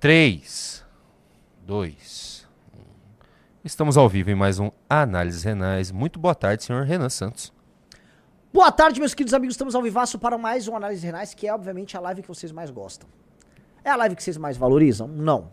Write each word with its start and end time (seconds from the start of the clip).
3, 0.00 0.82
2, 1.66 2.48
1. 2.74 2.78
Estamos 3.62 3.98
ao 3.98 4.08
vivo 4.08 4.30
em 4.30 4.34
mais 4.34 4.58
um 4.58 4.70
Análises 4.88 5.42
Renais. 5.42 5.92
Muito 5.92 6.18
boa 6.18 6.34
tarde, 6.34 6.64
senhor 6.64 6.86
Renan 6.86 7.10
Santos. 7.10 7.52
Boa 8.50 8.72
tarde, 8.72 8.98
meus 8.98 9.12
queridos 9.12 9.34
amigos. 9.34 9.52
Estamos 9.52 9.74
ao 9.74 9.82
vivaço 9.82 10.18
para 10.18 10.38
mais 10.38 10.66
um 10.66 10.74
Análise 10.74 11.04
Renais, 11.04 11.34
que 11.34 11.46
é, 11.46 11.52
obviamente, 11.52 11.98
a 11.98 12.00
live 12.00 12.22
que 12.22 12.28
vocês 12.28 12.50
mais 12.50 12.70
gostam. 12.70 13.06
É 13.84 13.90
a 13.90 13.96
live 13.96 14.16
que 14.16 14.22
vocês 14.22 14.38
mais 14.38 14.56
valorizam? 14.56 15.06
Não. 15.06 15.50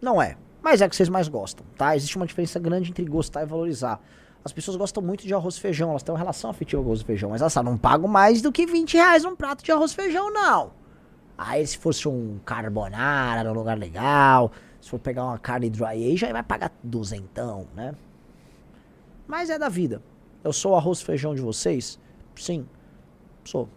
Não 0.00 0.22
é. 0.22 0.38
Mas 0.62 0.80
é 0.80 0.86
a 0.86 0.88
que 0.88 0.96
vocês 0.96 1.10
mais 1.10 1.28
gostam, 1.28 1.66
tá? 1.76 1.94
Existe 1.94 2.16
uma 2.16 2.26
diferença 2.26 2.58
grande 2.58 2.88
entre 2.90 3.04
gostar 3.04 3.42
e 3.42 3.46
valorizar. 3.46 4.00
As 4.42 4.50
pessoas 4.50 4.78
gostam 4.78 5.02
muito 5.02 5.26
de 5.26 5.34
arroz 5.34 5.58
e 5.58 5.60
feijão, 5.60 5.90
elas 5.90 6.02
têm 6.02 6.14
uma 6.14 6.18
relação 6.18 6.48
afetiva 6.48 6.80
com 6.80 6.88
arroz 6.88 7.02
e 7.02 7.04
feijão, 7.04 7.28
mas 7.28 7.42
elas 7.42 7.54
não 7.56 7.76
pagam 7.76 8.08
mais 8.08 8.40
do 8.40 8.50
que 8.50 8.64
20 8.64 8.94
reais 8.94 9.26
um 9.26 9.36
prato 9.36 9.62
de 9.62 9.70
arroz 9.70 9.90
e 9.90 9.94
feijão, 9.94 10.32
não. 10.32 10.87
Aí 11.38 11.64
se 11.64 11.78
fosse 11.78 12.08
um 12.08 12.40
carbonara 12.44 13.44
num 13.44 13.52
lugar 13.52 13.78
legal, 13.78 14.50
se 14.80 14.90
for 14.90 14.98
pegar 14.98 15.24
uma 15.24 15.38
carne 15.38 15.70
dry 15.70 15.86
aí 15.86 16.16
vai 16.32 16.42
pagar 16.42 16.72
duzentão, 16.82 17.68
né? 17.76 17.94
Mas 19.26 19.48
é 19.48 19.56
da 19.58 19.68
vida. 19.68 20.02
Eu 20.42 20.52
sou 20.52 20.72
o 20.72 20.76
arroz 20.76 21.00
e 21.00 21.04
feijão 21.04 21.34
de 21.36 21.40
vocês? 21.40 21.98
Sim, 22.34 22.66
sou. 23.44 23.68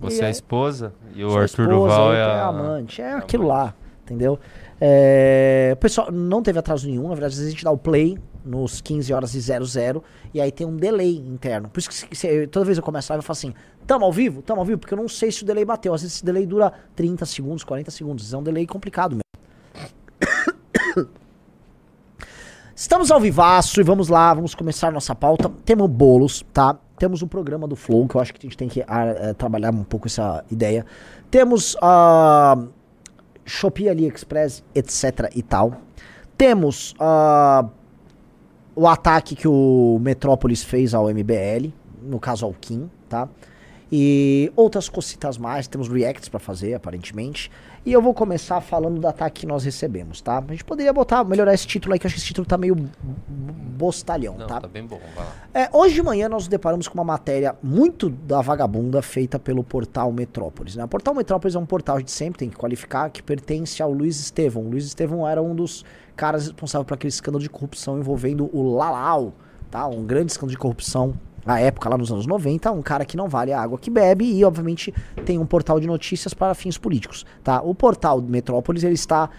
Você 0.00 0.18
E 0.18 0.20
é 0.20 0.24
a 0.24 0.28
é- 0.28 0.30
esposa 0.30 0.92
e 1.14 1.24
o 1.24 1.28
Arthur 1.28 1.44
esposa, 1.44 1.68
Duval 1.68 2.12
é 2.12 2.18
é 2.18 2.22
a... 2.22 2.46
amante, 2.46 3.00
é 3.02 3.12
aquilo 3.14 3.46
lá, 3.46 3.74
entendeu? 4.04 4.38
É, 4.80 5.76
pessoal, 5.80 6.12
não 6.12 6.42
teve 6.42 6.58
atraso 6.58 6.86
nenhum, 6.86 7.04
na 7.04 7.14
verdade, 7.14 7.32
às 7.32 7.38
vezes 7.38 7.48
a 7.48 7.50
gente 7.50 7.64
dá 7.64 7.70
o 7.70 7.78
play 7.78 8.16
nos 8.44 8.80
15 8.80 9.12
horas 9.12 9.34
e 9.34 9.40
00 9.40 10.02
e 10.32 10.40
aí 10.40 10.50
tem 10.52 10.66
um 10.66 10.76
delay 10.76 11.16
interno. 11.16 11.68
Por 11.68 11.78
isso 11.80 11.90
que 11.90 12.16
se- 12.16 12.46
toda 12.46 12.64
vez 12.64 12.78
eu 12.78 12.84
começo 12.84 13.12
a 13.12 13.14
live 13.14 13.22
eu 13.22 13.26
falo 13.26 13.36
assim, 13.36 13.54
tamo 13.86 14.04
ao 14.04 14.12
vivo? 14.12 14.42
Tamo 14.42 14.60
ao 14.60 14.64
vivo? 14.64 14.78
Porque 14.78 14.94
eu 14.94 14.98
não 14.98 15.08
sei 15.08 15.30
se 15.32 15.42
o 15.42 15.46
delay 15.46 15.64
bateu. 15.64 15.92
Às 15.94 16.02
vezes 16.02 16.16
esse 16.16 16.24
delay 16.24 16.46
dura 16.46 16.72
30 16.96 17.24
segundos, 17.26 17.64
40 17.64 17.90
segundos. 17.90 18.32
É 18.32 18.36
um 18.36 18.42
delay 18.42 18.66
complicado 18.66 19.16
mesmo. 19.16 19.22
Estamos 22.74 23.10
ao 23.10 23.18
vivaço 23.20 23.80
e 23.80 23.82
vamos 23.82 24.08
lá, 24.08 24.32
vamos 24.32 24.54
começar 24.54 24.92
nossa 24.92 25.14
pauta. 25.14 25.50
Temos 25.64 25.90
bolos, 25.90 26.44
tá? 26.52 26.78
Temos 26.96 27.22
o 27.22 27.26
programa 27.26 27.66
do 27.66 27.74
Flow, 27.74 28.06
que 28.06 28.14
eu 28.14 28.20
acho 28.20 28.32
que 28.32 28.38
a 28.46 28.48
gente 28.48 28.56
tem 28.56 28.68
que 28.68 28.84
ah, 28.86 29.06
eh, 29.06 29.34
trabalhar 29.34 29.72
um 29.72 29.82
pouco 29.82 30.06
essa 30.06 30.44
ideia. 30.50 30.86
Temos 31.30 31.76
a 31.82 32.56
Shopee, 33.44 33.88
AliExpress, 33.88 34.62
etc 34.74 35.30
e 35.34 35.42
tal. 35.42 35.74
Temos 36.36 36.94
ah, 37.00 37.68
o 38.78 38.86
ataque 38.86 39.34
que 39.34 39.48
o 39.48 39.98
Metrópolis 40.00 40.62
fez 40.62 40.94
ao 40.94 41.08
MBL, 41.08 41.72
no 42.00 42.20
caso 42.20 42.46
ao 42.46 42.54
Kim, 42.54 42.88
tá? 43.08 43.28
E 43.90 44.52
outras 44.54 44.88
cositas 44.88 45.36
mais, 45.36 45.66
temos 45.66 45.88
reacts 45.88 46.28
pra 46.28 46.38
fazer, 46.38 46.74
aparentemente. 46.74 47.50
E 47.84 47.92
eu 47.92 48.00
vou 48.00 48.14
começar 48.14 48.60
falando 48.60 49.00
do 49.00 49.08
ataque 49.08 49.40
que 49.40 49.46
nós 49.46 49.64
recebemos, 49.64 50.20
tá? 50.20 50.38
A 50.46 50.52
gente 50.52 50.64
poderia 50.64 50.92
botar, 50.92 51.24
melhorar 51.24 51.54
esse 51.54 51.66
título 51.66 51.92
aí, 51.92 51.98
que 51.98 52.06
eu 52.06 52.08
acho 52.08 52.14
que 52.14 52.20
esse 52.20 52.28
título 52.28 52.46
tá 52.46 52.56
meio 52.56 52.76
bostalhão, 52.76 54.38
Não, 54.38 54.46
tá? 54.46 54.60
tá 54.60 54.68
bem 54.68 54.86
bom, 54.86 55.00
vai 55.16 55.24
lá. 55.24 55.32
É, 55.52 55.68
hoje 55.72 55.94
de 55.94 56.02
manhã 56.02 56.28
nós 56.28 56.44
nos 56.44 56.48
deparamos 56.48 56.86
com 56.86 56.94
uma 56.94 57.04
matéria 57.04 57.56
muito 57.60 58.08
da 58.08 58.40
vagabunda 58.40 59.02
feita 59.02 59.40
pelo 59.40 59.64
portal 59.64 60.12
Metrópolis. 60.12 60.76
Né? 60.76 60.84
O 60.84 60.88
portal 60.88 61.14
Metrópolis 61.14 61.56
é 61.56 61.58
um 61.58 61.66
portal 61.66 62.00
de 62.00 62.12
sempre, 62.12 62.38
tem 62.38 62.50
que 62.50 62.56
qualificar, 62.56 63.10
que 63.10 63.24
pertence 63.24 63.82
ao 63.82 63.90
Luiz 63.90 64.20
Estevão. 64.20 64.66
O 64.66 64.70
Luiz 64.70 64.84
Estevão 64.84 65.26
era 65.26 65.42
um 65.42 65.52
dos 65.52 65.84
caras 66.18 66.46
responsáveis 66.46 66.84
por 66.84 66.94
aquele 66.94 67.10
escândalo 67.10 67.40
de 67.40 67.48
corrupção 67.48 67.96
envolvendo 67.96 68.50
o 68.52 68.74
Lalau, 68.74 69.32
tá? 69.70 69.86
Um 69.86 70.04
grande 70.04 70.32
escândalo 70.32 70.50
de 70.50 70.58
corrupção 70.58 71.14
na 71.46 71.60
época, 71.60 71.88
lá 71.88 71.96
nos 71.96 72.10
anos 72.10 72.26
90, 72.26 72.72
um 72.72 72.82
cara 72.82 73.04
que 73.04 73.16
não 73.16 73.28
vale 73.28 73.52
a 73.52 73.60
água 73.62 73.78
que 73.78 73.88
bebe 73.88 74.24
e, 74.24 74.44
obviamente, 74.44 74.92
tem 75.24 75.38
um 75.38 75.46
portal 75.46 75.78
de 75.78 75.86
notícias 75.86 76.34
para 76.34 76.52
fins 76.54 76.76
políticos, 76.76 77.24
tá? 77.44 77.62
O 77.62 77.72
portal 77.72 78.20
Metrópolis, 78.20 78.82
ele 78.82 78.94
está 78.94 79.30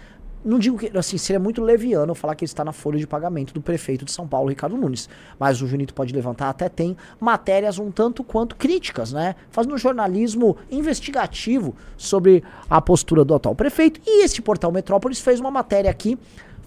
não 0.42 0.58
digo 0.58 0.78
que, 0.78 0.96
assim, 0.96 1.18
seria 1.18 1.38
muito 1.38 1.62
leviano 1.62 2.14
falar 2.14 2.34
que 2.34 2.44
ele 2.44 2.50
está 2.50 2.64
na 2.64 2.72
folha 2.72 2.98
de 2.98 3.06
pagamento 3.06 3.52
do 3.52 3.60
prefeito 3.60 4.06
de 4.06 4.10
São 4.10 4.26
Paulo, 4.26 4.48
Ricardo 4.48 4.76
Nunes. 4.76 5.08
Mas 5.38 5.60
o 5.60 5.66
Junito 5.66 5.92
pode 5.92 6.14
levantar, 6.14 6.48
até 6.48 6.68
tem 6.68 6.96
matérias 7.20 7.78
um 7.78 7.90
tanto 7.90 8.24
quanto 8.24 8.56
críticas, 8.56 9.12
né? 9.12 9.34
Fazendo 9.50 9.76
jornalismo 9.76 10.56
investigativo 10.70 11.76
sobre 11.96 12.42
a 12.70 12.80
postura 12.80 13.22
do 13.22 13.34
atual 13.34 13.54
prefeito. 13.54 14.00
E 14.06 14.24
esse 14.24 14.40
portal 14.40 14.72
Metrópolis 14.72 15.20
fez 15.20 15.40
uma 15.40 15.50
matéria 15.50 15.90
aqui 15.90 16.18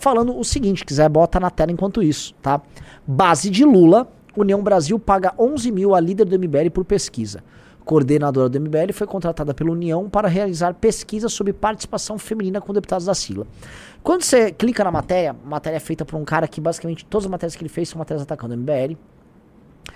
falando 0.04 0.38
o 0.38 0.44
seguinte, 0.44 0.84
quiser 0.84 1.08
bota 1.08 1.40
na 1.40 1.50
tela 1.50 1.72
enquanto 1.72 2.04
isso, 2.04 2.36
tá? 2.42 2.62
Base 3.08 3.50
de 3.50 3.64
Lula, 3.64 4.12
União 4.36 4.62
Brasil 4.62 5.00
paga 5.00 5.34
11 5.40 5.72
mil 5.72 5.96
a 5.96 6.00
líder 6.02 6.26
do 6.26 6.38
MBL 6.38 6.70
por 6.74 6.84
pesquisa. 6.84 7.42
Coordenadora 7.86 8.50
do 8.50 8.60
MBL 8.60 8.92
foi 8.94 9.08
contratada 9.08 9.54
pela 9.54 9.72
União 9.72 10.10
para 10.10 10.28
realizar 10.28 10.74
pesquisa 10.74 11.30
sobre 11.30 11.54
participação 11.54 12.18
feminina 12.18 12.60
com 12.60 12.74
deputados 12.74 13.06
da 13.06 13.14
sigla. 13.14 13.48
Quando 14.04 14.24
você 14.24 14.52
clica 14.52 14.84
na 14.84 14.92
matéria, 14.92 15.34
matéria 15.46 15.78
é 15.78 15.80
feita 15.80 16.04
por 16.04 16.18
um 16.18 16.26
cara 16.26 16.50
que 16.50 16.60
basicamente 16.60 17.06
todas 17.06 17.26
as 17.26 17.32
matérias 17.32 17.56
que 17.56 17.64
ele 17.64 17.70
fez 17.70 17.88
são 17.88 17.98
matérias 17.98 18.24
atacando 18.24 18.54
o 18.56 18.58
MBL. 18.58 18.98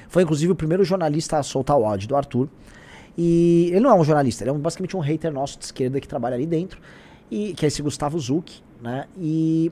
Foi 0.07 0.24
inclusive 0.24 0.53
o 0.53 0.56
primeiro 0.56 0.85
jornalista 0.85 1.38
a 1.38 1.44
soltar 1.44 1.78
o 1.78 1.85
áudio 1.85 2.07
do 2.07 2.16
Arthur. 2.16 2.47
E 3.18 3.72
ele 3.72 3.81
não 3.81 3.89
é 3.89 3.94
um 3.94 4.06
jornalista, 4.06 4.45
ele 4.45 4.51
é 4.51 4.53
basicamente 4.53 4.95
um 4.95 5.01
hater 5.01 5.34
nosso 5.34 5.59
de 5.59 5.66
esquerda 5.66 6.00
que 6.00 6.07
trabalha 6.07 6.35
ali 6.35 6.45
dentro, 6.45 6.79
e 7.29 7.53
que 7.53 7.66
é 7.66 7.68
esse 7.68 7.81
Gustavo 7.81 8.18
Zucchi, 8.19 8.63
né? 8.81 9.06
E 9.18 9.72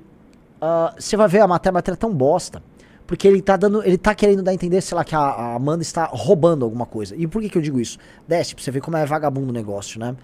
ah, 0.62 0.94
você 0.98 1.18
vai 1.18 1.28
ver 1.28 1.42
a 1.42 1.48
matéria, 1.48 1.72
a 1.72 1.74
matéria 1.74 1.96
é 1.96 2.00
tão 2.00 2.14
bosta, 2.14 2.62
porque 3.06 3.28
ele 3.28 3.42
tá 3.42 3.56
dando, 3.56 3.84
ele 3.84 3.98
tá 3.98 4.16
querendo 4.16 4.42
dar 4.42 4.52
a 4.52 4.54
entender, 4.54 4.82
sei 4.82 4.96
lá, 4.96 5.04
que 5.04 5.16
a, 5.16 5.20
a 5.20 5.56
Amanda 5.56 5.82
está 5.82 6.06
roubando 6.06 6.66
alguma 6.66 6.86
coisa. 6.86 7.16
E 7.16 7.28
por 7.28 7.42
que 7.42 7.50
que 7.50 7.58
eu 7.58 7.62
digo 7.62 7.80
isso? 7.80 7.98
Desce 8.28 8.56
pra 8.56 8.64
você 8.64 8.72
ver 8.72 8.82
como 8.82 8.98
é 8.98 9.06
vagabundo 9.06 9.50
o 9.50 9.54
negócio, 9.54 10.00
né? 10.00 10.16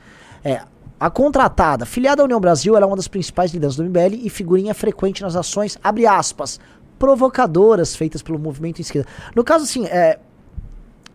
É, 0.44 0.62
a 1.00 1.09
contratada, 1.09 1.86
filiada 1.86 2.22
à 2.22 2.25
União 2.25 2.40
Brasil, 2.40 2.75
ela 2.75 2.86
é 2.86 2.88
uma 2.88 2.96
das 2.96 3.08
principais 3.08 3.52
lideranças 3.52 3.78
do 3.78 3.84
MBL 3.84 4.16
e 4.24 4.30
figurinha 4.30 4.74
frequente 4.74 5.22
nas 5.22 5.36
ações, 5.36 5.78
abre 5.84 6.06
aspas, 6.06 6.59
provocadoras 6.97 7.96
feitas 7.96 8.22
pelo 8.22 8.38
movimento 8.38 8.80
esquerda. 8.80 9.09
No 9.36 9.44
caso, 9.44 9.64
assim, 9.64 9.86
é, 9.88 10.20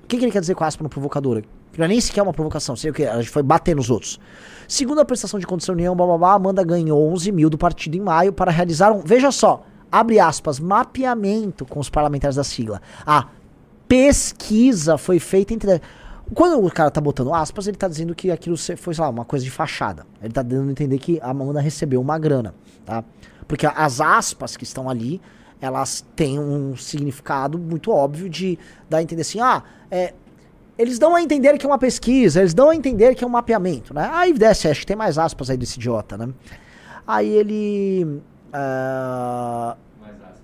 o 0.03 0.06
que, 0.06 0.19
que 0.19 0.25
ele 0.25 0.32
quer 0.32 0.41
dizer 0.41 0.55
com 0.55 0.65
aspa 0.65 0.82
no 0.82 0.88
provocadora? 0.88 1.43
Não 1.78 1.84
é 1.84 1.88
nem 1.88 2.00
sequer 2.00 2.22
uma 2.22 2.32
provocação, 2.32 2.75
sei 2.76 2.91
o 2.91 2.94
que, 2.94 3.04
a 3.04 3.16
gente 3.20 3.31
foi 3.31 3.42
bater 3.42 3.76
nos 3.76 3.91
outros. 3.91 4.19
Segundo 4.69 5.00
a 5.00 5.04
prestação 5.04 5.38
de 5.38 5.47
condição 5.47 5.75
da 5.75 5.78
União, 5.78 5.94
blá, 5.94 6.34
Amanda 6.34 6.64
ganhou 6.64 7.12
11 7.12 7.31
mil 7.32 7.50
do 7.50 7.59
partido 7.59 7.97
em 7.97 8.00
maio 8.00 8.32
para 8.32 8.50
realizar 8.50 8.92
um, 8.92 9.00
veja 9.00 9.31
só, 9.31 9.62
abre 9.91 10.19
aspas, 10.19 10.59
mapeamento 10.59 11.64
com 11.64 11.78
os 11.78 11.88
parlamentares 11.88 12.37
da 12.37 12.44
sigla. 12.44 12.81
A 13.06 13.26
pesquisa 13.88 14.98
foi 14.98 15.19
feita 15.19 15.54
entre... 15.54 15.81
Quando 16.34 16.64
o 16.64 16.70
cara 16.70 16.91
tá 16.91 17.00
botando 17.00 17.32
aspas, 17.32 17.69
ele 17.69 17.76
tá 17.76 17.87
dizendo 17.87 18.12
que 18.12 18.32
aquilo 18.32 18.56
foi, 18.56 18.93
sei 18.93 19.04
lá, 19.04 19.08
uma 19.08 19.25
coisa 19.25 19.44
de 19.44 19.50
fachada. 19.50 20.04
Ele 20.20 20.32
tá 20.32 20.43
dando 20.43 20.69
a 20.69 20.72
entender 20.72 20.98
que 20.98 21.20
a 21.20 21.31
Amanda 21.31 21.60
recebeu 21.60 22.00
uma 22.00 22.19
grana, 22.19 22.53
tá? 22.84 23.04
Porque 23.47 23.64
as 23.64 24.00
aspas 24.00 24.56
que 24.56 24.64
estão 24.64 24.91
ali, 24.91 25.20
elas 25.60 26.04
têm 26.16 26.38
um 26.38 26.76
significado 26.76 27.58
muito 27.58 27.93
óbvio 27.93 28.28
de 28.28 28.58
dar 28.91 28.98
a 28.98 29.03
entender 29.03 29.22
assim, 29.22 29.38
ah, 29.38 29.62
é, 29.88 30.14
eles 30.78 30.98
dão 30.98 31.14
a 31.14 31.22
entender 31.22 31.56
que 31.59 31.64
é 31.64 31.69
uma 31.69 31.78
pesquisa, 31.78 32.41
eles 32.41 32.53
dão 32.54 32.70
a 32.70 32.75
entender 32.76 33.14
que 33.14 33.25
é 33.25 33.26
um 33.26 33.31
mapeamento, 33.31 33.94
né? 33.94 34.10
Aí 34.12 34.32
desce, 34.32 34.69
acho 34.69 34.81
que 34.81 34.87
tem 34.87 34.97
mais 34.97 35.19
aspas 35.19 35.48
aí 35.50 35.56
desse 35.56 35.78
idiota, 35.78 36.16
né? 36.19 36.28
Aí 37.06 37.28
ele. 37.28 38.20
ah, 38.53 39.76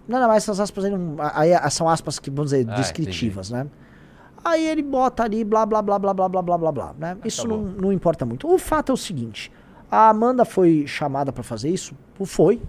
não, 0.08 0.20
não, 0.20 0.28
mas 0.28 0.42
essas 0.42 0.58
aspas 0.60 0.84
aí, 0.84 0.90
não, 0.90 1.16
aí 1.34 1.50
são 1.70 1.88
aspas 1.88 2.18
que, 2.18 2.30
vamos 2.30 2.50
dizer, 2.50 2.66
Ah, 2.68 2.74
descritivas, 2.74 3.50
né? 3.50 3.66
Aí 4.44 4.66
ele 4.66 4.82
bota 4.82 5.22
ali 5.22 5.44
blá 5.44 5.64
blá 5.64 5.80
blá 5.80 5.98
blá 5.98 6.12
blá 6.12 6.28
blá 6.28 6.42
blá 6.42 6.58
blá 6.58 6.72
blá, 6.72 6.94
né? 6.98 7.16
Isso 7.24 7.46
não, 7.46 7.58
não 7.62 7.92
importa 7.92 8.26
muito. 8.26 8.52
O 8.52 8.58
fato 8.58 8.90
é 8.90 8.92
o 8.92 8.96
seguinte: 8.96 9.52
a 9.90 10.08
Amanda 10.08 10.44
foi 10.44 10.84
chamada 10.86 11.32
pra 11.32 11.42
fazer 11.44 11.68
isso? 11.70 11.94
Foi. 12.24 12.60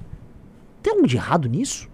Tem 0.84 0.94
algo 0.94 1.07
de 1.07 1.16
errado 1.16 1.50
nisso? 1.50 1.90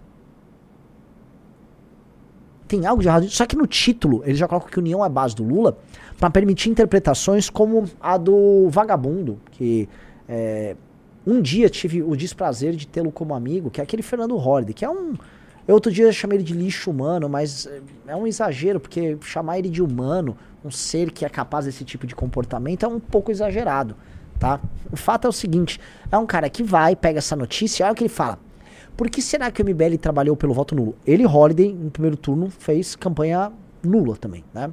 Tem 2.70 2.86
algo 2.86 3.02
de 3.02 3.08
errado? 3.08 3.28
Só 3.30 3.48
que 3.48 3.56
no 3.56 3.66
título 3.66 4.22
ele 4.24 4.36
já 4.36 4.48
coloca 4.48 4.70
que 4.70 4.78
União 4.78 5.04
é 5.04 5.10
base 5.10 5.36
do 5.36 5.44
Lula 5.44 5.76
pra 6.20 6.30
permitir 6.30 6.70
interpretações 6.70 7.50
como 7.50 7.86
a 8.00 8.16
do 8.16 8.70
vagabundo, 8.70 9.40
que 9.50 9.90
é, 10.28 10.76
um 11.26 11.42
dia 11.42 11.68
tive 11.68 12.04
o 12.04 12.16
desprazer 12.16 12.76
de 12.76 12.86
tê-lo 12.86 13.12
como 13.12 13.34
amigo, 13.34 13.72
que 13.72 13.82
é 13.82 13.84
aquele 13.84 14.04
Fernando 14.04 14.38
Holliday, 14.38 14.76
que 14.76 14.86
é 14.86 14.90
um. 14.90 15.16
Eu 15.68 15.74
outro 15.74 15.92
dia 15.92 16.12
chamei 16.12 16.38
ele 16.38 16.44
de 16.44 16.54
lixo 16.54 16.92
humano, 16.92 17.28
mas 17.28 17.68
é 18.08 18.16
um 18.16 18.28
exagero, 18.28 18.80
porque 18.80 19.18
chamar 19.22 19.58
ele 19.58 19.70
de 19.70 19.82
humano, 19.82 20.38
um 20.64 20.70
ser 20.70 21.10
que 21.10 21.26
é 21.26 21.30
capaz 21.30 21.66
desse 21.66 21.84
tipo 21.84 22.06
de 22.06 22.16
comportamento, 22.16 22.86
é 22.86 22.88
um 22.88 23.00
pouco 23.00 23.32
exagerado, 23.32 23.96
tá? 24.40 24.60
O 24.92 24.96
fato 24.96 25.26
é 25.26 25.30
o 25.30 25.34
seguinte: 25.34 25.80
é 26.12 26.18
um 26.20 26.26
cara 26.28 26.48
que 26.52 26.62
vai, 26.62 26.96
pega 26.96 27.18
essa 27.18 27.36
notícia, 27.36 27.84
olha 27.84 27.94
o 27.94 27.96
que 27.96 28.04
ele 28.04 28.10
fala. 28.10 28.38
Por 29.00 29.10
que 29.10 29.22
será 29.22 29.50
que 29.50 29.62
o 29.62 29.66
MBL 29.66 29.96
trabalhou 29.98 30.36
pelo 30.36 30.54
voto 30.54 30.76
nulo? 30.76 30.94
Ele, 31.08 31.26
Holiday, 31.26 31.74
no 31.74 31.90
primeiro 31.90 32.18
turno, 32.18 32.50
fez 32.50 32.98
campanha 32.98 33.50
nula 33.82 34.18
também, 34.18 34.44
né? 34.54 34.70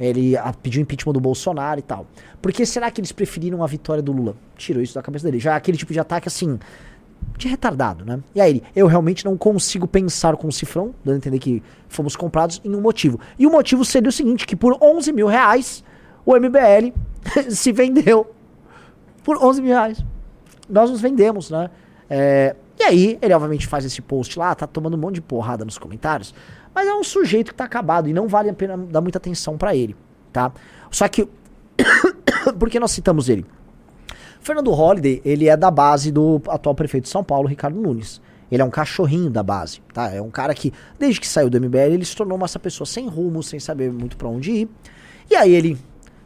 Ele 0.00 0.36
ah, 0.36 0.52
pediu 0.52 0.82
impeachment 0.82 1.12
do 1.12 1.20
Bolsonaro 1.20 1.78
e 1.78 1.82
tal. 1.82 2.04
Por 2.40 2.50
que 2.50 2.66
será 2.66 2.90
que 2.90 3.00
eles 3.00 3.12
preferiram 3.12 3.62
a 3.62 3.66
vitória 3.68 4.02
do 4.02 4.10
Lula? 4.10 4.34
Tirou 4.56 4.82
isso 4.82 4.96
da 4.96 5.00
cabeça 5.00 5.24
dele. 5.24 5.38
Já 5.38 5.54
aquele 5.54 5.78
tipo 5.78 5.92
de 5.92 6.00
ataque 6.00 6.26
assim, 6.26 6.58
de 7.38 7.46
retardado, 7.46 8.04
né? 8.04 8.18
E 8.34 8.40
aí 8.40 8.64
eu 8.74 8.88
realmente 8.88 9.24
não 9.24 9.36
consigo 9.36 9.86
pensar 9.86 10.36
com 10.36 10.48
o 10.48 10.52
cifrão, 10.52 10.92
dando 11.04 11.14
a 11.14 11.18
entender 11.18 11.38
que 11.38 11.62
fomos 11.86 12.16
comprados 12.16 12.60
em 12.64 12.74
um 12.74 12.80
motivo. 12.80 13.20
E 13.38 13.46
o 13.46 13.50
motivo 13.52 13.84
seria 13.84 14.08
o 14.08 14.12
seguinte, 14.12 14.44
que 14.44 14.56
por 14.56 14.76
11 14.82 15.12
mil 15.12 15.28
reais, 15.28 15.84
o 16.26 16.34
MBL 16.34 16.92
se 17.48 17.70
vendeu. 17.70 18.34
Por 19.22 19.40
11 19.40 19.62
mil 19.62 19.70
reais. 19.70 20.04
nós 20.68 20.90
nos 20.90 21.00
vendemos, 21.00 21.48
né? 21.48 21.70
É, 22.10 22.56
e 22.82 22.84
aí, 22.84 23.18
ele 23.22 23.32
obviamente 23.32 23.68
faz 23.68 23.84
esse 23.84 24.02
post 24.02 24.36
lá, 24.36 24.52
tá 24.56 24.66
tomando 24.66 24.94
um 24.94 25.00
monte 25.00 25.14
de 25.14 25.22
porrada 25.22 25.64
nos 25.64 25.78
comentários, 25.78 26.34
mas 26.74 26.88
é 26.88 26.92
um 26.92 27.04
sujeito 27.04 27.52
que 27.52 27.54
tá 27.54 27.62
acabado 27.62 28.08
e 28.08 28.12
não 28.12 28.26
vale 28.26 28.50
a 28.50 28.52
pena 28.52 28.76
dar 28.76 29.00
muita 29.00 29.18
atenção 29.18 29.56
para 29.56 29.76
ele, 29.76 29.94
tá? 30.32 30.52
Só 30.90 31.06
que, 31.06 31.28
por 32.58 32.68
que 32.68 32.80
nós 32.80 32.90
citamos 32.90 33.28
ele? 33.28 33.46
Fernando 34.40 34.72
Holliday, 34.72 35.22
ele 35.24 35.48
é 35.48 35.56
da 35.56 35.70
base 35.70 36.10
do 36.10 36.42
atual 36.48 36.74
prefeito 36.74 37.04
de 37.04 37.10
São 37.10 37.22
Paulo, 37.22 37.46
Ricardo 37.46 37.80
Nunes. 37.80 38.20
Ele 38.50 38.60
é 38.60 38.64
um 38.64 38.70
cachorrinho 38.70 39.30
da 39.30 39.44
base, 39.44 39.80
tá? 39.94 40.10
É 40.10 40.20
um 40.20 40.30
cara 40.30 40.52
que, 40.52 40.72
desde 40.98 41.20
que 41.20 41.28
saiu 41.28 41.48
do 41.48 41.60
MBL, 41.60 41.92
ele 41.92 42.04
se 42.04 42.16
tornou 42.16 42.36
uma 42.36 42.46
essa 42.46 42.58
pessoa 42.58 42.84
sem 42.84 43.06
rumo, 43.06 43.44
sem 43.44 43.60
saber 43.60 43.92
muito 43.92 44.16
para 44.16 44.28
onde 44.28 44.50
ir. 44.50 44.68
E 45.30 45.36
aí 45.36 45.54
ele 45.54 45.78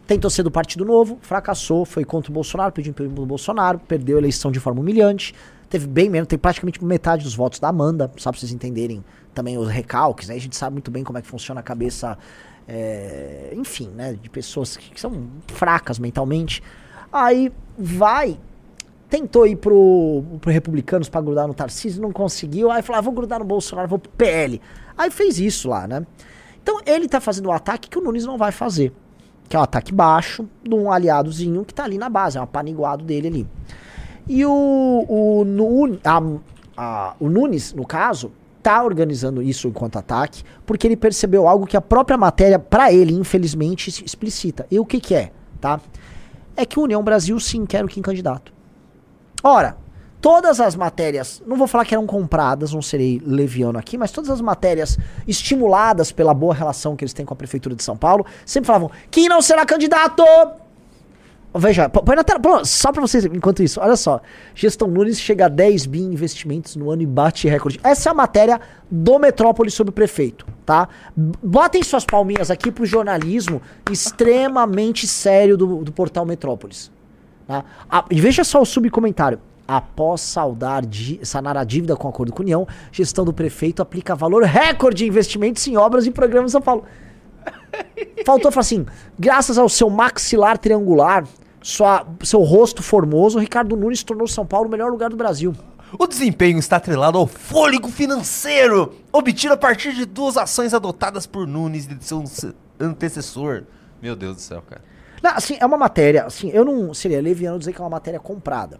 tentou 0.06 0.30
ser 0.30 0.42
do 0.42 0.50
Partido 0.50 0.86
Novo, 0.86 1.18
fracassou, 1.20 1.84
foi 1.84 2.02
contra 2.02 2.30
o 2.30 2.34
Bolsonaro, 2.34 2.72
pediu 2.72 2.90
emprego 2.90 3.12
do 3.12 3.26
Bolsonaro, 3.26 3.78
perdeu 3.78 4.16
a 4.16 4.20
eleição 4.20 4.50
de 4.50 4.58
forma 4.58 4.80
humilhante, 4.80 5.34
teve 5.68 5.86
bem 5.86 6.08
menos, 6.08 6.28
tem 6.28 6.38
praticamente 6.38 6.84
metade 6.84 7.24
dos 7.24 7.34
votos 7.34 7.58
da 7.58 7.68
Amanda, 7.68 8.10
só 8.16 8.30
pra 8.30 8.38
vocês 8.38 8.52
entenderem 8.52 9.04
também 9.34 9.58
os 9.58 9.68
recalques, 9.68 10.28
né? 10.28 10.34
A 10.34 10.40
gente 10.40 10.56
sabe 10.56 10.74
muito 10.74 10.90
bem 10.90 11.04
como 11.04 11.18
é 11.18 11.22
que 11.22 11.28
funciona 11.28 11.60
a 11.60 11.62
cabeça, 11.62 12.16
é, 12.66 13.52
enfim, 13.54 13.88
né? 13.94 14.14
De 14.14 14.30
pessoas 14.30 14.76
que 14.76 15.00
são 15.00 15.28
fracas 15.48 15.98
mentalmente. 15.98 16.62
Aí 17.12 17.52
vai 17.78 18.38
tentou 19.08 19.46
ir 19.46 19.56
pro, 19.56 20.24
pro 20.40 20.50
Republicanos 20.50 21.08
pra 21.08 21.20
grudar 21.20 21.46
no 21.46 21.54
Tarcísio, 21.54 22.02
não 22.02 22.12
conseguiu. 22.12 22.70
Aí 22.70 22.82
falou, 22.82 22.98
ah, 22.98 23.02
vou 23.02 23.12
grudar 23.12 23.38
no 23.38 23.44
Bolsonaro, 23.44 23.88
vou 23.88 23.98
pro 23.98 24.10
PL. 24.10 24.60
Aí 24.96 25.10
fez 25.10 25.38
isso 25.38 25.68
lá, 25.68 25.86
né? 25.86 26.04
Então 26.62 26.80
ele 26.84 27.08
tá 27.08 27.20
fazendo 27.20 27.48
um 27.48 27.52
ataque 27.52 27.88
que 27.88 27.98
o 27.98 28.02
Nunes 28.02 28.24
não 28.24 28.36
vai 28.36 28.52
fazer. 28.52 28.92
Que 29.48 29.54
é 29.54 29.58
um 29.58 29.62
ataque 29.62 29.92
baixo 29.92 30.48
de 30.62 30.74
um 30.74 30.90
aliadozinho 30.90 31.64
que 31.64 31.72
tá 31.72 31.84
ali 31.84 31.98
na 31.98 32.08
base, 32.08 32.36
é 32.36 32.40
um 32.40 32.44
apaniguado 32.44 33.04
dele 33.04 33.28
ali. 33.28 33.48
E 34.28 34.44
o, 34.44 35.04
o, 35.08 35.44
no, 35.44 35.98
a, 36.04 36.22
a, 36.76 37.14
o 37.20 37.28
Nunes, 37.28 37.72
no 37.72 37.86
caso, 37.86 38.32
tá 38.62 38.82
organizando 38.82 39.40
isso 39.40 39.68
enquanto 39.68 39.96
ataque, 39.96 40.42
porque 40.64 40.86
ele 40.86 40.96
percebeu 40.96 41.46
algo 41.46 41.66
que 41.66 41.76
a 41.76 41.80
própria 41.80 42.18
matéria, 42.18 42.58
para 42.58 42.92
ele, 42.92 43.14
infelizmente, 43.14 44.04
explicita. 44.04 44.66
E 44.70 44.80
o 44.80 44.84
que 44.84 44.98
que 44.98 45.14
é, 45.14 45.30
tá? 45.60 45.80
É 46.56 46.66
que 46.66 46.78
o 46.78 46.82
União 46.82 47.02
Brasil 47.02 47.38
sim 47.38 47.64
quer 47.64 47.84
o 47.84 47.88
Kim 47.88 48.02
candidato. 48.02 48.52
Ora, 49.44 49.76
todas 50.20 50.60
as 50.60 50.74
matérias, 50.74 51.40
não 51.46 51.56
vou 51.56 51.68
falar 51.68 51.84
que 51.84 51.94
eram 51.94 52.04
compradas, 52.04 52.72
não 52.72 52.82
serei 52.82 53.22
leviano 53.24 53.78
aqui, 53.78 53.96
mas 53.96 54.10
todas 54.10 54.30
as 54.30 54.40
matérias 54.40 54.98
estimuladas 55.28 56.10
pela 56.10 56.34
boa 56.34 56.52
relação 56.52 56.96
que 56.96 57.04
eles 57.04 57.12
têm 57.12 57.24
com 57.24 57.32
a 57.32 57.36
Prefeitura 57.36 57.76
de 57.76 57.84
São 57.84 57.96
Paulo, 57.96 58.26
sempre 58.44 58.66
falavam: 58.66 58.90
quem 59.08 59.28
não 59.28 59.40
será 59.40 59.64
candidato? 59.64 60.24
Veja, 61.58 61.88
põe 61.88 62.16
na 62.16 62.24
tela, 62.24 62.64
só 62.64 62.92
pra 62.92 63.00
vocês, 63.00 63.24
enquanto 63.24 63.62
isso, 63.62 63.80
olha 63.80 63.96
só. 63.96 64.20
Gestão 64.54 64.88
Nunes 64.88 65.20
chega 65.20 65.46
a 65.46 65.48
10 65.48 65.86
bi 65.86 66.00
investimentos 66.00 66.76
no 66.76 66.90
ano 66.90 67.02
e 67.02 67.06
bate 67.06 67.48
recorde. 67.48 67.80
Essa 67.82 68.08
é 68.08 68.12
a 68.12 68.14
matéria 68.14 68.60
do 68.90 69.18
Metrópole 69.18 69.70
sobre 69.70 69.90
o 69.90 69.92
prefeito, 69.92 70.46
tá? 70.64 70.88
Botem 71.16 71.82
suas 71.82 72.04
palminhas 72.04 72.50
aqui 72.50 72.70
pro 72.70 72.84
jornalismo 72.84 73.62
extremamente 73.90 75.06
sério 75.06 75.56
do, 75.56 75.84
do 75.84 75.92
portal 75.92 76.26
Metrópolis. 76.26 76.90
Tá? 77.46 77.64
E 78.10 78.20
veja 78.20 78.42
só 78.42 78.60
o 78.60 78.66
subcomentário. 78.66 79.40
Após 79.68 80.20
saldar 80.20 80.84
sanar 81.24 81.56
a 81.56 81.64
dívida 81.64 81.96
com 81.96 82.08
acordo 82.08 82.32
com 82.32 82.40
a 82.40 82.44
União, 82.44 82.68
gestão 82.92 83.24
do 83.24 83.32
prefeito 83.32 83.82
aplica 83.82 84.14
valor 84.14 84.44
recorde 84.44 84.98
de 84.98 85.06
investimentos 85.06 85.66
em 85.66 85.76
obras 85.76 86.06
e 86.06 86.12
programas 86.12 86.52
São 86.52 86.62
Paulo. 86.62 86.84
Faltou 88.24 88.52
falar 88.52 88.60
assim: 88.60 88.86
graças 89.18 89.58
ao 89.58 89.68
seu 89.68 89.90
maxilar 89.90 90.56
triangular, 90.56 91.24
sua, 91.66 92.06
seu 92.22 92.42
rosto 92.42 92.80
formoso, 92.80 93.40
Ricardo 93.40 93.76
Nunes 93.76 94.04
tornou 94.04 94.28
São 94.28 94.46
Paulo 94.46 94.68
o 94.68 94.70
melhor 94.70 94.88
lugar 94.88 95.10
do 95.10 95.16
Brasil. 95.16 95.52
O 95.98 96.06
desempenho 96.06 96.60
está 96.60 96.76
atrelado 96.76 97.18
ao 97.18 97.26
fôlego 97.26 97.88
financeiro 97.88 98.94
obtido 99.12 99.54
a 99.54 99.56
partir 99.56 99.92
de 99.92 100.04
duas 100.04 100.36
ações 100.36 100.72
adotadas 100.72 101.26
por 101.26 101.44
Nunes 101.44 101.86
e 101.86 101.94
de 101.96 102.04
seu 102.04 102.22
antecessor. 102.78 103.64
Meu 104.00 104.14
Deus 104.14 104.36
do 104.36 104.42
céu, 104.42 104.62
cara. 104.62 104.80
Não, 105.20 105.32
assim, 105.32 105.56
é 105.58 105.66
uma 105.66 105.76
matéria, 105.76 106.26
assim, 106.26 106.50
eu 106.50 106.64
não 106.64 106.94
seria 106.94 107.20
leviano 107.20 107.58
dizer 107.58 107.72
que 107.72 107.80
é 107.80 107.82
uma 107.82 107.90
matéria 107.90 108.20
comprada. 108.20 108.78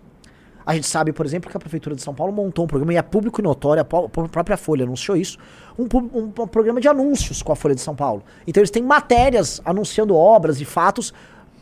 A 0.64 0.72
gente 0.72 0.86
sabe, 0.86 1.12
por 1.12 1.26
exemplo, 1.26 1.50
que 1.50 1.56
a 1.56 1.60
Prefeitura 1.60 1.96
de 1.96 2.02
São 2.02 2.14
Paulo 2.14 2.32
montou 2.32 2.66
um 2.66 2.68
programa, 2.68 2.92
e 2.92 2.96
é 2.96 3.02
público 3.02 3.40
e 3.40 3.42
notório, 3.42 3.82
a 3.82 3.84
própria 3.84 4.56
Folha 4.56 4.84
anunciou 4.84 5.16
isso, 5.16 5.38
um, 5.76 5.88
um, 5.92 6.22
um, 6.24 6.46
programa 6.46 6.80
de 6.80 6.86
anúncios 6.86 7.42
com 7.42 7.50
a 7.50 7.56
Folha 7.56 7.74
de 7.74 7.80
São 7.80 7.96
Paulo. 7.96 8.22
Então 8.46 8.60
eles 8.60 8.70
têm 8.70 8.82
matérias 8.84 9.60
anunciando 9.64 10.14
obras 10.14 10.60
e 10.60 10.64
fatos 10.64 11.12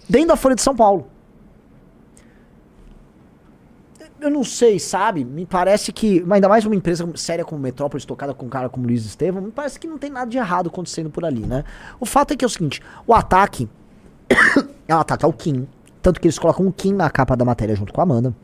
dentro 0.07 0.29
da 0.29 0.37
Folha 0.37 0.55
de 0.55 0.63
São 0.63 0.77
Paulo. 0.77 1.14
Eu 4.25 4.31
não 4.31 4.43
sei, 4.43 4.79
sabe? 4.79 5.23
Me 5.23 5.45
parece 5.45 5.93
que, 5.93 6.25
ainda 6.31 6.49
mais 6.49 6.65
uma 6.65 6.75
empresa 6.75 7.07
séria 7.15 7.45
como 7.45 7.61
Metrópolis, 7.61 8.07
tocada 8.07 8.33
com 8.33 8.47
um 8.47 8.49
cara 8.49 8.71
como 8.71 8.87
Luiz 8.87 9.05
Estevam, 9.05 9.43
me 9.43 9.51
parece 9.51 9.79
que 9.79 9.87
não 9.87 9.99
tem 9.99 10.09
nada 10.09 10.31
de 10.31 10.39
errado 10.39 10.69
acontecendo 10.69 11.11
por 11.11 11.27
ali, 11.27 11.41
né? 11.41 11.63
O 12.01 12.07
fato 12.07 12.33
é 12.33 12.37
que 12.37 12.43
é 12.43 12.47
o 12.47 12.49
seguinte, 12.49 12.81
o 13.07 13.13
ataque 13.13 13.69
é 14.89 14.97
um 14.97 14.99
ataque 14.99 15.27
ao 15.27 15.33
Kim. 15.35 15.69
Tanto 16.01 16.19
que 16.19 16.27
eles 16.27 16.39
colocam 16.39 16.67
o 16.67 16.73
Kim 16.73 16.95
na 16.95 17.11
capa 17.11 17.37
da 17.37 17.45
matéria 17.45 17.77
junto 17.77 17.93
com 17.93 18.01
a 18.01 18.05
Amanda. 18.05 18.35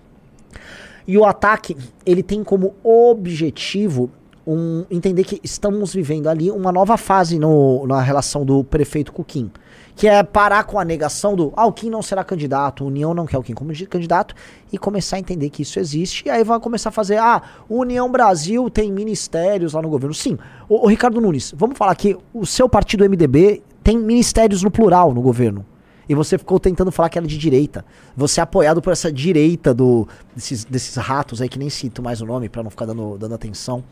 E 1.09 1.17
o 1.17 1.25
ataque, 1.25 1.75
ele 2.05 2.23
tem 2.23 2.44
como 2.44 2.75
objetivo 2.85 4.11
um, 4.47 4.85
entender 4.91 5.25
que 5.25 5.41
estamos 5.43 5.94
vivendo 5.94 6.29
ali 6.29 6.50
uma 6.50 6.71
nova 6.71 6.99
fase 6.99 7.38
no, 7.38 7.87
na 7.87 8.03
relação 8.03 8.44
do 8.44 8.62
prefeito 8.62 9.12
com 9.15 9.23
o 9.23 9.25
Kim. 9.25 9.50
Que 9.94 10.08
é 10.08 10.22
parar 10.22 10.64
com 10.64 10.78
a 10.78 10.84
negação 10.84 11.34
do 11.34 11.52
Kim 11.75 11.90
não 11.90 12.02
será 12.02 12.25
candidato, 12.25 12.84
União 12.84 13.12
não 13.12 13.26
quer 13.26 13.40
Kim 13.42 13.54
como 13.54 13.72
candidato, 13.88 14.34
e 14.72 14.78
começar 14.78 15.16
a 15.16 15.19
entender 15.19 15.50
que 15.50 15.62
isso 15.62 15.78
existe. 15.78 16.26
E 16.26 16.31
aí 16.31 16.42
vai 16.44 16.58
começar 16.60 16.88
a 16.88 16.92
fazer, 16.92 17.19
ah, 17.19 17.42
União 17.69 18.10
Brasil 18.10 18.70
tem 18.70 18.90
ministérios 18.90 19.75
lá 19.75 19.82
no 19.82 19.88
governo. 19.88 20.14
Sim, 20.14 20.38
o, 20.69 20.84
o 20.84 20.88
Ricardo 20.88 21.20
Nunes, 21.20 21.52
vamos 21.56 21.76
falar 21.76 21.94
que 21.94 22.16
o 22.32 22.46
seu 22.46 22.69
partido 22.69 23.04
MDB 23.04 23.62
tem 23.82 23.98
ministérios 23.98 24.62
no 24.62 24.70
plural 24.70 25.12
no 25.12 25.20
governo 25.20 25.64
e 26.10 26.14
você 26.14 26.36
ficou 26.36 26.58
tentando 26.58 26.90
falar 26.90 27.08
que 27.08 27.16
era 27.16 27.26
de 27.26 27.38
direita. 27.38 27.84
Você 28.16 28.40
é 28.40 28.43
apoiado 28.43 28.82
por 28.82 28.93
essa 28.93 29.12
direita 29.12 29.72
do 29.72 30.08
desses, 30.34 30.64
desses 30.64 30.96
ratos 30.96 31.40
aí 31.40 31.48
que 31.48 31.56
nem 31.56 31.70
cito 31.70 32.02
mais 32.02 32.20
o 32.20 32.26
nome 32.26 32.48
para 32.48 32.64
não 32.64 32.70
ficar 32.70 32.84
dando, 32.84 33.16
dando 33.16 33.32
atenção. 33.32 33.84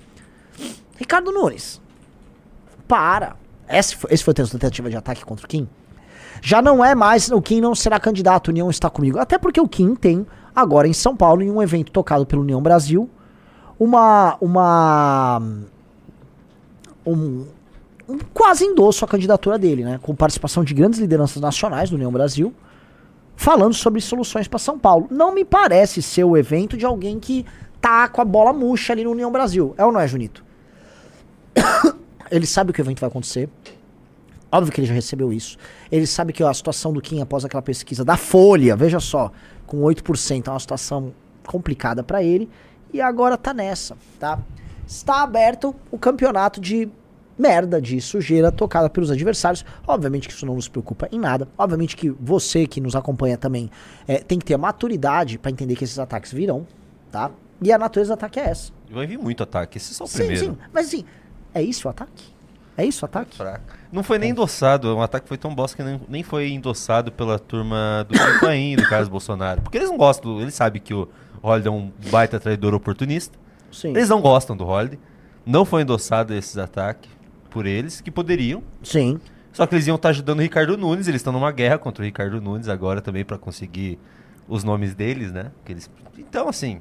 Ricardo 0.96 1.30
Nunes. 1.30 1.80
Para. 2.88 3.36
Esse 3.68 3.94
foi, 3.94 4.12
esse 4.12 4.24
foi 4.24 4.32
a 4.32 4.34
tentativa 4.34 4.90
de 4.90 4.96
ataque 4.96 5.24
contra 5.24 5.46
o 5.46 5.48
Kim. 5.48 5.68
Já 6.40 6.62
não 6.62 6.84
é 6.84 6.94
mais, 6.94 7.30
o 7.30 7.40
Kim 7.40 7.60
não 7.60 7.74
será 7.74 7.98
candidato, 7.98 8.48
União 8.48 8.70
está 8.70 8.88
comigo. 8.88 9.18
Até 9.18 9.38
porque 9.38 9.60
o 9.60 9.68
Kim 9.68 9.94
tem, 9.94 10.26
agora 10.54 10.88
em 10.88 10.92
São 10.92 11.16
Paulo, 11.16 11.42
em 11.42 11.50
um 11.50 11.62
evento 11.62 11.90
tocado 11.90 12.26
pela 12.26 12.42
União 12.42 12.62
Brasil, 12.62 13.08
uma. 13.78 14.36
uma 14.40 15.42
um, 17.06 17.46
um 18.08 18.18
quase 18.32 18.64
endosso 18.64 19.04
à 19.04 19.08
candidatura 19.08 19.58
dele, 19.58 19.84
né? 19.84 19.98
Com 20.02 20.14
participação 20.14 20.64
de 20.64 20.74
grandes 20.74 20.98
lideranças 20.98 21.40
nacionais 21.40 21.90
do 21.90 21.96
União 21.96 22.10
Brasil, 22.10 22.52
falando 23.36 23.74
sobre 23.74 24.00
soluções 24.00 24.48
para 24.48 24.58
São 24.58 24.78
Paulo. 24.78 25.06
Não 25.10 25.34
me 25.34 25.44
parece 25.44 26.02
ser 26.02 26.24
o 26.24 26.36
evento 26.36 26.76
de 26.76 26.84
alguém 26.84 27.18
que 27.18 27.46
tá 27.80 28.08
com 28.08 28.20
a 28.20 28.24
bola 28.24 28.52
murcha 28.52 28.92
ali 28.92 29.04
no 29.04 29.10
União 29.12 29.30
Brasil. 29.30 29.74
É 29.78 29.84
ou 29.84 29.92
não 29.92 30.00
é, 30.00 30.08
Junito? 30.08 30.44
ele 32.30 32.46
sabe 32.46 32.72
que 32.72 32.80
o 32.80 32.82
evento 32.82 33.00
vai 33.00 33.08
acontecer. 33.08 33.48
Óbvio 34.50 34.72
que 34.72 34.80
ele 34.80 34.86
já 34.86 34.94
recebeu 34.94 35.32
isso. 35.32 35.58
Ele 35.90 36.06
sabe 36.06 36.32
que 36.32 36.42
a 36.42 36.54
situação 36.54 36.92
do 36.92 37.00
Kim 37.00 37.20
após 37.20 37.44
aquela 37.44 37.62
pesquisa 37.62 38.04
da 38.04 38.16
Folha, 38.16 38.74
veja 38.74 38.98
só, 38.98 39.30
com 39.66 39.82
8%, 39.82 40.46
é 40.46 40.50
uma 40.50 40.60
situação 40.60 41.12
complicada 41.46 42.02
para 42.02 42.22
ele. 42.22 42.48
E 42.92 43.00
agora 43.00 43.36
tá 43.36 43.52
nessa, 43.52 43.96
tá? 44.18 44.38
Está 44.86 45.22
aberto 45.22 45.74
o 45.90 45.98
campeonato 45.98 46.60
de 46.60 46.88
merda, 47.38 47.80
de 47.80 48.00
sujeira 48.00 48.50
tocada 48.50 48.88
pelos 48.88 49.10
adversários. 49.10 49.64
Obviamente 49.86 50.26
que 50.26 50.34
isso 50.34 50.46
não 50.46 50.54
nos 50.54 50.68
preocupa 50.68 51.08
em 51.12 51.18
nada. 51.18 51.46
Obviamente 51.56 51.96
que 51.96 52.10
você 52.10 52.66
que 52.66 52.80
nos 52.80 52.96
acompanha 52.96 53.36
também 53.36 53.70
é, 54.06 54.18
tem 54.18 54.38
que 54.38 54.46
ter 54.46 54.54
a 54.54 54.58
maturidade 54.58 55.38
para 55.38 55.50
entender 55.50 55.76
que 55.76 55.84
esses 55.84 55.98
ataques 55.98 56.32
virão, 56.32 56.66
tá? 57.12 57.30
E 57.60 57.70
a 57.70 57.78
natureza 57.78 58.08
do 58.08 58.14
ataque 58.14 58.40
é 58.40 58.44
essa. 58.44 58.72
Vai 58.90 59.06
vir 59.06 59.18
muito 59.18 59.42
ataque, 59.42 59.76
esse 59.76 59.92
é 59.92 59.94
só 59.94 60.04
o 60.04 60.06
sim, 60.06 60.18
primeiro. 60.18 60.46
Sim, 60.46 60.58
mas 60.72 60.86
assim, 60.86 61.04
é 61.54 61.62
isso 61.62 61.86
o 61.86 61.90
ataque? 61.90 62.37
É 62.78 62.84
isso 62.84 63.04
o 63.04 63.06
ataque? 63.06 63.36
Fraco. 63.36 63.74
Não 63.90 64.04
foi 64.04 64.18
nem 64.18 64.30
endossado, 64.30 64.94
o 64.94 65.02
ataque 65.02 65.26
foi 65.26 65.36
tão 65.36 65.52
bosta 65.52 65.76
que 65.76 65.82
nem, 65.82 66.00
nem 66.08 66.22
foi 66.22 66.50
endossado 66.50 67.10
pela 67.10 67.36
turma 67.36 68.06
do 68.08 68.16
Paim, 68.38 68.76
do 68.76 68.88
Carlos 68.88 69.08
Bolsonaro. 69.08 69.62
Porque 69.62 69.78
eles 69.78 69.90
não 69.90 69.96
gostam, 69.96 70.40
eles 70.40 70.54
sabem 70.54 70.80
que 70.80 70.94
o 70.94 71.08
Holliday 71.42 71.72
é 71.72 71.74
um 71.74 71.90
baita 72.08 72.38
traidor 72.38 72.74
oportunista. 72.74 73.36
Sim. 73.72 73.88
Eles 73.88 74.08
não 74.08 74.20
gostam 74.20 74.56
do 74.56 74.64
Holliday. 74.64 74.96
Não 75.44 75.64
foi 75.64 75.82
endossado 75.82 76.32
esses 76.32 76.56
ataques 76.56 77.10
por 77.50 77.66
eles, 77.66 78.00
que 78.00 78.12
poderiam. 78.12 78.62
Sim. 78.84 79.18
Só 79.52 79.66
que 79.66 79.74
eles 79.74 79.88
iam 79.88 79.96
estar 79.96 80.10
tá 80.10 80.10
ajudando 80.10 80.38
o 80.38 80.42
Ricardo 80.42 80.78
Nunes, 80.78 81.08
eles 81.08 81.18
estão 81.18 81.32
numa 81.32 81.50
guerra 81.50 81.78
contra 81.78 82.02
o 82.02 82.06
Ricardo 82.06 82.40
Nunes 82.40 82.68
agora 82.68 83.00
também 83.00 83.24
para 83.24 83.36
conseguir 83.36 83.98
os 84.46 84.62
nomes 84.62 84.94
deles, 84.94 85.32
né? 85.32 85.50
Que 85.64 85.72
eles... 85.72 85.90
Então, 86.16 86.48
assim. 86.48 86.80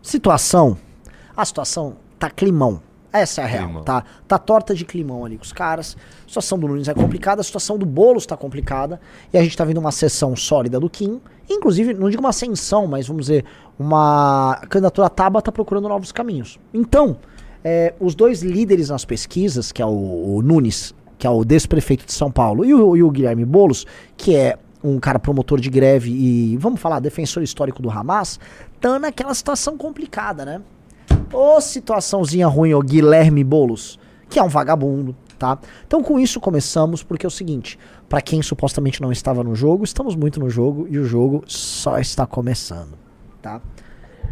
Situação. 0.00 0.78
A 1.36 1.44
situação 1.44 1.96
tá 2.16 2.30
climão. 2.30 2.80
Essa 3.12 3.40
é 3.40 3.44
a 3.44 3.46
real, 3.46 3.64
climão. 3.64 3.82
tá? 3.82 4.04
Tá 4.28 4.38
torta 4.38 4.74
de 4.74 4.84
climão 4.84 5.24
ali 5.24 5.36
com 5.36 5.42
os 5.44 5.52
caras. 5.52 5.96
A 6.24 6.28
situação 6.28 6.58
do 6.58 6.68
Nunes 6.68 6.88
é 6.88 6.94
complicada, 6.94 7.40
a 7.40 7.44
situação 7.44 7.76
do 7.76 7.84
Boulos 7.84 8.24
tá 8.24 8.36
complicada. 8.36 9.00
E 9.32 9.38
a 9.38 9.42
gente 9.42 9.56
tá 9.56 9.64
vendo 9.64 9.78
uma 9.78 9.90
sessão 9.90 10.36
sólida 10.36 10.78
do 10.78 10.88
Kim. 10.88 11.20
Inclusive, 11.48 11.94
não 11.94 12.08
digo 12.08 12.22
uma 12.22 12.28
ascensão, 12.28 12.86
mas 12.86 13.08
vamos 13.08 13.26
dizer, 13.26 13.44
uma 13.78 14.60
candidatura 14.68 15.10
Taba 15.10 15.42
tá 15.42 15.50
procurando 15.50 15.88
novos 15.88 16.12
caminhos. 16.12 16.58
Então, 16.72 17.16
é, 17.64 17.94
os 17.98 18.14
dois 18.14 18.42
líderes 18.42 18.88
nas 18.90 19.04
pesquisas, 19.04 19.72
que 19.72 19.82
é 19.82 19.86
o, 19.86 20.36
o 20.36 20.42
Nunes, 20.42 20.94
que 21.18 21.26
é 21.26 21.30
o 21.30 21.44
desprefeito 21.44 22.06
de 22.06 22.12
São 22.12 22.30
Paulo, 22.30 22.64
e 22.64 22.72
o, 22.72 22.96
e 22.96 23.02
o 23.02 23.10
Guilherme 23.10 23.44
Boulos, 23.44 23.86
que 24.16 24.36
é 24.36 24.56
um 24.82 24.98
cara 24.98 25.18
promotor 25.18 25.60
de 25.60 25.68
greve 25.68 26.10
e, 26.10 26.56
vamos 26.56 26.80
falar, 26.80 27.00
defensor 27.00 27.42
histórico 27.42 27.82
do 27.82 27.90
Hamas, 27.90 28.40
tá 28.80 28.98
naquela 28.98 29.34
situação 29.34 29.76
complicada, 29.76 30.44
né? 30.44 30.62
Ô 31.32 31.60
situaçãozinha 31.60 32.46
ruim, 32.46 32.74
o 32.74 32.80
Guilherme 32.80 33.44
Boulos, 33.44 33.98
que 34.28 34.38
é 34.38 34.42
um 34.42 34.48
vagabundo, 34.48 35.14
tá? 35.38 35.58
Então 35.86 36.02
com 36.02 36.18
isso 36.18 36.40
começamos, 36.40 37.02
porque 37.02 37.24
é 37.24 37.28
o 37.28 37.30
seguinte, 37.30 37.78
para 38.08 38.20
quem 38.20 38.42
supostamente 38.42 39.00
não 39.00 39.12
estava 39.12 39.44
no 39.44 39.54
jogo, 39.54 39.84
estamos 39.84 40.16
muito 40.16 40.40
no 40.40 40.50
jogo 40.50 40.86
e 40.90 40.98
o 40.98 41.04
jogo 41.04 41.44
só 41.46 41.98
está 41.98 42.26
começando, 42.26 42.98
tá? 43.40 43.60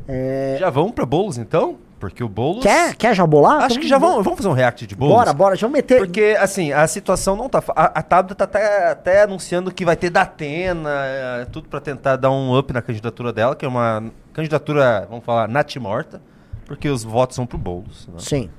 É... 0.06 0.56
Já 0.58 0.70
vamos 0.70 0.92
para 0.92 1.06
Boulos 1.06 1.38
então? 1.38 1.78
Porque 1.98 2.22
o 2.22 2.28
Boulos. 2.28 2.62
Quer, 2.62 2.94
quer 2.94 3.14
já 3.14 3.26
bolar? 3.26 3.64
Acho 3.64 3.78
que 3.78 3.88
já 3.88 3.98
vamos, 3.98 4.24
vamos 4.24 4.36
fazer 4.36 4.48
um 4.48 4.52
react 4.52 4.86
de 4.86 4.94
Boulos. 4.94 5.16
Bora, 5.16 5.32
bora, 5.32 5.56
já 5.56 5.66
vamos 5.66 5.78
meter. 5.78 5.98
Porque, 5.98 6.36
assim, 6.38 6.72
a 6.72 6.86
situação 6.86 7.34
não 7.34 7.48
tá. 7.48 7.62
A, 7.74 7.98
a 7.98 8.02
Tabata 8.02 8.34
tá 8.34 8.44
até, 8.44 8.90
até 8.92 9.22
anunciando 9.22 9.72
que 9.72 9.84
vai 9.84 9.96
ter 9.96 10.08
Datena, 10.08 10.90
é, 11.04 11.44
tudo 11.46 11.68
para 11.68 11.80
tentar 11.80 12.16
dar 12.16 12.30
um 12.30 12.56
up 12.56 12.72
na 12.72 12.80
candidatura 12.80 13.32
dela, 13.32 13.56
que 13.56 13.64
é 13.64 13.68
uma 13.68 14.04
candidatura, 14.32 15.06
vamos 15.10 15.24
falar, 15.24 15.48
natimorta, 15.48 16.22
porque 16.68 16.88
os 16.88 17.02
votos 17.02 17.34
são 17.34 17.46
pro 17.46 17.58
Boulos. 17.58 18.06
Né? 18.06 18.18
Sim. 18.18 18.50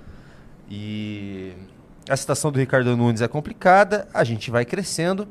E 0.70 1.54
a 2.10 2.18
situação 2.18 2.52
do 2.52 2.60
Ricardo 2.60 2.98
Nunes 2.98 3.22
é 3.22 3.28
complicada, 3.28 4.08
a 4.14 4.24
gente 4.24 4.50
vai 4.50 4.66
crescendo. 4.66 5.28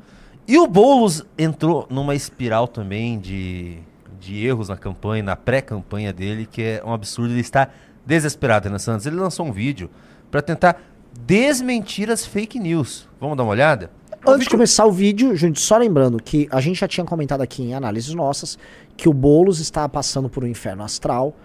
E 0.47 0.57
o 0.57 0.65
Boulos 0.65 1.23
entrou 1.37 1.85
numa 1.89 2.15
espiral 2.15 2.67
também 2.67 3.19
de, 3.19 3.79
de 4.19 4.43
erros 4.45 4.69
na 4.69 4.77
campanha, 4.77 5.21
na 5.21 5.35
pré-campanha 5.35 6.11
dele, 6.11 6.47
que 6.49 6.63
é 6.63 6.83
um 6.83 6.93
absurdo. 6.93 7.33
Ele 7.33 7.41
está 7.41 7.67
desesperado, 8.05 8.69
né, 8.69 8.79
Santos? 8.79 9.05
Ele 9.05 9.17
lançou 9.17 9.45
um 9.45 9.51
vídeo 9.51 9.89
para 10.31 10.41
tentar 10.41 10.81
desmentir 11.25 12.09
as 12.09 12.25
fake 12.25 12.57
news. 12.57 13.07
Vamos 13.19 13.37
dar 13.37 13.43
uma 13.43 13.51
olhada? 13.51 13.91
Antes 14.25 14.45
de 14.45 14.49
começar 14.49 14.85
o 14.85 14.91
vídeo, 14.91 15.35
gente, 15.35 15.59
só 15.59 15.77
lembrando 15.77 16.21
que 16.21 16.47
a 16.51 16.59
gente 16.59 16.79
já 16.79 16.87
tinha 16.87 17.05
comentado 17.05 17.41
aqui 17.41 17.63
em 17.63 17.73
análises 17.73 18.13
nossas 18.13 18.57
que 18.97 19.07
o 19.07 19.13
Boulos 19.13 19.59
está 19.59 19.87
passando 19.87 20.29
por 20.29 20.43
um 20.43 20.47
inferno 20.47 20.83
astral 20.83 21.35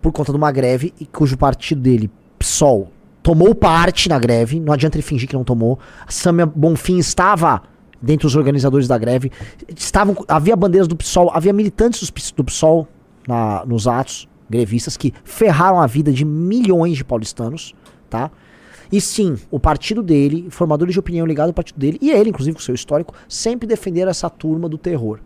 por 0.00 0.12
conta 0.12 0.32
de 0.32 0.38
uma 0.38 0.50
greve 0.50 0.92
e 0.98 1.06
cujo 1.06 1.36
partido 1.36 1.80
dele, 1.80 2.10
PSOL, 2.38 2.90
tomou 3.22 3.54
parte 3.54 4.08
na 4.08 4.18
greve. 4.18 4.58
Não 4.58 4.72
adianta 4.72 4.96
ele 4.96 5.02
fingir 5.02 5.28
que 5.28 5.34
não 5.34 5.44
tomou. 5.44 5.78
A 6.06 6.10
Samia 6.10 6.46
Bonfim 6.46 6.98
estava 6.98 7.62
dentre 8.00 8.26
os 8.26 8.34
organizadores 8.34 8.88
da 8.88 8.96
greve. 8.96 9.30
Estavam, 9.76 10.16
havia 10.26 10.56
bandeiras 10.56 10.88
do 10.88 10.96
PSOL, 10.96 11.30
havia 11.32 11.52
militantes 11.52 12.10
do 12.34 12.44
PSOL 12.44 12.88
na, 13.26 13.64
nos 13.66 13.86
atos 13.86 14.28
grevistas 14.48 14.96
que 14.96 15.14
ferraram 15.22 15.80
a 15.80 15.86
vida 15.86 16.12
de 16.12 16.24
milhões 16.24 16.96
de 16.96 17.04
paulistanos, 17.04 17.74
tá? 18.08 18.30
E 18.90 19.00
sim, 19.00 19.36
o 19.50 19.60
partido 19.60 20.02
dele, 20.02 20.48
formadores 20.50 20.92
de 20.92 20.98
opinião 20.98 21.24
ligados 21.24 21.50
ao 21.50 21.54
partido 21.54 21.78
dele, 21.78 21.98
e 22.02 22.10
ele, 22.10 22.30
inclusive, 22.30 22.56
com 22.56 22.60
seu 22.60 22.74
histórico, 22.74 23.14
sempre 23.28 23.68
defenderam 23.68 24.10
essa 24.10 24.28
turma 24.28 24.68
do 24.68 24.76
terror. 24.76 25.20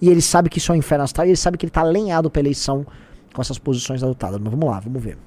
E 0.00 0.08
ele 0.08 0.20
sabe 0.20 0.48
que 0.48 0.58
isso 0.58 0.72
é 0.72 0.74
um 0.74 0.78
inferno 0.78 1.04
astral, 1.04 1.26
e 1.26 1.30
ele 1.30 1.36
sabe 1.36 1.56
que 1.56 1.64
ele 1.64 1.70
está 1.70 1.82
alinhado 1.82 2.30
para 2.30 2.40
eleição 2.40 2.86
com 3.32 3.40
essas 3.40 3.58
posições 3.58 4.02
adotadas. 4.02 4.40
Mas 4.40 4.50
vamos 4.50 4.68
lá, 4.68 4.80
vamos 4.80 5.02
ver. 5.02 5.18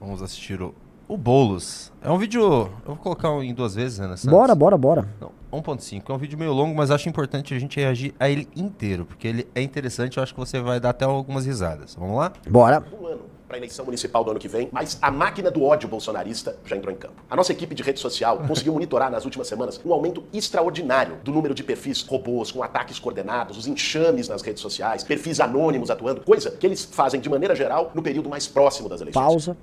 Vamos 0.00 0.22
assistir 0.22 0.60
o, 0.62 0.74
o 1.06 1.16
Boulos. 1.16 1.92
É 2.02 2.10
um 2.10 2.18
vídeo. 2.18 2.42
Eu 2.42 2.70
vou 2.86 2.96
colocar 2.96 3.28
em 3.42 3.52
duas 3.52 3.74
vezes, 3.74 3.98
né? 3.98 4.14
Bora, 4.24 4.54
bora, 4.54 4.78
bora. 4.78 5.08
Não, 5.20 5.32
1.5. 5.52 6.02
É 6.08 6.12
um 6.12 6.18
vídeo 6.18 6.38
meio 6.38 6.52
longo, 6.52 6.74
mas 6.74 6.90
acho 6.90 7.08
importante 7.08 7.54
a 7.54 7.58
gente 7.58 7.78
reagir 7.78 8.14
a 8.18 8.28
ele 8.28 8.48
inteiro, 8.54 9.04
porque 9.04 9.26
ele 9.26 9.48
é 9.54 9.62
interessante. 9.62 10.16
Eu 10.16 10.22
acho 10.22 10.32
que 10.32 10.40
você 10.40 10.60
vai 10.60 10.78
dar 10.78 10.90
até 10.90 11.04
algumas 11.04 11.46
risadas. 11.46 11.94
Vamos 11.94 12.16
lá? 12.16 12.32
Bora. 12.48 12.84
Um 13.00 13.06
ano 13.06 13.37
para 13.48 13.56
a 13.56 13.58
eleição 13.58 13.84
municipal 13.84 14.22
do 14.22 14.30
ano 14.30 14.38
que 14.38 14.46
vem, 14.46 14.68
mas 14.70 14.98
a 15.00 15.10
máquina 15.10 15.50
do 15.50 15.64
ódio 15.64 15.88
bolsonarista 15.88 16.58
já 16.66 16.76
entrou 16.76 16.94
em 16.94 16.98
campo. 16.98 17.14
A 17.30 17.34
nossa 17.34 17.50
equipe 17.50 17.74
de 17.74 17.82
rede 17.82 17.98
social 17.98 18.38
conseguiu 18.46 18.74
monitorar 18.74 19.10
nas 19.10 19.24
últimas 19.24 19.48
semanas 19.48 19.80
um 19.84 19.92
aumento 19.92 20.22
extraordinário 20.32 21.16
do 21.24 21.32
número 21.32 21.54
de 21.54 21.64
perfis 21.64 22.02
robôs 22.02 22.52
com 22.52 22.62
ataques 22.62 22.98
coordenados, 22.98 23.56
os 23.56 23.66
enxames 23.66 24.28
nas 24.28 24.42
redes 24.42 24.60
sociais, 24.60 25.02
perfis 25.02 25.40
anônimos 25.40 25.90
atuando, 25.90 26.20
coisa 26.20 26.50
que 26.50 26.66
eles 26.66 26.84
fazem 26.84 27.20
de 27.20 27.28
maneira 27.30 27.56
geral 27.56 27.90
no 27.94 28.02
período 28.02 28.28
mais 28.28 28.46
próximo 28.46 28.88
das 28.88 29.00
eleições. 29.00 29.24
Pausa. 29.24 29.56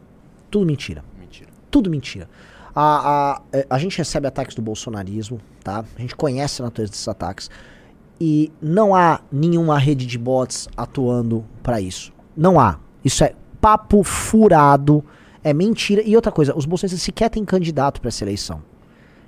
Tudo 0.49 0.65
mentira. 0.65 1.03
Mentira. 1.19 1.49
Tudo 1.69 1.89
mentira. 1.89 2.27
A, 2.73 3.35
a, 3.35 3.41
é, 3.53 3.67
a 3.69 3.77
gente 3.77 3.97
recebe 3.97 4.27
ataques 4.27 4.55
do 4.55 4.61
bolsonarismo, 4.61 5.39
tá? 5.63 5.85
A 5.95 6.01
gente 6.01 6.15
conhece 6.15 6.61
a 6.61 6.65
natureza 6.65 6.91
desses 6.91 7.07
ataques. 7.07 7.49
E 8.19 8.51
não 8.61 8.95
há 8.95 9.21
nenhuma 9.31 9.77
rede 9.77 10.05
de 10.05 10.17
bots 10.17 10.67
atuando 10.75 11.45
para 11.61 11.79
isso. 11.79 12.11
Não 12.35 12.59
há. 12.59 12.79
Isso 13.03 13.23
é 13.23 13.35
papo 13.65 14.03
furado, 14.03 15.03
é 15.43 15.51
mentira. 15.51 16.03
E 16.05 16.15
outra 16.15 16.31
coisa, 16.31 16.55
os 16.55 16.67
bolsonaristas 16.67 17.01
sequer 17.01 17.31
têm 17.31 17.43
candidato 17.43 17.99
para 17.99 18.09
essa 18.09 18.23
eleição. 18.23 18.61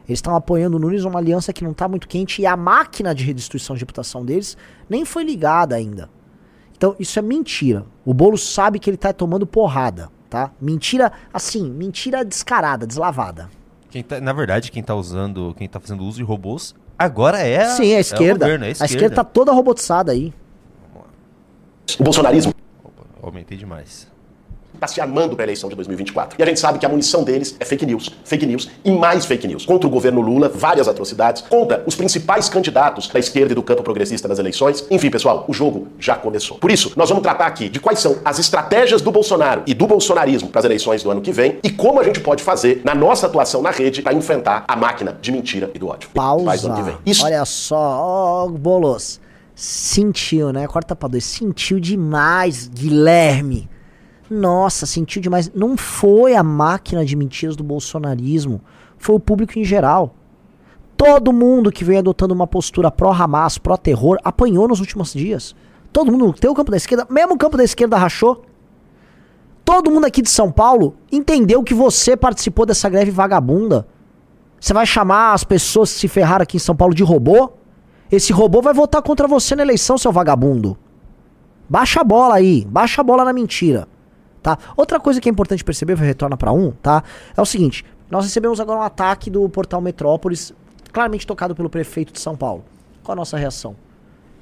Eles 0.07 0.19
estão 0.19 0.35
apoiando 0.35 0.77
o 0.77 0.79
Nunes 0.79 1.05
uma 1.05 1.17
aliança 1.17 1.51
que 1.51 1.63
não 1.63 1.71
está 1.71 1.87
muito 1.87 2.07
quente 2.07 2.43
e 2.43 2.45
a 2.45 2.55
máquina 2.55 3.15
de 3.15 3.23
redistribuição 3.23 3.75
de 3.75 3.79
reputação 3.79 4.23
deles 4.23 4.55
nem 4.87 5.03
foi 5.05 5.23
ligada 5.23 5.75
ainda. 5.75 6.07
Então 6.77 6.95
isso 6.99 7.17
é 7.17 7.21
mentira. 7.23 7.83
O 8.05 8.13
Bolo 8.13 8.37
sabe 8.37 8.77
que 8.77 8.87
ele 8.87 8.93
está 8.93 9.11
tomando 9.11 9.47
porrada 9.47 10.11
tá? 10.29 10.51
Mentira, 10.61 11.11
assim, 11.33 11.67
mentira 11.71 12.23
descarada, 12.23 12.85
deslavada. 12.85 13.49
Quem 13.89 14.03
tá, 14.03 14.21
na 14.21 14.33
verdade, 14.33 14.71
quem 14.71 14.83
tá 14.83 14.93
usando, 14.93 15.55
quem 15.57 15.67
tá 15.67 15.79
fazendo 15.79 16.03
uso 16.03 16.17
de 16.17 16.23
robôs 16.23 16.75
agora 16.99 17.39
é 17.39 17.63
a, 17.63 17.69
Sim, 17.69 17.95
a 17.95 17.99
esquerda. 17.99 18.45
É 18.45 18.49
governo, 18.49 18.65
é 18.65 18.67
a, 18.67 18.71
esquerda. 18.71 18.93
a 18.93 18.95
esquerda 18.95 19.15
tá 19.15 19.23
toda 19.23 19.51
robotizada 19.51 20.11
aí. 20.11 20.31
O 21.99 22.03
bolsonarismo. 22.03 22.53
Opa, 22.83 23.03
aumentei 23.23 23.57
demais 23.57 24.15
está 24.77 24.87
se 24.87 25.01
armando 25.01 25.35
para 25.35 25.43
a 25.43 25.47
eleição 25.47 25.69
de 25.69 25.75
2024. 25.75 26.39
E 26.39 26.43
a 26.43 26.45
gente 26.45 26.59
sabe 26.59 26.79
que 26.79 26.85
a 26.85 26.89
munição 26.89 27.23
deles 27.23 27.55
é 27.59 27.65
fake 27.65 27.85
news, 27.85 28.09
fake 28.23 28.45
news 28.45 28.69
e 28.85 28.91
mais 28.91 29.25
fake 29.25 29.47
news. 29.47 29.65
Contra 29.65 29.87
o 29.87 29.91
governo 29.91 30.21
Lula, 30.21 30.49
várias 30.49 30.87
atrocidades, 30.87 31.41
contra 31.41 31.83
os 31.85 31.95
principais 31.95 32.49
candidatos 32.49 33.07
da 33.07 33.19
esquerda 33.19 33.51
e 33.51 33.55
do 33.55 33.63
campo 33.63 33.83
progressista 33.83 34.27
nas 34.27 34.39
eleições. 34.39 34.85
Enfim, 34.89 35.09
pessoal, 35.09 35.45
o 35.47 35.53
jogo 35.53 35.87
já 35.99 36.15
começou. 36.15 36.57
Por 36.57 36.71
isso, 36.71 36.93
nós 36.95 37.09
vamos 37.09 37.23
tratar 37.23 37.47
aqui 37.47 37.69
de 37.69 37.79
quais 37.79 37.99
são 37.99 38.17
as 38.23 38.39
estratégias 38.39 39.01
do 39.01 39.11
Bolsonaro 39.11 39.63
e 39.65 39.73
do 39.73 39.87
bolsonarismo 39.87 40.49
para 40.49 40.59
as 40.59 40.65
eleições 40.65 41.03
do 41.03 41.11
ano 41.11 41.21
que 41.21 41.31
vem 41.31 41.59
e 41.63 41.69
como 41.69 41.99
a 41.99 42.03
gente 42.03 42.19
pode 42.19 42.43
fazer 42.43 42.81
na 42.83 42.95
nossa 42.95 43.27
atuação 43.27 43.61
na 43.61 43.71
rede 43.71 44.01
para 44.01 44.13
enfrentar 44.13 44.63
a 44.67 44.75
máquina 44.75 45.17
de 45.21 45.31
mentira 45.31 45.69
e 45.73 45.79
do 45.79 45.87
ódio. 45.87 46.09
Pausa. 46.13 46.97
Isso. 47.05 47.25
Olha 47.25 47.43
só, 47.45 48.45
oh, 48.45 48.49
Bolos. 48.49 49.19
Sentiu, 49.55 50.53
né? 50.53 50.67
Corta 50.67 50.95
pra 50.95 51.09
dois. 51.09 51.25
Sentiu 51.25 51.79
demais, 51.79 52.67
Guilherme. 52.67 53.67
Nossa, 54.29 54.85
sentiu 54.85 55.21
demais. 55.21 55.51
Não 55.53 55.77
foi 55.77 56.35
a 56.35 56.43
máquina 56.43 57.05
de 57.05 57.15
mentiras 57.15 57.55
do 57.55 57.63
bolsonarismo, 57.63 58.61
foi 58.97 59.15
o 59.15 59.19
público 59.19 59.57
em 59.57 59.63
geral. 59.63 60.13
Todo 60.97 61.31
mundo 61.31 61.71
que 61.71 61.83
veio 61.83 61.99
adotando 61.99 62.33
uma 62.33 62.47
postura 62.47 62.91
pró-Hamas, 62.91 63.57
pró-terror, 63.57 64.17
apanhou 64.23 64.67
nos 64.67 64.79
últimos 64.79 65.13
dias. 65.13 65.55
Todo 65.93 66.11
mundo, 66.11 66.33
teu 66.33 66.53
campo 66.53 66.71
da 66.71 66.77
esquerda, 66.77 67.07
mesmo 67.09 67.35
o 67.35 67.37
campo 67.37 67.55
da 67.55 67.63
esquerda 67.63 67.97
rachou. 67.97 68.43
Todo 69.63 69.91
mundo 69.91 70.05
aqui 70.05 70.21
de 70.21 70.29
São 70.29 70.51
Paulo 70.51 70.95
entendeu 71.11 71.63
que 71.63 71.73
você 71.73 72.17
participou 72.17 72.65
dessa 72.65 72.89
greve 72.89 73.11
vagabunda. 73.11 73.87
Você 74.59 74.73
vai 74.73 74.85
chamar 74.85 75.33
as 75.33 75.43
pessoas 75.43 75.93
que 75.93 75.99
se 75.99 76.07
ferraram 76.07 76.43
aqui 76.43 76.57
em 76.57 76.59
São 76.59 76.75
Paulo 76.75 76.95
de 76.95 77.03
robô? 77.03 77.51
Esse 78.11 78.33
robô 78.33 78.61
vai 78.61 78.73
votar 78.73 79.01
contra 79.01 79.27
você 79.27 79.55
na 79.55 79.61
eleição, 79.61 79.97
seu 79.97 80.11
vagabundo. 80.11 80.77
Baixa 81.69 82.01
a 82.01 82.03
bola 82.03 82.35
aí, 82.35 82.65
baixa 82.65 83.01
a 83.01 83.03
bola 83.03 83.23
na 83.23 83.33
mentira 83.33 83.87
tá? 84.47 84.57
Outra 84.77 84.97
coisa 84.97 85.19
que 85.19 85.27
é 85.27 85.31
importante 85.31 85.61
perceber, 85.61 85.97
retorna 85.97 86.37
para 86.37 86.53
um, 86.53 86.71
tá? 86.71 87.03
É 87.35 87.41
o 87.41 87.45
seguinte, 87.45 87.83
nós 88.09 88.23
recebemos 88.23 88.61
agora 88.61 88.79
um 88.79 88.83
ataque 88.83 89.29
do 89.29 89.49
portal 89.49 89.81
Metrópolis, 89.81 90.53
claramente 90.93 91.27
tocado 91.27 91.53
pelo 91.53 91.69
prefeito 91.69 92.13
de 92.13 92.19
São 92.21 92.37
Paulo. 92.37 92.63
Qual 93.03 93.11
a 93.11 93.15
nossa 93.17 93.35
reação? 93.35 93.75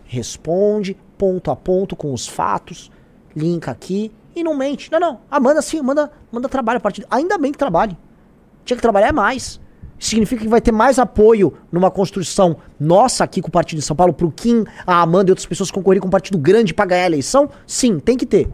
Responde 0.05 0.95
ponto 1.17 1.49
a 1.49 1.55
ponto 1.55 1.95
com 1.95 2.13
os 2.13 2.27
fatos, 2.27 2.91
linka 3.35 3.71
aqui 3.71 4.11
e 4.35 4.43
não 4.43 4.55
mente. 4.55 4.91
Não, 4.91 4.99
não. 4.99 5.19
Ah, 5.31 5.39
manda 5.39 5.59
sim, 5.63 5.81
manda, 5.81 6.11
manda 6.31 6.47
trabalho 6.47 6.77
a 6.77 6.81
partir. 6.81 7.03
Ainda 7.09 7.39
bem 7.39 7.51
que 7.51 7.57
trabalhe. 7.57 7.97
Tinha 8.63 8.77
que 8.77 8.83
trabalhar 8.83 9.11
mais. 9.11 9.59
Significa 9.97 10.43
que 10.43 10.47
vai 10.47 10.61
ter 10.61 10.71
mais 10.71 10.99
apoio 10.99 11.53
numa 11.71 11.89
construção 11.89 12.57
nossa 12.79 13.23
aqui 13.23 13.41
com 13.41 13.47
o 13.47 13.51
Partido 13.51 13.79
de 13.79 13.85
São 13.85 13.95
Paulo, 13.95 14.13
pro 14.13 14.29
Kim, 14.29 14.65
a 14.85 15.01
Amanda 15.01 15.29
e 15.29 15.31
outras 15.31 15.47
pessoas 15.47 15.71
concorrer 15.71 15.99
com 15.99 16.07
um 16.07 16.11
partido 16.11 16.37
grande 16.37 16.75
para 16.75 16.85
ganhar 16.85 17.03
a 17.03 17.07
eleição? 17.07 17.49
Sim, 17.65 17.97
tem 17.97 18.15
que 18.15 18.25
ter. 18.25 18.51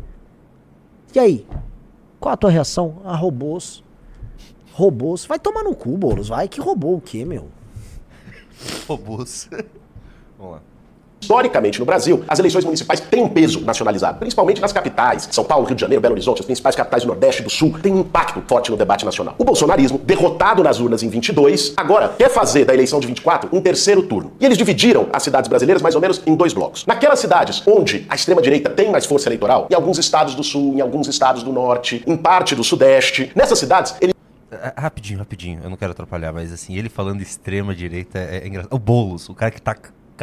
E 1.13 1.19
aí? 1.19 1.47
Qual 2.19 2.33
a 2.33 2.37
tua 2.37 2.49
reação? 2.49 3.01
Ah, 3.03 3.15
robôs. 3.15 3.83
Robôs. 4.73 5.25
Vai 5.25 5.39
tomar 5.39 5.63
no 5.63 5.75
cu, 5.75 5.97
Boulos. 5.97 6.29
Vai. 6.29 6.47
Que 6.47 6.61
robô 6.61 6.95
o 6.95 7.01
quê, 7.01 7.25
meu? 7.25 7.49
robôs. 8.87 9.49
Vamos 10.37 10.53
lá. 10.53 10.61
Historicamente, 11.21 11.79
no 11.79 11.85
Brasil, 11.85 12.23
as 12.27 12.39
eleições 12.39 12.65
municipais 12.65 12.99
têm 12.99 13.23
um 13.23 13.29
peso 13.29 13.61
nacionalizado, 13.61 14.17
principalmente 14.17 14.59
nas 14.59 14.73
capitais. 14.73 15.29
São 15.31 15.43
Paulo, 15.43 15.65
Rio 15.65 15.75
de 15.75 15.81
Janeiro, 15.81 16.01
Belo 16.01 16.15
Horizonte, 16.15 16.39
as 16.39 16.45
principais 16.45 16.75
capitais 16.75 17.03
do 17.03 17.07
Nordeste 17.07 17.41
e 17.41 17.43
do 17.45 17.49
Sul, 17.49 17.77
têm 17.81 17.93
um 17.93 17.99
impacto 17.99 18.41
forte 18.47 18.71
no 18.71 18.75
debate 18.75 19.05
nacional. 19.05 19.35
O 19.37 19.45
bolsonarismo, 19.45 19.99
derrotado 19.99 20.63
nas 20.63 20.79
urnas 20.79 21.03
em 21.03 21.09
22, 21.09 21.73
agora 21.77 22.09
quer 22.17 22.29
fazer 22.29 22.65
da 22.65 22.73
eleição 22.73 22.99
de 22.99 23.05
24 23.05 23.49
um 23.53 23.61
terceiro 23.61 24.01
turno. 24.01 24.33
E 24.39 24.45
eles 24.45 24.57
dividiram 24.57 25.07
as 25.13 25.21
cidades 25.21 25.47
brasileiras 25.47 25.81
mais 25.81 25.93
ou 25.93 26.01
menos 26.01 26.21
em 26.25 26.35
dois 26.35 26.53
blocos. 26.53 26.85
Naquelas 26.87 27.19
cidades 27.19 27.61
onde 27.67 28.05
a 28.09 28.15
extrema-direita 28.15 28.69
tem 28.69 28.91
mais 28.91 29.05
força 29.05 29.29
eleitoral, 29.29 29.67
em 29.69 29.75
alguns 29.75 29.99
estados 29.99 30.33
do 30.33 30.43
Sul, 30.43 30.73
em 30.75 30.81
alguns 30.81 31.07
estados 31.07 31.43
do 31.43 31.53
Norte, 31.53 32.03
em 32.07 32.17
parte 32.17 32.55
do 32.55 32.63
Sudeste, 32.63 33.31
nessas 33.35 33.59
cidades, 33.59 33.95
ele 34.01 34.11
é, 34.51 34.73
rapidinho, 34.75 35.17
rapidinho, 35.17 35.61
eu 35.63 35.69
não 35.69 35.77
quero 35.77 35.93
atrapalhar, 35.93 36.33
mas 36.33 36.51
assim, 36.51 36.75
ele 36.77 36.89
falando 36.89 37.21
extrema 37.21 37.73
direita 37.73 38.19
é, 38.19 38.41
é 38.43 38.47
engraçado. 38.47 38.73
O 38.73 38.79
Boulos, 38.79 39.29
o 39.29 39.33
cara 39.33 39.49
que 39.49 39.61
tá 39.61 39.75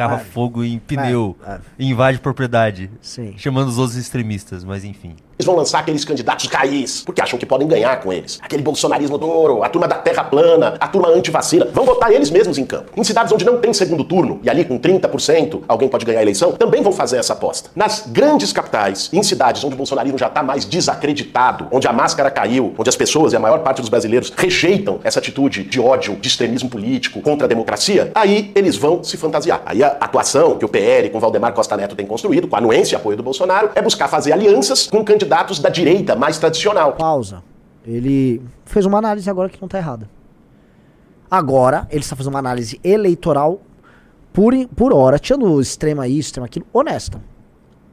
é. 0.05 0.19
fogo 0.19 0.63
em 0.63 0.79
pneu, 0.79 1.37
invade 1.77 2.19
propriedade, 2.19 2.89
Sim. 3.01 3.33
chamando 3.37 3.67
os 3.67 3.77
outros 3.77 3.97
extremistas, 3.97 4.63
mas 4.63 4.83
enfim. 4.83 5.15
Eles 5.39 5.45
vão 5.45 5.55
lançar 5.55 5.79
aqueles 5.79 6.03
candidatos 6.03 6.47
raiz, 6.47 7.01
porque 7.05 7.21
acham 7.21 7.39
que 7.39 7.45
podem 7.45 7.65
ganhar 7.65 8.01
com 8.01 8.11
eles. 8.11 8.37
Aquele 8.41 8.61
bolsonarismo 8.61 9.17
duro, 9.17 9.63
a 9.63 9.69
turma 9.69 9.87
da 9.87 9.95
terra 9.95 10.21
plana, 10.21 10.75
a 10.77 10.85
turma 10.85 11.07
anti-vacina. 11.07 11.65
Vão 11.71 11.85
votar 11.85 12.11
eles 12.11 12.29
mesmos 12.29 12.57
em 12.57 12.65
campo. 12.65 12.91
Em 12.97 13.03
cidades 13.05 13.31
onde 13.31 13.45
não 13.45 13.57
tem 13.57 13.71
segundo 13.71 14.03
turno, 14.03 14.41
e 14.43 14.49
ali 14.49 14.65
com 14.65 14.77
30% 14.77 15.61
alguém 15.65 15.87
pode 15.87 16.03
ganhar 16.03 16.19
a 16.19 16.23
eleição, 16.23 16.51
também 16.51 16.83
vão 16.83 16.91
fazer 16.91 17.19
essa 17.19 17.31
aposta. 17.31 17.69
Nas 17.73 18.03
grandes 18.05 18.51
capitais, 18.51 19.09
em 19.13 19.23
cidades 19.23 19.63
onde 19.63 19.75
o 19.75 19.77
bolsonarismo 19.77 20.17
já 20.17 20.27
está 20.27 20.43
mais 20.43 20.65
desacreditado, 20.65 21.69
onde 21.71 21.87
a 21.87 21.93
máscara 21.93 22.29
caiu, 22.29 22.75
onde 22.77 22.89
as 22.89 22.97
pessoas 22.97 23.31
e 23.31 23.37
a 23.37 23.39
maior 23.39 23.59
parte 23.59 23.79
dos 23.79 23.89
brasileiros 23.89 24.33
rejeitam 24.35 24.99
essa 25.05 25.19
atitude 25.19 25.63
de 25.63 25.79
ódio, 25.79 26.17
de 26.17 26.27
extremismo 26.27 26.69
político 26.69 27.21
contra 27.21 27.45
a 27.45 27.47
democracia, 27.47 28.11
aí 28.13 28.51
eles 28.53 28.75
vão 28.75 29.05
se 29.05 29.15
fantasiar. 29.15 29.61
Aí 29.65 29.81
a 29.81 29.87
atuação 30.01 30.57
que 30.57 30.65
o 30.65 30.67
PL 30.67 31.09
com 31.09 31.19
Valdemar 31.21 31.53
Costa 31.53 31.77
Neto 31.77 31.95
tem 31.95 32.05
construído, 32.05 32.45
com 32.45 32.57
a 32.57 32.59
anuência 32.59 32.93
e 32.93 32.97
apoio 32.97 33.15
do 33.15 33.23
Bolsonaro, 33.23 33.69
é 33.73 33.81
buscar 33.81 34.09
fazer 34.09 34.33
alianças 34.33 34.87
com 34.87 35.01
candidatos 35.01 35.28
candidatos 35.29 35.59
da 35.59 35.69
direita 35.69 36.15
mais 36.15 36.39
tradicional. 36.39 36.93
Pausa. 36.93 37.43
Ele 37.85 38.41
fez 38.65 38.85
uma 38.85 38.97
análise 38.97 39.29
agora 39.29 39.47
que 39.47 39.61
não 39.61 39.67
está 39.67 39.77
errada. 39.77 40.09
Agora, 41.29 41.87
ele 41.91 42.01
está 42.01 42.15
fazendo 42.15 42.33
uma 42.33 42.39
análise 42.39 42.79
eleitoral 42.83 43.61
por, 44.33 44.53
por 44.75 44.91
hora, 44.91 45.19
tirando 45.19 45.61
extrema 45.61 46.07
isso, 46.07 46.29
extrema 46.29 46.47
aquilo, 46.47 46.65
honesta. 46.73 47.21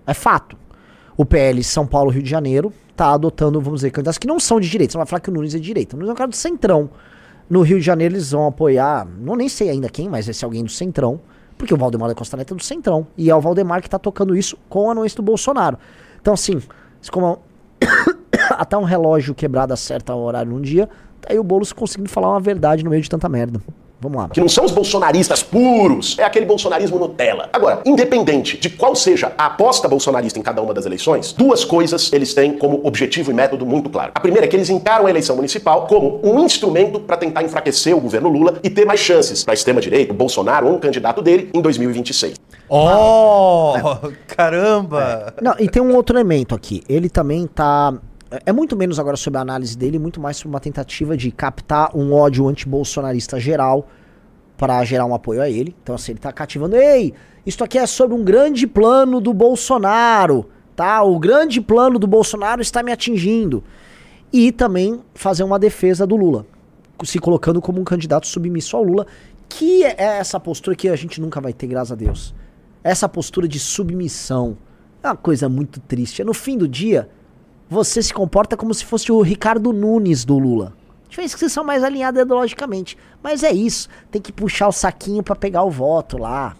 É 0.07 0.15
fato. 0.15 0.57
O 1.17 1.25
PL 1.25 1.63
São 1.63 1.87
Paulo, 1.87 2.11
Rio 2.11 2.23
de 2.23 2.31
Janeiro, 2.31 2.73
está 2.91 3.13
adotando, 3.13 3.61
vamos 3.61 3.81
dizer, 3.81 3.91
candidatos 3.91 4.19
que 4.19 4.27
não 4.27 4.41
são 4.41 4.59
de 4.59 4.69
direita. 4.69 4.93
Você 4.93 4.99
vai 4.99 5.07
falar 5.07 5.21
que 5.21 5.29
o 5.29 5.33
Nunes 5.33 5.55
é 5.55 5.59
de 5.59 5.65
direita. 5.65 5.95
O 5.95 5.99
Nunes 5.99 6.11
é 6.11 6.13
um 6.13 6.17
cara 6.17 6.31
do 6.31 6.37
Centrão. 6.37 6.89
No 7.49 7.61
Rio 7.61 7.79
de 7.79 7.85
Janeiro 7.85 8.15
eles 8.15 8.33
vão 8.33 8.47
apoiar, 8.47 9.07
não 9.07 9.37
nem 9.37 9.49
sei 9.49 9.69
ainda 9.71 9.89
quem, 9.89 10.09
mas 10.09 10.29
esse 10.29 10.45
alguém 10.45 10.65
do 10.65 10.71
Centrão. 10.71 11.21
Porque 11.59 11.73
o 11.73 11.77
Valdemar 11.77 12.09
da 12.09 12.15
Costa 12.15 12.37
Neto 12.37 12.55
é 12.55 12.57
do 12.57 12.65
Centrão. 12.65 13.07
E 13.17 13.31
é 13.31 13.37
o 13.37 13.41
Valdemar 13.41 13.81
que 13.81 13.87
está 13.87 13.99
tocando 13.99 14.37
isso 14.37 14.59
com 14.69 14.89
a 14.89 14.93
anuência 14.93 15.17
do 15.17 15.23
Bolsonaro. 15.23 15.79
Então, 16.21 16.35
assim, 16.35 16.61
como 17.11 17.39
até 18.51 18.77
um 18.77 18.85
relógio 18.85 19.35
quebrado 19.35 19.73
acerta 19.73 20.15
o 20.15 20.23
horário 20.23 20.51
num 20.51 20.61
dia, 20.61 20.89
tá 21.21 21.29
aí 21.31 21.39
o 21.39 21.45
Boulos 21.45 21.73
conseguindo 21.73 22.09
falar 22.09 22.31
uma 22.31 22.41
verdade 22.41 22.85
no 22.85 22.91
meio 22.91 23.03
de 23.03 23.11
tanta 23.11 23.29
merda. 23.29 23.61
Vamos 23.99 24.19
lá. 24.19 24.29
Que 24.29 24.41
não 24.41 24.49
são 24.49 24.65
os 24.65 24.73
bolsonaristas 24.73 25.43
puros, 25.43 26.19
é 26.19 26.25
aquele 26.25 26.45
bolsonarismo 26.45 26.99
Nutella. 26.99 27.49
Agora, 27.53 27.81
independente 27.85 28.59
de 28.59 28.69
qual 28.69 28.95
seja 28.95 29.33
a 29.39 29.47
aposta 29.47 29.89
bolsonarista 29.89 30.39
em 30.39 30.43
cada 30.43 30.61
uma 30.61 30.75
das 30.75 30.85
eleições, 30.85 31.33
duas 31.33 31.65
coisas 31.65 32.13
eles 32.13 32.35
têm 32.35 32.59
como 32.59 32.81
objetivo 32.85 33.31
e 33.31 33.35
método 33.35 33.65
muito 33.65 33.89
claro. 33.89 34.13
A 34.15 34.21
primeira 34.21 34.47
é 34.47 34.49
que 34.49 34.55
eles 34.55 34.69
encaram 34.69 35.07
a 35.07 35.11
eleição 35.11 35.35
municipal 35.35 35.87
como 35.87 36.21
um 36.23 36.45
instrumento 36.45 37.01
para 37.01 37.17
tentar 37.17 37.43
enfraquecer 37.43 37.97
o 37.97 38.01
governo 38.01 38.29
Lula 38.29 38.61
e 38.63 38.69
ter 38.69 38.85
mais 38.85 39.01
chances 39.01 39.43
para 39.43 39.53
a 39.53 39.57
extrema-direita, 39.57 40.13
Bolsonaro 40.13 40.67
ou 40.67 40.75
um 40.75 40.79
candidato 40.79 41.23
dele 41.23 41.51
em 41.55 41.63
2026. 41.63 42.35
Oh, 42.69 43.75
caramba! 44.27 45.35
É. 45.39 45.45
Não, 45.45 45.55
e 45.59 45.69
tem 45.69 45.83
um 45.83 45.95
outro 45.95 46.17
elemento 46.17 46.55
aqui. 46.55 46.83
Ele 46.89 47.09
também 47.09 47.47
tá 47.47 47.95
é 48.45 48.53
muito 48.53 48.77
menos 48.77 48.99
agora 48.99 49.17
sobre 49.17 49.39
a 49.39 49.43
análise 49.43 49.77
dele, 49.77 49.99
muito 49.99 50.21
mais 50.21 50.37
sobre 50.37 50.49
uma 50.49 50.61
tentativa 50.61 51.17
de 51.17 51.31
captar 51.31 51.97
um 51.97 52.13
ódio 52.13 52.49
anti-bolsonarista 52.49 53.39
geral 53.39 53.87
para 54.57 54.85
gerar 54.85 55.07
um 55.07 55.15
apoio 55.15 55.41
a 55.41 55.49
ele. 55.49 55.75
Então, 55.83 55.95
assim, 55.95 56.13
ele 56.13 56.19
tá 56.19 56.33
cativando. 56.33 56.77
Ei, 56.77 57.15
isso 57.45 57.63
aqui 57.63 57.79
é 57.79 57.87
sobre 57.87 58.17
um 58.17 58.25
grande 58.25 58.67
plano 58.67 59.21
do 59.21 59.33
Bolsonaro, 59.33 60.49
tá? 60.75 61.03
O 61.03 61.19
grande 61.19 61.61
plano 61.61 61.99
do 61.99 62.07
Bolsonaro 62.07 62.61
está 62.61 62.83
me 62.83 62.91
atingindo. 62.91 63.63
E 64.33 64.51
também 64.51 65.01
fazer 65.15 65.45
uma 65.45 65.59
defesa 65.59 66.07
do 66.07 66.17
Lula, 66.17 66.45
se 67.05 67.19
colocando 67.21 67.61
como 67.61 67.81
um 67.81 67.85
candidato 67.85 68.27
submisso 68.27 68.77
ao 68.77 68.83
Lula, 68.83 69.07
que 69.49 69.85
é 69.85 70.19
essa 70.19 70.41
postura 70.41 70.75
que 70.75 70.89
a 70.89 70.97
gente 70.97 71.21
nunca 71.21 71.41
vai 71.41 71.53
ter, 71.53 71.69
graças 71.69 71.93
a 71.93 71.95
Deus. 71.95 72.35
Essa 72.87 73.09
postura 73.09 73.49
de 73.49 73.59
submissão 73.59 74.57
é 75.03 75.09
uma 75.09 75.17
coisa 75.17 75.49
muito 75.49 75.81
triste. 75.81 76.23
No 76.23 76.33
fim 76.33 76.57
do 76.57 76.69
dia 76.69 77.11
você 77.69 78.01
se 78.01 78.15
comporta 78.15 78.57
como 78.57 78.73
se 78.73 78.85
fosse 78.85 79.11
o 79.11 79.21
Ricardo 79.23 79.73
Nunes 79.73 80.25
do 80.25 80.39
Lula. 80.39 80.73
Diferença 81.09 81.35
que 81.35 81.41
vocês 81.41 81.51
são 81.51 81.65
mais 81.65 81.83
alinhados 81.83 82.23
ideologicamente. 82.23 82.97
Mas 83.21 83.43
é 83.43 83.51
isso. 83.51 83.89
Tem 84.09 84.23
que 84.23 84.33
puxar 84.33 84.69
o 84.69 84.73
saquinho 84.73 85.21
para 85.21 85.35
pegar 85.35 85.65
o 85.65 85.71
voto 85.71 86.17
lá. 86.17 86.55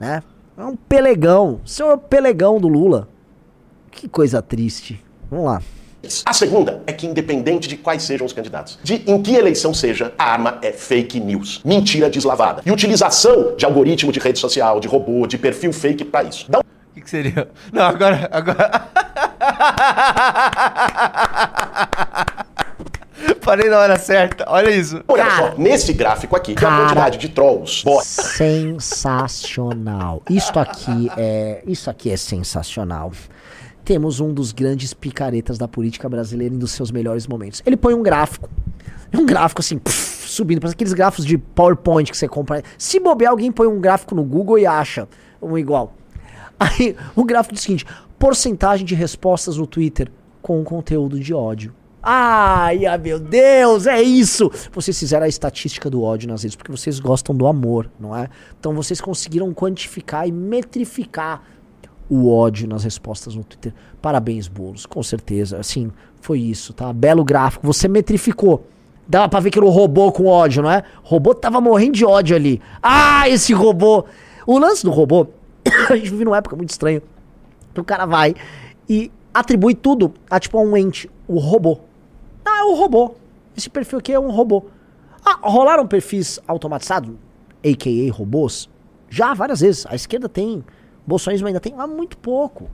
Né? 0.00 0.20
É 0.58 0.64
um 0.64 0.74
pelegão. 0.74 1.60
Seu 1.64 1.92
é 1.92 1.96
pelegão 1.96 2.58
do 2.58 2.66
Lula. 2.66 3.08
Que 3.92 4.08
coisa 4.08 4.42
triste. 4.42 5.00
Vamos 5.30 5.46
lá. 5.46 5.62
A 6.24 6.32
segunda 6.32 6.82
é 6.86 6.92
que, 6.92 7.06
independente 7.06 7.68
de 7.68 7.76
quais 7.76 8.02
sejam 8.02 8.26
os 8.26 8.32
candidatos, 8.32 8.78
de 8.82 9.02
em 9.06 9.20
que 9.20 9.34
eleição 9.34 9.74
seja, 9.74 10.12
a 10.18 10.24
arma 10.24 10.58
é 10.62 10.72
fake 10.72 11.18
news. 11.18 11.60
Mentira 11.64 12.08
deslavada. 12.08 12.62
E 12.64 12.70
utilização 12.70 13.56
de 13.56 13.64
algoritmo 13.64 14.12
de 14.12 14.20
rede 14.20 14.38
social, 14.38 14.78
de 14.78 14.86
robô, 14.86 15.26
de 15.26 15.36
perfil 15.36 15.72
fake 15.72 16.04
para 16.04 16.28
isso. 16.28 16.46
Dá 16.48 16.58
um 16.58 16.62
que, 16.96 17.02
que 17.02 17.10
seria? 17.10 17.48
Não, 17.72 17.84
agora. 17.84 18.28
agora... 18.32 18.86
Parei 23.42 23.68
na 23.70 23.78
hora 23.78 23.96
certa, 23.96 24.44
olha 24.48 24.70
isso. 24.70 25.02
Olha 25.06 25.30
só, 25.30 25.54
nesse 25.56 25.92
gráfico 25.92 26.34
aqui, 26.34 26.52
que 26.54 26.64
é 26.64 26.68
a 26.68 26.78
quantidade 26.78 27.16
de 27.16 27.28
trolls. 27.28 27.84
Sensacional. 28.02 30.20
Isto 30.28 30.58
aqui 30.58 31.08
é. 31.16 31.62
Isso 31.64 31.88
aqui 31.88 32.10
é 32.10 32.16
sensacional. 32.16 33.12
Temos 33.86 34.18
um 34.18 34.34
dos 34.34 34.50
grandes 34.50 34.92
picaretas 34.92 35.58
da 35.58 35.68
política 35.68 36.08
brasileira 36.08 36.52
em 36.52 36.58
dos 36.58 36.72
seus 36.72 36.90
melhores 36.90 37.28
momentos. 37.28 37.62
Ele 37.64 37.76
põe 37.76 37.94
um 37.94 38.02
gráfico. 38.02 38.50
Um 39.14 39.24
gráfico 39.24 39.60
assim, 39.60 39.80
subindo, 39.86 40.60
para 40.60 40.70
aqueles 40.70 40.92
gráficos 40.92 41.24
de 41.24 41.38
PowerPoint 41.38 42.10
que 42.10 42.16
você 42.16 42.26
compra. 42.26 42.64
Se 42.76 42.98
bobear, 42.98 43.30
alguém 43.30 43.52
põe 43.52 43.68
um 43.68 43.80
gráfico 43.80 44.12
no 44.16 44.24
Google 44.24 44.58
e 44.58 44.66
acha 44.66 45.06
um 45.40 45.56
igual. 45.56 45.94
Aí 46.58 46.96
o 47.14 47.22
gráfico 47.22 47.54
diz 47.54 47.62
o 47.62 47.64
seguinte: 47.64 47.86
porcentagem 48.18 48.84
de 48.84 48.96
respostas 48.96 49.56
no 49.56 49.68
Twitter 49.68 50.10
com 50.42 50.64
conteúdo 50.64 51.20
de 51.20 51.32
ódio. 51.32 51.72
Ai, 52.02 52.86
ah, 52.86 52.98
meu 52.98 53.20
Deus, 53.20 53.86
é 53.86 54.02
isso! 54.02 54.50
Vocês 54.72 54.98
fizeram 54.98 55.26
a 55.26 55.28
estatística 55.28 55.88
do 55.88 56.02
ódio 56.02 56.28
nas 56.28 56.42
redes 56.42 56.56
porque 56.56 56.72
vocês 56.72 56.98
gostam 56.98 57.36
do 57.36 57.46
amor, 57.46 57.88
não 58.00 58.16
é? 58.16 58.28
Então 58.58 58.74
vocês 58.74 59.00
conseguiram 59.00 59.54
quantificar 59.54 60.26
e 60.26 60.32
metrificar 60.32 61.42
o 62.08 62.30
ódio 62.30 62.68
nas 62.68 62.84
respostas 62.84 63.34
no 63.34 63.44
Twitter. 63.44 63.72
Parabéns, 64.00 64.48
Bolos, 64.48 64.86
com 64.86 65.02
certeza. 65.02 65.58
Assim, 65.58 65.90
foi 66.20 66.40
isso, 66.40 66.72
tá? 66.72 66.92
Belo 66.92 67.24
gráfico. 67.24 67.66
Você 67.66 67.88
metrificou. 67.88 68.66
Dava 69.08 69.28
pra 69.28 69.40
ver 69.40 69.50
que 69.50 69.58
era 69.58 69.66
o 69.66 69.70
robô 69.70 70.10
com 70.10 70.26
ódio, 70.26 70.62
não 70.62 70.70
é? 70.70 70.82
O 71.04 71.08
robô 71.08 71.34
tava 71.34 71.60
morrendo 71.60 71.92
de 71.92 72.04
ódio 72.04 72.34
ali. 72.34 72.60
Ah, 72.82 73.28
esse 73.28 73.52
robô! 73.52 74.04
O 74.46 74.58
lance 74.58 74.84
do 74.84 74.90
robô 74.90 75.28
a 75.90 75.96
gente 75.96 76.10
vive 76.10 76.24
numa 76.24 76.38
época 76.38 76.56
muito 76.56 76.70
estranha. 76.70 77.02
o 77.76 77.84
cara 77.84 78.06
vai 78.06 78.34
e 78.88 79.10
atribui 79.34 79.74
tudo 79.74 80.14
a 80.30 80.38
tipo 80.40 80.58
a 80.58 80.60
um 80.60 80.76
ente, 80.76 81.10
o 81.28 81.38
robô. 81.38 81.80
Ah, 82.44 82.60
é 82.60 82.64
o 82.64 82.74
robô. 82.74 83.14
Esse 83.56 83.68
perfil 83.68 83.98
aqui 83.98 84.12
é 84.12 84.20
um 84.20 84.30
robô. 84.30 84.66
Ah, 85.24 85.38
rolaram 85.42 85.86
perfis 85.86 86.38
automatizados, 86.46 87.14
a.k.a. 87.64 88.12
robôs? 88.12 88.68
Já, 89.08 89.34
várias 89.34 89.60
vezes. 89.60 89.86
A 89.88 89.94
esquerda 89.94 90.28
tem, 90.28 90.64
bolsonarismo 91.06 91.46
ainda 91.46 91.60
tem, 91.60 91.74
mas 91.74 91.88
muito 91.88 92.16
pouco. 92.18 92.68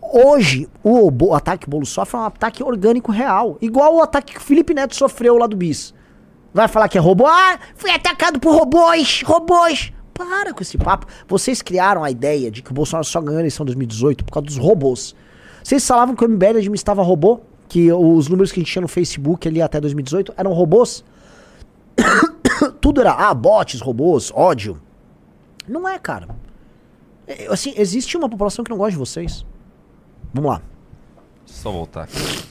Hoje, 0.00 0.68
o, 0.82 1.10
o 1.24 1.34
ataque 1.34 1.62
que 1.62 1.68
o 1.68 1.70
Bolo 1.70 1.86
sofre 1.86 2.16
é 2.16 2.20
um 2.20 2.24
ataque 2.26 2.62
orgânico 2.62 3.10
real. 3.10 3.58
Igual 3.60 3.96
o 3.96 4.02
ataque 4.02 4.34
que 4.34 4.38
o 4.38 4.42
Felipe 4.42 4.72
Neto 4.72 4.94
sofreu 4.94 5.36
lá 5.36 5.46
do 5.46 5.56
BIS. 5.56 5.94
Vai 6.54 6.68
falar 6.68 6.88
que 6.88 6.96
é 6.96 7.00
robô? 7.00 7.26
Ah, 7.26 7.58
fui 7.74 7.90
atacado 7.90 8.40
por 8.40 8.54
robôs, 8.54 9.22
robôs. 9.22 9.92
Para 10.14 10.54
com 10.54 10.62
esse 10.62 10.78
papo. 10.78 11.06
Vocês 11.28 11.60
criaram 11.60 12.02
a 12.02 12.10
ideia 12.10 12.50
de 12.50 12.62
que 12.62 12.70
o 12.70 12.74
Bolsonaro 12.74 13.04
só 13.04 13.20
ganhou 13.20 13.36
a 13.36 13.40
eleição 13.42 13.64
em 13.64 13.66
2018 13.66 14.24
por 14.24 14.32
causa 14.32 14.46
dos 14.46 14.56
robôs. 14.56 15.14
Vocês 15.62 15.86
falavam 15.86 16.14
que 16.14 16.24
o 16.24 16.28
MBL 16.28 16.58
administrava 16.58 17.02
robô? 17.02 17.40
Que 17.68 17.92
os 17.92 18.28
números 18.28 18.52
que 18.52 18.60
a 18.60 18.62
gente 18.62 18.72
tinha 18.72 18.80
no 18.80 18.88
Facebook 18.88 19.46
ali 19.46 19.60
até 19.60 19.80
2018 19.80 20.32
eram 20.36 20.52
robôs? 20.52 21.04
Tudo 22.80 23.00
era, 23.00 23.12
ah, 23.12 23.34
bots, 23.34 23.80
robôs, 23.80 24.32
ódio. 24.34 24.80
Não 25.68 25.86
é, 25.86 25.98
cara. 25.98 26.28
É, 27.26 27.46
assim, 27.48 27.74
existe 27.76 28.16
uma 28.16 28.28
população 28.28 28.64
que 28.64 28.70
não 28.70 28.78
gosta 28.78 28.92
de 28.92 28.98
vocês. 28.98 29.44
Vamos 30.32 30.50
lá. 30.50 30.62
Só 31.44 31.70
voltar 31.70 32.04
aqui. 32.04 32.46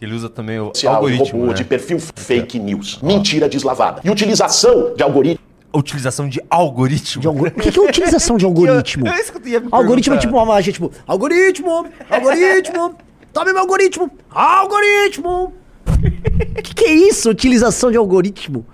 Ele 0.00 0.14
usa 0.14 0.30
também 0.30 0.58
o 0.58 0.72
algoritmo, 0.86 1.40
robô 1.40 1.46
né? 1.52 1.54
de 1.54 1.64
perfil 1.64 1.98
fake 1.98 2.58
news. 2.58 3.00
Mentira 3.02 3.48
deslavada. 3.48 4.00
E 4.02 4.10
utilização 4.10 4.94
de 4.94 5.02
algoritmo 5.02 5.50
utilização 5.72 6.28
de 6.28 6.42
algoritmo. 6.50 7.20
De 7.20 7.28
algor... 7.28 7.48
O 7.48 7.60
que, 7.60 7.70
que 7.70 7.78
é 7.78 7.82
utilização 7.82 8.36
de 8.36 8.44
algoritmo? 8.46 9.06
eu, 9.06 9.52
eu 9.52 9.68
algoritmo 9.70 10.14
é 10.14 10.18
tipo 10.18 10.34
uma 10.34 10.44
magia, 10.44 10.72
tipo, 10.72 10.90
algoritmo, 11.06 11.86
algoritmo, 12.10 12.94
tome 13.32 13.52
meu 13.52 13.60
algoritmo, 13.60 14.10
algoritmo. 14.30 15.52
O 15.86 16.62
que, 16.62 16.74
que 16.74 16.84
é 16.84 16.92
isso, 16.92 17.30
utilização 17.30 17.90
de 17.90 17.96
algoritmo? 17.96 18.66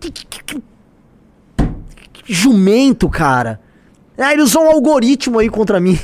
Que, 0.00 0.10
que, 0.10 0.26
que, 0.26 0.62
jumento, 2.26 3.08
cara. 3.08 3.60
Ah, 4.18 4.32
ele 4.32 4.42
usou 4.42 4.64
um 4.64 4.70
algoritmo 4.70 5.38
aí 5.38 5.48
contra 5.48 5.78
mim. 5.78 5.98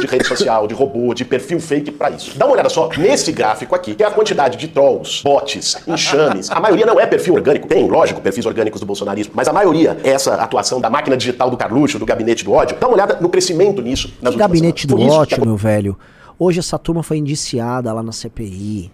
de 0.00 0.06
rede 0.06 0.26
social, 0.26 0.66
de 0.66 0.74
robô, 0.74 1.14
de 1.14 1.24
perfil 1.24 1.60
fake 1.60 1.92
para 1.92 2.10
isso. 2.10 2.36
Dá 2.36 2.44
uma 2.44 2.54
olhada 2.54 2.68
só 2.68 2.88
nesse 2.96 3.32
gráfico 3.32 3.74
aqui, 3.74 3.94
que 3.94 4.02
é 4.02 4.06
a 4.06 4.10
quantidade 4.10 4.56
de 4.56 4.68
trolls, 4.68 5.22
bots, 5.22 5.76
enxames. 5.86 6.50
A 6.50 6.60
maioria 6.60 6.86
não 6.86 7.00
é 7.00 7.06
perfil 7.06 7.34
orgânico. 7.34 7.66
Tem, 7.66 7.88
lógico, 7.88 8.20
perfis 8.20 8.44
orgânicos 8.46 8.80
do 8.80 8.86
bolsonarismo, 8.86 9.32
mas 9.34 9.48
a 9.48 9.52
maioria 9.52 9.96
é 10.02 10.10
essa 10.10 10.34
atuação 10.34 10.80
da 10.80 10.90
máquina 10.90 11.16
digital 11.16 11.50
do 11.50 11.56
Carluxo, 11.56 11.98
do 11.98 12.06
gabinete 12.06 12.44
do 12.44 12.52
ódio. 12.52 12.76
Dá 12.78 12.86
uma 12.86 12.94
olhada 12.94 13.18
no 13.20 13.28
crescimento 13.28 13.80
nisso 13.80 14.12
nas 14.20 14.34
Gabinete 14.34 14.86
do 14.86 15.00
ódio, 15.00 15.44
meu 15.44 15.56
velho. 15.56 15.96
Hoje 16.38 16.58
essa 16.58 16.78
turma 16.78 17.02
foi 17.02 17.18
indiciada 17.18 17.92
lá 17.92 18.02
na 18.02 18.12
CPI. 18.12 18.90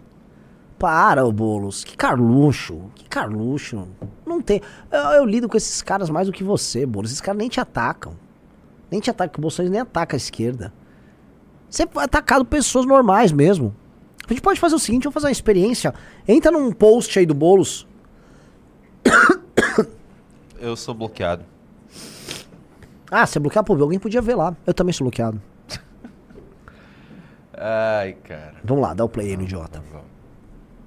Para, 0.78 1.26
o 1.26 1.32
Boulos. 1.32 1.84
Que 1.84 1.96
Carluxo. 1.96 2.90
Que 2.94 3.08
Carluxo. 3.08 3.88
Não 4.26 4.40
tem. 4.42 4.60
Eu, 4.90 5.00
eu, 5.00 5.24
lido 5.24 5.48
com 5.48 5.56
esses 5.56 5.80
caras 5.82 6.10
mais 6.10 6.26
do 6.26 6.32
que 6.32 6.44
você, 6.44 6.84
Boulos. 6.84 7.10
Esses 7.10 7.20
caras 7.20 7.38
nem 7.38 7.48
te 7.48 7.60
atacam. 7.60 8.14
Nem 8.90 9.00
te 9.00 9.10
ataca, 9.10 9.38
o 9.38 9.40
Bolsonaro 9.40 9.72
nem 9.72 9.80
ataca 9.80 10.16
a 10.16 10.18
esquerda. 10.18 10.72
Você 11.68 11.82
é 11.82 11.88
atacado 11.96 12.44
pessoas 12.44 12.86
normais 12.86 13.32
mesmo. 13.32 13.74
A 14.26 14.32
gente 14.32 14.42
pode 14.42 14.58
fazer 14.58 14.74
o 14.74 14.78
seguinte, 14.78 15.04
vamos 15.04 15.14
fazer 15.14 15.26
uma 15.26 15.32
experiência. 15.32 15.94
Entra 16.26 16.50
num 16.50 16.72
post 16.72 17.18
aí 17.18 17.26
do 17.26 17.34
Boulos. 17.34 17.86
Eu 20.58 20.76
sou 20.76 20.94
bloqueado. 20.94 21.44
Ah, 23.10 23.26
você 23.26 23.38
é 23.38 23.40
bloqueado? 23.40 23.66
Pô, 23.66 23.80
alguém 23.80 23.98
podia 23.98 24.20
ver 24.20 24.34
lá. 24.34 24.56
Eu 24.66 24.74
também 24.74 24.92
sou 24.92 25.04
bloqueado. 25.04 25.40
Ai, 27.54 28.14
cara. 28.24 28.56
Vamos 28.64 28.82
lá, 28.82 28.94
dá 28.94 29.04
o 29.04 29.08
play 29.08 29.30
aí 29.30 29.36
no 29.36 29.44
idiota. 29.44 29.82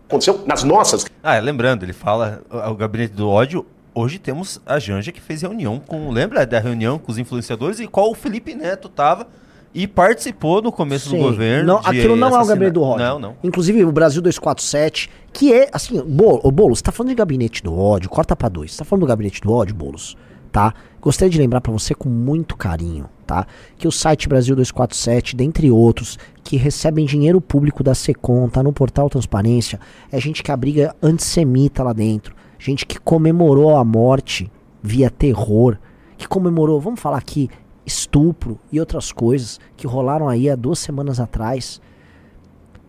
Aconteceu 0.09 0.43
nas 0.45 0.63
nossas. 0.63 1.05
Ah, 1.23 1.39
lembrando, 1.39 1.83
ele 1.83 1.93
fala 1.93 2.41
o 2.49 2.75
gabinete 2.75 3.13
do 3.13 3.29
ódio 3.29 3.65
hoje 3.93 4.19
temos 4.19 4.61
a 4.65 4.79
Janja 4.79 5.11
que 5.11 5.21
fez 5.21 5.41
reunião 5.41 5.79
com. 5.79 6.09
Lembra 6.09 6.45
da 6.45 6.59
reunião 6.59 6.97
com 6.97 7.11
os 7.11 7.17
influenciadores 7.17 7.79
e 7.79 7.87
qual 7.87 8.09
o 8.11 8.15
Felipe 8.15 8.55
Neto 8.55 8.89
tava 8.89 9.27
e 9.73 9.87
participou 9.87 10.61
no 10.61 10.71
começo 10.71 11.09
Sim. 11.09 11.17
do 11.17 11.23
governo. 11.23 11.67
Não, 11.73 11.77
aquilo 11.77 12.15
não 12.15 12.35
é 12.35 12.41
o 12.41 12.45
gabinete 12.45 12.73
do 12.73 12.81
ódio. 12.81 13.05
Não, 13.05 13.19
não. 13.19 13.35
Inclusive 13.43 13.83
o 13.85 13.91
Brasil 13.91 14.21
247, 14.21 15.09
que 15.31 15.53
é 15.53 15.69
assim, 15.71 16.01
Bolo, 16.01 16.39
o 16.43 16.51
Boulos, 16.51 16.79
você 16.79 16.83
tá 16.83 16.91
falando 16.91 17.09
de 17.09 17.15
gabinete 17.15 17.61
do 17.61 17.77
ódio, 17.77 18.09
corta 18.09 18.35
pra 18.35 18.49
dois. 18.49 18.71
Você 18.71 18.79
tá 18.79 18.85
falando 18.85 19.01
do 19.01 19.07
gabinete 19.07 19.41
do 19.41 19.51
ódio, 19.51 19.75
Boulos, 19.75 20.17
tá? 20.51 20.73
Gostaria 20.99 21.29
de 21.29 21.37
lembrar 21.37 21.61
para 21.61 21.71
você 21.71 21.93
com 21.93 22.09
muito 22.09 22.57
carinho, 22.57 23.05
tá? 23.29 23.47
Que 23.77 23.87
o 23.87 23.91
site 23.91 24.27
Brasil 24.27 24.55
247, 24.55 25.35
dentre 25.35 25.69
outros, 25.69 26.17
que 26.43 26.57
recebem 26.57 27.05
dinheiro 27.05 27.39
público 27.39 27.83
da 27.83 27.93
Secom, 27.93 28.49
tá 28.49 28.63
no 28.63 28.73
portal 28.73 29.09
Transparência, 29.09 29.79
é 30.11 30.19
gente 30.19 30.41
que 30.41 30.51
abriga 30.51 30.95
antissemita 31.01 31.83
lá 31.83 31.93
dentro 31.93 32.39
gente 32.59 32.85
que 32.85 32.99
comemorou 32.99 33.77
a 33.77 33.85
morte 33.85 34.51
via 34.83 35.09
terror, 35.09 35.77
que 36.17 36.27
comemorou, 36.27 36.79
vamos 36.79 36.99
falar 36.99 37.17
aqui, 37.17 37.49
estupro 37.85 38.59
e 38.71 38.79
outras 38.79 39.11
coisas 39.11 39.59
que 39.77 39.87
rolaram 39.87 40.27
aí 40.27 40.49
há 40.49 40.55
duas 40.55 40.77
semanas 40.77 41.19
atrás, 41.19 41.81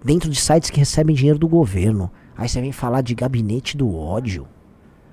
dentro 0.04 0.28
de 0.28 0.38
sites 0.38 0.68
que 0.68 0.80
recebem 0.80 1.14
dinheiro 1.14 1.38
do 1.38 1.48
governo. 1.48 2.10
Aí 2.36 2.48
você 2.48 2.60
vem 2.60 2.72
falar 2.72 3.02
de 3.02 3.14
gabinete 3.14 3.76
do 3.76 3.94
ódio. 3.94 4.46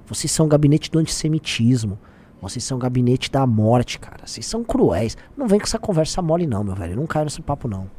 Vocês 0.08 0.32
são 0.32 0.48
gabinete 0.48 0.90
do 0.90 1.00
antissemitismo. 1.00 2.00
Vocês 2.42 2.64
são 2.64 2.78
gabinete 2.78 3.32
da 3.32 3.46
morte, 3.48 4.00
cara. 4.00 4.26
Vocês 4.26 4.46
são 4.46 4.64
cruéis. 4.64 5.18
Não 5.36 5.48
vem 5.48 5.60
com 5.60 5.66
essa 5.66 5.80
conversa 5.80 6.22
mole, 6.22 6.46
não, 6.46 6.64
meu 6.64 6.76
velho. 6.76 6.96
Não 6.96 7.08
cai 7.08 7.24
nesse 7.24 7.42
papo, 7.42 7.68
não 7.68 7.90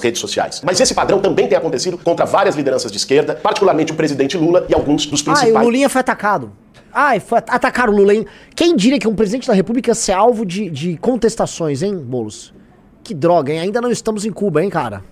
redes 0.00 0.20
sociais. 0.20 0.60
Mas 0.64 0.80
esse 0.80 0.94
padrão 0.94 1.20
também 1.20 1.48
tem 1.48 1.58
acontecido 1.58 1.98
contra 1.98 2.24
várias 2.24 2.56
lideranças 2.56 2.90
de 2.90 2.98
esquerda, 2.98 3.34
particularmente 3.34 3.92
o 3.92 3.96
presidente 3.96 4.36
Lula 4.36 4.66
e 4.68 4.74
alguns 4.74 5.06
dos 5.06 5.22
principais. 5.22 5.54
Ah, 5.54 5.60
o 5.60 5.64
Lulinha 5.64 5.88
foi 5.88 6.00
atacado. 6.00 6.52
Ah, 6.92 7.18
foi 7.20 7.38
atacar 7.38 7.88
o 7.88 7.92
Lula, 7.92 8.14
hein? 8.14 8.26
Quem 8.54 8.74
diria 8.74 8.98
que 8.98 9.06
um 9.06 9.14
presidente 9.14 9.46
da 9.46 9.54
República 9.54 9.94
ser 9.94 10.12
alvo 10.12 10.46
de, 10.46 10.70
de 10.70 10.96
contestações, 10.96 11.82
hein, 11.82 11.96
Boulos? 11.96 12.54
Que 13.04 13.14
droga, 13.14 13.52
hein? 13.52 13.60
Ainda 13.60 13.80
não 13.80 13.90
estamos 13.90 14.24
em 14.24 14.32
Cuba, 14.32 14.62
hein, 14.62 14.70
cara? 14.70 15.02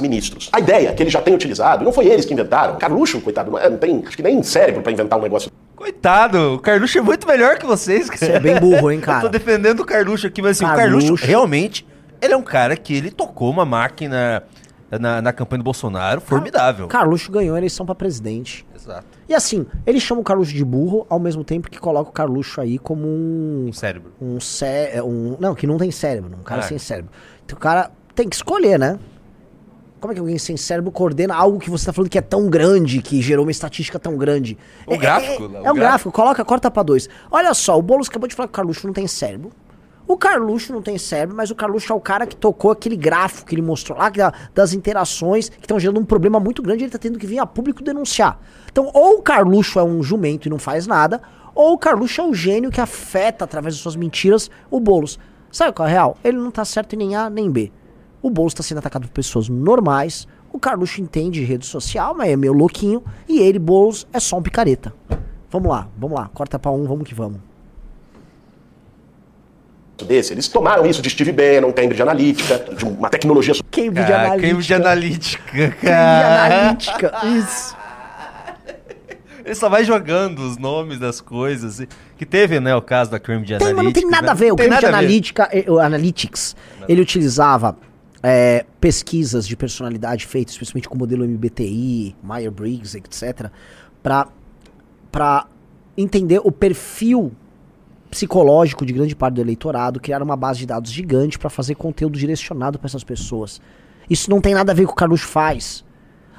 ministros. 0.00 0.48
A 0.52 0.58
ideia 0.58 0.92
que 0.92 1.04
ele 1.04 1.10
já 1.10 1.22
tem 1.22 1.32
utilizado, 1.32 1.84
não 1.84 1.92
foi 1.92 2.06
eles 2.06 2.24
que 2.24 2.32
inventaram. 2.32 2.76
Carluxo, 2.78 3.20
coitado, 3.20 3.50
não, 3.50 3.58
é, 3.58 3.70
não 3.70 3.78
tem, 3.78 4.02
acho 4.04 4.16
que 4.16 4.24
nem 4.24 4.42
cérebro 4.42 4.82
para 4.82 4.90
inventar 4.90 5.18
um 5.18 5.22
negócio. 5.22 5.52
Coitado, 5.76 6.54
o 6.54 6.58
Carluxo 6.58 6.98
é 6.98 7.02
muito 7.02 7.26
melhor 7.26 7.58
que 7.58 7.66
vocês, 7.66 8.08
cara. 8.08 8.18
Você 8.18 8.32
é 8.32 8.40
bem 8.40 8.58
burro, 8.60 8.90
hein, 8.90 9.00
cara? 9.02 9.18
Eu 9.18 9.22
tô 9.22 9.28
defendendo 9.28 9.80
o 9.80 9.84
Carluxo 9.84 10.26
aqui, 10.26 10.40
mas 10.40 10.56
assim, 10.56 10.64
Carluxo. 10.64 10.96
o 10.96 11.00
Carluxo 11.00 11.26
realmente, 11.26 11.86
ele 12.20 12.32
é 12.32 12.36
um 12.36 12.42
cara 12.42 12.76
que 12.76 12.94
ele 12.94 13.10
tocou 13.10 13.50
uma 13.50 13.64
máquina 13.64 14.42
na, 14.98 15.20
na 15.20 15.32
campanha 15.32 15.58
do 15.58 15.64
Bolsonaro, 15.64 16.20
formidável. 16.20 16.86
Carluxo 16.88 17.30
ganhou 17.30 17.54
a 17.54 17.58
eleição 17.58 17.84
para 17.84 17.94
presidente. 17.94 18.66
Exato. 18.74 19.06
E 19.28 19.34
assim, 19.34 19.66
ele 19.86 19.98
chama 19.98 20.20
o 20.20 20.24
Carluxo 20.24 20.52
de 20.52 20.64
burro, 20.64 21.06
ao 21.08 21.18
mesmo 21.18 21.42
tempo 21.42 21.70
que 21.70 21.78
coloca 21.78 22.10
o 22.10 22.12
Carluxo 22.12 22.60
aí 22.60 22.78
como 22.78 23.06
um. 23.06 23.66
Um 23.68 23.72
cérebro. 23.72 24.12
Um, 24.20 24.38
cé 24.40 25.02
um 25.02 25.36
Não, 25.40 25.54
que 25.54 25.66
não 25.66 25.76
tem 25.76 25.90
cérebro, 25.90 26.30
um 26.38 26.42
cara 26.42 26.60
ah. 26.60 26.64
sem 26.64 26.78
cérebro. 26.78 27.10
Então 27.44 27.56
o 27.56 27.60
cara 27.60 27.90
tem 28.14 28.28
que 28.28 28.36
escolher, 28.36 28.78
né? 28.78 28.98
Como 30.04 30.12
é 30.12 30.14
que 30.16 30.20
alguém 30.20 30.36
sem 30.36 30.54
cérebro 30.54 30.92
coordena 30.92 31.34
algo 31.34 31.58
que 31.58 31.70
você 31.70 31.86
tá 31.86 31.92
falando 31.94 32.10
que 32.10 32.18
é 32.18 32.20
tão 32.20 32.50
grande, 32.50 33.00
que 33.00 33.22
gerou 33.22 33.42
uma 33.42 33.50
estatística 33.50 33.98
tão 33.98 34.18
grande? 34.18 34.58
O 34.86 34.92
é, 34.92 34.98
gráfico, 34.98 35.30
é, 35.30 35.34
é, 35.34 35.38
é, 35.38 35.46
o, 35.46 35.50
gráfico. 35.50 35.74
gráfico, 35.76 36.12
coloca, 36.12 36.44
corta 36.44 36.70
pra 36.70 36.82
dois. 36.82 37.08
Olha 37.30 37.54
só, 37.54 37.78
o 37.78 37.80
Boulos 37.80 38.10
acabou 38.10 38.28
de 38.28 38.34
falar 38.34 38.48
que 38.48 38.52
o 38.52 38.54
Carluxo 38.54 38.86
não 38.86 38.92
tem 38.92 39.06
cérebro. 39.06 39.50
O 40.06 40.18
Carluxo 40.18 40.74
não 40.74 40.82
tem 40.82 40.98
cérebro, 40.98 41.34
mas 41.34 41.50
o 41.50 41.54
Carluxo 41.54 41.90
é 41.90 41.96
o 41.96 42.00
cara 42.02 42.26
que 42.26 42.36
tocou 42.36 42.70
aquele 42.70 42.98
gráfico 42.98 43.48
que 43.48 43.54
ele 43.54 43.62
mostrou 43.62 43.96
lá, 43.96 44.12
das 44.54 44.74
interações 44.74 45.48
que 45.48 45.60
estão 45.62 45.80
gerando 45.80 46.00
um 46.00 46.04
problema 46.04 46.38
muito 46.38 46.60
grande, 46.60 46.84
ele 46.84 46.90
tá 46.90 46.98
tendo 46.98 47.18
que 47.18 47.26
vir 47.26 47.38
a 47.38 47.46
público 47.46 47.82
denunciar. 47.82 48.38
Então, 48.70 48.90
ou 48.92 49.20
o 49.20 49.22
Carluxo 49.22 49.78
é 49.78 49.82
um 49.82 50.02
jumento 50.02 50.48
e 50.48 50.50
não 50.50 50.58
faz 50.58 50.86
nada, 50.86 51.22
ou 51.54 51.72
o 51.72 51.78
Carluxo 51.78 52.20
é 52.20 52.26
o 52.26 52.34
gênio 52.34 52.70
que 52.70 52.78
afeta, 52.78 53.46
através 53.46 53.74
de 53.74 53.80
suas 53.80 53.96
mentiras, 53.96 54.50
o 54.70 54.78
Boulos. 54.78 55.18
Sabe 55.50 55.72
qual 55.72 55.88
é 55.88 55.92
a 55.92 55.94
real? 55.94 56.18
Ele 56.22 56.36
não 56.36 56.50
tá 56.50 56.62
certo 56.62 56.92
em 56.92 56.98
nem 56.98 57.16
A 57.16 57.30
nem 57.30 57.50
B. 57.50 57.72
O 58.24 58.30
Boulos 58.30 58.54
tá 58.54 58.62
sendo 58.62 58.78
atacado 58.78 59.02
por 59.02 59.12
pessoas 59.12 59.50
normais, 59.50 60.26
o 60.50 60.58
Carluxo 60.58 60.98
entende 60.98 61.44
rede 61.44 61.66
social, 61.66 62.14
mas 62.14 62.30
é 62.30 62.36
meio 62.36 62.54
louquinho, 62.54 63.04
e 63.28 63.38
ele, 63.38 63.58
Boulos, 63.58 64.06
é 64.14 64.18
só 64.18 64.38
um 64.38 64.42
picareta. 64.42 64.94
Vamos 65.50 65.68
lá, 65.68 65.88
vamos 65.98 66.18
lá, 66.18 66.30
corta 66.32 66.58
pra 66.58 66.70
um, 66.70 66.86
vamos 66.86 67.06
que 67.06 67.14
vamos 67.14 67.38
desse. 70.08 70.32
Eles 70.32 70.48
tomaram 70.48 70.86
isso 70.86 71.02
de 71.02 71.10
Steve 71.10 71.32
Bannon, 71.32 71.70
Cambridge 71.70 72.02
Analytica, 72.02 72.58
de 72.74 72.84
uma 72.84 73.10
tecnologia... 73.10 73.54
Cambridge 73.70 74.12
ah, 74.12 74.20
Analytica. 74.20 74.48
Cambridge 74.48 74.74
Analytica, 74.74 75.76
cara. 75.82 76.72
Cambridge 76.72 76.90
Analytica, 76.90 77.26
isso. 77.26 77.76
Ele 79.44 79.54
só 79.54 79.68
vai 79.68 79.84
jogando 79.84 80.38
os 80.38 80.56
nomes 80.56 80.98
das 80.98 81.20
coisas. 81.20 81.86
Que 82.16 82.24
teve, 82.24 82.58
né, 82.60 82.74
o 82.74 82.80
caso 82.80 83.10
da 83.10 83.20
Cambridge 83.20 83.58
tem, 83.58 83.68
Analytica. 83.68 83.76
Mas 83.76 83.84
não 83.84 83.92
tem 83.92 84.10
nada 84.10 84.26
né? 84.26 84.32
a 84.32 84.34
ver. 84.34 84.52
O 84.52 84.56
tem 84.56 84.68
Cambridge 84.68 84.86
Analytica, 84.86 85.48
eh, 85.52 85.70
o 85.70 85.78
Analytics, 85.78 86.56
não. 86.80 86.86
ele 86.88 87.02
utilizava 87.02 87.76
é, 88.26 88.64
pesquisas 88.80 89.46
de 89.46 89.54
personalidade 89.54 90.26
feitas, 90.26 90.54
especialmente 90.54 90.88
com 90.88 90.94
o 90.94 90.98
modelo 90.98 91.28
MBTI, 91.28 92.16
Myers-Briggs, 92.22 92.96
etc., 92.96 93.50
para 94.02 95.46
entender 95.94 96.40
o 96.42 96.50
perfil 96.50 97.30
psicológico 98.10 98.86
de 98.86 98.94
grande 98.94 99.14
parte 99.14 99.34
do 99.34 99.42
eleitorado, 99.42 100.00
criar 100.00 100.22
uma 100.22 100.36
base 100.36 100.60
de 100.60 100.66
dados 100.66 100.90
gigante 100.90 101.38
para 101.38 101.50
fazer 101.50 101.74
conteúdo 101.74 102.18
direcionado 102.18 102.78
para 102.78 102.86
essas 102.86 103.04
pessoas. 103.04 103.60
Isso 104.08 104.30
não 104.30 104.40
tem 104.40 104.54
nada 104.54 104.72
a 104.72 104.74
ver 104.74 104.86
com 104.86 104.92
o 104.92 104.96
Carluxo 104.96 105.26
faz. 105.26 105.84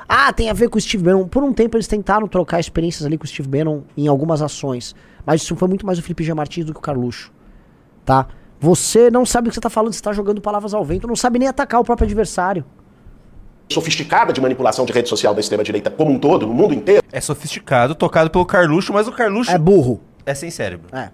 Ah, 0.10 0.34
tem 0.34 0.50
a 0.50 0.54
ver 0.54 0.70
com 0.70 0.80
o 0.80 0.82
Steve 0.82 1.04
Bannon. 1.04 1.28
Por 1.28 1.44
um 1.44 1.54
tempo 1.54 1.78
eles 1.78 1.88
tentaram 1.88 2.28
trocar 2.28 2.60
experiências 2.60 3.06
ali 3.06 3.16
com 3.16 3.26
o 3.26 3.28
Steve 3.28 3.48
Bannon 3.48 3.82
em 3.96 4.08
algumas 4.08 4.42
ações. 4.42 4.96
Mas 5.24 5.44
isso 5.44 5.56
foi 5.56 5.68
muito 5.68 5.86
mais 5.86 6.00
o 6.00 6.02
Felipe 6.02 6.24
G. 6.24 6.34
Martins 6.34 6.66
do 6.66 6.74
que 6.74 6.80
o 6.80 6.82
Carluxo. 6.82 7.32
Tá? 8.04 8.28
Você 8.66 9.12
não 9.12 9.28
sabe 9.28 9.48
o 9.48 9.52
que 9.52 9.54
você 9.54 9.60
está 9.60 9.70
falando, 9.70 9.94
você 9.94 10.00
está 10.00 10.12
jogando 10.12 10.42
palavras 10.42 10.74
ao 10.74 10.84
vento, 10.84 11.08
não 11.08 11.16
sabe 11.16 11.38
nem 11.38 11.48
atacar 11.48 11.80
o 11.80 11.84
próprio 11.84 12.08
adversário. 12.08 12.66
Sofisticada 13.72 14.34
de 14.34 14.42
manipulação 14.42 14.88
de 14.88 14.92
rede 14.92 15.08
social 15.08 15.36
da 15.36 15.40
extrema-direita 15.40 15.92
como 15.92 16.12
um 16.12 16.18
todo, 16.18 16.48
no 16.48 16.54
mundo 16.56 16.74
inteiro. 16.74 17.04
É 17.12 17.22
sofisticado, 17.22 17.94
tocado 17.94 18.32
pelo 18.32 18.44
Carluxo, 18.44 18.92
mas 18.92 19.08
o 19.08 19.12
Carluxo. 19.12 19.52
É 19.52 19.58
burro. 19.60 20.02
É 20.26 20.34
sem 20.34 20.50
cérebro. 20.50 20.88
É. 20.92 21.12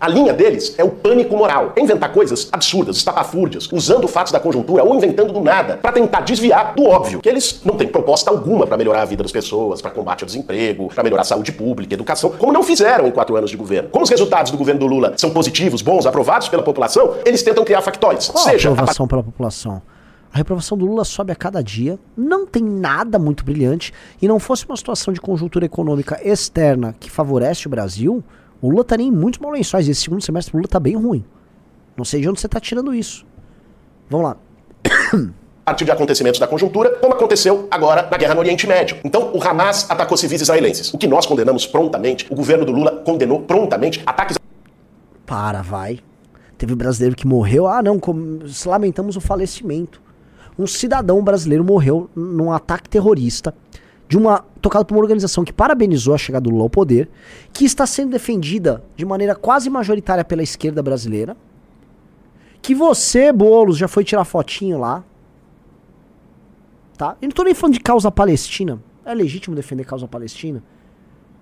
A 0.00 0.08
linha 0.08 0.32
deles 0.32 0.74
é 0.78 0.84
o 0.84 0.90
pânico 0.90 1.36
moral. 1.36 1.72
É 1.76 1.80
inventar 1.80 2.12
coisas 2.12 2.48
absurdas, 2.52 2.96
estapafúrdias, 2.96 3.68
usando 3.70 4.06
fatos 4.08 4.32
da 4.32 4.40
conjuntura 4.40 4.84
ou 4.84 4.94
inventando 4.94 5.32
do 5.32 5.40
nada 5.40 5.76
para 5.76 5.92
tentar 5.92 6.20
desviar 6.20 6.74
do 6.74 6.84
óbvio, 6.84 7.20
que 7.20 7.28
eles 7.28 7.60
não 7.64 7.76
têm 7.76 7.88
proposta 7.88 8.30
alguma 8.30 8.66
para 8.66 8.76
melhorar 8.76 9.02
a 9.02 9.04
vida 9.04 9.22
das 9.22 9.32
pessoas, 9.32 9.80
para 9.80 9.90
combate 9.90 10.22
ao 10.22 10.26
desemprego, 10.26 10.88
para 10.88 11.02
melhorar 11.02 11.22
a 11.22 11.24
saúde 11.24 11.52
pública, 11.52 11.94
educação, 11.94 12.30
como 12.30 12.52
não 12.52 12.62
fizeram 12.62 13.06
em 13.06 13.10
quatro 13.10 13.36
anos 13.36 13.50
de 13.50 13.56
governo. 13.56 13.88
Como 13.90 14.04
os 14.04 14.10
resultados 14.10 14.50
do 14.50 14.58
governo 14.58 14.80
do 14.80 14.86
Lula 14.86 15.14
são 15.16 15.30
positivos, 15.30 15.82
bons, 15.82 16.06
aprovados 16.06 16.48
pela 16.48 16.62
população, 16.62 17.16
eles 17.24 17.42
tentam 17.42 17.64
criar 17.64 17.82
factóides. 17.82 18.28
Qual 18.28 18.44
seja, 18.44 18.68
a 18.68 18.72
aprovação 18.72 19.06
a... 19.06 19.08
pela 19.08 19.22
população? 19.22 19.82
A 20.32 20.36
reprovação 20.36 20.76
do 20.76 20.84
Lula 20.84 21.04
sobe 21.04 21.32
a 21.32 21.36
cada 21.36 21.62
dia, 21.62 21.98
não 22.16 22.46
tem 22.46 22.62
nada 22.62 23.18
muito 23.18 23.44
brilhante, 23.44 23.92
e 24.20 24.28
não 24.28 24.38
fosse 24.38 24.66
uma 24.66 24.76
situação 24.76 25.12
de 25.12 25.20
conjuntura 25.20 25.64
econômica 25.64 26.20
externa 26.22 26.94
que 27.00 27.10
favorece 27.10 27.66
o 27.66 27.70
Brasil, 27.70 28.22
o 28.60 28.68
Lula 28.68 28.82
estaria 28.82 29.06
em 29.06 29.10
muitos 29.10 29.40
maus 29.40 29.54
lençóis. 29.54 29.88
Esse 29.88 30.02
segundo 30.02 30.22
semestre 30.22 30.52
do 30.52 30.56
Lula 30.56 30.66
está 30.66 30.80
bem 30.80 30.96
ruim. 30.96 31.24
Não 31.96 32.04
sei 32.04 32.20
de 32.20 32.28
onde 32.28 32.40
você 32.40 32.46
está 32.46 32.60
tirando 32.60 32.94
isso. 32.94 33.26
Vamos 34.08 34.26
lá. 34.26 34.36
A 35.66 35.70
partir 35.70 35.84
de 35.84 35.90
acontecimentos 35.90 36.40
da 36.40 36.46
conjuntura, 36.46 36.90
como 36.96 37.12
aconteceu 37.12 37.68
agora 37.70 38.08
na 38.10 38.16
guerra 38.16 38.34
no 38.34 38.40
Oriente 38.40 38.66
Médio. 38.66 38.96
Então, 39.04 39.30
o 39.34 39.42
Hamas 39.42 39.90
atacou 39.90 40.16
civis 40.16 40.40
israelenses. 40.40 40.94
O 40.94 40.98
que 40.98 41.06
nós 41.06 41.26
condenamos 41.26 41.66
prontamente, 41.66 42.26
o 42.30 42.34
governo 42.34 42.64
do 42.64 42.72
Lula 42.72 43.02
condenou 43.04 43.42
prontamente 43.42 44.02
ataques. 44.06 44.38
Para, 45.26 45.60
vai. 45.60 45.98
Teve 46.56 46.74
brasileiro 46.74 47.14
que 47.14 47.26
morreu. 47.26 47.66
Ah, 47.66 47.82
não, 47.82 48.00
lamentamos 48.64 49.14
o 49.14 49.20
falecimento 49.20 50.00
um 50.58 50.66
cidadão 50.66 51.22
brasileiro 51.22 51.62
morreu 51.62 52.10
num 52.16 52.50
ataque 52.50 52.88
terrorista 52.88 53.54
de 54.08 54.16
uma 54.16 54.44
tocado 54.60 54.86
por 54.86 54.94
uma 54.94 55.02
organização 55.02 55.44
que 55.44 55.52
parabenizou 55.52 56.14
a 56.14 56.18
chegada 56.18 56.44
do 56.44 56.50
Lula 56.50 56.64
ao 56.64 56.70
poder, 56.70 57.08
que 57.52 57.64
está 57.64 57.86
sendo 57.86 58.10
defendida 58.10 58.82
de 58.96 59.04
maneira 59.04 59.34
quase 59.34 59.68
majoritária 59.70 60.24
pela 60.24 60.42
esquerda 60.42 60.82
brasileira. 60.82 61.36
Que 62.60 62.74
você, 62.74 63.32
Bolos, 63.32 63.76
já 63.76 63.86
foi 63.86 64.02
tirar 64.02 64.24
fotinho 64.24 64.78
lá. 64.78 65.04
Tá? 66.96 67.16
Eu 67.22 67.28
não 67.28 67.34
tô 67.34 67.44
nem 67.44 67.54
falando 67.54 67.74
de 67.74 67.80
causa 67.80 68.10
palestina. 68.10 68.82
É 69.04 69.14
legítimo 69.14 69.54
defender 69.54 69.84
causa 69.84 70.08
palestina. 70.08 70.62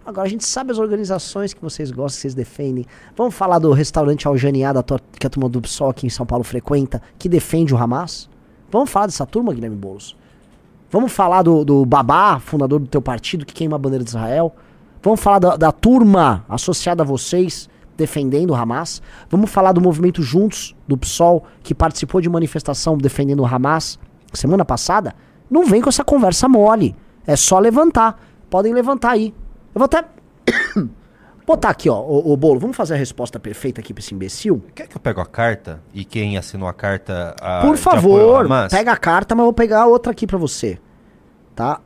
Agora 0.04 0.26
a 0.26 0.30
gente 0.30 0.44
sabe 0.44 0.70
as 0.70 0.78
organizações 0.78 1.52
que 1.52 1.60
vocês 1.60 1.90
gostam, 1.90 2.16
que 2.16 2.22
vocês 2.22 2.34
defendem. 2.34 2.86
Vamos 3.16 3.34
falar 3.34 3.58
do 3.58 3.72
restaurante 3.72 4.28
Aljaniá, 4.28 4.72
que 5.18 5.26
a 5.26 5.30
turma 5.30 5.48
do 5.48 5.60
PSOL 5.60 5.90
aqui 5.90 6.06
em 6.06 6.10
São 6.10 6.24
Paulo 6.24 6.44
frequenta, 6.44 7.02
que 7.18 7.28
defende 7.28 7.74
o 7.74 7.76
Hamas? 7.76 8.28
Vamos 8.70 8.90
falar 8.90 9.06
dessa 9.06 9.26
turma, 9.26 9.52
Guilherme 9.52 9.76
Boulos? 9.76 10.16
Vamos 10.90 11.12
falar 11.12 11.42
do, 11.42 11.64
do 11.64 11.84
Babá, 11.84 12.38
fundador 12.38 12.80
do 12.80 12.86
teu 12.86 13.02
partido, 13.02 13.44
que 13.44 13.54
queima 13.54 13.76
a 13.76 13.78
bandeira 13.78 14.04
de 14.04 14.10
Israel? 14.10 14.54
Vamos 15.02 15.20
falar 15.20 15.38
da, 15.38 15.56
da 15.56 15.72
turma 15.72 16.44
associada 16.48 17.02
a 17.02 17.06
vocês, 17.06 17.68
defendendo 17.96 18.50
o 18.50 18.54
Hamas? 18.54 19.02
Vamos 19.28 19.50
falar 19.50 19.72
do 19.72 19.80
movimento 19.80 20.22
Juntos, 20.22 20.74
do 20.86 20.96
PSOL, 20.96 21.44
que 21.62 21.74
participou 21.74 22.20
de 22.20 22.28
manifestação 22.28 22.96
defendendo 22.96 23.40
o 23.40 23.46
Hamas 23.46 23.98
semana 24.36 24.64
passada? 24.64 25.14
Não 25.50 25.64
vem 25.64 25.80
com 25.80 25.88
essa 25.88 26.04
conversa 26.04 26.48
mole. 26.48 26.94
É 27.26 27.34
só 27.34 27.58
levantar. 27.58 28.20
Podem 28.48 28.72
levantar 28.72 29.12
aí. 29.12 29.34
Eu 29.74 29.78
vou 29.78 29.84
até 29.84 30.04
botar 31.46 31.70
aqui, 31.70 31.88
ó, 31.88 32.00
o, 32.00 32.32
o, 32.32 32.36
bolo. 32.36 32.58
Vamos 32.58 32.76
fazer 32.76 32.94
a 32.94 32.96
resposta 32.96 33.38
perfeita 33.38 33.80
aqui 33.80 33.94
pra 33.94 34.00
esse 34.00 34.14
imbecil? 34.14 34.62
Quer 34.74 34.88
que 34.88 34.96
eu 34.96 35.00
pegue 35.00 35.20
a 35.20 35.24
carta 35.24 35.80
e 35.94 36.04
quem 36.04 36.36
assinou 36.36 36.68
a 36.68 36.74
carta 36.74 37.34
a, 37.40 37.60
Por 37.60 37.76
favor, 37.76 38.46
pega 38.68 38.92
a 38.92 38.96
carta, 38.96 39.34
mas 39.34 39.42
eu 39.42 39.46
vou 39.46 39.52
pegar 39.52 39.86
outra 39.86 40.12
aqui 40.12 40.26
pra 40.26 40.36
você. 40.36 40.78
Tá? 41.54 41.80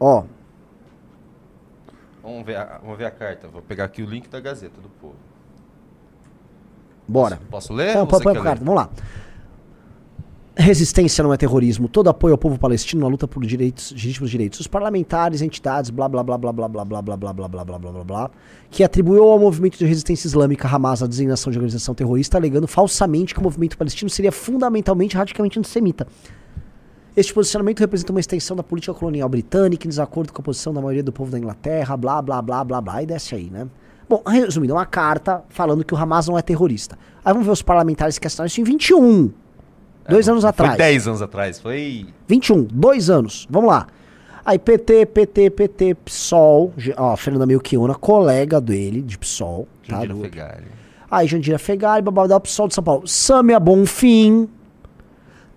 Ó. 0.00 0.24
Vamos 2.22 2.44
ver, 2.44 2.56
a, 2.56 2.78
vamos 2.82 2.98
ver 2.98 3.04
a 3.06 3.10
carta. 3.10 3.46
Vou 3.48 3.62
pegar 3.62 3.84
aqui 3.84 4.02
o 4.02 4.06
link 4.06 4.28
da 4.28 4.40
Gazeta 4.40 4.80
do 4.80 4.88
Povo. 4.88 5.14
Bora. 7.06 7.36
Posso, 7.36 7.50
posso 7.50 7.72
ler? 7.72 7.90
Então, 7.90 8.06
põe 8.06 8.36
a 8.36 8.42
carta. 8.42 8.64
Vamos 8.64 8.74
lá. 8.74 8.90
Resistência 10.58 11.22
não 11.22 11.34
é 11.34 11.36
terrorismo. 11.36 11.86
Todo 11.86 12.08
apoio 12.08 12.32
ao 12.32 12.38
povo 12.38 12.58
palestino 12.58 13.02
na 13.02 13.08
luta 13.08 13.28
por 13.28 13.44
direitos, 13.44 13.92
legítimos 13.92 14.30
direitos. 14.30 14.58
Os 14.58 14.66
parlamentares, 14.66 15.42
entidades, 15.42 15.90
blá 15.90 16.08
blá 16.08 16.24
blá 16.24 16.38
blá 16.38 16.50
blá 16.50 16.66
blá 16.66 16.84
blá 16.84 17.02
blá 17.02 17.16
blá 17.16 17.34
blá 17.34 17.34
blá 17.34 17.48
blá 17.48 17.64
blá 17.64 17.78
blá 17.78 18.04
blá 18.04 18.30
que 18.70 18.82
atribuiu 18.82 19.24
ao 19.24 19.38
movimento 19.38 19.76
de 19.76 19.84
resistência 19.84 20.26
islâmica 20.26 20.66
Hamas 20.66 21.02
a 21.02 21.06
designação 21.06 21.50
de 21.50 21.58
organização 21.58 21.94
terrorista, 21.94 22.38
alegando 22.38 22.66
falsamente 22.66 23.34
que 23.34 23.40
o 23.40 23.42
movimento 23.42 23.76
palestino 23.76 24.08
seria 24.08 24.32
fundamentalmente 24.32 25.14
radicalmente 25.14 25.58
antissemita. 25.58 26.06
Este 27.14 27.34
posicionamento 27.34 27.80
representa 27.80 28.12
uma 28.12 28.20
extensão 28.20 28.56
da 28.56 28.62
política 28.62 28.94
colonial 28.94 29.28
britânica, 29.28 29.86
em 29.86 29.90
desacordo 29.90 30.32
com 30.32 30.40
a 30.40 30.44
posição 30.44 30.72
da 30.72 30.80
maioria 30.80 31.02
do 31.02 31.12
povo 31.12 31.30
da 31.30 31.38
Inglaterra, 31.38 31.94
blá 31.98 32.22
blá 32.22 32.40
blá 32.40 32.64
blá 32.64 32.80
blá, 32.80 33.02
e 33.02 33.06
desce 33.06 33.34
aí, 33.34 33.50
né? 33.50 33.68
Bom, 34.08 34.22
resumindo, 34.26 34.72
é 34.72 34.76
uma 34.76 34.86
carta 34.86 35.44
falando 35.50 35.84
que 35.84 35.92
o 35.92 35.96
Hamas 35.98 36.28
não 36.28 36.38
é 36.38 36.42
terrorista. 36.42 36.98
Aí 37.22 37.32
vamos 37.32 37.46
ver 37.46 37.52
os 37.52 37.62
parlamentares 37.62 38.18
que 38.18 38.26
assinaram 38.26 38.46
isso 38.46 38.60
em 38.60 38.64
21. 38.64 39.45
Dois 40.08 40.28
é, 40.28 40.30
anos 40.30 40.44
atrás. 40.44 40.72
Foi 40.72 40.78
10 40.78 41.08
anos 41.08 41.22
atrás, 41.22 41.60
foi. 41.60 42.06
21, 42.28 42.64
dois 42.64 43.10
anos. 43.10 43.46
Vamos 43.50 43.70
lá. 43.70 43.86
Aí 44.44 44.58
PT, 44.58 45.06
PT, 45.06 45.50
PT, 45.50 45.94
PSOL, 46.04 46.72
ó, 46.96 47.16
Fernanda 47.16 47.46
Melchiona, 47.46 47.96
colega 47.96 48.60
dele, 48.60 49.02
de 49.02 49.18
PSOL. 49.18 49.66
Tá, 49.88 49.96
Jandira 49.96 50.14
tá, 50.14 50.20
Fegari. 50.20 50.64
Aí 51.10 51.26
Jandira 51.26 51.58
Fegari, 51.58 52.02
Babadão, 52.02 52.40
PSOL 52.40 52.68
de 52.68 52.74
São 52.74 52.84
Paulo. 52.84 53.08
Sâmia 53.08 53.58
Bonfim, 53.58 54.48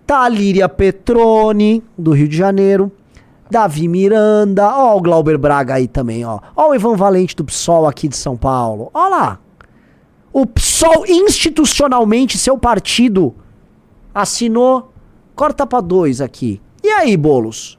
Talíria 0.08 0.68
Petrone, 0.68 1.84
do 1.96 2.14
Rio 2.14 2.28
de 2.28 2.36
Janeiro. 2.36 2.92
Davi 3.52 3.88
Miranda, 3.88 4.68
ó 4.76 4.98
o 4.98 5.02
Glauber 5.02 5.38
Braga 5.38 5.76
aí 5.76 5.88
também, 5.88 6.26
ó. 6.26 6.40
Ó 6.56 6.70
o 6.70 6.76
Ivan 6.76 6.96
Valente 6.96 7.36
do 7.36 7.44
PSOL 7.44 7.88
aqui 7.88 8.08
de 8.08 8.18
São 8.18 8.36
Paulo. 8.36 8.90
Ó 8.92 9.08
lá. 9.08 9.40
O 10.34 10.48
PSOL 10.48 11.06
institucionalmente, 11.08 12.40
seu 12.40 12.58
partido 12.58 13.36
assinou, 14.22 14.92
corta 15.36 15.66
para 15.66 15.82
dois 15.82 16.22
aqui. 16.22 16.62
E 16.84 16.90
aí, 16.90 17.16
Bolos? 17.18 17.78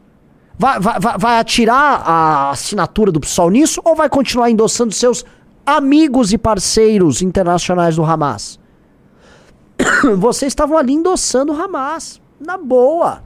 Vai, 0.59 0.79
vai, 0.79 0.99
vai 1.19 1.39
atirar 1.39 2.03
a 2.07 2.51
assinatura 2.51 3.11
do 3.11 3.21
PSOL 3.21 3.51
nisso 3.51 3.81
ou 3.85 3.97
vai 3.97 4.11
continuar 4.11 4.51
endossando 4.51 4.93
seus 4.93 5.25
amigos 5.65 6.33
e 6.33 6.39
parceiros 6.39 7.23
internacionais 7.23 7.97
do 7.97 8.05
Hamas? 8.05 8.61
Vocês 10.19 10.51
estavam 10.51 10.77
ali 10.77 10.93
endossando 10.93 11.53
o 11.53 11.61
Hamas. 11.61 12.21
Na 12.39 12.57
boa. 12.57 13.23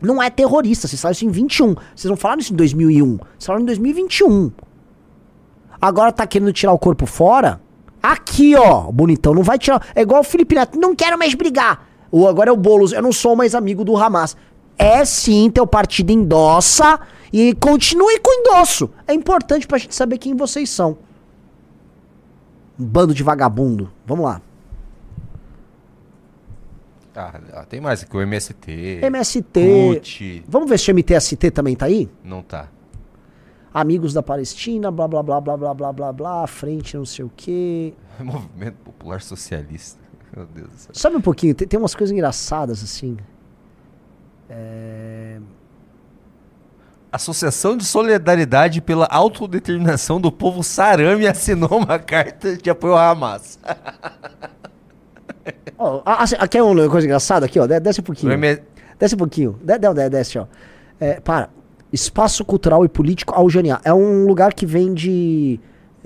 Não 0.00 0.22
é 0.22 0.30
terrorista. 0.30 0.86
Vocês 0.86 1.00
falaram 1.00 1.14
isso 1.14 1.24
em 1.24 1.30
21. 1.30 1.74
Vocês 1.94 2.10
não 2.10 2.16
falaram 2.16 2.40
isso 2.40 2.52
em 2.52 2.56
2001. 2.56 3.16
Vocês 3.16 3.46
falaram 3.46 3.62
em 3.62 3.66
2021. 3.66 4.52
Agora 5.80 6.12
tá 6.12 6.26
querendo 6.26 6.52
tirar 6.52 6.72
o 6.72 6.78
corpo 6.78 7.06
fora? 7.06 7.60
Aqui, 8.02 8.54
ó, 8.54 8.90
bonitão. 8.92 9.34
Não 9.34 9.42
vai 9.42 9.58
tirar. 9.58 9.86
É 9.94 10.02
igual 10.02 10.20
o 10.20 10.24
Felipe 10.24 10.54
Neto. 10.54 10.78
Não 10.78 10.94
quero 10.94 11.18
mais 11.18 11.34
brigar. 11.34 11.86
Ou 12.10 12.28
agora 12.28 12.50
é 12.50 12.52
o 12.52 12.56
Boulos, 12.56 12.92
eu 12.92 13.02
não 13.02 13.12
sou 13.12 13.34
mais 13.36 13.54
amigo 13.54 13.84
do 13.84 13.96
Hamas. 13.96 14.36
É 14.78 15.04
sim, 15.04 15.50
teu 15.50 15.66
partido 15.66 16.10
endossa 16.10 17.00
e 17.32 17.54
continue 17.54 18.20
com 18.20 18.32
endosso. 18.40 18.90
É 19.06 19.14
importante 19.14 19.66
pra 19.66 19.78
gente 19.78 19.94
saber 19.94 20.18
quem 20.18 20.36
vocês 20.36 20.68
são. 20.68 20.98
Bando 22.78 23.14
de 23.14 23.22
vagabundo. 23.22 23.90
Vamos 24.06 24.24
lá. 24.24 24.42
Ah, 27.14 27.64
tem 27.66 27.80
mais 27.80 28.02
aqui, 28.02 28.14
o 28.14 28.20
MST. 28.20 29.00
MST. 29.02 29.94
CUT. 29.94 30.44
Vamos 30.46 30.68
ver 30.68 30.78
se 30.78 30.90
o 30.90 30.94
MTST 30.94 31.50
também 31.50 31.74
tá 31.74 31.86
aí? 31.86 32.10
Não 32.22 32.42
tá. 32.42 32.68
Amigos 33.72 34.12
da 34.12 34.22
Palestina, 34.22 34.90
blá 34.90 35.08
blá 35.08 35.22
blá 35.22 35.40
blá 35.40 35.56
blá 35.56 35.74
blá 35.74 35.92
blá 35.92 36.12
blá, 36.12 36.46
frente 36.46 36.96
não 36.96 37.06
sei 37.06 37.24
o 37.24 37.32
quê. 37.34 37.94
Movimento 38.20 38.76
Popular 38.84 39.22
Socialista. 39.22 40.05
Meu 40.36 40.44
Deus 40.44 40.68
do 40.68 40.78
céu. 40.78 40.90
Sabe 40.92 41.16
um 41.16 41.20
pouquinho, 41.20 41.54
tem, 41.54 41.66
tem 41.66 41.80
umas 41.80 41.94
coisas 41.94 42.12
engraçadas 42.12 42.82
assim. 42.82 43.16
É... 44.50 45.38
Associação 47.10 47.76
de 47.76 47.84
Solidariedade 47.84 48.82
pela 48.82 49.06
Autodeterminação 49.06 50.20
do 50.20 50.30
Povo 50.30 50.62
Sarame 50.62 51.26
assinou 51.26 51.78
uma 51.78 51.96
carta 51.98 52.54
de 52.56 52.68
apoio 52.68 52.92
ao 52.92 52.98
Hamas. 52.98 53.58
oh, 55.78 56.02
aqui 56.38 56.58
é 56.58 56.62
uma 56.62 56.88
coisa 56.90 57.06
engraçada 57.06 57.46
aqui, 57.46 57.58
ó. 57.58 57.66
Desce 57.66 58.02
um 58.02 58.04
pouquinho. 58.04 58.32
Desce 58.98 59.14
um 59.14 59.18
pouquinho. 59.18 59.58
Desce, 59.62 60.10
desce 60.10 60.38
ó. 60.38 60.46
É, 61.00 61.18
para. 61.20 61.48
Espaço 61.92 62.44
Cultural 62.44 62.84
e 62.84 62.88
Político 62.88 63.32
Aljaniá. 63.32 63.80
É 63.84 63.94
um 63.94 64.26
lugar 64.26 64.52
que 64.52 64.66
vende 64.66 65.58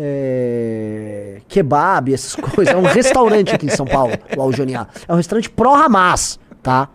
é, 0.03 1.43
kebab, 1.47 2.15
essas 2.15 2.35
coisas. 2.35 2.73
É 2.73 2.77
um 2.77 2.85
restaurante 2.85 3.55
aqui 3.55 3.67
em 3.67 3.71
São 3.71 3.85
Paulo, 3.85 4.15
o 4.35 4.41
Aljaniá. 4.41 4.87
É 5.07 5.13
um 5.13 5.17
restaurante 5.17 5.51
pró-Hamas, 5.51 6.41
tá? 6.63 6.89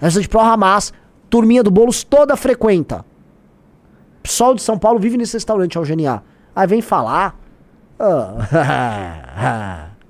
É 0.00 0.04
um 0.04 0.06
restaurante 0.06 0.28
pró-Hamas. 0.28 0.92
Turminha 1.28 1.62
do 1.62 1.70
Boulos 1.70 2.02
toda 2.02 2.34
frequenta. 2.34 3.04
Pessoal 4.22 4.54
de 4.54 4.62
São 4.62 4.78
Paulo 4.78 4.98
vive 4.98 5.18
nesse 5.18 5.34
restaurante, 5.34 5.76
Aljaniá. 5.76 6.22
Aí 6.56 6.66
vem 6.66 6.80
falar. 6.80 7.38
Oh. 7.98 8.40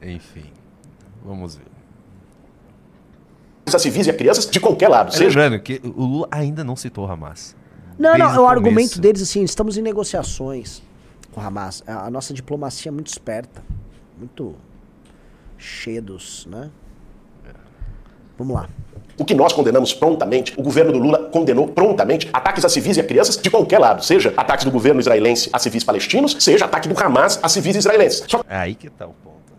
Enfim, 0.07 0.53
vamos 1.25 1.57
ver 1.57 1.65
a 3.73 3.79
civis 3.79 4.09
e 4.09 4.11
a 4.11 4.15
crianças 4.15 4.47
de 4.47 4.59
qualquer 4.59 4.89
lado. 4.89 5.09
É 5.09 5.13
seja... 5.13 5.39
Lembrando 5.39 5.63
que 5.63 5.81
o 5.85 6.05
Lula 6.05 6.29
ainda 6.29 6.65
não 6.65 6.75
citou 6.75 7.09
Hamas. 7.09 7.55
Não, 7.97 8.19
não, 8.19 8.37
o, 8.37 8.45
o 8.45 8.49
argumento 8.49 9.01
deles 9.01 9.23
assim, 9.23 9.45
estamos 9.45 9.77
em 9.77 9.83
negociações 9.83 10.83
com 11.33 11.41
Hamas. 11.41 11.83
A 11.87 12.11
nossa 12.11 12.35
diplomacia 12.35 12.91
é 12.91 12.93
muito 12.93 13.09
esperta, 13.09 13.63
muito 14.19 14.55
cheia 15.59 16.01
dos, 16.01 16.47
né? 16.47 16.71
Vamos 18.39 18.55
lá. 18.55 18.69
O 19.19 19.25
que 19.25 19.35
nós 19.35 19.53
condenamos 19.53 19.93
prontamente, 19.93 20.59
o 20.59 20.63
governo 20.63 20.93
do 20.93 20.99
Lula 20.99 21.29
condenou 21.31 21.69
prontamente 21.69 22.31
ataques 22.33 22.65
a 22.65 22.71
civis 22.71 22.97
e 22.97 23.01
a 23.01 23.05
crianças 23.05 23.37
de 23.37 23.51
qualquer 23.51 23.79
lado, 23.79 24.03
seja 24.03 24.33
ataques 24.35 24.65
do 24.65 24.71
governo 24.71 24.99
israelense 24.99 25.51
a 25.53 25.59
civis 25.59 25.85
palestinos, 25.85 26.37
seja 26.41 26.65
ataque 26.65 26.89
do 26.89 26.99
Hamas 26.99 27.39
a 27.43 27.49
civis 27.49 27.77
israelenses. 27.77 28.25
Só... 28.27 28.43
É 28.49 28.57
aí 28.57 28.75
que 28.75 28.89
tá 28.89 29.07
o 29.07 29.13
ponto, 29.13 29.53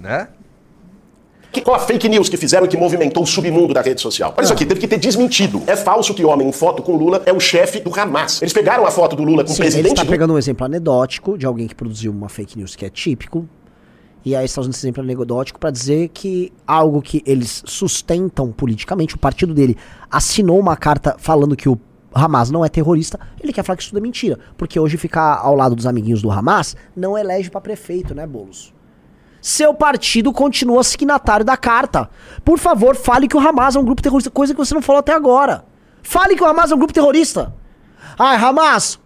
né? 0.00 0.18
né? 0.18 0.28
Que, 1.54 1.60
qual 1.60 1.76
a 1.76 1.78
fake 1.78 2.08
news 2.08 2.28
que 2.28 2.36
fizeram 2.36 2.66
que 2.66 2.76
movimentou 2.76 3.22
o 3.22 3.26
submundo 3.26 3.72
da 3.72 3.80
rede 3.80 4.00
social? 4.00 4.34
Olha 4.36 4.42
isso 4.42 4.52
aqui, 4.52 4.66
teve 4.66 4.80
que 4.80 4.88
ter 4.88 4.98
desmentido. 4.98 5.62
É 5.68 5.76
falso 5.76 6.12
que 6.12 6.24
o 6.24 6.28
homem 6.28 6.48
em 6.48 6.52
foto 6.52 6.82
com 6.82 6.96
Lula 6.96 7.22
é 7.24 7.32
o 7.32 7.38
chefe 7.38 7.78
do 7.78 7.94
Hamas. 7.94 8.42
Eles 8.42 8.52
pegaram 8.52 8.84
a 8.84 8.90
foto 8.90 9.14
do 9.14 9.22
Lula 9.22 9.44
com 9.44 9.50
Sim, 9.50 9.54
o 9.54 9.58
presidente. 9.58 9.86
Ele 9.86 9.94
está 9.94 10.04
pegando 10.04 10.34
um 10.34 10.38
exemplo 10.38 10.66
anedótico 10.66 11.38
de 11.38 11.46
alguém 11.46 11.68
que 11.68 11.74
produziu 11.76 12.10
uma 12.10 12.28
fake 12.28 12.58
news 12.58 12.74
que 12.74 12.84
é 12.84 12.90
típico. 12.90 13.48
E 14.24 14.34
aí 14.34 14.44
está 14.44 14.60
usando 14.62 14.72
esse 14.72 14.84
exemplo 14.84 15.04
anedótico 15.04 15.60
para 15.60 15.70
dizer 15.70 16.08
que 16.08 16.52
algo 16.66 17.00
que 17.00 17.22
eles 17.24 17.62
sustentam 17.66 18.50
politicamente, 18.50 19.14
o 19.14 19.18
partido 19.18 19.54
dele 19.54 19.76
assinou 20.10 20.58
uma 20.58 20.76
carta 20.76 21.14
falando 21.20 21.54
que 21.54 21.68
o 21.68 21.78
Hamas 22.12 22.50
não 22.50 22.64
é 22.64 22.68
terrorista, 22.68 23.20
ele 23.40 23.52
quer 23.52 23.62
falar 23.62 23.76
que 23.76 23.84
isso 23.84 23.92
tudo 23.92 23.98
é 23.98 24.02
mentira. 24.02 24.40
Porque 24.56 24.80
hoje 24.80 24.96
ficar 24.96 25.36
ao 25.36 25.54
lado 25.54 25.76
dos 25.76 25.86
amiguinhos 25.86 26.20
do 26.20 26.32
Hamas 26.32 26.74
não 26.96 27.16
elege 27.16 27.48
para 27.48 27.60
prefeito, 27.60 28.12
né, 28.12 28.26
Bolos? 28.26 28.74
Seu 29.44 29.74
partido 29.74 30.32
continua 30.32 30.82
signatário 30.82 31.44
da 31.44 31.54
carta. 31.54 32.08
Por 32.42 32.58
favor, 32.58 32.96
fale 32.96 33.28
que 33.28 33.36
o 33.36 33.38
Hamas 33.38 33.76
é 33.76 33.78
um 33.78 33.84
grupo 33.84 34.00
terrorista, 34.00 34.30
coisa 34.30 34.54
que 34.54 34.58
você 34.58 34.72
não 34.72 34.80
falou 34.80 35.00
até 35.00 35.12
agora. 35.12 35.66
Fale 36.02 36.34
que 36.34 36.42
o 36.42 36.46
Hamas 36.46 36.72
é 36.72 36.74
um 36.74 36.78
grupo 36.78 36.94
terrorista. 36.94 37.54
Ai, 38.18 38.38
Hamas, 38.38 38.98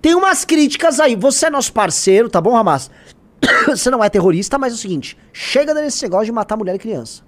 tem 0.00 0.14
umas 0.14 0.46
críticas 0.46 0.98
aí. 0.98 1.14
Você 1.14 1.44
é 1.44 1.50
nosso 1.50 1.74
parceiro, 1.74 2.30
tá 2.30 2.40
bom, 2.40 2.56
Hamas? 2.56 2.90
você 3.68 3.90
não 3.90 4.02
é 4.02 4.08
terrorista, 4.08 4.56
mas 4.56 4.72
é 4.72 4.76
o 4.76 4.78
seguinte: 4.78 5.18
chega 5.30 5.74
desse 5.74 6.02
negócio 6.04 6.24
de 6.24 6.32
matar 6.32 6.56
mulher 6.56 6.74
e 6.74 6.78
criança. 6.78 7.22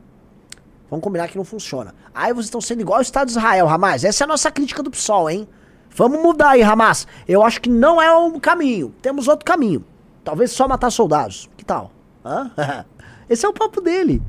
Vamos 0.88 1.05
combinar 1.05 1.29
que 1.29 1.37
não 1.37 1.44
funciona. 1.44 1.94
Aí 2.14 2.33
vocês 2.33 2.46
estão 2.46 2.62
sendo 2.62 2.81
igual 2.81 3.00
o 3.00 3.03
Estado 3.03 3.27
de 3.27 3.33
Israel, 3.33 3.68
Hamas. 3.68 4.05
Essa 4.05 4.24
é 4.24 4.24
a 4.24 4.29
nossa 4.29 4.50
crítica 4.50 4.83
do 4.83 4.90
PSOL, 4.90 5.29
hein? 5.29 5.46
Vamos 5.90 6.18
mudar 6.22 6.53
aí, 6.53 6.62
Hamas. 6.62 7.07
Eu 7.29 7.42
acho 7.42 7.61
que 7.61 7.68
não 7.68 8.00
é 8.00 8.11
o 8.11 8.40
caminho. 8.40 8.94
Temos 9.03 9.29
outro 9.29 9.44
caminho. 9.44 9.85
Talvez 10.24 10.50
só 10.50 10.66
matar 10.66 10.88
soldados. 10.88 11.50
Que 11.59 11.64
tal? 11.66 11.92
Hã? 12.25 12.51
Esse 13.29 13.45
é 13.45 13.49
o 13.49 13.53
papo 13.53 13.81
dele. 13.81 14.23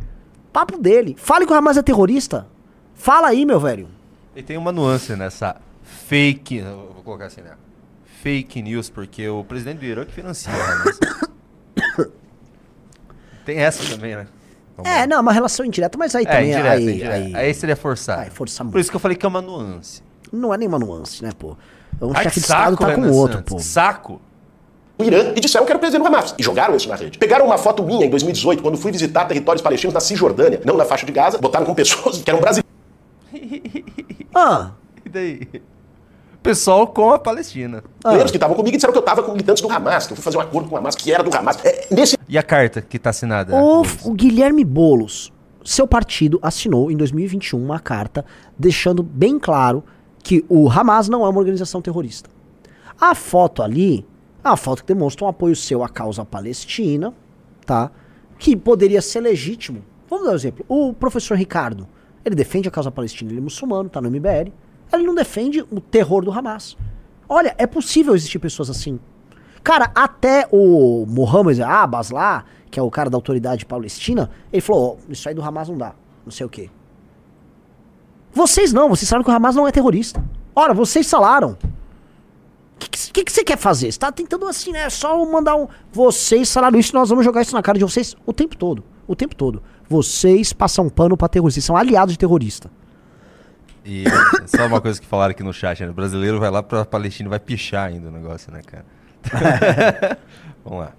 Papo 0.52 0.78
dele. 0.78 1.16
Fale 1.18 1.46
que 1.46 1.52
o 1.52 1.56
Hamas 1.56 1.78
é 1.78 1.82
terrorista. 1.82 2.48
Fala 2.94 3.28
aí, 3.28 3.46
meu 3.46 3.60
velho. 3.60 3.88
E 4.36 4.44
tem 4.44 4.58
uma 4.58 4.72
nuance 4.72 5.16
nessa 5.16 5.58
fake. 5.84 6.62
Vou 6.62 7.04
colocar 7.04 7.26
assim, 7.26 7.42
né? 7.42 7.52
Fake 8.22 8.62
news, 8.62 8.90
porque 8.90 9.28
o 9.28 9.44
presidente 9.44 9.80
do 9.80 9.86
Irã 9.86 10.06
que 10.06 10.12
financia. 10.12 10.52
Né? 10.52 12.08
tem 13.46 13.60
essa 13.60 13.88
também, 13.94 14.16
né? 14.16 14.28
Vamos 14.76 14.92
é, 14.92 15.02
lá. 15.02 15.08
não, 15.08 15.18
é 15.18 15.20
uma 15.22 15.32
relação 15.32 15.66
indireta, 15.66 15.98
mas 15.98 16.16
aí 16.16 16.24
é, 16.24 16.28
também. 16.28 16.52
Indireta, 16.52 16.70
aí, 16.72 16.84
indireta. 16.84 17.14
Aí, 17.14 17.36
aí 17.36 17.54
seria 17.54 17.76
forçar. 17.76 18.20
Aí, 18.20 18.30
forçar 18.30 18.66
muito. 18.66 18.74
Por 18.74 18.80
isso 18.80 18.90
que 18.90 18.96
eu 18.96 19.00
falei 19.00 19.16
que 19.16 19.26
é 19.26 19.30
uma 19.30 19.42
nuance. 19.42 20.02
Não 20.32 20.54
é 20.54 20.58
nenhuma 20.58 20.80
nuance, 20.80 21.24
né, 21.24 21.32
pô? 21.38 21.56
Um 22.02 22.12
Ai, 22.14 22.24
chefe 22.24 22.40
de 22.40 22.46
Estado 22.46 22.76
tá 22.76 22.94
com 22.94 23.02
o 23.02 23.14
outro, 23.14 23.42
pô. 23.44 23.60
Saco! 23.60 24.22
O 24.98 25.04
Irã 25.04 25.34
e 25.36 25.40
disseram 25.40 25.66
que 25.66 25.72
era 25.72 25.78
o 25.78 25.80
presidente 25.80 26.02
do 26.02 26.08
Hamas. 26.08 26.36
E 26.38 26.44
jogaram 26.44 26.76
isso 26.76 26.88
na 26.88 26.96
rede. 26.96 27.18
Pegaram 27.18 27.46
uma 27.46 27.58
foto 27.58 27.84
minha 27.84 28.06
em 28.06 28.10
2018, 28.10 28.62
quando 28.62 28.78
fui 28.78 28.92
visitar 28.92 29.26
territórios 29.26 29.62
palestinos 29.62 29.94
na 29.94 30.00
Cisjordânia, 30.00 30.62
não 30.64 30.78
na 30.78 30.86
faixa 30.86 31.06
de 31.06 31.12
Gaza, 31.12 31.38
botaram 31.38 31.66
com 31.66 31.74
pessoas 31.76 32.18
que 32.22 32.30
eram 32.30 32.40
brasileiras. 32.40 32.72
ah! 34.34 34.72
E 35.06 35.10
daí? 35.10 35.48
pessoal 36.46 36.86
com 36.86 37.10
a 37.10 37.18
Palestina. 37.18 37.84
Ah. 38.04 38.18
que 38.20 38.38
estavam 38.38 38.56
comigo 38.56 38.76
e 38.76 38.78
disseram 38.78 38.94
que 38.94 39.00
eu 39.00 39.02
estava 39.02 39.24
com 39.24 39.32
militantes 39.32 39.64
do 39.64 39.72
Hamas, 39.72 40.06
que 40.06 40.14
eu 40.14 40.16
fui 40.16 40.24
fazer 40.24 40.38
um 40.38 40.42
acordo 40.42 40.70
com 40.70 40.76
o 40.76 40.78
Hamas, 40.78 40.96
que 40.96 41.12
era 41.12 41.24
do 41.24 41.36
Hamas. 41.36 41.58
É, 41.66 41.88
nesse... 41.90 42.16
E 42.30 42.38
a 42.38 42.44
carta 42.44 42.84
que 42.84 42.98
está 42.98 43.10
assinada? 43.10 43.56
O, 43.56 43.82
o 44.04 44.14
Guilherme 44.14 44.64
Bolos, 44.64 45.34
seu 45.64 45.88
partido 45.88 46.38
assinou 46.44 46.92
em 46.92 46.96
2021 46.96 47.60
uma 47.60 47.80
carta 47.80 48.24
deixando 48.58 49.02
bem 49.02 49.40
claro 49.40 49.84
que 50.24 50.46
o 50.48 50.70
Hamas 50.70 51.10
não 51.10 51.26
é 51.26 51.30
uma 51.30 51.40
organização 51.40 51.82
terrorista. 51.82 52.30
A 53.02 53.16
foto 53.16 53.64
ali 53.64 54.06
é 54.46 54.50
uma 54.50 54.58
foto 54.58 54.84
que 54.84 54.94
demonstra 54.94 55.26
um 55.26 55.28
apoio 55.28 55.56
seu 55.56 55.84
à 55.84 55.90
causa 55.90 56.24
palestina, 56.24 57.12
tá? 57.66 57.90
Que 58.38 58.56
poderia 58.56 59.02
ser 59.02 59.22
legítimo. 59.22 59.84
Vamos 60.08 60.26
dar 60.26 60.34
um 60.34 60.36
exemplo. 60.36 60.64
O 60.70 60.94
professor 60.94 61.36
Ricardo, 61.36 61.88
ele 62.24 62.36
defende 62.36 62.68
a 62.68 62.72
causa 62.72 62.92
palestina, 62.92 63.32
ele 63.32 63.40
é 63.40 63.42
muçulmano, 63.42 63.90
tá 63.90 64.00
no 64.00 64.10
MBL. 64.10 64.52
Ele 64.94 65.04
não 65.04 65.16
defende 65.16 65.62
o 65.62 65.82
terror 65.82 66.24
do 66.24 66.32
Hamas. 66.32 66.78
Olha, 67.28 67.56
é 67.58 67.66
possível 67.66 68.14
existir 68.14 68.38
pessoas 68.38 68.70
assim. 68.70 69.00
Cara, 69.64 69.92
até 69.96 70.48
o 70.52 71.08
Mohammed 71.08 71.64
Abbas 71.64 72.12
lá, 72.12 72.46
que 72.70 72.80
é 72.80 72.84
o 72.84 72.92
cara 72.92 73.10
da 73.10 73.18
autoridade 73.18 73.66
palestina, 73.66 74.30
ele 74.54 74.62
falou: 74.62 75.00
oh, 75.00 75.12
isso 75.12 75.28
aí 75.28 75.34
do 75.34 75.42
Hamas 75.42 75.70
não 75.70 75.78
dá, 75.78 75.96
não 76.24 76.32
sei 76.32 76.46
o 76.46 76.50
quê. 76.50 76.70
Vocês 78.32 78.72
não, 78.72 78.90
vocês 78.90 79.10
sabem 79.10 79.24
que 79.26 79.32
o 79.32 79.34
Hamas 79.34 79.56
não 79.56 79.68
é 79.68 79.72
terrorista. 79.72 80.24
Ora, 80.56 80.72
vocês 80.72 81.10
falaram. 81.10 81.58
O 82.76 83.14
que, 83.14 83.24
que, 83.24 83.32
você 83.32 83.44
quer 83.44 83.58
fazer? 83.58 83.92
Você 83.92 83.98
tá 83.98 84.12
tentando 84.12 84.46
assim, 84.48 84.72
né? 84.72 84.90
Só 84.90 85.26
mandar 85.26 85.56
um. 85.56 85.68
Vocês 85.92 86.52
falaram 86.54 86.78
isso, 86.78 86.94
nós 86.94 87.10
vamos 87.10 87.24
jogar 87.24 87.42
isso 87.42 87.56
na 87.56 87.62
cara 87.62 87.78
de 87.78 87.86
vocês 87.86 88.16
o 88.26 88.34
tempo 88.34 88.56
todo. 88.58 88.84
O 89.08 89.16
tempo 89.16 89.36
todo. 89.36 89.64
Vocês 89.88 90.52
passam 90.52 90.90
pano 90.90 91.16
pra 91.16 91.30
terrorista. 91.30 91.62
São 91.62 91.78
aliados 91.78 92.14
de 92.14 92.20
terrorista. 92.20 92.70
E 93.86 94.04
só 94.48 94.66
uma 94.66 94.82
coisa 94.82 95.00
que 95.00 95.06
falaram 95.06 95.32
aqui 95.32 95.44
no 95.44 95.54
chat, 95.54 95.84
né? 95.84 95.90
O 95.90 95.94
brasileiro 95.94 96.40
vai 96.40 96.50
lá 96.50 96.64
pra 96.64 96.84
Palestina 96.84 97.28
e 97.28 97.30
vai 97.30 97.40
pichar 97.40 97.88
ainda 97.88 98.10
o 98.10 98.12
negócio, 98.12 98.52
né, 98.52 98.62
cara? 98.66 98.86
Vamos 100.66 100.80
lá. 100.80 100.92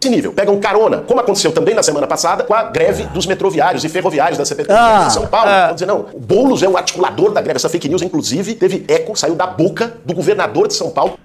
Esse 0.00 0.10
nível, 0.10 0.32
pegam 0.32 0.58
carona, 0.60 0.98
como 0.98 1.20
aconteceu 1.20 1.50
também 1.50 1.74
na 1.74 1.82
semana 1.82 2.06
passada 2.06 2.44
com 2.44 2.54
a 2.54 2.64
greve 2.64 3.04
dos 3.06 3.26
metroviários 3.26 3.82
e 3.82 3.88
ferroviários 3.88 4.38
da 4.38 4.44
CPT 4.44 4.72
ah, 4.72 5.06
em 5.08 5.10
São 5.10 5.26
Paulo. 5.26 5.50
Ah. 5.50 5.66
Vão 5.66 5.74
dizer, 5.74 5.86
não, 5.86 6.06
o 6.12 6.20
Boulos 6.20 6.62
é 6.62 6.68
o 6.68 6.76
articulador 6.76 7.32
da 7.32 7.40
greve. 7.40 7.56
Essa 7.56 7.68
fake 7.68 7.88
news, 7.88 8.02
inclusive, 8.02 8.54
teve 8.54 8.84
eco, 8.86 9.16
saiu 9.16 9.34
da 9.34 9.46
boca 9.46 9.96
do 10.04 10.14
governador 10.14 10.68
de 10.68 10.74
São 10.74 10.90
Paulo. 10.90 11.18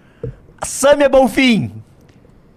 Sâmia 0.64 1.08
Bonfim 1.08 1.84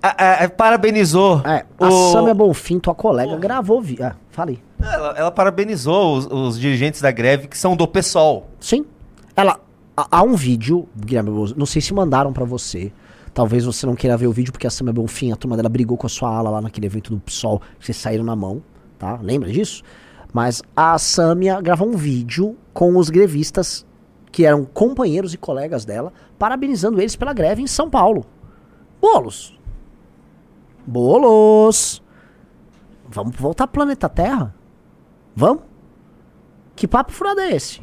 a, 0.02 0.44
a, 0.44 0.48
parabenizou. 0.48 1.42
É, 1.44 1.64
a 1.79 1.88
o... 1.88 2.12
Sâmia 2.12 2.35
Bonfim, 2.35 2.79
tua 2.79 2.94
colega, 2.94 3.37
gravou. 3.37 3.81
Vi... 3.81 3.98
Ah, 4.02 4.14
falei. 4.31 4.59
Ela, 4.81 5.14
ela 5.16 5.31
parabenizou 5.31 6.16
os, 6.16 6.26
os, 6.26 6.61
dirigentes 6.61 7.00
da 7.00 7.11
greve 7.11 7.48
que 7.48 7.59
são 7.59 7.76
do 7.76 7.87
PSOL. 7.87 8.46
Sim. 8.61 8.85
Ela. 9.35 9.59
Há 9.96 10.22
um 10.22 10.35
vídeo, 10.35 10.87
Guilherme, 10.94 11.31
não 11.57 11.64
sei 11.64 11.81
se 11.81 11.94
mandaram 11.94 12.31
para 12.31 12.44
você. 12.44 12.92
Talvez 13.37 13.66
você 13.66 13.85
não 13.85 13.94
queira 13.94 14.16
ver 14.16 14.29
o 14.29 14.33
vídeo 14.33 14.51
porque 14.51 14.66
a 14.66 14.70
Samia 14.70 14.94
Bonfim, 14.94 15.31
a 15.31 15.37
turma 15.37 15.59
dela 15.59 15.68
brigou 15.68 15.99
com 15.99 16.07
a 16.07 16.09
sua 16.09 16.35
ala 16.35 16.49
lá 16.49 16.62
naquele 16.62 16.87
evento 16.87 17.11
do 17.11 17.20
PSOL, 17.20 17.61
vocês 17.79 17.94
saíram 17.94 18.25
na 18.25 18.35
mão, 18.35 18.62
tá? 18.99 19.18
Lembra 19.20 19.53
disso? 19.53 19.83
Mas 20.33 20.62
a 20.75 20.96
Samia 20.96 21.61
gravou 21.61 21.87
um 21.87 21.99
vídeo 21.99 22.57
com 22.72 22.96
os 22.96 23.11
grevistas 23.11 23.85
que 24.33 24.46
eram 24.46 24.64
companheiros 24.64 25.35
e 25.35 25.37
colegas 25.37 25.85
dela, 25.85 26.14
parabenizando 26.38 26.99
eles 26.99 27.14
pela 27.14 27.35
greve 27.35 27.61
em 27.61 27.66
São 27.66 27.90
Paulo. 27.90 28.25
Bolos. 28.99 29.55
Bolos. 30.87 32.03
Vamos 33.07 33.37
voltar 33.37 33.66
pro 33.66 33.83
planeta 33.83 34.09
Terra? 34.09 34.55
Vamos? 35.35 35.62
Que 36.75 36.88
papo 36.88 37.12
furado 37.12 37.40
é 37.40 37.55
esse? 37.55 37.83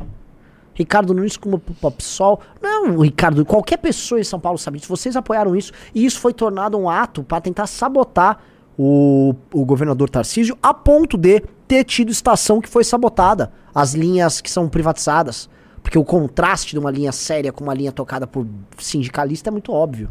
Ricardo 0.74 1.14
Nunes 1.14 1.38
como 1.38 1.60
PSOL. 1.60 2.42
Não, 2.84 3.00
Ricardo, 3.00 3.46
qualquer 3.46 3.78
pessoa 3.78 4.20
em 4.20 4.26
São 4.26 4.40
Paulo 4.40 4.58
sabe 4.58 4.78
disso. 4.78 4.90
Vocês 4.90 5.16
apoiaram 5.16 5.56
isso 5.56 5.72
e 5.96 6.06
isso 6.06 6.20
foi 6.20 6.34
tornado 6.34 6.78
um 6.78 6.90
ato 6.90 7.24
para 7.24 7.40
tentar 7.40 7.66
sabotar 7.66 8.40
o, 8.78 9.34
o 9.54 9.64
governador 9.64 10.10
Tarcísio 10.10 10.58
a 10.62 10.74
ponto 10.74 11.18
de 11.18 11.42
ter 11.66 11.86
tido 11.86 12.12
estação 12.12 12.60
que 12.60 12.68
foi 12.68 12.84
sabotada. 12.84 13.54
As 13.74 13.94
linhas 13.94 14.42
que 14.42 14.52
são 14.52 14.68
privatizadas. 14.68 15.50
Porque 15.82 15.98
o 15.98 16.04
contraste 16.04 16.72
de 16.72 16.80
uma 16.80 16.92
linha 16.92 17.12
séria 17.12 17.52
com 17.52 17.64
uma 17.64 17.74
linha 17.74 17.92
tocada 17.92 18.28
por 18.28 18.46
sindicalista 18.78 19.50
é 19.50 19.52
muito 19.52 19.72
óbvio. 19.72 20.10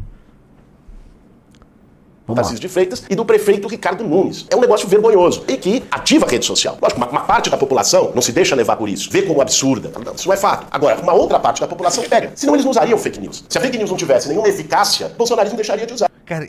Tarcísio 2.33 2.59
de 2.59 2.69
Freitas 2.69 3.03
e 3.09 3.15
do 3.15 3.25
prefeito 3.25 3.67
Ricardo 3.67 4.03
Nunes. 4.03 4.45
É 4.49 4.55
um 4.55 4.61
negócio 4.61 4.87
vergonhoso 4.87 5.43
e 5.47 5.57
que 5.57 5.83
ativa 5.91 6.25
a 6.25 6.29
rede 6.29 6.45
social. 6.45 6.77
Lógico, 6.81 6.99
uma, 6.99 7.09
uma, 7.09 7.21
parte 7.21 7.49
da 7.49 7.57
população 7.57 8.11
não 8.15 8.21
se 8.21 8.31
deixa 8.31 8.55
levar 8.55 8.77
por 8.77 8.87
isso, 8.87 9.09
vê 9.11 9.23
como 9.23 9.41
absurda. 9.41 9.91
Não, 10.03 10.13
isso 10.13 10.27
não 10.27 10.33
é 10.33 10.37
fato. 10.37 10.67
Agora, 10.71 11.01
uma 11.01 11.13
outra 11.13 11.39
parte 11.39 11.59
da 11.59 11.67
população 11.67 12.03
pega. 12.05 12.31
Senão 12.35 12.53
eles 12.55 12.63
não 12.63 12.71
usariam 12.71 12.97
fake 12.97 13.19
news. 13.19 13.43
Se 13.49 13.57
a 13.57 13.61
fake 13.61 13.77
news 13.77 13.89
não 13.89 13.97
tivesse 13.97 14.29
nenhuma 14.29 14.47
eficácia, 14.47 15.07
o 15.07 15.17
bolsonarismo 15.17 15.57
deixaria 15.57 15.85
de 15.85 15.93
usar. 15.93 16.09
Cara, 16.25 16.47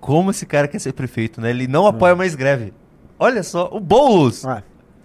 como 0.00 0.30
esse 0.30 0.44
cara 0.44 0.66
quer 0.66 0.80
ser 0.80 0.92
prefeito, 0.92 1.40
né? 1.40 1.50
Ele 1.50 1.68
não 1.68 1.86
apoia 1.86 2.16
mais 2.16 2.34
greve. 2.34 2.72
Olha 3.18 3.42
só, 3.42 3.68
o 3.72 3.80
Boulos 3.80 4.44
é, 4.44 4.62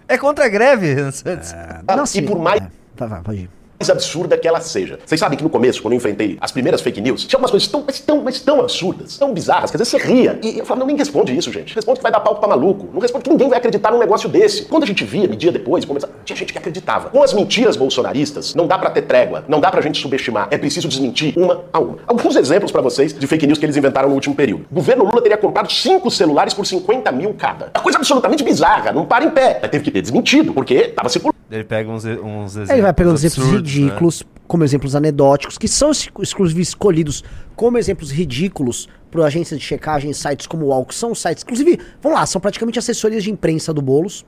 é 0.08 0.18
contra 0.18 0.46
a 0.46 0.50
greve, 0.50 0.92
É, 0.92 1.96
não, 1.96 2.04
e 2.14 2.22
por 2.22 2.40
mais... 2.40 2.62
É. 2.62 2.68
Tá, 2.96 3.06
vai, 3.06 3.22
pode 3.22 3.40
ir 3.40 3.61
mais 3.82 3.89
absurda 3.89 4.38
que 4.38 4.48
ela 4.48 4.62
seja. 4.62 5.00
Vocês 5.04 5.20
sabem 5.20 5.36
que 5.36 5.44
no 5.44 5.50
começo, 5.50 5.82
quando 5.82 5.94
eu 5.94 5.98
enfrentei 5.98 6.38
as 6.39 6.52
primeiras 6.52 6.82
fake 6.82 7.02
news, 7.02 7.26
tinha 7.26 7.38
algumas 7.38 7.50
coisas 7.50 7.67
tão, 7.67 7.84
mas 7.86 8.00
tão, 8.00 8.22
mas 8.22 8.39
tão 8.39 8.60
absurdas, 8.60 9.17
tão 9.17 9.34
bizarras, 9.34 9.72
que 9.72 9.78
às 9.78 9.80
vezes 9.80 9.89
você 9.89 9.98
ria. 9.98 10.39
E 10.44 10.60
eu 10.60 10.65
falava, 10.65 10.82
não, 10.82 10.88
nem 10.88 10.96
responde 10.96 11.36
isso, 11.36 11.52
gente. 11.52 11.74
Responde 11.74 11.98
que 12.00 12.04
vai 12.04 12.12
dar 12.12 12.20
palco 12.20 12.39
pra 12.39 12.50
maluco. 12.50 12.89
Não 12.94 13.02
responde 13.02 13.24
que 13.24 13.30
ninguém 13.32 13.50
vai 13.50 13.58
acreditar 13.58 13.91
num 13.91 13.98
negócio 13.98 14.30
desse. 14.30 14.65
Quando 14.65 14.84
a 14.84 14.86
gente 14.86 15.04
via, 15.04 15.28
media 15.28 15.52
depois, 15.52 15.84
começava, 15.84 16.13
tinha 16.24 16.38
gente 16.38 16.54
que 16.54 16.60
acreditava. 16.60 17.10
Com 17.10 17.24
as 17.24 17.34
mentiras 17.34 17.76
bolsonaristas, 17.76 18.54
não 18.54 18.67
dá 18.67 18.78
para 18.78 18.92
ter 18.92 19.02
trégua, 19.02 19.44
não 19.48 19.60
dá 19.60 19.71
pra 19.71 19.82
gente 19.82 20.00
subestimar. 20.00 20.48
É 20.52 20.58
preciso 20.60 20.88
desmentir 20.88 21.34
uma 21.36 21.63
a 21.73 21.79
uma. 21.79 21.98
Alguns 22.06 22.36
exemplos 22.36 22.71
para 22.71 22.82
vocês 22.82 23.13
de 23.13 23.25
fake 23.25 23.48
news 23.48 23.58
que 23.58 23.65
eles 23.65 23.77
inventaram 23.77 24.10
no 24.10 24.15
último 24.15 24.36
período. 24.36 24.67
O 24.71 24.75
governo 24.75 25.06
Lula 25.06 25.21
teria 25.21 25.38
comprado 25.38 25.71
cinco 25.71 26.12
celulares 26.12 26.54
por 26.54 26.67
50 26.67 27.12
mil 27.12 27.34
cada. 27.34 27.71
Uma 27.75 27.82
coisa 27.82 27.98
absolutamente 27.98 28.44
bizarra, 28.44 28.92
não 28.92 29.06
para 29.06 29.25
em 29.25 29.32
pé. 29.32 29.58
Mas 29.60 29.71
teve 29.71 29.84
que 29.84 29.92
ter 29.92 30.02
desmentido, 30.04 30.54
porque 30.54 30.90
tava 30.90 31.10
circulando. 31.10 31.31
Ele 31.52 31.65
pega 31.65 31.89
uns, 31.89 32.06
uns 32.06 32.56
exemplos. 32.56 32.69
Ele 32.69 32.81
vai 32.81 32.93
pegando 32.93 33.13
uns 33.15 33.23
exemplos 33.23 33.47
absurdos, 33.47 33.75
né? 33.75 33.81
ridículos, 33.81 34.21
né? 34.21 34.41
como 34.47 34.63
exemplos 34.63 34.95
anedóticos, 34.95 35.58
que 35.58 35.67
são 35.67 35.91
exclusivos 35.91 36.67
escolhidos 36.67 37.23
como 37.56 37.77
exemplos 37.77 38.10
ridículos 38.10 38.87
para 39.12 39.25
agências 39.25 39.60
de 39.60 39.65
checagem, 39.65 40.13
sites 40.13 40.47
como 40.47 40.65
o 40.65 40.67
UOL, 40.69 40.85
que 40.85 40.95
são 40.95 41.13
sites, 41.13 41.43
inclusive, 41.43 41.77
vamos 42.02 42.17
lá, 42.17 42.25
são 42.25 42.39
praticamente 42.39 42.79
assessorias 42.79 43.23
de 43.23 43.29
imprensa 43.29 43.73
do 43.73 43.81
Bolos. 43.81 44.25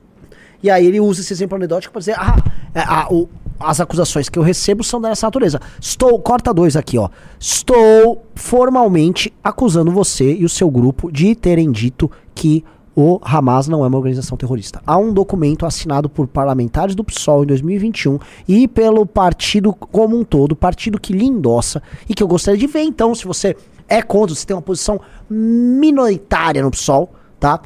E 0.62 0.70
aí 0.70 0.86
ele 0.86 1.00
usa 1.00 1.20
esse 1.20 1.32
exemplo 1.32 1.56
anedótico 1.56 1.92
para 1.92 2.00
dizer, 2.00 2.14
ah, 2.18 2.36
é, 2.74 2.80
a, 2.80 3.06
o, 3.10 3.28
as 3.58 3.80
acusações 3.80 4.28
que 4.28 4.38
eu 4.38 4.42
recebo 4.42 4.82
são 4.84 5.00
dessa 5.00 5.26
natureza. 5.26 5.60
Estou, 5.80 6.18
corta 6.18 6.52
dois 6.52 6.76
aqui, 6.76 6.98
ó. 6.98 7.08
Estou 7.38 8.24
formalmente 8.34 9.32
acusando 9.42 9.90
você 9.90 10.34
e 10.34 10.44
o 10.44 10.48
seu 10.48 10.70
grupo 10.70 11.10
de 11.10 11.34
terem 11.34 11.70
dito 11.70 12.10
que 12.34 12.64
o 12.96 13.18
Hamas 13.22 13.66
não 13.66 13.84
é 13.84 13.88
uma 13.88 13.96
organização 13.96 14.36
terrorista. 14.36 14.80
Há 14.86 14.96
um 14.96 15.12
documento 15.12 15.66
assinado 15.66 16.08
por 16.08 16.28
parlamentares 16.28 16.94
do 16.94 17.02
PSOL 17.02 17.42
em 17.42 17.46
2021 17.46 18.18
e 18.46 18.68
pelo 18.68 19.04
partido 19.04 19.72
como 19.72 20.16
um 20.16 20.24
todo, 20.24 20.54
partido 20.54 21.00
que 21.00 21.12
lhe 21.12 21.24
endossa 21.24 21.82
e 22.08 22.14
que 22.14 22.22
eu 22.22 22.28
gostaria 22.28 22.58
de 22.58 22.66
ver, 22.66 22.82
então, 22.82 23.14
se 23.14 23.24
você 23.24 23.56
é 23.88 24.00
contra, 24.00 24.34
você 24.34 24.46
tem 24.46 24.54
uma 24.54 24.62
posição 24.62 25.00
minoritária 25.28 26.62
no 26.62 26.70
PSOL, 26.70 27.12
tá? 27.40 27.60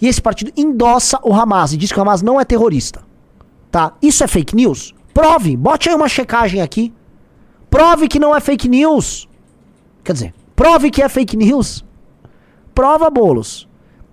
E 0.00 0.08
esse 0.08 0.20
partido 0.20 0.52
endossa 0.56 1.18
o 1.22 1.32
Hamas 1.32 1.72
e 1.72 1.76
diz 1.76 1.92
que 1.92 1.98
o 1.98 2.02
Hamas 2.02 2.20
não 2.20 2.40
é 2.40 2.44
terrorista. 2.44 3.02
Tá? 3.70 3.92
Isso 4.02 4.22
é 4.24 4.26
fake 4.26 4.54
news? 4.54 4.94
Prove, 5.14 5.56
bote 5.56 5.88
aí 5.88 5.94
uma 5.94 6.08
checagem 6.08 6.60
aqui. 6.60 6.92
Prove 7.70 8.08
que 8.08 8.18
não 8.18 8.34
é 8.34 8.40
fake 8.40 8.68
news. 8.68 9.28
Quer 10.04 10.12
dizer, 10.12 10.34
prove 10.54 10.90
que 10.90 11.02
é 11.02 11.08
fake 11.08 11.36
news. 11.36 11.84
Prova 12.74 13.08
bolos. 13.08 13.66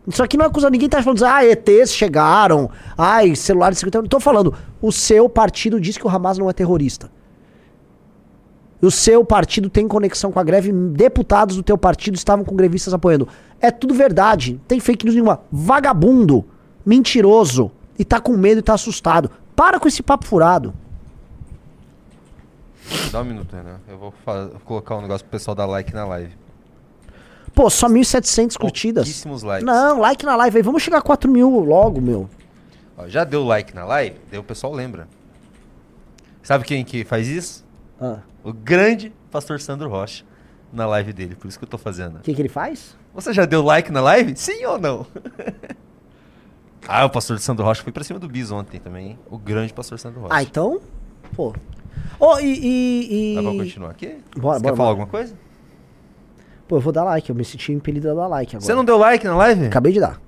Isso 0.07 0.21
aqui 0.21 0.35
não 0.35 0.45
acusa 0.45 0.69
ninguém 0.69 0.89
tá 0.89 1.01
falando, 1.01 1.23
ah, 1.23 1.45
ETs 1.45 1.93
chegaram, 1.93 2.69
ai, 2.97 3.35
celulares 3.35 3.79
de 3.79 3.85
Não 3.93 4.03
tô 4.03 4.19
falando, 4.19 4.53
o 4.81 4.91
seu 4.91 5.29
partido 5.29 5.79
diz 5.79 5.97
que 5.97 6.05
o 6.05 6.09
Hamas 6.09 6.37
não 6.37 6.49
é 6.49 6.53
terrorista. 6.53 7.09
O 8.81 8.91
seu 8.91 9.23
partido 9.23 9.69
tem 9.69 9.87
conexão 9.87 10.29
com 10.29 10.41
a 10.41 10.43
greve, 10.43 10.69
deputados 10.73 11.55
do 11.55 11.63
teu 11.63 11.77
partido 11.77 12.15
estavam 12.15 12.43
com 12.43 12.53
grevistas 12.53 12.93
apoiando. 12.93 13.29
É 13.61 13.71
tudo 13.71 13.93
verdade. 13.93 14.59
Tem 14.67 14.77
fake 14.77 15.05
news 15.05 15.15
nenhuma. 15.15 15.39
Vagabundo, 15.49 16.43
mentiroso, 16.85 17.71
e 17.97 18.03
tá 18.03 18.19
com 18.19 18.35
medo 18.35 18.59
e 18.59 18.61
tá 18.61 18.73
assustado. 18.73 19.31
Para 19.55 19.79
com 19.79 19.87
esse 19.87 20.03
papo 20.03 20.25
furado. 20.25 20.73
Dá 23.09 23.21
um 23.21 23.23
minuto, 23.23 23.55
né? 23.55 23.77
Eu 23.87 23.97
vou, 23.97 24.13
vou 24.25 24.59
colocar 24.65 24.97
um 24.97 25.01
negócio 25.01 25.23
pro 25.25 25.31
pessoal 25.31 25.55
dar 25.55 25.65
like 25.65 25.93
na 25.93 26.05
live. 26.05 26.42
Pô, 27.53 27.69
só 27.69 27.87
1.700 27.87 28.57
curtidas. 28.57 29.05
Pouquíssimos 29.05 29.43
likes. 29.43 29.65
Não, 29.65 29.99
like 29.99 30.25
na 30.25 30.35
live 30.35 30.57
aí. 30.57 30.63
Vamos 30.63 30.81
chegar 30.81 30.97
a 30.97 31.01
4 31.01 31.29
mil 31.29 31.59
logo, 31.59 32.01
meu. 32.01 32.29
Ó, 32.97 33.07
já 33.07 33.23
deu 33.23 33.43
like 33.43 33.73
na 33.75 33.85
live? 33.85 34.17
Daí 34.29 34.39
o 34.39 34.43
pessoal 34.43 34.73
lembra. 34.73 35.07
Sabe 36.41 36.65
quem 36.65 36.83
que 36.83 37.03
faz 37.05 37.27
isso? 37.27 37.65
Ah. 38.01 38.19
O 38.43 38.51
grande 38.51 39.13
pastor 39.31 39.61
Sandro 39.61 39.89
Rocha 39.89 40.25
na 40.71 40.85
live 40.87 41.13
dele. 41.13 41.35
Por 41.35 41.47
isso 41.47 41.57
que 41.57 41.63
eu 41.63 41.69
tô 41.69 41.77
fazendo. 41.77 42.17
O 42.17 42.21
que, 42.21 42.33
que 42.33 42.41
ele 42.41 42.49
faz? 42.49 42.97
Você 43.13 43.31
já 43.31 43.45
deu 43.45 43.63
like 43.63 43.91
na 43.91 44.01
live? 44.01 44.35
Sim 44.35 44.65
ou 44.65 44.79
não? 44.79 45.05
ah, 46.87 47.05
o 47.05 47.09
pastor 47.09 47.39
Sandro 47.39 47.63
Rocha 47.63 47.83
foi 47.83 47.93
pra 47.93 48.03
cima 48.03 48.19
do 48.19 48.27
Bis 48.27 48.51
ontem 48.51 48.79
também, 48.79 49.09
hein? 49.09 49.19
O 49.29 49.37
grande 49.37 49.71
pastor 49.71 49.99
Sandro 49.99 50.21
Rocha. 50.21 50.33
Ah, 50.35 50.41
então? 50.41 50.81
Pô. 51.35 51.53
Oh, 52.19 52.39
e. 52.39 52.45
e, 52.45 53.37
e... 53.37 53.57
Continuar 53.57 53.91
aqui? 53.91 54.17
Bora, 54.35 54.57
Você 54.57 54.61
bora, 54.61 54.61
quer 54.61 54.63
falar 54.63 54.75
bora. 54.75 54.89
alguma 54.89 55.07
coisa? 55.07 55.35
Pô, 56.67 56.77
eu 56.77 56.81
vou 56.81 56.93
dar 56.93 57.03
like. 57.03 57.29
Eu 57.29 57.35
me 57.35 57.45
senti 57.45 57.71
impelido 57.71 58.09
a 58.11 58.13
dar 58.13 58.27
like 58.27 58.55
agora. 58.55 58.65
Você 58.65 58.73
não 58.73 58.85
deu 58.85 58.97
like 58.97 59.25
na 59.25 59.35
live? 59.35 59.67
Acabei 59.67 59.93
de 59.93 59.99
dar. 59.99 60.19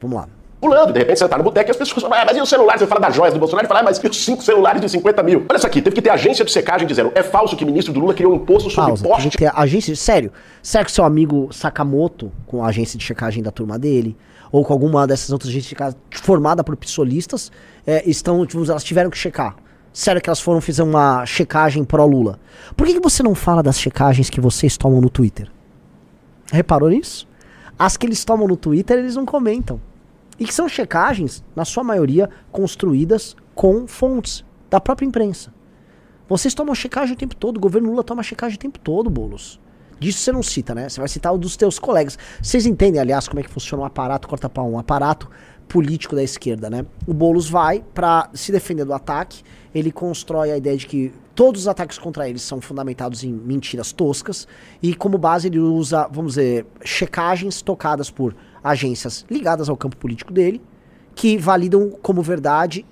Vamos 0.00 0.16
lá 0.16 0.28
pulando. 0.60 0.92
De 0.92 0.98
repente 0.98 1.18
você 1.18 1.28
tá 1.28 1.38
no 1.38 1.44
boteco 1.44 1.70
e 1.70 1.72
as 1.72 1.76
pessoas 1.76 2.02
falam, 2.02 2.18
ah, 2.18 2.24
mas 2.26 2.36
e 2.36 2.40
os 2.40 2.48
celulares? 2.48 2.80
Você 2.80 2.86
fala 2.86 3.00
das 3.00 3.14
joias 3.14 3.32
do 3.32 3.40
Bolsonaro 3.40 3.66
e 3.66 3.68
fala, 3.68 3.80
ah, 3.80 3.84
mas 3.84 3.98
e 3.98 4.06
os 4.06 4.24
cinco 4.24 4.42
celulares 4.42 4.80
de 4.80 4.88
50 4.88 5.22
mil? 5.22 5.46
Olha 5.48 5.56
isso 5.56 5.66
aqui, 5.66 5.80
teve 5.80 5.96
que 5.96 6.02
ter 6.02 6.10
agência 6.10 6.44
de 6.44 6.52
secagem 6.52 6.86
dizendo, 6.86 7.10
é 7.14 7.22
falso 7.22 7.56
que 7.56 7.64
o 7.64 7.66
ministro 7.66 7.92
do 7.92 8.00
Lula 8.00 8.12
criou 8.12 8.32
um 8.32 8.36
imposto 8.36 8.70
sobre 8.70 8.90
Pausa, 8.90 9.02
poste. 9.02 9.38
Tem 9.38 9.50
agência, 9.52 9.96
sério, 9.96 10.30
será 10.62 10.84
que 10.84 10.92
seu 10.92 11.04
amigo 11.04 11.48
Sakamoto, 11.50 12.30
com 12.46 12.62
a 12.62 12.68
agência 12.68 12.98
de 12.98 13.04
checagem 13.04 13.42
da 13.42 13.50
turma 13.50 13.78
dele, 13.78 14.16
ou 14.52 14.64
com 14.64 14.72
alguma 14.72 15.06
dessas 15.06 15.30
outras 15.30 15.48
agências 15.48 15.64
de 15.64 15.70
checagem 15.70 15.98
formada 16.22 16.62
por 16.62 16.76
psolistas, 16.76 17.50
é, 17.86 18.08
estão, 18.08 18.44
tipo, 18.44 18.62
elas 18.70 18.84
tiveram 18.84 19.08
que 19.08 19.16
checar? 19.16 19.56
Sério 19.92 20.22
que 20.22 20.28
elas 20.28 20.40
foram 20.40 20.60
fazer 20.60 20.82
uma 20.82 21.26
checagem 21.26 21.84
pró-Lula. 21.84 22.38
Por 22.76 22.86
que, 22.86 22.94
que 22.94 23.00
você 23.00 23.22
não 23.22 23.34
fala 23.34 23.62
das 23.62 23.78
checagens 23.78 24.30
que 24.30 24.40
vocês 24.40 24.76
tomam 24.76 25.00
no 25.00 25.10
Twitter? 25.10 25.50
Reparou 26.52 26.88
nisso? 26.88 27.28
As 27.78 27.96
que 27.96 28.06
eles 28.06 28.24
tomam 28.24 28.46
no 28.46 28.56
Twitter, 28.56 28.98
eles 28.98 29.16
não 29.16 29.26
comentam. 29.26 29.80
E 30.38 30.44
que 30.44 30.54
são 30.54 30.68
checagens, 30.68 31.44
na 31.56 31.64
sua 31.64 31.82
maioria, 31.82 32.30
construídas 32.52 33.34
com 33.54 33.86
fontes 33.86 34.44
da 34.70 34.80
própria 34.80 35.06
imprensa. 35.06 35.52
Vocês 36.28 36.54
tomam 36.54 36.74
checagem 36.74 37.14
o 37.14 37.18
tempo 37.18 37.34
todo, 37.34 37.56
o 37.56 37.60
governo 37.60 37.90
Lula 37.90 38.04
toma 38.04 38.22
checagem 38.22 38.56
o 38.56 38.60
tempo 38.60 38.78
todo, 38.78 39.10
bolos. 39.10 39.60
Disso 39.98 40.20
você 40.20 40.32
não 40.32 40.42
cita, 40.42 40.74
né? 40.74 40.88
Você 40.88 40.98
vai 40.98 41.08
citar 41.08 41.34
o 41.34 41.36
dos 41.36 41.56
teus 41.56 41.78
colegas. 41.78 42.18
Vocês 42.40 42.64
entendem, 42.64 43.00
aliás, 43.00 43.28
como 43.28 43.40
é 43.40 43.42
que 43.42 43.50
funciona 43.50 43.82
um 43.82 43.86
aparato 43.86 44.28
corta 44.28 44.48
pau, 44.48 44.70
um 44.70 44.78
aparato 44.78 45.28
político 45.70 46.16
da 46.16 46.22
esquerda, 46.22 46.68
né? 46.68 46.84
O 47.06 47.14
Boulos 47.14 47.48
vai 47.48 47.82
para 47.94 48.28
se 48.34 48.50
defender 48.50 48.84
do 48.84 48.92
ataque, 48.92 49.40
ele 49.72 49.92
constrói 49.92 50.50
a 50.50 50.56
ideia 50.56 50.76
de 50.76 50.84
que 50.84 51.12
todos 51.32 51.62
os 51.62 51.68
ataques 51.68 51.96
contra 51.96 52.28
ele 52.28 52.40
são 52.40 52.60
fundamentados 52.60 53.22
em 53.22 53.32
mentiras 53.32 53.92
toscas 53.92 54.48
e 54.82 54.96
como 54.96 55.16
base 55.16 55.46
ele 55.46 55.60
usa, 55.60 56.08
vamos 56.10 56.32
dizer, 56.32 56.66
checagens 56.84 57.62
tocadas 57.62 58.10
por 58.10 58.34
agências 58.64 59.24
ligadas 59.30 59.68
ao 59.68 59.76
campo 59.76 59.96
político 59.96 60.32
dele, 60.32 60.60
que 61.14 61.38
validam 61.38 61.90
como 62.02 62.20
verdade 62.20 62.84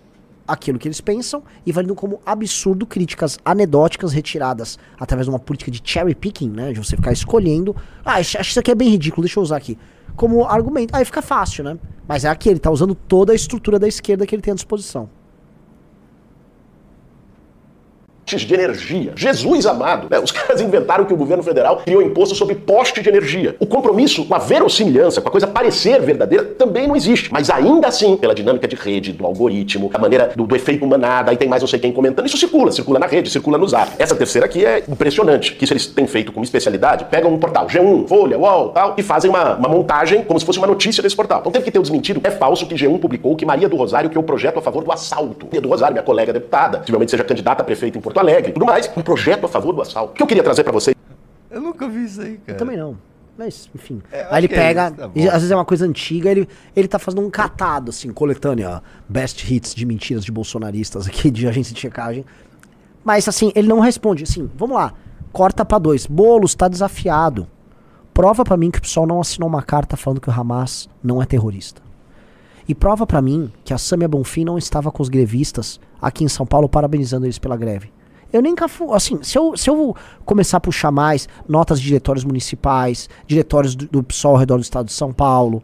aquilo 0.47 0.79
que 0.79 0.87
eles 0.87 1.01
pensam 1.01 1.43
e 1.67 1.73
validam 1.73 1.97
como 1.97 2.21
absurdo 2.25 2.87
críticas 2.87 3.39
anedóticas 3.45 4.13
retiradas 4.13 4.79
através 4.99 5.27
de 5.27 5.31
uma 5.31 5.41
política 5.41 5.71
de 5.71 5.83
cherry 5.85 6.15
picking, 6.15 6.49
né? 6.49 6.73
De 6.73 6.79
você 6.79 6.95
ficar 6.95 7.13
escolhendo. 7.13 7.75
Ah, 8.05 8.15
acho 8.15 8.41
isso 8.41 8.61
aqui 8.61 8.71
é 8.71 8.75
bem 8.77 8.89
ridículo, 8.89 9.25
deixa 9.25 9.41
eu 9.41 9.43
usar 9.43 9.57
aqui. 9.57 9.77
Como 10.19 10.45
argumento. 10.45 10.95
Aí 10.95 11.05
fica 11.05 11.23
fácil, 11.23 11.63
né? 11.63 11.79
Mas 12.07 12.25
é 12.25 12.29
aqui, 12.29 12.49
ele 12.49 12.59
tá 12.59 12.71
usando 12.71 12.95
toda 12.95 13.33
a 13.33 13.37
estrutura 13.37 13.79
da 13.79 13.87
esquerda 13.87 14.27
que 14.27 14.35
ele 14.35 14.43
tem 14.43 14.51
à 14.51 14.55
disposição. 14.55 15.09
De 18.37 18.55
energia. 18.55 19.13
Jesus 19.17 19.67
amado. 19.67 20.09
Né? 20.11 20.19
Os 20.19 20.31
caras 20.33 20.61
inventaram 20.61 21.05
que 21.05 21.13
o 21.13 21.17
governo 21.17 21.43
federal 21.43 21.79
criou 21.79 22.03
imposto 22.03 22.35
sobre 22.35 22.55
poste 22.55 23.03
de 23.03 23.09
energia. 23.09 23.57
O 23.59 23.67
compromisso 23.67 24.25
com 24.25 24.35
a 24.35 24.39
verossimilhança, 24.39 25.21
com 25.21 25.29
a 25.29 25.31
coisa 25.31 25.47
parecer 25.47 26.01
verdadeira, 26.01 26.45
também 26.45 26.87
não 26.87 26.97
existe. 26.97 27.33
Mas 27.33 27.51
ainda 27.51 27.89
assim, 27.89 28.17
pela 28.17 28.35
dinâmica 28.35 28.69
de 28.69 28.77
rede, 28.77 29.13
do 29.13 29.25
algoritmo, 29.25 29.91
a 29.95 29.99
maneira 29.99 30.33
do, 30.35 30.47
do 30.47 30.57
efeito 30.57 30.87
manada, 30.87 31.31
aí 31.31 31.37
tem 31.37 31.49
mais 31.49 31.63
não 31.63 31.69
sei 31.69 31.79
quem 31.79 31.93
comentando, 31.93 32.27
isso 32.27 32.37
circula, 32.37 32.73
circula 32.73 32.99
na 32.99 33.07
rede, 33.07 33.31
circula 33.31 33.59
no 33.59 33.67
zap. 33.67 33.93
Essa 33.99 34.15
terceira 34.15 34.47
aqui 34.47 34.65
é 34.65 34.83
impressionante, 34.89 35.55
que 35.55 35.65
isso 35.65 35.73
eles 35.73 35.87
têm 35.87 36.07
feito 36.07 36.33
como 36.33 36.45
especialidade, 36.45 37.07
pegam 37.07 37.33
um 37.33 37.39
portal, 37.39 37.67
G1, 37.67 38.09
Folha, 38.09 38.39
UOL, 38.39 38.71
tal, 38.71 38.95
e 38.97 39.03
fazem 39.03 39.31
uma, 39.31 39.55
uma 39.55 39.69
montagem 39.69 40.23
como 40.25 40.39
se 40.39 40.47
fosse 40.47 40.59
uma 40.59 40.67
notícia 40.67 41.03
desse 41.03 41.17
portal. 41.17 41.41
Então 41.41 41.53
teve 41.53 41.65
que 41.65 41.71
ter 41.71 41.79
o 41.79 41.83
desmentido. 41.83 42.21
É 42.25 42.31
falso 42.31 42.67
que 42.67 42.75
G1 42.75 42.99
publicou 42.99 43.37
que 43.37 43.45
Maria 43.45 43.69
do 43.69 43.77
Rosário 43.77 44.09
criou 44.09 44.23
um 44.23 44.27
projeto 44.27 44.59
a 44.59 44.63
favor 44.63 44.85
do 44.85 44.93
assalto. 44.93 45.47
Maria 45.47 45.61
do 45.61 45.69
Rosário, 45.69 45.95
minha 45.95 46.05
colega 46.05 46.33
deputada, 46.33 46.79
possivelmente 46.79 47.11
seja 47.11 47.25
candidata 47.25 47.63
a 47.63 47.65
prefeito 47.65 47.99
em 47.99 48.01
Porto 48.01 48.18
Porto 48.19 48.21
Alegre, 48.21 48.53
tudo 48.53 48.67
mais, 48.67 48.91
um 48.97 49.03
projeto 49.03 49.45
a 49.45 49.49
favor 49.49 49.73
do 49.73 49.81
assalto. 49.81 50.13
O 50.13 50.15
que 50.15 50.23
eu 50.23 50.27
queria 50.27 50.43
trazer 50.43 50.65
para 50.65 50.73
vocês? 50.73 50.97
Eu 51.51 51.61
nunca 51.61 51.89
vi 51.89 52.05
isso 52.05 52.21
aí, 52.21 52.37
cara. 52.39 52.53
Eu 52.53 52.57
também 52.57 52.77
não. 52.77 52.97
Mas, 53.37 53.71
enfim. 53.73 54.03
É, 54.11 54.27
aí 54.29 54.41
ele 54.41 54.49
pega. 54.49 54.87
É 54.87 54.87
isso, 54.89 55.29
tá 55.29 55.37
às 55.37 55.43
vezes 55.43 55.51
é 55.53 55.55
uma 55.55 55.65
coisa 55.65 55.87
antiga, 55.87 56.29
ele, 56.29 56.49
ele 56.75 56.89
tá 56.89 56.99
fazendo 56.99 57.25
um 57.25 57.31
catado, 57.31 57.91
assim, 57.91 58.11
coletânea, 58.13 58.83
best 59.09 59.49
hits 59.49 59.75
de 59.75 59.87
mentiras 59.87 60.25
de 60.25 60.33
bolsonaristas 60.33 61.07
aqui, 61.07 61.31
de 61.31 61.47
agência 61.47 61.73
de 61.73 61.81
checagem. 61.81 62.25
Mas, 63.05 63.29
assim, 63.29 63.53
ele 63.55 63.69
não 63.69 63.79
responde. 63.79 64.25
Assim, 64.25 64.51
vamos 64.57 64.77
lá. 64.77 64.93
Corta 65.33 65.65
para 65.65 65.79
dois. 65.79 66.05
Boulos 66.07 66.57
tá 66.57 66.67
desafiado. 66.67 67.47
Prova 68.13 68.45
para 68.45 68.57
mim 68.57 68.71
que 68.73 68.79
o 68.79 68.83
pessoal 68.83 69.07
não 69.07 69.21
assinou 69.21 69.49
uma 69.49 69.63
carta 69.63 69.97
falando 69.97 70.21
que 70.21 70.29
o 70.29 70.33
Hamas 70.33 70.91
não 71.03 71.23
é 71.23 71.27
terrorista. 71.27 71.81
E 72.67 72.75
prova 72.75 73.07
para 73.07 73.23
mim 73.23 73.53
que 73.65 73.73
a 73.73 73.79
Samia 73.79 74.09
Bonfim 74.09 74.45
não 74.45 74.59
estava 74.59 74.91
com 74.91 75.03
os 75.03 75.09
grevistas 75.09 75.79
aqui 76.03 76.25
em 76.25 76.29
São 76.29 76.45
Paulo 76.45 76.69
parabenizando 76.69 77.25
eles 77.25 77.39
pela 77.39 77.57
greve. 77.57 77.93
Eu 78.33 78.43
nem 78.43 78.55
assim, 78.93 79.23
se 79.23 79.39
eu, 79.39 79.57
se 79.57 79.71
eu 79.71 79.97
começar 80.25 80.59
a 80.59 80.61
puxar 80.61 80.91
mais 80.91 81.27
notas 81.49 81.81
de 81.81 81.87
diretórios 81.87 82.25
municipais, 82.25 83.09
diretórios 83.27 83.75
do, 83.75 83.87
do 83.87 84.03
PSOL 84.03 84.33
ao 84.33 84.39
redor 84.39 84.57
do 84.57 84.63
estado 84.63 84.87
de 84.87 84.93
São 84.93 85.13
Paulo, 85.13 85.63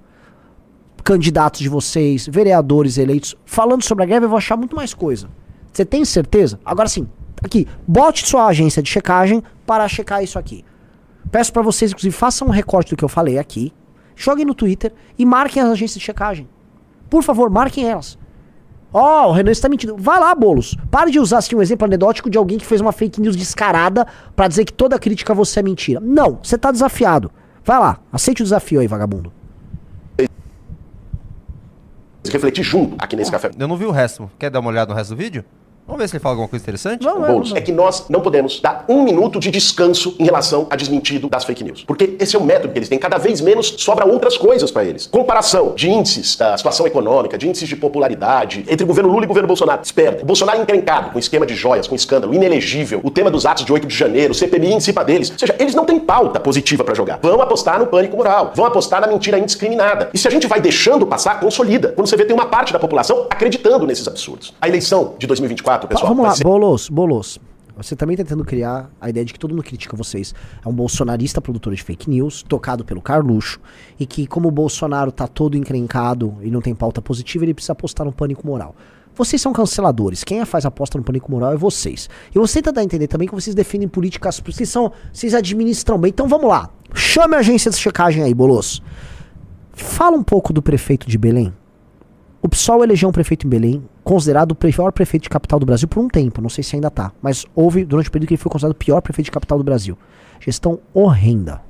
candidatos 1.05 1.61
de 1.61 1.69
vocês, 1.69 2.27
vereadores 2.27 2.97
eleitos, 2.97 3.37
falando 3.45 3.85
sobre 3.85 4.05
a 4.05 4.07
greve, 4.07 4.25
eu 4.25 4.31
vou 4.31 4.39
achar 4.39 4.57
muito 4.57 4.75
mais 4.75 4.95
coisa. 4.95 5.29
Você 5.71 5.85
tem 5.85 6.05
certeza? 6.05 6.59
Agora 6.65 6.89
sim, 6.89 7.07
aqui, 7.43 7.69
bote 7.87 8.27
sua 8.27 8.47
agência 8.47 8.83
de 8.83 8.89
checagem 8.89 9.43
para 9.67 9.87
checar 9.87 10.25
isso 10.25 10.39
aqui. 10.39 10.65
Peço 11.31 11.53
para 11.53 11.62
vocês, 11.62 11.91
inclusive, 11.91 12.15
façam 12.15 12.49
um 12.49 12.51
recorte 12.51 12.91
do 12.91 12.97
que 12.97 13.05
eu 13.05 13.09
falei 13.09 13.39
aqui, 13.39 13.73
joguem 14.17 14.47
no 14.47 14.55
Twitter 14.55 14.93
e 15.19 15.27
marquem 15.27 15.62
as 15.62 15.69
agências 15.69 15.99
de 15.99 16.05
checagem. 16.05 16.49
Por 17.11 17.23
favor, 17.23 17.51
marquem 17.51 17.87
elas. 17.87 18.19
Ó, 18.97 19.26
oh, 19.26 19.30
o 19.30 19.32
Renan 19.32 19.51
está 19.51 19.68
mentindo. 19.68 19.97
Vai 19.97 20.20
lá, 20.20 20.32
Bolos. 20.36 20.76
Pare 20.88 21.11
de 21.11 21.18
usar 21.18 21.38
assim 21.38 21.57
um 21.57 21.61
exemplo 21.61 21.84
anedótico 21.84 22.30
de 22.30 22.38
alguém 22.38 22.59
que 22.59 22.64
fez 22.64 22.80
uma 22.80 22.92
fake 22.92 23.20
news 23.20 23.34
descarada 23.34 24.07
para 24.36 24.47
dizer 24.47 24.64
que 24.64 24.72
toda 24.72 24.97
crítica 25.01 25.32
a 25.32 25.36
você 25.36 25.59
é 25.59 25.62
mentira. 25.64 25.99
Não, 25.99 26.38
você 26.40 26.57
tá 26.57 26.70
desafiado. 26.70 27.28
Vai 27.64 27.80
lá, 27.80 27.99
aceite 28.12 28.42
o 28.42 28.45
desafio 28.45 28.78
aí, 28.78 28.86
vagabundo. 28.86 29.32
Refletir 32.30 32.62
junto 32.62 32.95
aqui 33.03 33.16
nesse 33.16 33.32
café. 33.32 33.51
Eu 33.59 33.66
não 33.66 33.76
vi 33.76 33.84
o 33.84 33.90
resto. 33.90 34.30
Quer 34.38 34.49
dar 34.49 34.61
uma 34.61 34.70
olhada 34.70 34.92
no 34.92 34.97
resto 34.97 35.11
do 35.11 35.16
vídeo? 35.16 35.45
Vamos 35.87 36.01
ver 36.01 36.09
se 36.09 36.16
ele 36.16 36.22
fala 36.22 36.32
alguma 36.32 36.49
coisa 36.49 36.62
interessante? 36.62 37.05
Não, 37.05 37.20
Boulos, 37.20 37.55
é 37.55 37.61
que 37.61 37.70
nós 37.70 38.07
não 38.09 38.22
podemos 38.22 38.59
dar 38.59 38.87
um 38.89 39.03
minuto 39.03 39.39
de 39.39 39.51
descanso 39.51 40.16
em 40.18 40.24
relação 40.24 40.66
a 40.70 40.76
desmentido 40.76 41.28
das 41.28 41.45
fake 41.45 41.62
news. 41.62 41.85
Porque 41.85 42.16
esse 42.18 42.35
é 42.35 42.39
o 42.39 42.43
método 42.43 42.72
que 42.72 42.78
eles 42.78 42.89
têm. 42.89 42.99
Cada 42.99 43.18
vez 43.18 43.43
menos 43.43 43.74
sobra 43.78 44.07
outras 44.07 44.39
coisas 44.39 44.70
para 44.70 44.82
eles. 44.82 45.07
Comparação 45.07 45.74
de 45.74 45.91
índices 45.91 46.37
da 46.37 46.57
situação 46.57 46.87
econômica, 46.87 47.37
de 47.37 47.47
índices 47.47 47.68
de 47.68 47.76
popularidade 47.76 48.64
entre 48.66 48.82
o 48.82 48.87
governo 48.87 49.11
Lula 49.11 49.24
e 49.24 49.26
o 49.26 49.28
governo 49.28 49.47
Bolsonaro. 49.47 49.82
Esperta. 49.82 50.22
O 50.22 50.26
Bolsonaro 50.26 50.59
é 50.59 50.62
encrencado 50.62 51.11
com 51.11 51.18
esquema 51.18 51.45
de 51.45 51.55
joias, 51.55 51.87
com 51.87 51.95
escândalo, 51.95 52.32
inelegível. 52.32 53.01
O 53.05 53.11
tema 53.11 53.30
dos 53.30 53.45
atos 53.45 53.66
de 53.66 53.70
8 53.70 53.87
de 53.87 53.95
janeiro, 53.95 54.32
CPMI 54.32 54.72
em 54.72 54.80
cima 54.80 55.05
deles. 55.05 55.30
Ou 55.30 55.39
seja, 55.39 55.55
eles 55.59 55.74
não 55.74 55.85
têm 55.85 56.01
pauta 56.01 56.41
positiva 56.41 56.82
para 56.82 56.95
jogar. 56.95 57.18
Vão 57.22 57.43
apostar 57.43 57.78
no 57.78 57.87
pânico 57.87 58.16
moral. 58.16 58.53
Vão 58.55 58.64
apostar 58.64 59.03
na 59.03 59.07
mentira 59.07 59.39
indiscriminada. 59.39 60.09
E 60.14 60.18
se 60.18 60.26
a 60.26 60.30
gente 60.30 60.47
vai 60.47 60.62
deixando 60.62 61.07
passar, 61.07 61.41
consolida. 61.41 61.89
Quando 61.89 62.07
você 62.07 62.16
vê, 62.16 62.24
tem 62.24 62.35
uma 62.35 62.47
parte 62.47 62.72
da 62.72 62.78
população 62.78 63.26
acreditando 63.28 63.87
nesses 63.87 64.09
absurdos. 64.09 64.55
A 64.62 64.66
eleição 64.66 65.14
de 65.18 65.26
2024, 65.26 65.74
pessoal. 65.81 66.14
Vamos 66.14 66.25
lá, 66.25 66.35
Bolos, 66.43 66.89
Bolos. 66.89 67.41
Você 67.77 67.97
também 67.97 68.16
tá 68.16 68.22
tentando 68.22 68.45
criar 68.45 68.89
a 69.01 69.11
ideia 69.11 69.25
de 69.25 69.33
que 69.33 69.39
todo 69.39 69.51
mundo 69.51 69.64
critica 69.64 69.97
vocês. 69.97 70.33
É 70.64 70.68
um 70.68 70.72
bolsonarista 70.72 71.41
produtor 71.41 71.75
de 71.75 71.83
fake 71.83 72.09
news, 72.09 72.43
tocado 72.43 72.85
pelo 72.85 73.03
Carluxo, 73.03 73.59
e 73.99 74.07
que, 74.07 74.27
como 74.27 74.49
o 74.49 74.51
Bolsonaro 74.51 75.11
tá 75.11 75.27
todo 75.27 75.57
encrencado 75.57 76.37
e 76.41 76.51
não 76.51 76.61
tem 76.61 76.75
pauta 76.75 77.03
positiva, 77.03 77.45
ele 77.45 77.53
precisa 77.53 77.72
apostar 77.72 78.07
no 78.07 78.12
pânico 78.12 78.47
moral. 78.47 78.77
Vocês 79.16 79.41
são 79.41 79.53
canceladores. 79.53 80.25
Quem 80.25 80.41
é 80.41 80.45
faz 80.45 80.64
aposta 80.64 80.99
no 80.99 81.05
pânico 81.05 81.31
moral 81.31 81.53
é 81.53 81.57
vocês. 81.57 82.09
E 82.35 82.39
você 82.39 82.61
tá 82.61 82.70
dando 82.70 82.83
a 82.83 82.85
entender 82.85 83.07
também 83.07 83.29
que 83.29 83.35
vocês 83.35 83.55
defendem 83.55 83.87
políticas. 83.87 84.41
Vocês 84.45 84.68
são. 84.68 84.91
Vocês 85.12 85.35
administram 85.35 85.99
bem. 85.99 86.11
Então 86.11 86.27
vamos 86.27 86.49
lá. 86.49 86.68
Chame 86.93 87.37
a 87.37 87.39
agência 87.39 87.70
de 87.70 87.77
checagem 87.77 88.25
aí, 88.25 88.35
Bolos. 88.35 88.83
Fala 89.72 90.16
um 90.16 90.22
pouco 90.22 90.53
do 90.53 90.61
prefeito 90.61 91.09
de 91.09 91.16
Belém. 91.16 91.53
O 92.43 92.49
PSOL 92.49 92.83
elegeu 92.83 93.09
um 93.09 93.12
prefeito 93.12 93.47
em 93.47 93.51
Belém, 93.51 93.85
considerado 94.05 94.53
o 94.53 94.55
pior 94.55 94.93
prefeito 94.93 95.25
de 95.25 95.31
capital 95.31 95.59
do 95.59 95.67
Brasil 95.67 95.89
por 95.89 96.01
um 96.01 96.09
tempo, 96.09 96.41
não 96.41 96.51
sei 96.51 96.63
se 96.63 96.77
ainda 96.77 96.91
tá, 96.91 97.11
mas 97.23 97.47
houve 97.55 97.85
durante 97.85 98.09
o 98.09 98.13
período 98.13 98.29
que 98.29 98.35
ele 98.35 98.43
foi 98.43 98.53
considerado 98.53 98.75
o 98.75 98.79
pior 98.79 99.01
prefeito 99.01 99.27
de 99.27 99.31
capital 99.31 99.59
do 99.59 99.65
Brasil. 99.65 99.99
Gestão 100.39 100.79
horrenda, 100.93 101.63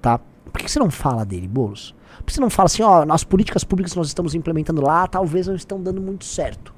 tá? 0.00 0.20
Por 0.52 0.60
que 0.60 0.70
você 0.70 0.78
não 0.78 0.90
fala 0.90 1.24
dele, 1.24 1.48
Bolos? 1.48 1.94
Por 2.18 2.26
que 2.26 2.34
você 2.34 2.40
não 2.40 2.50
fala 2.50 2.66
assim, 2.66 2.82
ó, 2.82 3.04
as 3.10 3.24
políticas 3.24 3.64
públicas 3.64 3.92
que 3.92 3.98
nós 3.98 4.06
estamos 4.06 4.34
implementando 4.34 4.82
lá 4.82 5.06
talvez 5.06 5.46
não 5.46 5.54
estão 5.54 5.82
dando 5.82 6.00
muito 6.00 6.24
certo? 6.24 6.74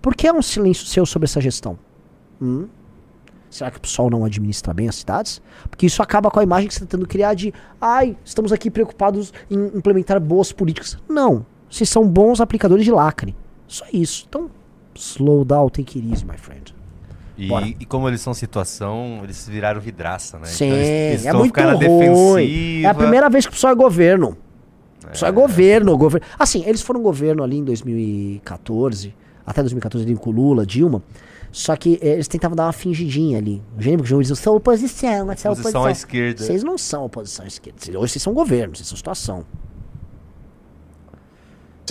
Por 0.00 0.14
que 0.14 0.26
é 0.26 0.32
um 0.32 0.42
silêncio 0.42 0.86
seu 0.86 1.04
sobre 1.04 1.26
essa 1.26 1.40
gestão? 1.40 1.78
Hum? 2.40 2.68
Será 3.50 3.70
que 3.70 3.76
o 3.76 3.80
pessoal 3.80 4.08
não 4.08 4.24
administra 4.24 4.72
bem 4.72 4.88
as 4.88 4.96
cidades? 4.96 5.42
Porque 5.68 5.84
isso 5.84 6.02
acaba 6.02 6.30
com 6.30 6.40
a 6.40 6.42
imagem 6.42 6.68
que 6.68 6.74
você 6.74 6.78
está 6.78 6.86
tentando 6.86 7.06
criar 7.06 7.34
de, 7.34 7.52
ai, 7.80 8.16
estamos 8.24 8.52
aqui 8.52 8.70
preocupados 8.70 9.32
em 9.50 9.76
implementar 9.76 10.18
boas 10.18 10.50
políticas. 10.52 10.96
Não 11.08 11.44
se 11.72 11.86
são 11.86 12.06
bons 12.06 12.40
aplicadores 12.40 12.84
de 12.84 12.92
lacre. 12.92 13.34
Só 13.72 13.86
isso. 13.90 14.26
Então, 14.28 14.50
slow 14.94 15.46
down, 15.46 15.70
take 15.70 15.98
it 15.98 16.12
easy, 16.12 16.26
my 16.26 16.36
friend. 16.36 16.74
E, 17.38 17.48
e, 17.80 17.86
como 17.86 18.06
eles 18.06 18.20
são 18.20 18.34
situação, 18.34 19.20
eles 19.24 19.48
viraram 19.48 19.80
vidraça, 19.80 20.38
né? 20.38 20.46
Sim, 20.46 20.66
então 20.66 20.76
eles, 20.76 21.24
eles 21.24 21.26
é 21.26 21.32
muito 21.32 21.58
ruim. 21.58 22.82
É 22.82 22.86
a 22.86 22.94
primeira 22.94 23.30
vez 23.30 23.46
que 23.46 23.50
o 23.50 23.54
pessoal 23.54 23.72
é 23.72 23.76
governo. 23.76 24.36
É. 25.08 25.14
Só 25.14 25.26
é 25.26 25.32
governo, 25.32 25.96
governo. 25.96 26.26
Assim, 26.38 26.62
eles 26.66 26.82
foram 26.82 27.00
governo 27.00 27.42
ali 27.42 27.56
em 27.56 27.64
2014, 27.64 29.14
até 29.46 29.62
2014 29.62 30.04
ali 30.04 30.14
com 30.16 30.30
Lula, 30.30 30.66
Dilma. 30.66 31.02
Só 31.50 31.74
que 31.74 31.98
eh, 32.02 32.08
eles 32.12 32.28
tentavam 32.28 32.54
dar 32.54 32.66
uma 32.66 32.72
fingidinha 32.72 33.38
ali. 33.38 33.62
O 33.74 34.04
João 34.04 34.20
diz, 34.20 34.38
sou 34.38 34.56
oposição, 34.56 35.10
sou 35.10 35.52
oposição. 35.52 35.52
Oposição 35.52 35.84
à 35.86 35.90
esquerda. 35.90 36.44
Vocês 36.44 36.62
não 36.62 36.76
são 36.76 37.06
oposição 37.06 37.46
à 37.46 37.48
esquerda. 37.48 37.98
Hoje 37.98 38.12
vocês 38.12 38.22
são 38.22 38.34
governo, 38.34 38.76
vocês 38.76 38.86
são 38.86 38.96
situação 38.96 39.46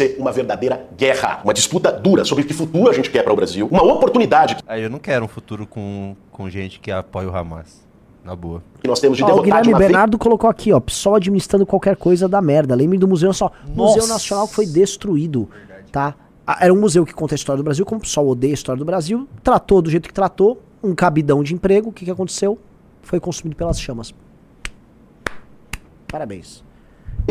ser 0.02 0.16
uma 0.18 0.32
verdadeira 0.32 0.88
guerra, 0.98 1.42
uma 1.44 1.54
disputa 1.54 1.92
dura 1.92 2.26
sobre 2.26 2.44
que 2.44 2.54
futuro 2.54 2.90
a 2.90 2.94
gente 2.94 3.10
quer 3.10 3.24
para 3.24 3.34
o 3.34 3.36
Brasil, 3.36 3.68
uma 3.70 3.84
oportunidade. 3.84 4.58
Eu 4.68 4.90
não 4.90 5.00
quero 5.00 5.26
um 5.26 5.28
futuro 5.28 5.68
com, 5.68 6.16
com 6.32 6.50
gente 6.50 6.80
que 6.80 6.92
apoia 6.92 7.30
o 7.30 7.36
Hamas. 7.36 7.82
Na 8.24 8.36
boa. 8.36 8.62
Que 8.80 8.88
nós 8.88 9.00
temos 9.00 9.18
de 9.18 9.24
derrotar 9.24 9.42
o 9.42 9.44
Guilherme 9.44 9.74
de 9.74 9.80
Bernardo 9.80 10.12
vez... 10.12 10.22
colocou 10.22 10.48
aqui, 10.48 10.72
ó, 10.72 10.80
só 10.88 11.16
administrando 11.16 11.66
qualquer 11.66 11.96
coisa 11.96 12.30
da 12.30 12.40
merda. 12.40 12.76
Lembre 12.76 12.96
do 13.00 13.08
museu 13.08 13.34
só. 13.34 13.52
Nossa. 13.76 13.96
Museu 13.96 14.08
Nacional 14.08 14.48
que 14.48 14.54
foi 14.54 14.68
destruído, 14.68 15.50
tá? 15.92 16.14
Era 16.60 16.72
um 16.72 16.80
museu 16.80 17.04
que 17.04 17.16
conta 17.16 17.34
a 17.34 17.38
história 17.38 17.58
do 17.58 17.64
Brasil, 17.64 17.84
como 17.84 17.98
o 17.98 18.02
pessoal 18.02 18.28
odeia 18.28 18.54
a 18.54 18.56
história 18.56 18.78
do 18.78 18.86
Brasil, 18.86 19.28
tratou 19.44 19.82
do 19.82 19.90
jeito 19.90 20.08
que 20.08 20.14
tratou, 20.14 20.62
um 20.84 20.94
cabidão 20.94 21.42
de 21.42 21.56
emprego, 21.56 21.90
o 21.90 21.92
que, 21.92 22.06
que 22.06 22.12
aconteceu? 22.12 22.60
Foi 23.02 23.20
consumido 23.20 23.56
pelas 23.56 23.82
chamas. 23.82 24.14
Parabéns 26.08 26.64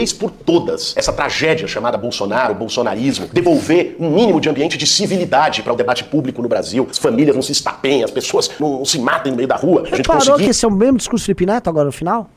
vez 0.00 0.12
por 0.14 0.30
todas 0.30 0.94
essa 0.96 1.12
tragédia 1.12 1.68
chamada 1.68 1.98
Bolsonaro, 1.98 2.54
bolsonarismo, 2.54 3.26
devolver 3.26 3.96
um 4.00 4.10
mínimo 4.10 4.40
de 4.40 4.48
ambiente 4.48 4.78
de 4.78 4.86
civilidade 4.86 5.62
para 5.62 5.72
o 5.72 5.76
debate 5.76 6.04
público 6.04 6.40
no 6.40 6.48
Brasil. 6.48 6.86
As 6.90 6.96
famílias 6.96 7.36
não 7.36 7.42
se 7.42 7.52
estapeiem, 7.52 8.02
as 8.02 8.10
pessoas 8.10 8.50
não, 8.58 8.78
não 8.78 8.84
se 8.84 8.98
matem 8.98 9.30
no 9.30 9.36
meio 9.36 9.48
da 9.48 9.56
rua. 9.56 9.82
A 9.82 9.84
gente 9.84 9.98
Reparou 9.98 10.20
conseguir... 10.20 10.44
que 10.44 10.50
esse 10.50 10.64
é 10.64 10.68
o 10.68 10.72
mesmo 10.72 10.96
discurso 10.96 11.22
do 11.22 11.26
Felipe 11.26 11.44
Neto 11.44 11.68
agora 11.68 11.84
no 11.84 11.92
final? 11.92 12.30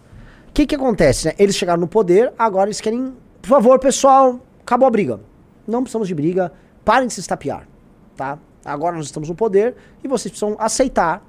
O 0.49 0.53
que 0.53 0.66
que 0.68 0.76
acontece, 0.76 1.28
né? 1.28 1.34
Eles 1.39 1.55
chegaram 1.55 1.80
no 1.80 1.88
poder, 1.88 2.34
agora 2.38 2.68
eles 2.68 2.82
querem... 2.82 3.14
Por 3.41 3.47
favor, 3.47 3.80
pessoal, 3.80 4.39
acabou 4.61 4.88
a 4.88 4.91
briga. 4.91 5.20
Não 5.66 5.82
precisamos 5.82 6.07
de 6.07 6.14
briga, 6.14 6.51
parem 6.84 7.07
de 7.07 7.14
se 7.14 7.22
estapear, 7.22 7.68
tá? 8.16 8.38
Agora 8.66 8.95
nós 8.95 9.05
estamos 9.05 9.30
no 9.30 9.36
poder 9.36 9.76
e 10.03 10.07
vocês 10.07 10.32
precisam 10.32 10.55
aceitar 10.59 11.26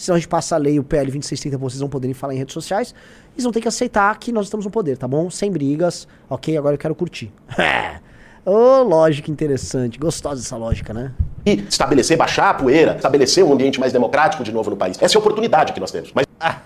senão 0.00 0.16
a 0.16 0.18
gente 0.18 0.28
passa 0.28 0.54
a 0.54 0.58
lei, 0.58 0.78
o 0.78 0.84
PL 0.84 1.06
2630, 1.06 1.58
vocês 1.58 1.80
não 1.80 1.88
poderem 1.88 2.14
falar 2.14 2.34
em 2.34 2.38
redes 2.38 2.54
sociais. 2.54 2.94
Eles 3.34 3.44
vão 3.44 3.52
ter 3.52 3.60
que 3.60 3.68
aceitar 3.68 4.18
que 4.18 4.32
nós 4.32 4.46
estamos 4.46 4.64
no 4.64 4.70
poder, 4.70 4.96
tá 4.96 5.06
bom? 5.06 5.30
Sem 5.30 5.50
brigas. 5.50 6.08
Ok, 6.28 6.56
agora 6.56 6.74
eu 6.74 6.78
quero 6.78 6.94
curtir. 6.94 7.32
Ô, 8.44 8.52
oh, 8.52 8.82
lógica 8.82 9.30
interessante. 9.30 9.98
Gostosa 9.98 10.42
essa 10.42 10.56
lógica, 10.56 10.94
né? 10.94 11.12
E 11.44 11.52
estabelecer, 11.52 12.16
baixar 12.16 12.50
a 12.50 12.54
poeira, 12.54 12.96
estabelecer 12.96 13.44
um 13.44 13.52
ambiente 13.52 13.78
mais 13.78 13.92
democrático 13.92 14.42
de 14.42 14.50
novo 14.50 14.70
no 14.70 14.76
país. 14.76 14.96
Essa 15.00 15.14
é 15.14 15.18
a 15.18 15.20
oportunidade 15.20 15.72
que 15.72 15.80
nós 15.80 15.90
temos. 15.90 16.10
Mas... 16.14 16.26
Ah. 16.40 16.60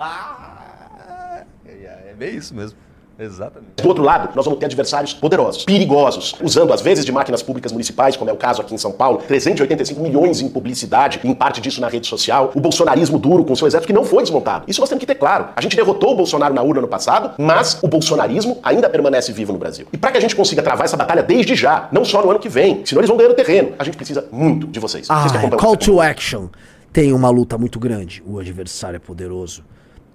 Ah. 0.00 1.44
É 1.64 2.14
bem 2.14 2.36
isso 2.36 2.54
mesmo. 2.54 2.76
Exatamente. 3.20 3.82
Do 3.82 3.88
outro 3.88 4.02
lado, 4.02 4.30
nós 4.34 4.44
vamos 4.44 4.58
ter 4.58 4.66
adversários 4.66 5.12
poderosos, 5.12 5.64
perigosos, 5.64 6.34
usando 6.42 6.72
às 6.72 6.80
vezes 6.80 7.04
de 7.04 7.12
máquinas 7.12 7.42
públicas 7.42 7.70
municipais, 7.70 8.16
como 8.16 8.30
é 8.30 8.32
o 8.32 8.36
caso 8.36 8.62
aqui 8.62 8.74
em 8.74 8.78
São 8.78 8.92
Paulo, 8.92 9.18
385 9.28 10.00
milhões 10.00 10.40
em 10.40 10.48
publicidade, 10.48 11.20
em 11.22 11.34
parte 11.34 11.60
disso 11.60 11.80
na 11.80 11.88
rede 11.88 12.06
social, 12.06 12.50
o 12.54 12.60
bolsonarismo 12.60 13.18
duro 13.18 13.44
com 13.44 13.54
seu 13.54 13.66
exército 13.66 13.86
que 13.86 13.92
não 13.92 14.04
foi 14.04 14.22
desmontado. 14.22 14.64
Isso 14.66 14.80
nós 14.80 14.88
temos 14.88 15.00
que 15.00 15.06
ter 15.06 15.16
claro. 15.16 15.48
A 15.54 15.60
gente 15.60 15.76
derrotou 15.76 16.12
o 16.12 16.16
Bolsonaro 16.16 16.54
na 16.54 16.62
urna 16.62 16.80
no 16.80 16.88
passado, 16.88 17.32
mas 17.38 17.78
o 17.82 17.88
bolsonarismo 17.88 18.58
ainda 18.62 18.88
permanece 18.88 19.32
vivo 19.32 19.52
no 19.52 19.58
Brasil. 19.58 19.86
E 19.92 19.98
para 19.98 20.12
que 20.12 20.18
a 20.18 20.20
gente 20.20 20.34
consiga 20.34 20.62
travar 20.62 20.86
essa 20.86 20.96
batalha 20.96 21.22
desde 21.22 21.54
já, 21.54 21.88
não 21.92 22.04
só 22.04 22.22
no 22.22 22.30
ano 22.30 22.38
que 22.38 22.48
vem, 22.48 22.80
senão 22.86 23.00
eles 23.00 23.08
vão 23.08 23.18
ganhando 23.18 23.34
terreno, 23.34 23.74
a 23.78 23.84
gente 23.84 23.96
precisa 23.96 24.26
muito 24.32 24.66
de 24.66 24.80
vocês. 24.80 25.06
Ah, 25.10 25.28
vocês 25.28 25.54
call 25.60 25.76
to 25.76 26.00
action. 26.00 26.48
Tem 26.92 27.12
uma 27.12 27.30
luta 27.30 27.56
muito 27.56 27.78
grande. 27.78 28.22
O 28.26 28.38
adversário 28.38 28.96
é 28.96 29.00
poderoso. 29.00 29.62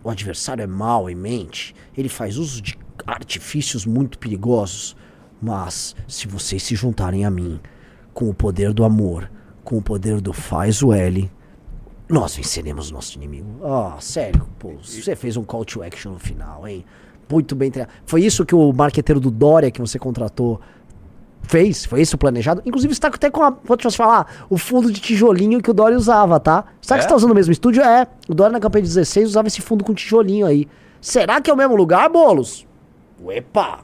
O 0.03 0.09
adversário 0.09 0.61
é 0.61 0.67
mau 0.67 1.09
em 1.09 1.15
mente. 1.15 1.73
Ele 1.97 2.09
faz 2.09 2.37
uso 2.37 2.61
de 2.61 2.77
artifícios 3.05 3.85
muito 3.85 4.17
perigosos. 4.17 4.95
Mas 5.41 5.95
se 6.07 6.27
vocês 6.27 6.63
se 6.63 6.75
juntarem 6.75 7.25
a 7.25 7.29
mim 7.29 7.59
com 8.13 8.29
o 8.29 8.33
poder 8.33 8.73
do 8.73 8.83
amor, 8.83 9.29
com 9.63 9.77
o 9.77 9.81
poder 9.81 10.21
do 10.21 10.31
faz 10.31 10.81
o 10.81 10.93
L, 10.93 11.29
nós 12.07 12.35
venceremos 12.35 12.91
nosso 12.91 13.17
inimigo. 13.17 13.47
Ah, 13.63 13.95
oh, 13.97 14.01
sério, 14.01 14.47
pô, 14.59 14.73
você 14.81 15.15
fez 15.15 15.35
um 15.35 15.43
call 15.43 15.65
to 15.65 15.83
action 15.83 16.13
no 16.13 16.19
final, 16.19 16.67
hein? 16.67 16.85
Muito 17.29 17.55
bem 17.55 17.71
treinado. 17.71 17.93
Foi 18.05 18.23
isso 18.23 18.45
que 18.45 18.53
o 18.53 18.71
marqueteiro 18.71 19.19
do 19.19 19.31
Dória 19.31 19.71
que 19.71 19.81
você 19.81 19.97
contratou 19.97 20.61
fez? 21.41 21.85
Foi 21.85 22.01
isso 22.01 22.17
planejado? 22.17 22.61
Inclusive, 22.65 22.93
você 22.93 23.01
tá 23.01 23.07
até 23.07 23.29
com 23.29 23.43
a. 23.43 23.55
Vou 23.63 23.75
te 23.75 23.89
falar, 23.91 24.45
o 24.49 24.57
fundo 24.57 24.91
de 24.91 25.01
tijolinho 25.01 25.61
que 25.61 25.71
o 25.71 25.73
Dória 25.73 25.97
usava, 25.97 26.39
tá? 26.39 26.65
Será 26.79 26.97
é? 26.97 26.99
que 26.99 27.03
você 27.03 27.09
tá 27.09 27.15
usando 27.15 27.31
o 27.31 27.35
mesmo 27.35 27.51
estúdio? 27.51 27.81
É. 27.81 28.07
O 28.29 28.35
Dória 28.35 28.53
na 28.53 28.59
campanha 28.59 28.83
de 28.83 28.89
16 28.89 29.29
usava 29.29 29.47
esse 29.47 29.61
fundo 29.61 29.83
com 29.83 29.93
tijolinho 29.93 30.45
aí. 30.45 30.67
Será 31.01 31.41
que 31.41 31.49
é 31.49 31.53
o 31.53 31.57
mesmo 31.57 31.75
lugar, 31.75 32.07
Bolos? 32.09 32.67
Uepa! 33.21 33.79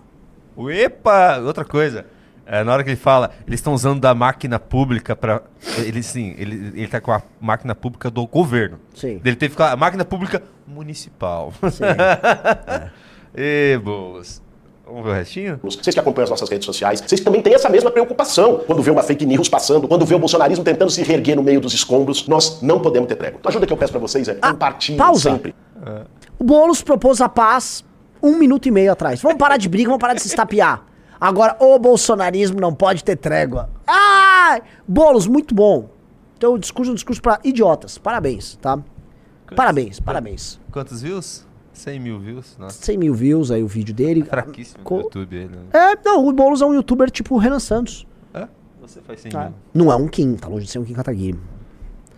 Uepa! 0.58 1.38
Outra 1.40 1.66
coisa. 1.66 2.06
É, 2.46 2.64
na 2.64 2.74
hora 2.74 2.84
que 2.84 2.90
ele 2.90 2.98
fala, 2.98 3.32
eles 3.48 3.60
estão 3.60 3.74
usando 3.74 4.02
da 4.02 4.14
máquina 4.14 4.60
pública 4.60 5.16
para 5.16 5.42
ele 5.78 6.04
sim, 6.04 6.36
ele, 6.38 6.72
ele 6.76 6.88
tá 6.88 7.00
com 7.00 7.12
a 7.12 7.22
máquina 7.40 7.74
pública 7.74 8.10
do 8.10 8.26
governo. 8.28 8.78
Sim. 8.94 9.22
Ele 9.24 9.36
teve 9.36 9.52
que 9.52 9.58
falar 9.58 9.72
a 9.72 9.78
máquina 9.78 10.04
pública 10.04 10.44
municipal. 10.68 11.54
Sim. 11.72 11.84
é. 13.34 13.74
e 13.74 13.78
boas. 13.78 14.42
Vamos 14.86 15.06
ver 15.06 15.10
o 15.12 15.14
restinho? 15.14 15.60
Vocês 15.64 15.94
que 15.94 16.00
acompanham 16.00 16.26
as 16.26 16.30
nossas 16.32 16.50
redes 16.50 16.66
sociais, 16.66 17.00
vocês 17.00 17.22
também 17.22 17.42
têm 17.42 17.54
essa 17.54 17.70
mesma 17.70 17.90
preocupação 17.90 18.62
quando 18.68 18.82
vê 18.82 18.92
uma 18.92 19.02
fake 19.02 19.26
news 19.26 19.48
passando, 19.48 19.88
quando 19.88 20.06
vê 20.06 20.16
o 20.16 20.20
bolsonarismo 20.20 20.66
tentando 20.66 20.92
se 20.92 21.02
reerguer 21.04 21.38
no 21.38 21.44
meio 21.44 21.62
dos 21.62 21.74
escombros. 21.74 22.28
Nós 22.28 22.62
não 22.62 22.82
podemos 22.82 23.08
ter 23.08 23.16
trégua. 23.16 23.40
A 23.46 23.48
ajuda 23.48 23.66
que 23.66 23.72
eu 23.72 23.78
peço 23.78 23.94
para 23.94 24.02
vocês 24.02 24.28
é 24.28 24.38
ah, 24.42 24.52
compartilhem 24.52 24.98
pausa. 24.98 25.32
sempre. 25.32 25.56
É. 25.86 26.02
O 26.38 26.44
Boulos 26.44 26.82
propôs 26.82 27.22
a 27.22 27.30
paz 27.30 27.86
um 28.22 28.38
minuto 28.38 28.68
e 28.68 28.72
meio 28.72 28.92
atrás. 28.92 29.22
Vamos 29.22 29.38
parar 29.38 29.58
de 29.58 29.68
briga, 29.68 29.90
vamos 29.90 30.02
parar 30.02 30.14
de 30.14 30.22
se 30.22 30.28
estapear. 30.28 30.86
Agora, 31.20 31.56
o 31.60 31.78
bolsonarismo 31.78 32.60
não 32.60 32.74
pode 32.74 33.04
ter 33.04 33.16
trégua. 33.16 33.70
Ah! 33.86 34.60
Boulos, 34.88 35.28
muito 35.28 35.54
bom. 35.54 35.90
Então, 36.38 36.56
o 36.56 36.60
discurso 36.60 36.90
é 36.90 36.94
um 36.94 36.96
discurso 36.96 37.22
para 37.22 37.40
idiotas. 37.44 37.98
Parabéns, 37.98 38.56
tá? 38.56 38.78
Quantos, 38.78 39.56
parabéns, 39.56 40.00
parabéns. 40.00 40.60
Quantos 40.72 41.02
views? 41.02 41.46
100 41.74 42.00
mil 42.00 42.20
views, 42.20 42.58
nossa. 42.58 42.84
100 42.84 42.98
mil 42.98 43.14
views 43.14 43.52
aí 43.52 43.64
o 43.64 43.68
vídeo 43.68 43.94
dele. 43.94 44.24
Fraquíssimo 44.24 44.84
Co... 44.84 44.98
no 44.98 45.02
YouTube 45.04 45.36
ele. 45.36 45.56
Né? 45.56 45.64
É, 45.74 45.98
não, 46.04 46.28
o 46.28 46.32
Boulos 46.34 46.62
é 46.62 46.66
um 46.66 46.74
youtuber 46.74 47.10
tipo 47.10 47.36
o 47.36 47.38
Renan 47.38 47.60
Santos. 47.60 48.08
É? 48.34 48.48
Você 48.82 49.02
faz 49.02 49.22
sentido. 49.22 49.40
Ah, 49.40 49.52
não 49.74 49.92
é 49.92 49.96
um 49.96 50.08
Kim, 50.08 50.36
tá 50.36 50.48
longe 50.48 50.66
de 50.66 50.72
ser 50.72 50.80
um 50.80 50.84
Kim 50.84 50.94
Kataguiri. 50.94 51.40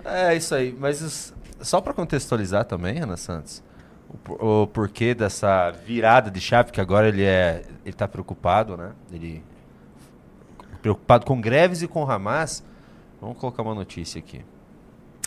É, 0.04 0.36
isso 0.36 0.54
aí. 0.56 0.76
Mas 0.78 1.34
só 1.62 1.80
para 1.82 1.94
contextualizar 1.94 2.66
também, 2.66 3.00
Ana 3.00 3.18
Santos, 3.18 3.64
o, 4.28 4.62
o, 4.64 4.68
porquê 4.68 5.14
dessa 5.14 5.72
virada 5.72 6.30
de 6.30 6.40
chave, 6.40 6.72
que 6.72 6.82
agora 6.82 7.08
ele 7.08 7.24
é. 7.24 7.64
Ele 7.86 7.94
tá 7.94 8.08
preocupado, 8.08 8.78
né? 8.78 8.92
Ele. 9.12 9.44
Preocupado 10.82 11.26
com 11.26 11.40
greves 11.40 11.82
e 11.82 11.88
com 11.88 12.10
Hamas. 12.10 12.64
Vamos 13.22 13.38
colocar 13.38 13.64
uma 13.64 13.74
notícia 13.74 14.20
aqui. 14.20 14.42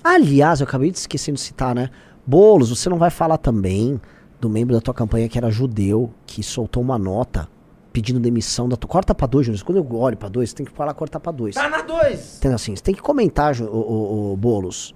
Aliás, 0.05 0.61
eu 0.61 0.67
acabei 0.67 0.91
de 0.91 0.99
esquecer 0.99 1.33
de 1.33 1.41
citar, 1.41 1.75
né? 1.75 1.91
Bolos, 2.27 2.71
você 2.71 2.89
não 2.89 2.99
vai 2.99 3.11
falar 3.11 3.39
também 3.39 4.01
do 4.41 4.51
membro 4.51 4.75
da 4.75 4.81
tua 4.81 4.93
campanha 4.93 5.29
que 5.29 5.39
era 5.39 5.51
judeu, 5.51 6.13
que 6.27 6.43
soltou 6.43 6.83
uma 6.83 6.99
nota 6.99 7.49
pedindo 7.93 8.21
demissão 8.21 8.69
da 8.69 8.77
tua. 8.77 8.91
Corta 8.91 9.15
pra 9.15 9.27
dois, 9.27 9.47
Júnior. 9.47 9.65
Quando 9.65 9.79
eu 9.79 9.99
olho 9.99 10.17
pra 10.17 10.29
dois, 10.29 10.51
você 10.51 10.57
tem 10.57 10.67
que 10.67 10.73
falar 10.73 10.93
cortar 10.93 11.19
pra 11.19 11.33
dois. 11.33 11.55
Tá 11.55 11.69
na 11.69 11.81
dois! 11.81 12.37
Entendeu 12.37 12.57
assim? 12.57 12.77
Você 12.77 12.83
tem 12.83 12.95
que 12.95 13.01
comentar, 13.01 13.59
o, 13.61 13.65
o, 13.65 14.33
o 14.33 14.37
Boulos, 14.37 14.95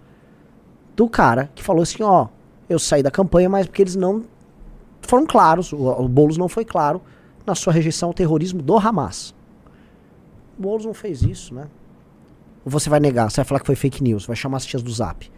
do 0.95 1.09
cara 1.09 1.51
que 1.55 1.63
falou 1.63 1.83
assim: 1.83 2.03
ó, 2.03 2.29
eu 2.71 2.79
saí 2.79 3.03
da 3.03 3.11
campanha, 3.11 3.49
mas 3.49 3.67
porque 3.67 3.83
eles 3.83 3.97
não 3.97 4.23
foram 5.03 5.27
claros, 5.27 5.73
o, 5.73 5.77
o 5.77 6.09
Boulos 6.09 6.39
não 6.39 6.49
foi 6.49 6.65
claro 6.65 7.03
na 7.45 7.55
sua 7.57 7.73
rejeição 7.73 8.11
ao 8.11 8.15
terrorismo 8.15 8.63
do 8.63 8.79
Hamas. 8.79 9.35
O 10.57 10.63
Boulos 10.63 10.87
não 10.87 10.95
fez 10.95 11.23
isso, 11.23 11.53
né? 11.53 11.67
Ou 12.65 12.71
você 12.71 12.89
vai 12.89 13.01
negar, 13.01 13.29
você 13.29 13.37
vai 13.37 13.45
falar 13.45 13.61
que 13.61 13.67
foi 13.67 13.75
fake 13.75 14.03
news, 14.03 14.25
vai 14.25 14.37
chamar 14.37 14.59
as 14.59 14.67
tias 14.67 14.83
do 14.83 14.93
zap. 14.93 15.29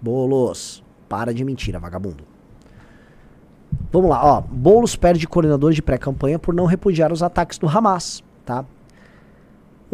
Boulos, 0.00 0.84
para 1.08 1.34
de 1.34 1.44
mentira, 1.44 1.80
vagabundo. 1.80 2.24
Vamos 3.90 4.08
lá, 4.08 4.24
ó. 4.24 4.40
Boulos 4.40 4.94
perde 4.94 5.26
coordenador 5.26 5.72
de 5.72 5.82
pré-campanha 5.82 6.38
por 6.38 6.54
não 6.54 6.66
repudiar 6.66 7.12
os 7.12 7.24
ataques 7.24 7.58
do 7.58 7.68
Hamas, 7.68 8.22
tá? 8.44 8.64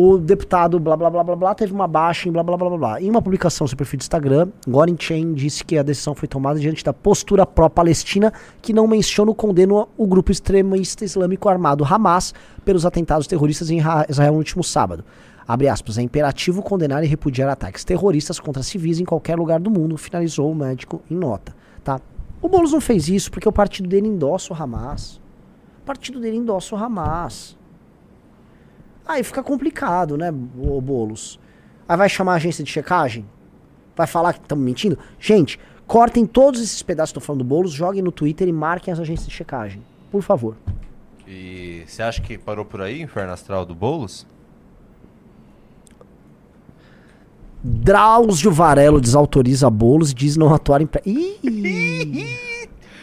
O 0.00 0.16
deputado 0.16 0.78
blá 0.78 0.96
blá 0.96 1.10
blá 1.10 1.24
blá 1.24 1.34
blá 1.34 1.54
teve 1.56 1.72
uma 1.72 1.88
baixa 1.88 2.28
em 2.28 2.30
blá 2.30 2.40
blá 2.40 2.56
blá 2.56 2.68
blá 2.68 2.78
blá. 2.78 3.02
Em 3.02 3.10
uma 3.10 3.20
publicação 3.20 3.64
no 3.64 3.68
seu 3.68 3.76
perfil 3.76 3.98
do 3.98 4.02
Instagram, 4.02 4.48
Gorin 4.68 4.94
Chen 4.96 5.34
disse 5.34 5.64
que 5.64 5.76
a 5.76 5.82
decisão 5.82 6.14
foi 6.14 6.28
tomada 6.28 6.60
diante 6.60 6.84
da 6.84 6.92
postura 6.92 7.44
pró-palestina 7.44 8.32
que 8.62 8.72
não 8.72 8.86
menciona 8.86 9.32
ou 9.32 9.34
condena 9.34 9.88
o 9.96 10.06
grupo 10.06 10.30
extremista 10.30 11.04
islâmico 11.04 11.48
armado 11.48 11.84
Hamas 11.84 12.32
pelos 12.64 12.86
atentados 12.86 13.26
terroristas 13.26 13.70
em 13.70 13.80
Israel 14.08 14.34
no 14.34 14.38
último 14.38 14.62
sábado. 14.62 15.04
Abre 15.48 15.66
aspas, 15.68 15.98
é 15.98 16.02
imperativo 16.02 16.62
condenar 16.62 17.02
e 17.02 17.08
repudiar 17.08 17.48
ataques 17.48 17.82
terroristas 17.82 18.38
contra 18.38 18.62
civis 18.62 19.00
em 19.00 19.04
qualquer 19.04 19.36
lugar 19.36 19.58
do 19.58 19.68
mundo, 19.68 19.98
finalizou 19.98 20.48
o 20.48 20.54
médico 20.54 21.02
em 21.10 21.16
nota, 21.16 21.56
tá? 21.82 22.00
O 22.40 22.48
Boulos 22.48 22.70
não 22.70 22.80
fez 22.80 23.08
isso 23.08 23.32
porque 23.32 23.48
o 23.48 23.52
partido 23.52 23.88
dele 23.88 24.06
endossa 24.06 24.54
o 24.54 24.56
Hamas. 24.56 25.20
O 25.82 25.84
partido 25.84 26.20
dele 26.20 26.36
endossa 26.36 26.76
o 26.76 26.78
Hamas. 26.78 27.57
Aí 29.08 29.24
fica 29.24 29.42
complicado, 29.42 30.18
né, 30.18 30.30
o 30.30 30.80
Boulos? 30.82 31.40
Aí 31.88 31.96
vai 31.96 32.10
chamar 32.10 32.34
a 32.34 32.36
agência 32.36 32.62
de 32.62 32.70
checagem? 32.70 33.24
Vai 33.96 34.06
falar 34.06 34.34
que 34.34 34.40
estamos 34.40 34.62
mentindo? 34.62 34.98
Gente, 35.18 35.58
cortem 35.86 36.26
todos 36.26 36.60
esses 36.60 36.82
pedaços 36.82 37.12
que 37.12 37.18
estou 37.18 37.26
falando 37.26 37.42
do 37.42 37.48
Boulos, 37.48 37.72
joguem 37.72 38.02
no 38.02 38.12
Twitter 38.12 38.46
e 38.46 38.52
marquem 38.52 38.92
as 38.92 39.00
agências 39.00 39.26
de 39.26 39.32
checagem. 39.32 39.82
Por 40.12 40.20
favor. 40.20 40.56
E 41.26 41.84
você 41.86 42.02
acha 42.02 42.20
que 42.20 42.36
parou 42.36 42.66
por 42.66 42.82
aí 42.82 43.00
o 43.00 43.04
inferno 43.04 43.32
astral 43.32 43.64
do 43.64 43.74
Boulos? 43.74 44.26
Drauzio 47.64 48.52
Varelo 48.52 49.00
desautoriza 49.00 49.70
bolos 49.70 50.10
e 50.12 50.14
diz 50.14 50.36
não 50.36 50.52
atuar 50.52 50.82
em. 50.82 50.88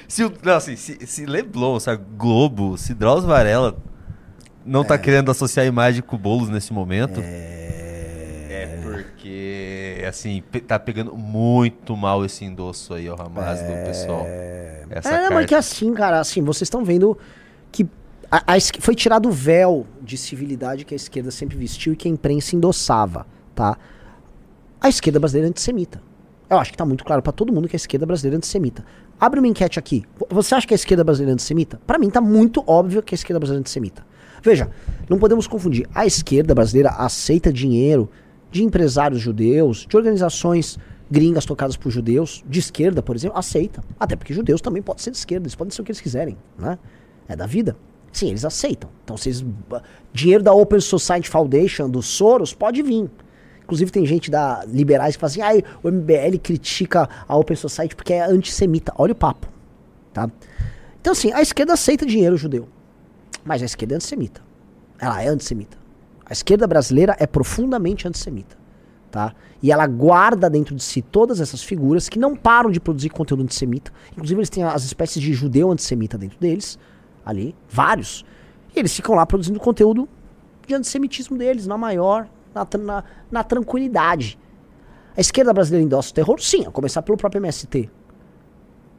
se, 0.07 0.23
não, 0.43 0.53
assim, 0.53 0.75
se, 0.75 1.05
se 1.05 1.25
Leblon, 1.25 1.79
se 1.79 1.89
a 1.89 1.95
Globo, 1.95 2.77
se 2.77 2.93
Drauzio 2.93 3.27
Varela 3.27 3.75
não 4.65 4.83
tá 4.83 4.95
é. 4.95 4.97
tá 4.97 5.03
querendo 5.03 5.31
associar 5.31 5.65
a 5.65 5.67
imagem 5.67 6.01
com 6.01 6.17
bolos 6.17 6.49
nesse 6.49 6.73
momento. 6.73 7.21
É... 7.23 8.47
é 8.49 8.79
porque, 8.81 10.03
assim, 10.07 10.43
tá 10.67 10.79
pegando 10.79 11.15
muito 11.15 11.95
mal 11.95 12.25
esse 12.25 12.43
endosso 12.43 12.93
aí 12.93 13.07
ao 13.07 13.19
Hamas 13.19 13.61
é... 13.61 13.63
do 13.63 13.85
pessoal. 13.85 14.25
Essa 14.89 15.09
é, 15.09 15.11
carta. 15.19 15.33
mas 15.33 15.45
que 15.45 15.55
assim, 15.55 15.93
cara, 15.93 16.19
assim, 16.19 16.41
vocês 16.41 16.63
estão 16.63 16.83
vendo 16.83 17.17
que 17.71 17.87
a, 18.31 18.55
a, 18.55 18.59
foi 18.79 18.95
tirado 18.95 19.29
o 19.29 19.31
véu 19.31 19.85
de 20.01 20.17
civilidade 20.17 20.85
que 20.85 20.93
a 20.93 20.97
esquerda 20.97 21.31
sempre 21.31 21.57
vestiu 21.57 21.93
e 21.93 21.95
que 21.95 22.07
a 22.07 22.11
imprensa 22.11 22.55
endossava, 22.55 23.25
tá? 23.53 23.77
a 24.85 24.89
esquerda 24.89 25.19
brasileira 25.19 25.47
é 25.47 25.49
antissemita. 25.49 26.01
Eu 26.47 26.59
acho 26.59 26.69
que 26.69 26.75
está 26.75 26.85
muito 26.85 27.03
claro 27.03 27.21
para 27.21 27.31
todo 27.31 27.51
mundo 27.51 27.67
que 27.67 27.75
a 27.75 27.77
esquerda 27.77 28.05
brasileira 28.05 28.35
é 28.35 28.37
antissemita. 28.37 28.85
Abre 29.19 29.39
uma 29.39 29.47
enquete 29.47 29.79
aqui. 29.79 30.03
Você 30.29 30.53
acha 30.53 30.67
que 30.67 30.73
a 30.73 30.75
esquerda 30.75 31.03
brasileira 31.03 31.31
é 31.31 31.33
antissemita? 31.33 31.81
Para 31.87 31.97
mim 31.97 32.07
está 32.07 32.21
muito 32.21 32.63
óbvio 32.67 33.01
que 33.01 33.15
a 33.15 33.17
esquerda 33.17 33.39
brasileira 33.39 33.61
é 33.61 33.63
antissemita. 33.63 34.05
Veja, 34.45 34.69
não 35.09 35.17
podemos 35.17 35.47
confundir. 35.47 35.87
A 35.93 36.05
esquerda 36.05 36.53
brasileira 36.53 36.91
aceita 36.91 37.51
dinheiro 37.51 38.07
de 38.51 38.63
empresários 38.63 39.19
judeus, 39.19 39.87
de 39.89 39.97
organizações 39.97 40.77
gringas 41.09 41.45
tocadas 41.45 41.75
por 41.75 41.89
judeus, 41.89 42.43
de 42.47 42.59
esquerda, 42.59 43.01
por 43.01 43.15
exemplo, 43.15 43.39
aceita. 43.39 43.83
Até 43.99 44.15
porque 44.15 44.35
judeus 44.35 44.61
também 44.61 44.83
podem 44.83 45.03
ser 45.03 45.09
de 45.09 45.17
esquerda, 45.17 45.47
eles 45.47 45.55
podem 45.55 45.71
ser 45.71 45.81
o 45.81 45.83
que 45.83 45.91
eles 45.91 45.99
quiserem, 45.99 46.37
né? 46.59 46.77
É 47.27 47.35
da 47.35 47.47
vida. 47.47 47.75
Sim, 48.11 48.29
eles 48.29 48.45
aceitam. 48.45 48.87
Então, 49.03 49.17
vocês, 49.17 49.43
dinheiro 50.13 50.43
da 50.43 50.53
Open 50.53 50.79
Society 50.79 51.27
Foundation, 51.27 51.89
do 51.89 52.03
Soros, 52.03 52.53
pode 52.53 52.83
vir. 52.83 53.09
Inclusive 53.63 53.89
tem 53.89 54.05
gente 54.05 54.29
da 54.29 54.63
liberais 54.67 55.15
que 55.15 55.21
fala 55.21 55.31
assim, 55.31 55.41
ah, 55.41 55.79
o 55.81 55.89
MBL 55.89 56.37
critica 56.41 57.09
a 57.27 57.35
Open 57.35 57.57
Society 57.57 57.95
porque 57.95 58.13
é 58.13 58.23
antissemita. 58.23 58.93
Olha 58.95 59.13
o 59.13 59.15
papo, 59.15 59.47
tá? 60.13 60.29
Então 61.01 61.13
assim, 61.13 61.33
a 61.33 61.41
esquerda 61.41 61.73
aceita 61.73 62.05
dinheiro 62.05 62.37
judeu, 62.37 62.67
mas 63.43 63.61
a 63.61 63.65
esquerda 63.65 63.95
é 63.95 63.97
antissemita. 63.97 64.41
Ela 64.99 65.21
é 65.21 65.27
antissemita. 65.27 65.77
A 66.25 66.33
esquerda 66.33 66.65
brasileira 66.65 67.15
é 67.19 67.27
profundamente 67.27 68.07
antissemita, 68.07 68.57
tá? 69.11 69.33
E 69.61 69.71
ela 69.71 69.85
guarda 69.85 70.49
dentro 70.49 70.75
de 70.75 70.81
si 70.81 71.01
todas 71.01 71.39
essas 71.39 71.61
figuras 71.63 72.09
que 72.09 72.17
não 72.17 72.35
param 72.35 72.71
de 72.71 72.79
produzir 72.79 73.09
conteúdo 73.09 73.43
antissemita. 73.43 73.91
Inclusive 74.13 74.39
eles 74.39 74.49
têm 74.49 74.63
as 74.63 74.83
espécies 74.83 75.21
de 75.21 75.33
judeu 75.33 75.71
antissemita 75.71 76.17
dentro 76.17 76.39
deles, 76.39 76.79
ali, 77.25 77.55
vários. 77.69 78.25
E 78.75 78.79
eles 78.79 78.95
ficam 78.95 79.15
lá 79.15 79.25
produzindo 79.25 79.59
conteúdo 79.59 80.07
de 80.67 80.73
antissemitismo 80.73 81.37
deles, 81.37 81.67
na 81.67 81.77
maior 81.77 82.27
na, 82.55 82.67
na, 82.79 83.03
na 83.29 83.43
tranquilidade. 83.43 84.39
A 85.15 85.21
esquerda 85.21 85.53
brasileira 85.53 85.85
endossa 85.85 86.11
o 86.11 86.13
terror? 86.13 86.41
Sim, 86.41 86.65
a 86.65 86.71
começar 86.71 87.01
pelo 87.01 87.17
próprio 87.17 87.39
MST. 87.39 87.89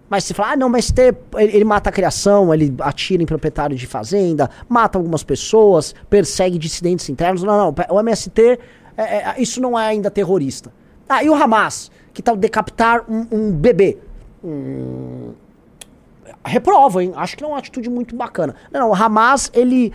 Mas 0.08 0.24
se 0.24 0.34
falar, 0.34 0.52
ah, 0.52 0.56
não, 0.56 0.68
mas 0.68 0.86
MST, 0.86 1.02
ele, 1.36 1.56
ele 1.56 1.64
mata 1.64 1.90
a 1.90 1.92
criação, 1.92 2.54
ele 2.54 2.74
atira 2.80 3.22
em 3.22 3.26
proprietário 3.26 3.76
de 3.76 3.86
fazenda, 3.86 4.48
mata 4.68 4.98
algumas 4.98 5.24
pessoas, 5.24 5.94
persegue 6.08 6.58
dissidentes 6.58 7.08
internos. 7.08 7.42
Não, 7.42 7.56
não, 7.56 7.74
o 7.90 8.00
MST, 8.00 8.58
é, 8.96 9.02
é, 9.02 9.34
isso 9.38 9.60
não 9.60 9.78
é 9.78 9.86
ainda 9.88 10.10
terrorista. 10.10 10.72
Ah, 11.08 11.22
e 11.22 11.28
o 11.28 11.34
Hamas, 11.34 11.90
que 12.12 12.22
tal 12.22 12.36
decapitar 12.36 13.04
um, 13.08 13.26
um 13.30 13.52
bebê? 13.52 13.98
Hum, 14.42 15.32
hein? 17.00 17.12
Acho 17.16 17.36
que 17.36 17.42
não 17.42 17.50
é 17.50 17.52
uma 17.54 17.58
atitude 17.58 17.90
muito 17.90 18.14
bacana. 18.14 18.54
Não, 18.72 18.80
não, 18.80 18.90
o 18.90 18.94
Hamas, 18.94 19.50
ele 19.54 19.92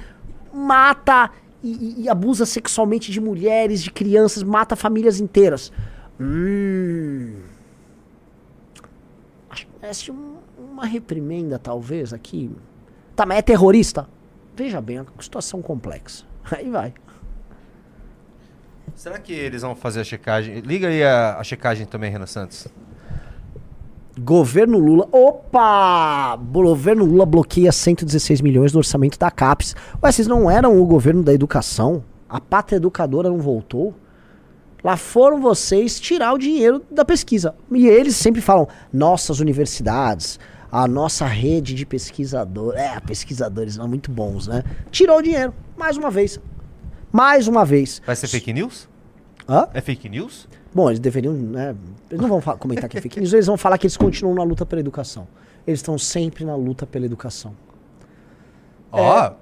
mata 0.53 1.29
e, 1.63 2.03
e, 2.03 2.09
abusa 2.09 2.45
sexualmente 2.45 3.11
de 3.11 3.21
mulheres, 3.21 3.81
de 3.83 3.91
crianças, 3.91 4.43
mata 4.43 4.75
famílias 4.75 5.19
inteiras. 5.19 5.71
Hum. 6.19 7.50
Parece 9.81 10.11
um, 10.11 10.35
uma 10.57 10.85
reprimenda, 10.85 11.57
talvez, 11.57 12.13
aqui. 12.13 12.51
Tá, 13.15 13.25
mas 13.25 13.39
é 13.39 13.41
terrorista? 13.41 14.07
Veja 14.55 14.79
bem, 14.79 14.99
a 14.99 15.05
situação 15.19 15.59
complexa. 15.59 16.23
Aí 16.55 16.69
vai. 16.69 16.93
Será 18.93 19.17
que 19.17 19.33
eles 19.33 19.63
vão 19.63 19.75
fazer 19.75 20.01
a 20.01 20.03
checagem? 20.03 20.59
Liga 20.59 20.87
aí 20.87 21.03
a, 21.03 21.37
a 21.37 21.43
checagem 21.43 21.87
também, 21.87 22.11
Renan 22.11 22.27
Santos. 22.27 22.67
Governo 24.19 24.77
Lula. 24.77 25.07
Opa! 25.11 26.35
Governo 26.35 27.05
Lula 27.05 27.25
bloqueia 27.25 27.71
116 27.71 28.41
milhões 28.41 28.71
do 28.71 28.77
orçamento 28.77 29.17
da 29.17 29.31
CAPES. 29.31 29.75
Ué, 30.03 30.11
vocês 30.11 30.27
não 30.27 30.51
eram 30.51 30.79
o 30.79 30.85
governo 30.85 31.23
da 31.23 31.33
educação? 31.33 32.03
A 32.29 32.39
pátria 32.39 32.77
educadora 32.77 33.29
não 33.29 33.39
voltou? 33.39 33.95
Lá 34.83 34.97
foram 34.97 35.39
vocês 35.39 35.99
tirar 35.99 36.33
o 36.33 36.37
dinheiro 36.37 36.83
da 36.89 37.05
pesquisa. 37.05 37.55
E 37.71 37.87
eles 37.87 38.15
sempre 38.15 38.41
falam: 38.41 38.67
nossas 38.91 39.39
universidades, 39.39 40.39
a 40.71 40.87
nossa 40.87 41.25
rede 41.25 41.73
de 41.73 41.85
pesquisadores. 41.85 42.79
É, 42.79 42.99
pesquisadores 42.99 43.77
não 43.77 43.87
muito 43.87 44.11
bons, 44.11 44.47
né? 44.47 44.63
Tirou 44.89 45.19
o 45.19 45.21
dinheiro, 45.21 45.53
mais 45.77 45.97
uma 45.97 46.09
vez. 46.09 46.39
Mais 47.11 47.47
uma 47.47 47.65
vez. 47.65 48.01
Vai 48.05 48.15
ser 48.15 48.27
fake 48.27 48.53
news? 48.53 48.89
Hã? 49.47 49.67
É 49.73 49.81
fake 49.81 50.07
news? 50.07 50.47
Bom, 50.73 50.89
eles 50.89 50.99
deveriam, 50.99 51.33
né? 51.33 51.75
Eles 52.09 52.21
não 52.21 52.29
vão 52.29 52.57
comentar 52.57 52.89
que 52.89 52.97
é 52.97 53.01
fake 53.01 53.19
news, 53.19 53.33
eles 53.33 53.47
vão 53.47 53.57
falar 53.57 53.77
que 53.77 53.85
eles 53.85 53.97
continuam 53.97 54.35
na 54.35 54.43
luta 54.43 54.65
pela 54.65 54.79
educação. 54.79 55.27
Eles 55.67 55.79
estão 55.79 55.97
sempre 55.97 56.45
na 56.45 56.55
luta 56.55 56.87
pela 56.87 57.05
educação. 57.05 57.53
Ó, 58.91 59.13
oh, 59.13 59.25
é, 59.25 59.33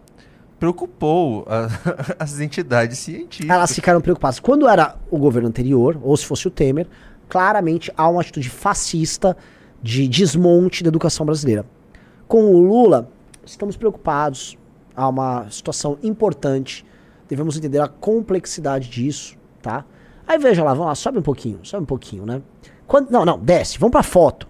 preocupou 0.59 1.45
a, 1.47 1.69
as 2.23 2.39
entidades 2.39 2.99
científicas. 2.99 3.55
Elas 3.55 3.73
ficaram 3.73 4.01
preocupadas. 4.01 4.39
Quando 4.39 4.67
era 4.67 4.95
o 5.09 5.17
governo 5.17 5.47
anterior, 5.47 5.99
ou 6.03 6.15
se 6.17 6.25
fosse 6.25 6.47
o 6.47 6.51
Temer, 6.51 6.87
claramente 7.27 7.91
há 7.95 8.07
uma 8.09 8.21
atitude 8.21 8.49
fascista 8.49 9.37
de 9.81 10.07
desmonte 10.07 10.83
da 10.83 10.89
educação 10.89 11.25
brasileira. 11.25 11.65
Com 12.27 12.53
o 12.53 12.59
Lula, 12.59 13.09
estamos 13.45 13.77
preocupados. 13.77 14.57
Há 14.95 15.07
uma 15.07 15.49
situação 15.49 15.97
importante 16.03 16.85
Devemos 17.29 17.55
entender 17.55 17.79
a 17.79 17.87
complexidade 17.87 18.89
disso, 18.89 19.37
tá? 19.61 19.85
Aí 20.27 20.39
veja 20.39 20.63
lá, 20.63 20.71
vamos 20.71 20.87
lá, 20.87 20.95
sobe 20.95 21.19
um 21.19 21.21
pouquinho, 21.21 21.59
sobe 21.61 21.83
um 21.83 21.85
pouquinho, 21.85 22.25
né? 22.25 22.41
Quando, 22.87 23.11
não, 23.11 23.23
não, 23.23 23.37
desce, 23.37 23.77
vamos 23.77 23.91
pra 23.91 24.01
foto. 24.01 24.47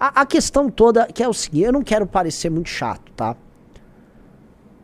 A, 0.00 0.22
a 0.22 0.26
questão 0.26 0.70
toda 0.70 1.06
que 1.06 1.22
é 1.22 1.28
o 1.28 1.34
seguinte, 1.34 1.66
eu 1.66 1.72
não 1.72 1.82
quero 1.82 2.06
parecer 2.06 2.50
muito 2.50 2.70
chato, 2.70 3.12
tá? 3.12 3.36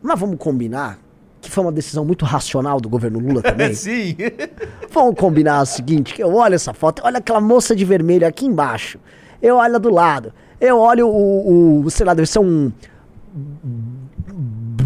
Mas 0.01 0.19
vamos 0.19 0.37
combinar 0.37 0.99
que 1.41 1.49
foi 1.49 1.63
uma 1.63 1.71
decisão 1.71 2.05
muito 2.05 2.23
racional 2.23 2.79
do 2.79 2.87
governo 2.87 3.19
Lula 3.19 3.41
também. 3.43 3.73
Sim. 3.73 4.15
Vamos 4.91 5.15
combinar 5.15 5.61
o 5.61 5.65
seguinte, 5.65 6.13
que 6.13 6.23
eu 6.23 6.33
olho 6.35 6.53
essa 6.53 6.73
foto, 6.73 7.01
olha 7.03 7.17
aquela 7.17 7.41
moça 7.41 7.75
de 7.75 7.83
vermelho 7.83 8.27
aqui 8.27 8.45
embaixo. 8.45 8.99
Eu 9.41 9.55
olho 9.57 9.79
do 9.79 9.89
lado. 9.89 10.31
Eu 10.59 10.77
olho 10.77 11.07
o, 11.07 11.81
o 11.83 11.89
sei 11.89 12.05
lá, 12.05 12.13
deve 12.13 12.27
ser 12.27 12.39
um 12.39 12.71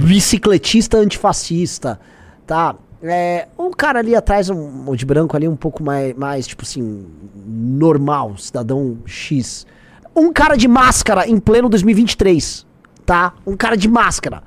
bicicletista 0.05 0.97
antifascista, 0.97 1.99
tá? 2.47 2.76
É, 3.03 3.47
um 3.59 3.72
cara 3.72 3.99
ali 3.99 4.16
atrás, 4.16 4.49
um, 4.49 4.89
um 4.89 4.95
de 4.95 5.05
branco 5.05 5.36
ali, 5.36 5.47
um 5.47 5.55
pouco 5.55 5.84
mais, 5.84 6.16
mais, 6.16 6.47
tipo 6.47 6.63
assim, 6.63 7.05
normal, 7.45 8.38
cidadão 8.38 8.97
X. 9.05 9.68
Um 10.16 10.32
cara 10.32 10.55
de 10.55 10.68
máscara 10.68 11.28
em 11.28 11.38
pleno 11.38 11.68
2023, 11.68 12.66
tá? 13.05 13.34
Um 13.45 13.57
cara 13.57 13.76
de 13.76 13.89
máscara. 13.89 14.41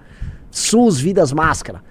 SUS, 0.50 0.98
vidas, 0.98 1.32
máscara. 1.32 1.82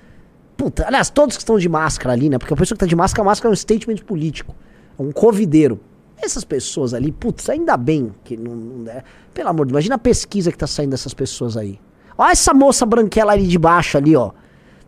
Puta, 0.55 0.85
aliás, 0.87 1.09
todos 1.09 1.35
que 1.35 1.41
estão 1.41 1.59
de 1.59 1.69
máscara 1.69 2.13
ali, 2.13 2.29
né? 2.29 2.37
Porque 2.37 2.53
a 2.53 2.57
pessoa 2.57 2.75
que 2.75 2.79
tá 2.79 2.85
de 2.85 2.95
máscara, 2.95 3.23
máscara 3.23 3.51
é 3.51 3.53
um 3.53 3.55
statement 3.55 3.97
político. 3.97 4.55
É 4.97 5.01
um 5.01 5.11
covideiro. 5.11 5.79
Essas 6.19 6.43
pessoas 6.43 6.95
ali, 6.95 7.11
putz, 7.11 7.47
ainda 7.49 7.77
bem 7.77 8.11
que 8.23 8.35
não, 8.35 8.55
não 8.55 8.91
é. 8.91 9.03
Pelo 9.33 9.49
amor 9.49 9.67
de 9.67 9.71
Deus, 9.71 9.75
imagina 9.75 9.95
a 9.95 9.99
pesquisa 9.99 10.51
que 10.51 10.57
tá 10.57 10.65
saindo 10.65 10.91
dessas 10.91 11.13
pessoas 11.13 11.55
aí. 11.55 11.79
Olha 12.17 12.31
essa 12.31 12.53
moça 12.53 12.85
branquela 12.85 13.33
ali 13.33 13.45
de 13.45 13.59
baixo 13.59 13.97
ali, 13.97 14.15
ó. 14.15 14.31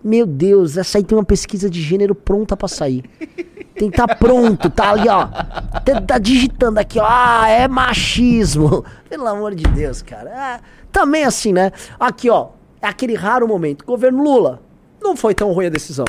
Meu 0.04 0.26
Deus, 0.26 0.78
essa 0.78 0.98
aí 0.98 1.04
tem 1.04 1.16
uma 1.18 1.24
pesquisa 1.24 1.70
de 1.70 1.82
gênero 1.82 2.16
pronta 2.16 2.58
para 2.58 2.68
sair. 2.68 3.04
Tem 3.76 3.92
que 3.92 3.98
tá 3.98 4.08
pronto, 4.08 4.70
tá 4.70 4.92
ali, 4.92 5.08
ó. 5.08 5.28
Tá, 6.08 6.18
digitando 6.18 6.80
aqui, 6.80 7.00
ó. 7.00 7.06
Ah, 7.08 7.48
é 7.50 7.68
machismo. 7.68 8.84
Pelo 9.08 9.28
amor 9.28 9.54
de 9.54 9.64
Deus, 9.64 10.02
cara. 10.02 10.30
É, 10.30 10.60
também 10.92 11.24
assim, 11.24 11.54
né? 11.54 11.72
Aqui, 12.00 12.30
ó. 12.30 12.50
Aquele 12.82 13.16
raro 13.16 13.48
momento. 13.48 13.86
Governo 13.86 14.24
Lula, 14.24 14.62
não 15.02 15.16
foi 15.16 15.34
tão 15.34 15.52
ruim 15.52 15.68
a 15.68 15.70
decisão. 15.70 16.06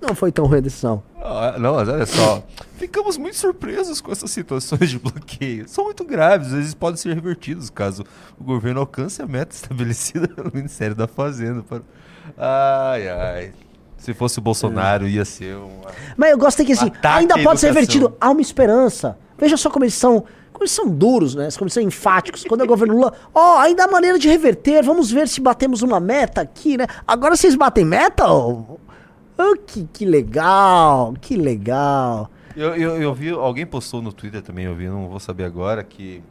Não 0.00 0.14
foi 0.14 0.32
tão 0.32 0.46
ruim 0.46 0.58
a 0.58 0.62
decisão. 0.62 1.02
Ah, 1.22 1.56
não, 1.58 1.74
mas 1.74 1.88
olha 1.88 2.06
só. 2.06 2.42
Ficamos 2.76 3.18
muito 3.18 3.36
surpresos 3.36 4.00
com 4.00 4.10
essas 4.10 4.30
situações 4.30 4.88
de 4.88 4.98
bloqueio. 4.98 5.68
São 5.68 5.84
muito 5.84 6.02
graves, 6.04 6.48
às 6.48 6.54
vezes 6.54 6.74
podem 6.74 6.96
ser 6.96 7.14
revertidos 7.14 7.68
caso 7.68 8.04
o 8.38 8.42
governo 8.42 8.80
alcance 8.80 9.20
a 9.20 9.26
meta 9.26 9.52
estabelecida 9.54 10.26
pelo 10.26 10.50
Ministério 10.54 10.96
da 10.96 11.06
Fazenda. 11.06 11.62
Para... 11.62 11.82
Ai, 12.38 13.08
ai. 13.08 13.52
Se 13.98 14.14
fosse 14.14 14.38
o 14.38 14.42
Bolsonaro, 14.42 15.06
ia 15.06 15.26
ser 15.26 15.56
uma. 15.56 15.90
Mas 16.16 16.30
eu 16.30 16.38
gostei 16.38 16.64
que 16.64 16.72
assim, 16.72 16.90
ainda 17.02 17.38
pode 17.42 17.60
ser 17.60 17.66
revertido. 17.66 18.16
Há 18.18 18.30
uma 18.30 18.40
esperança. 18.40 19.18
Veja 19.36 19.58
só 19.58 19.68
como 19.68 19.84
eles 19.84 19.94
são. 19.94 20.24
Como 20.60 20.64
eles 20.64 20.72
são 20.72 20.90
duros, 20.90 21.34
né? 21.34 21.48
Como 21.52 21.64
eles 21.64 21.72
são 21.72 21.82
enfáticos. 21.82 22.44
Quando 22.44 22.60
é 22.60 22.64
o 22.64 22.66
governo 22.66 22.94
Lula, 22.94 23.14
ó, 23.34 23.56
oh, 23.56 23.58
ainda 23.60 23.84
há 23.84 23.88
maneira 23.88 24.18
de 24.18 24.28
reverter. 24.28 24.84
Vamos 24.84 25.10
ver 25.10 25.26
se 25.26 25.40
batemos 25.40 25.80
uma 25.80 25.98
meta 25.98 26.42
aqui, 26.42 26.76
né? 26.76 26.86
Agora 27.08 27.34
vocês 27.34 27.54
batem 27.54 27.82
meta? 27.82 28.30
Oh, 28.30 28.76
que, 29.66 29.88
que 29.90 30.04
legal, 30.04 31.14
que 31.18 31.34
legal. 31.34 32.30
Eu, 32.54 32.76
eu, 32.76 33.00
eu 33.00 33.14
vi, 33.14 33.30
alguém 33.30 33.64
postou 33.64 34.02
no 34.02 34.12
Twitter 34.12 34.42
também, 34.42 34.66
eu 34.66 34.74
vi, 34.74 34.86
não 34.86 35.08
vou 35.08 35.18
saber 35.18 35.44
agora, 35.44 35.82
que 35.82 36.22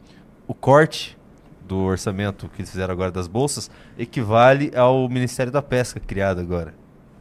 o 0.46 0.54
corte 0.54 1.18
do 1.66 1.78
orçamento 1.78 2.48
que 2.50 2.60
eles 2.60 2.70
fizeram 2.70 2.92
agora 2.92 3.10
das 3.10 3.26
bolsas 3.26 3.68
equivale 3.98 4.70
ao 4.76 5.08
Ministério 5.08 5.50
da 5.50 5.60
Pesca 5.60 5.98
criado 5.98 6.40
agora. 6.40 6.72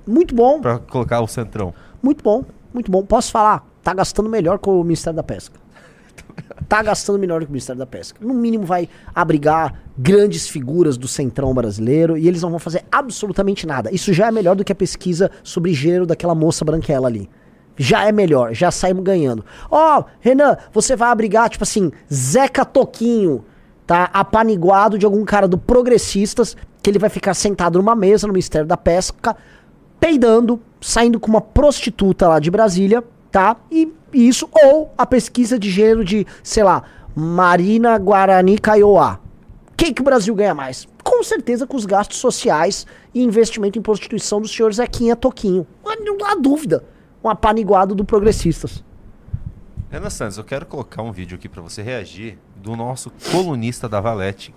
Muito 0.06 0.36
bom. 0.36 0.62
Para 0.62 0.78
colocar 0.78 1.22
o 1.22 1.28
centrão. 1.28 1.74
Muito 2.04 2.24
bom, 2.24 2.44
muito 2.72 2.92
bom. 2.92 3.04
Posso 3.04 3.32
falar? 3.32 3.66
Tá 3.82 3.96
gastando 3.96 4.30
melhor 4.30 4.60
com 4.60 4.80
o 4.80 4.84
Ministério 4.84 5.18
da 5.18 5.24
Pesca. 5.24 5.60
Tá 6.68 6.82
gastando 6.84 7.18
melhor 7.18 7.42
que 7.42 7.48
o 7.48 7.52
Ministério 7.52 7.80
da 7.80 7.86
Pesca. 7.86 8.20
No 8.24 8.34
mínimo 8.34 8.66
vai 8.66 8.88
abrigar 9.14 9.82
grandes 9.98 10.48
figuras 10.48 10.98
do 10.98 11.08
centrão 11.08 11.54
brasileiro 11.54 12.18
e 12.18 12.28
eles 12.28 12.42
não 12.42 12.50
vão 12.50 12.60
fazer 12.60 12.84
absolutamente 12.92 13.66
nada. 13.66 13.94
Isso 13.94 14.14
já 14.14 14.28
é 14.28 14.32
melhor 14.32 14.56
do 14.56 14.64
que 14.64 14.72
a 14.72 14.76
pesquisa 14.76 15.32
sobre 15.44 15.74
gênero 15.74 16.06
daquela 16.06 16.36
moça 16.36 16.64
branquela 16.64 17.08
ali. 17.08 17.30
Já 17.76 18.06
é 18.06 18.12
melhor, 18.12 18.54
já 18.54 18.72
saímos 18.72 19.04
ganhando. 19.04 19.44
Ó, 19.72 20.00
oh, 20.00 20.06
Renan, 20.20 20.58
você 20.72 20.96
vai 20.96 21.10
abrigar, 21.10 21.50
tipo 21.50 21.64
assim, 21.64 21.92
Zeca 22.14 22.66
Toquinho, 22.66 23.46
tá? 23.88 24.10
Apaniguado 24.14 24.98
de 24.98 25.06
algum 25.06 25.24
cara 25.24 25.48
do 25.48 25.58
Progressistas, 25.58 26.58
que 26.84 26.90
ele 26.90 27.00
vai 27.00 27.10
ficar 27.10 27.34
sentado 27.34 27.80
numa 27.80 27.96
mesa 27.96 28.28
no 28.28 28.34
Ministério 28.34 28.68
da 28.68 28.78
Pesca, 28.78 29.36
peidando, 30.00 30.60
saindo 30.82 31.20
com 31.20 31.30
uma 31.30 31.42
prostituta 31.42 32.28
lá 32.28 32.40
de 32.40 32.52
Brasília, 32.52 33.04
tá? 33.32 33.56
E 33.72 33.92
isso, 34.14 34.50
ou 34.64 34.94
a 34.98 35.06
pesquisa 35.06 35.60
de 35.60 35.70
gênero 35.70 36.04
de, 36.04 36.26
sei 36.44 36.64
lá, 36.64 36.84
Marina 37.16 37.98
Guarani 37.98 38.58
Kaiowá. 38.58 39.20
Quem 39.76 39.94
que 39.94 40.02
o 40.02 40.06
Brasil 40.06 40.36
ganha 40.36 40.54
mais? 40.54 40.88
Com 41.04 41.24
certeza 41.24 41.66
com 41.66 41.78
os 41.78 41.86
gastos 41.86 42.18
sociais 42.18 42.86
e 43.14 43.24
investimento 43.24 43.80
em 43.80 43.82
prostituição 43.82 44.42
do 44.42 44.48
senhor 44.48 44.74
Zequinha 44.74 45.16
Toquinho. 45.16 45.66
Não 46.02 46.18
há 46.26 46.36
dúvida. 46.36 46.84
Um 47.24 47.30
apaniguado 47.30 47.96
do 47.96 48.06
Progressistas. 48.06 48.84
Renan 49.90 50.10
Santos, 50.10 50.38
eu 50.38 50.44
quero 50.44 50.66
colocar 50.66 51.02
um 51.02 51.12
vídeo 51.12 51.36
aqui 51.36 51.50
para 51.50 51.62
você 51.62 51.82
reagir 51.82 52.38
do 52.56 52.76
nosso 52.76 53.12
colunista 53.32 53.90
da 53.90 54.00
Valete, 54.00 54.54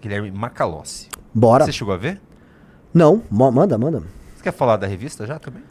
Guilherme 0.00 0.30
Macalossi. 0.30 1.08
Bora. 1.32 1.64
Você 1.64 1.72
chegou 1.72 1.94
a 1.94 1.96
ver? 1.96 2.20
Não, 2.92 3.22
manda, 3.30 3.78
manda. 3.78 4.02
Você 4.36 4.42
quer 4.42 4.52
falar 4.52 4.76
da 4.76 4.86
revista 4.86 5.24
já 5.26 5.38
também? 5.38 5.62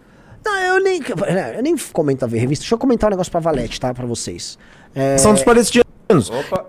Não, 0.44 0.60
eu 0.60 0.84
nem, 0.84 1.02
eu 1.56 1.64
nem 1.64 1.76
comento 1.92 2.26
a 2.26 2.28
ver 2.28 2.40
revista. 2.40 2.64
Deixa 2.64 2.74
eu 2.74 2.80
comentar 2.80 3.10
um 3.10 3.12
negócio 3.12 3.32
pra 3.32 3.40
Valete, 3.40 3.80
tá? 3.80 3.94
Pra 3.94 4.06
vocês. 4.06 4.58
É... 4.94 5.18
São 5.18 5.34
dos 5.34 5.44
palestinos. 5.44 5.86
Opa. 6.30 6.66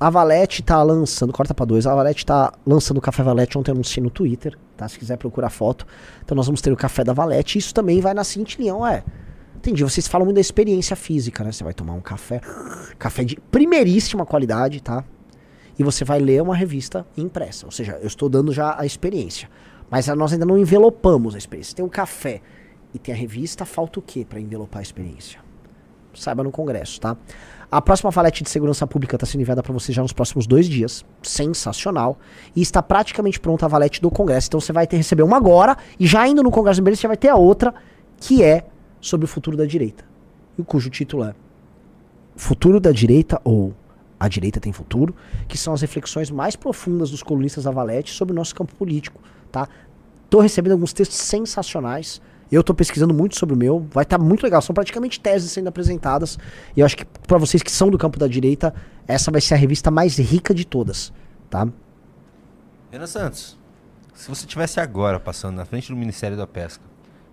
A 0.00 0.10
Valete 0.10 0.62
tá 0.62 0.80
lançando, 0.80 1.32
corta 1.32 1.52
pra 1.52 1.66
dois, 1.66 1.84
a 1.84 1.92
Valete 1.92 2.24
tá 2.24 2.52
lançando 2.64 2.98
o 2.98 3.00
Café 3.00 3.20
Valete, 3.24 3.58
ontem 3.58 3.72
eu 3.72 3.74
anunciei 3.74 4.00
no 4.00 4.10
Twitter, 4.10 4.56
tá? 4.76 4.88
Se 4.88 4.96
quiser 4.96 5.16
procurar 5.16 5.50
foto. 5.50 5.84
Então 6.24 6.36
nós 6.36 6.46
vamos 6.46 6.60
ter 6.60 6.72
o 6.72 6.76
Café 6.76 7.02
da 7.02 7.12
Valete, 7.12 7.58
isso 7.58 7.74
também 7.74 8.00
vai 8.00 8.14
na 8.14 8.22
seguinte 8.22 8.62
linha, 8.62 8.74
é. 8.88 9.02
Entendi, 9.56 9.82
vocês 9.82 10.06
falam 10.06 10.24
muito 10.24 10.36
da 10.36 10.40
experiência 10.40 10.94
física, 10.94 11.42
né? 11.42 11.50
Você 11.50 11.64
vai 11.64 11.74
tomar 11.74 11.94
um 11.94 12.00
café, 12.00 12.40
café 12.96 13.24
de 13.24 13.40
primeiríssima 13.50 14.24
qualidade, 14.24 14.80
tá? 14.80 15.02
E 15.76 15.82
você 15.82 16.04
vai 16.04 16.20
ler 16.20 16.40
uma 16.42 16.54
revista 16.54 17.04
impressa. 17.16 17.66
Ou 17.66 17.72
seja, 17.72 17.98
eu 18.00 18.06
estou 18.06 18.28
dando 18.28 18.52
já 18.52 18.76
a 18.78 18.86
experiência. 18.86 19.50
Mas 19.90 20.06
nós 20.06 20.32
ainda 20.32 20.46
não 20.46 20.56
envelopamos 20.56 21.34
a 21.34 21.38
experiência. 21.38 21.74
Tem 21.74 21.84
o 21.84 21.88
café 21.88 22.40
e 22.94 22.98
tem 22.98 23.14
a 23.14 23.16
revista, 23.16 23.64
falta 23.64 23.98
o 23.98 24.02
quê 24.02 24.24
para 24.24 24.40
envelopar 24.40 24.80
a 24.80 24.82
experiência? 24.82 25.40
Saiba 26.14 26.42
no 26.42 26.50
congresso, 26.50 27.00
tá? 27.00 27.16
A 27.70 27.82
próxima 27.82 28.10
valete 28.10 28.42
de 28.42 28.48
segurança 28.48 28.86
pública 28.86 29.16
está 29.16 29.26
sendo 29.26 29.42
enviada 29.42 29.62
para 29.62 29.72
você 29.72 29.92
já 29.92 30.00
nos 30.00 30.12
próximos 30.12 30.46
dois 30.46 30.66
dias. 30.66 31.04
Sensacional. 31.22 32.18
E 32.56 32.62
está 32.62 32.82
praticamente 32.82 33.38
pronta 33.38 33.66
a 33.66 33.68
valete 33.68 34.00
do 34.00 34.10
congresso. 34.10 34.48
Então 34.48 34.58
você 34.58 34.72
vai 34.72 34.86
ter 34.86 34.96
receber 34.96 35.22
uma 35.22 35.36
agora 35.36 35.76
e 36.00 36.06
já 36.06 36.26
indo 36.26 36.42
no 36.42 36.50
congresso 36.50 36.82
de 36.82 36.90
você 36.90 37.02
já 37.02 37.08
vai 37.08 37.16
ter 37.16 37.28
a 37.28 37.36
outra, 37.36 37.74
que 38.16 38.42
é 38.42 38.66
sobre 39.00 39.26
o 39.26 39.28
futuro 39.28 39.56
da 39.56 39.66
direita. 39.66 40.04
E 40.58 40.62
cujo 40.62 40.90
título 40.90 41.24
é 41.24 41.34
Futuro 42.34 42.80
da 42.80 42.92
Direita 42.92 43.40
ou 43.44 43.74
A 44.18 44.28
Direita 44.28 44.60
Tem 44.60 44.72
Futuro, 44.72 45.14
que 45.46 45.58
são 45.58 45.74
as 45.74 45.80
reflexões 45.80 46.30
mais 46.30 46.56
profundas 46.56 47.10
dos 47.10 47.22
colunistas 47.22 47.64
da 47.64 47.70
Valete 47.70 48.12
sobre 48.12 48.32
o 48.32 48.36
nosso 48.36 48.54
campo 48.54 48.74
político, 48.74 49.20
tá? 49.52 49.68
Tô 50.30 50.40
recebendo 50.40 50.72
alguns 50.72 50.92
textos 50.92 51.18
sensacionais. 51.18 52.20
Eu 52.50 52.62
tô 52.62 52.74
pesquisando 52.74 53.12
muito 53.12 53.38
sobre 53.38 53.54
o 53.54 53.58
meu, 53.58 53.86
vai 53.90 54.04
estar 54.04 54.18
tá 54.18 54.24
muito 54.24 54.42
legal. 54.42 54.62
São 54.62 54.74
praticamente 54.74 55.20
teses 55.20 55.52
sendo 55.52 55.68
apresentadas. 55.68 56.38
E 56.76 56.80
eu 56.80 56.86
acho 56.86 56.96
que 56.96 57.04
para 57.04 57.38
vocês 57.38 57.62
que 57.62 57.70
são 57.70 57.90
do 57.90 57.98
campo 57.98 58.18
da 58.18 58.26
direita, 58.26 58.74
essa 59.06 59.30
vai 59.30 59.40
ser 59.40 59.54
a 59.54 59.56
revista 59.56 59.90
mais 59.90 60.18
rica 60.18 60.54
de 60.54 60.64
todas, 60.64 61.12
tá? 61.50 61.68
Renan 62.90 63.06
Santos, 63.06 63.58
se 64.14 64.28
você 64.28 64.46
tivesse 64.46 64.80
agora 64.80 65.20
passando 65.20 65.56
na 65.56 65.64
frente 65.64 65.92
do 65.92 65.96
Ministério 65.96 66.36
da 66.36 66.46
Pesca, 66.46 66.82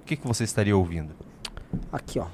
o 0.01 0.05
que, 0.05 0.15
que 0.15 0.27
você 0.27 0.43
estaria 0.43 0.75
ouvindo? 0.75 1.13
Aqui, 1.91 2.19
ó. 2.19 2.27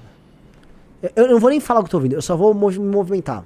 Eu, 1.15 1.27
não 1.29 1.39
vou 1.39 1.49
nem 1.49 1.59
falar 1.59 1.79
o 1.79 1.83
que 1.83 1.87
eu 1.87 1.91
tô 1.91 1.97
ouvindo, 1.97 2.13
eu 2.13 2.21
só 2.21 2.35
vou 2.35 2.53
me 2.53 2.79
movimentar. 2.79 3.45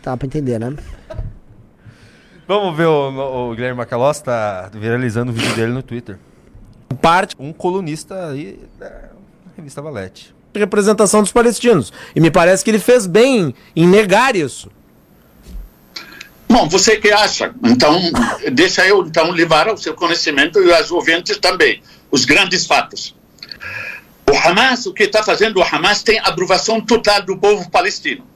Tá 0.00 0.16
pra 0.16 0.26
entender, 0.26 0.58
né? 0.58 0.74
Vamos 2.46 2.76
ver, 2.76 2.86
o, 2.86 3.50
o 3.50 3.54
Guilherme 3.54 3.78
Macalós 3.78 4.20
tá 4.20 4.70
viralizando 4.72 5.30
o 5.30 5.34
vídeo 5.34 5.54
dele 5.54 5.72
no 5.72 5.82
Twitter. 5.82 6.18
Parte. 7.00 7.34
Um 7.38 7.52
colunista 7.52 8.28
aí 8.28 8.58
da 8.78 8.90
revista 9.56 9.80
Valete. 9.80 10.34
Representação 10.54 11.22
dos 11.22 11.32
palestinos. 11.32 11.92
E 12.14 12.20
me 12.20 12.30
parece 12.30 12.64
que 12.64 12.70
ele 12.70 12.78
fez 12.78 13.06
bem 13.06 13.54
em 13.74 13.86
negar 13.86 14.36
isso. 14.36 14.70
Bom, 16.48 16.68
você 16.68 16.96
que 16.96 17.10
acha? 17.10 17.54
Então, 17.64 17.98
deixa 18.52 18.86
eu 18.86 19.06
então 19.06 19.30
levar 19.30 19.68
ao 19.68 19.76
seu 19.78 19.94
conhecimento 19.94 20.62
e 20.62 20.70
aos 20.72 20.90
ouvintes 20.90 21.38
também 21.38 21.82
os 22.10 22.26
grandes 22.26 22.66
fatos. 22.66 23.14
O 24.30 24.36
Hamas, 24.36 24.84
o 24.84 24.92
que 24.92 25.04
está 25.04 25.22
fazendo 25.22 25.58
o 25.58 25.62
Hamas 25.62 26.02
tem 26.02 26.18
aprovação 26.18 26.80
total 26.80 27.22
do 27.22 27.38
povo 27.38 27.70
palestino. 27.70 28.31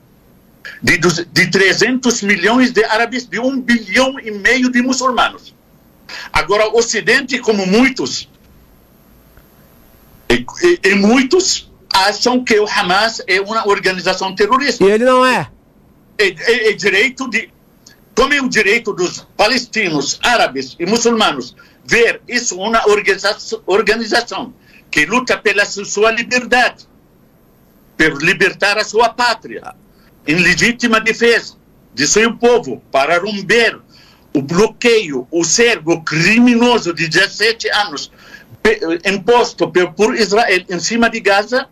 De, 0.81 0.97
de 0.97 1.51
300 1.51 2.21
milhões 2.21 2.71
de 2.71 2.83
árabes, 2.83 3.25
de 3.25 3.39
um 3.39 3.59
bilhão 3.59 4.19
e 4.19 4.31
meio 4.31 4.71
de 4.71 4.81
muçulmanos. 4.81 5.55
Agora, 6.31 6.69
o 6.69 6.77
Ocidente, 6.77 7.39
como 7.39 7.65
muitos, 7.65 8.29
e, 10.29 10.45
e, 10.63 10.89
e 10.89 10.95
muitos 10.95 11.71
acham 11.93 12.43
que 12.43 12.59
o 12.59 12.67
Hamas 12.67 13.21
é 13.27 13.41
uma 13.41 13.67
organização 13.67 14.35
terrorista. 14.35 14.83
E 14.83 14.91
ele 14.91 15.05
não 15.05 15.25
é. 15.25 15.49
É, 16.17 16.27
é, 16.27 16.69
é 16.69 16.73
direito 16.73 17.29
de. 17.29 17.49
Como 18.15 18.33
é 18.33 18.41
o 18.41 18.49
direito 18.49 18.93
dos 18.93 19.27
palestinos, 19.35 20.19
árabes 20.23 20.75
e 20.79 20.85
muçulmanos 20.85 21.55
ver 21.87 22.21
isso 22.27 22.57
uma 22.57 22.85
organização, 22.89 23.61
organização 23.65 24.53
que 24.91 25.05
luta 25.05 25.37
pela 25.37 25.65
sua 25.65 26.11
liberdade, 26.11 26.85
por 27.97 28.21
libertar 28.21 28.77
a 28.77 28.83
sua 28.83 29.09
pátria, 29.09 29.73
em 30.27 30.35
legítima 30.35 30.99
defesa 30.99 31.55
de 31.93 32.07
seu 32.07 32.35
povo, 32.37 32.81
para 32.91 33.17
romper 33.19 33.79
o 34.33 34.41
bloqueio, 34.41 35.27
o 35.31 35.43
cerco 35.43 36.03
criminoso 36.03 36.93
de 36.93 37.07
17 37.07 37.69
anos 37.69 38.11
imposto 39.05 39.71
por 39.95 40.15
Israel 40.15 40.63
em 40.69 40.79
cima 40.79 41.09
de 41.09 41.19
Gaza. 41.19 41.67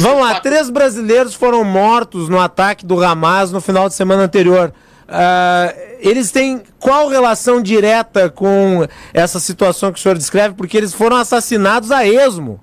Vamos 0.00 0.20
lá, 0.22 0.40
três 0.40 0.70
brasileiros 0.70 1.34
foram 1.34 1.64
mortos 1.64 2.28
no 2.28 2.40
ataque 2.40 2.86
do 2.86 3.02
Hamas 3.02 3.50
no 3.50 3.60
final 3.60 3.88
de 3.88 3.94
semana 3.94 4.22
anterior. 4.22 4.72
Uh, 5.06 5.96
eles 5.98 6.30
têm 6.30 6.62
qual 6.78 7.08
relação 7.08 7.60
direta 7.60 8.30
com 8.30 8.86
essa 9.12 9.38
situação 9.38 9.92
que 9.92 9.98
o 9.98 10.02
senhor 10.02 10.16
descreve? 10.16 10.54
Porque 10.54 10.76
eles 10.76 10.94
foram 10.94 11.16
assassinados 11.16 11.90
a 11.90 12.06
esmo. 12.06 12.60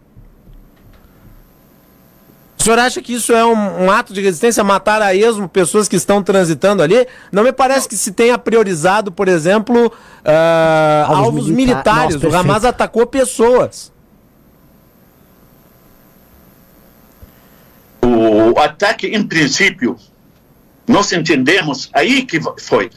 O 2.61 2.63
senhor 2.63 2.77
acha 2.77 3.01
que 3.01 3.13
isso 3.13 3.33
é 3.33 3.43
um, 3.43 3.85
um, 3.85 3.91
ato 3.91 4.13
de 4.13 4.21
resistência, 4.21 4.63
matar 4.63 5.01
a 5.01 5.15
esmo 5.15 5.49
pessoas 5.49 5.87
que 5.87 5.95
estão 5.95 6.21
transitando 6.21 6.83
ali? 6.83 7.07
Não 7.31 7.43
me 7.43 7.51
parece 7.51 7.89
que 7.89 7.97
se 7.97 8.11
tenha 8.11 8.37
priorizado, 8.37 9.11
por 9.11 9.27
exemplo, 9.27 9.87
uh, 9.87 11.07
alvos, 11.07 11.25
alvos 11.25 11.49
militares. 11.49 12.21
Nossa, 12.21 12.27
o 12.29 12.39
Hamas 12.39 12.63
atacou 12.63 13.07
pessoas. 13.07 13.91
O 18.03 18.59
ataque, 18.59 19.07
em 19.07 19.23
princípio, 19.23 19.97
nós 20.87 21.11
entendemos 21.11 21.89
aí 21.91 22.23
que 22.23 22.39
foi. 22.59 22.91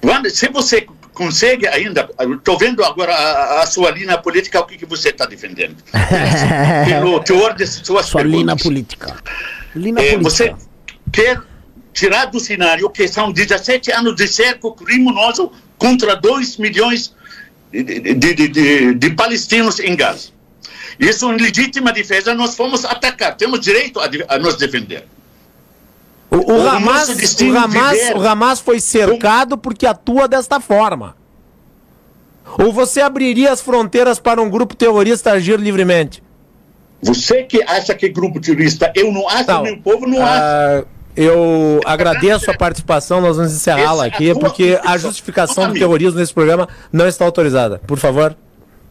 Quando, 0.00 0.30
se 0.30 0.48
você 0.48 0.86
consegue 1.20 1.68
ainda. 1.68 2.08
Estou 2.18 2.56
vendo 2.56 2.82
agora 2.82 3.12
a, 3.14 3.62
a, 3.62 3.66
sua 3.66 3.90
linha 3.90 4.16
política, 4.16 4.58
o 4.58 4.64
que, 4.64 4.78
que 4.78 4.86
você 4.86 5.10
está 5.10 5.26
defendendo. 5.26 5.76
Pelo 6.88 7.20
teor 7.20 7.54
de 7.54 7.66
suas 7.66 8.06
sua 8.06 8.22
perguntas. 8.22 8.40
linha 8.40 8.56
política. 8.56 9.16
Linha 9.74 10.00
é, 10.00 10.16
política. 10.16 10.22
Você 10.22 10.54
quer 11.12 11.42
tirar 11.92 12.24
do 12.24 12.40
cenário 12.40 12.88
que 12.88 13.06
são 13.06 13.30
17 13.30 13.92
anos 13.92 14.16
de 14.16 14.26
cerco 14.26 14.72
criminoso 14.72 15.52
contra 15.76 16.16
2 16.16 16.56
milhões 16.56 17.14
de, 17.70 17.84
de, 17.84 18.48
de, 18.48 18.94
de, 18.94 19.10
palestinos 19.10 19.78
em 19.78 19.94
Gaza. 19.94 20.30
Isso 20.98 21.30
é 21.30 21.36
legítima 21.36 21.92
defesa, 21.92 22.34
nós 22.34 22.56
fomos 22.56 22.86
atacar, 22.86 23.36
temos 23.36 23.60
direito 23.60 24.00
a, 24.00 24.08
a 24.26 24.38
nos 24.38 24.56
defender. 24.56 25.04
O, 26.30 26.36
o, 26.36 26.56
o, 26.58 26.68
Hamas, 26.68 27.08
o, 27.08 27.56
Hamas, 27.56 27.98
o 28.14 28.28
Hamas 28.28 28.60
foi 28.60 28.78
cercado 28.78 29.58
porque 29.58 29.84
atua 29.84 30.28
desta 30.28 30.60
forma. 30.60 31.16
Ou 32.58 32.72
você 32.72 33.00
abriria 33.00 33.52
as 33.52 33.60
fronteiras 33.60 34.18
para 34.18 34.40
um 34.40 34.48
grupo 34.48 34.74
terrorista 34.76 35.32
agir 35.32 35.58
livremente? 35.58 36.22
Você 37.02 37.42
que 37.44 37.62
acha 37.62 37.94
que 37.94 38.06
é 38.06 38.08
grupo 38.08 38.40
terrorista, 38.40 38.92
eu 38.94 39.10
não 39.10 39.28
acho, 39.28 39.48
não. 39.48 39.62
meu 39.62 39.78
povo 39.78 40.06
não 40.06 40.18
uh, 40.18 40.22
acha. 40.22 40.86
Eu 41.16 41.80
agradeço 41.84 42.50
a 42.50 42.56
participação, 42.56 43.20
nós 43.20 43.36
vamos 43.36 43.52
encerrá-la 43.52 44.06
aqui, 44.06 44.32
porque 44.34 44.78
a 44.84 44.96
justificação 44.96 45.68
do 45.68 45.74
terrorismo 45.74 46.18
nesse 46.18 46.32
programa 46.32 46.68
não 46.92 47.06
está 47.08 47.24
autorizada. 47.24 47.80
Por 47.86 47.98
favor. 47.98 48.36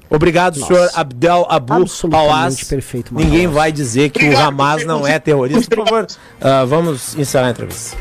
Obrigado, 0.10 0.60
Nossa. 0.60 0.74
senhor 0.74 0.90
Abdel 0.96 1.46
Abu 1.50 1.86
Awaz. 2.12 2.64
perfeito. 2.64 3.14
Ninguém 3.14 3.48
vai 3.48 3.72
dizer 3.72 4.10
que 4.10 4.24
Obrigado, 4.26 4.44
o 4.44 4.48
Hamas 4.48 4.86
não 4.86 5.06
é 5.06 5.20
terrorista. 5.20 5.76
Por 5.76 5.86
favor, 5.86 6.06
uh, 6.06 6.66
vamos 6.68 7.16
encerrar 7.16 7.48
a 7.48 7.52
entrevista. 7.52 7.98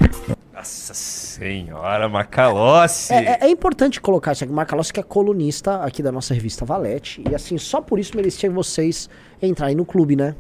Nossa 0.55 0.95
senhora, 0.95 2.09
Macalossi. 2.09 3.13
É, 3.13 3.17
é, 3.17 3.39
é, 3.43 3.51
importante 3.51 4.01
colocar 4.01 4.33
isso 4.33 4.43
aqui. 4.43 4.53
Macalossi 4.53 4.93
que 4.93 5.01
é 5.01 5.03
colunista 5.03 5.83
aqui 5.83 6.03
da 6.03 6.11
nossa 6.11 6.33
revista 6.33 6.65
Valete. 6.65 7.23
E 7.31 7.35
assim, 7.35 7.59
só 7.59 7.81
por 7.81 7.99
isso 7.99 8.17
merecia 8.17 8.51
vocês 8.51 9.09
entrarem 9.41 9.77
no 9.77 9.85
clube, 9.85 10.17
né? 10.17 10.35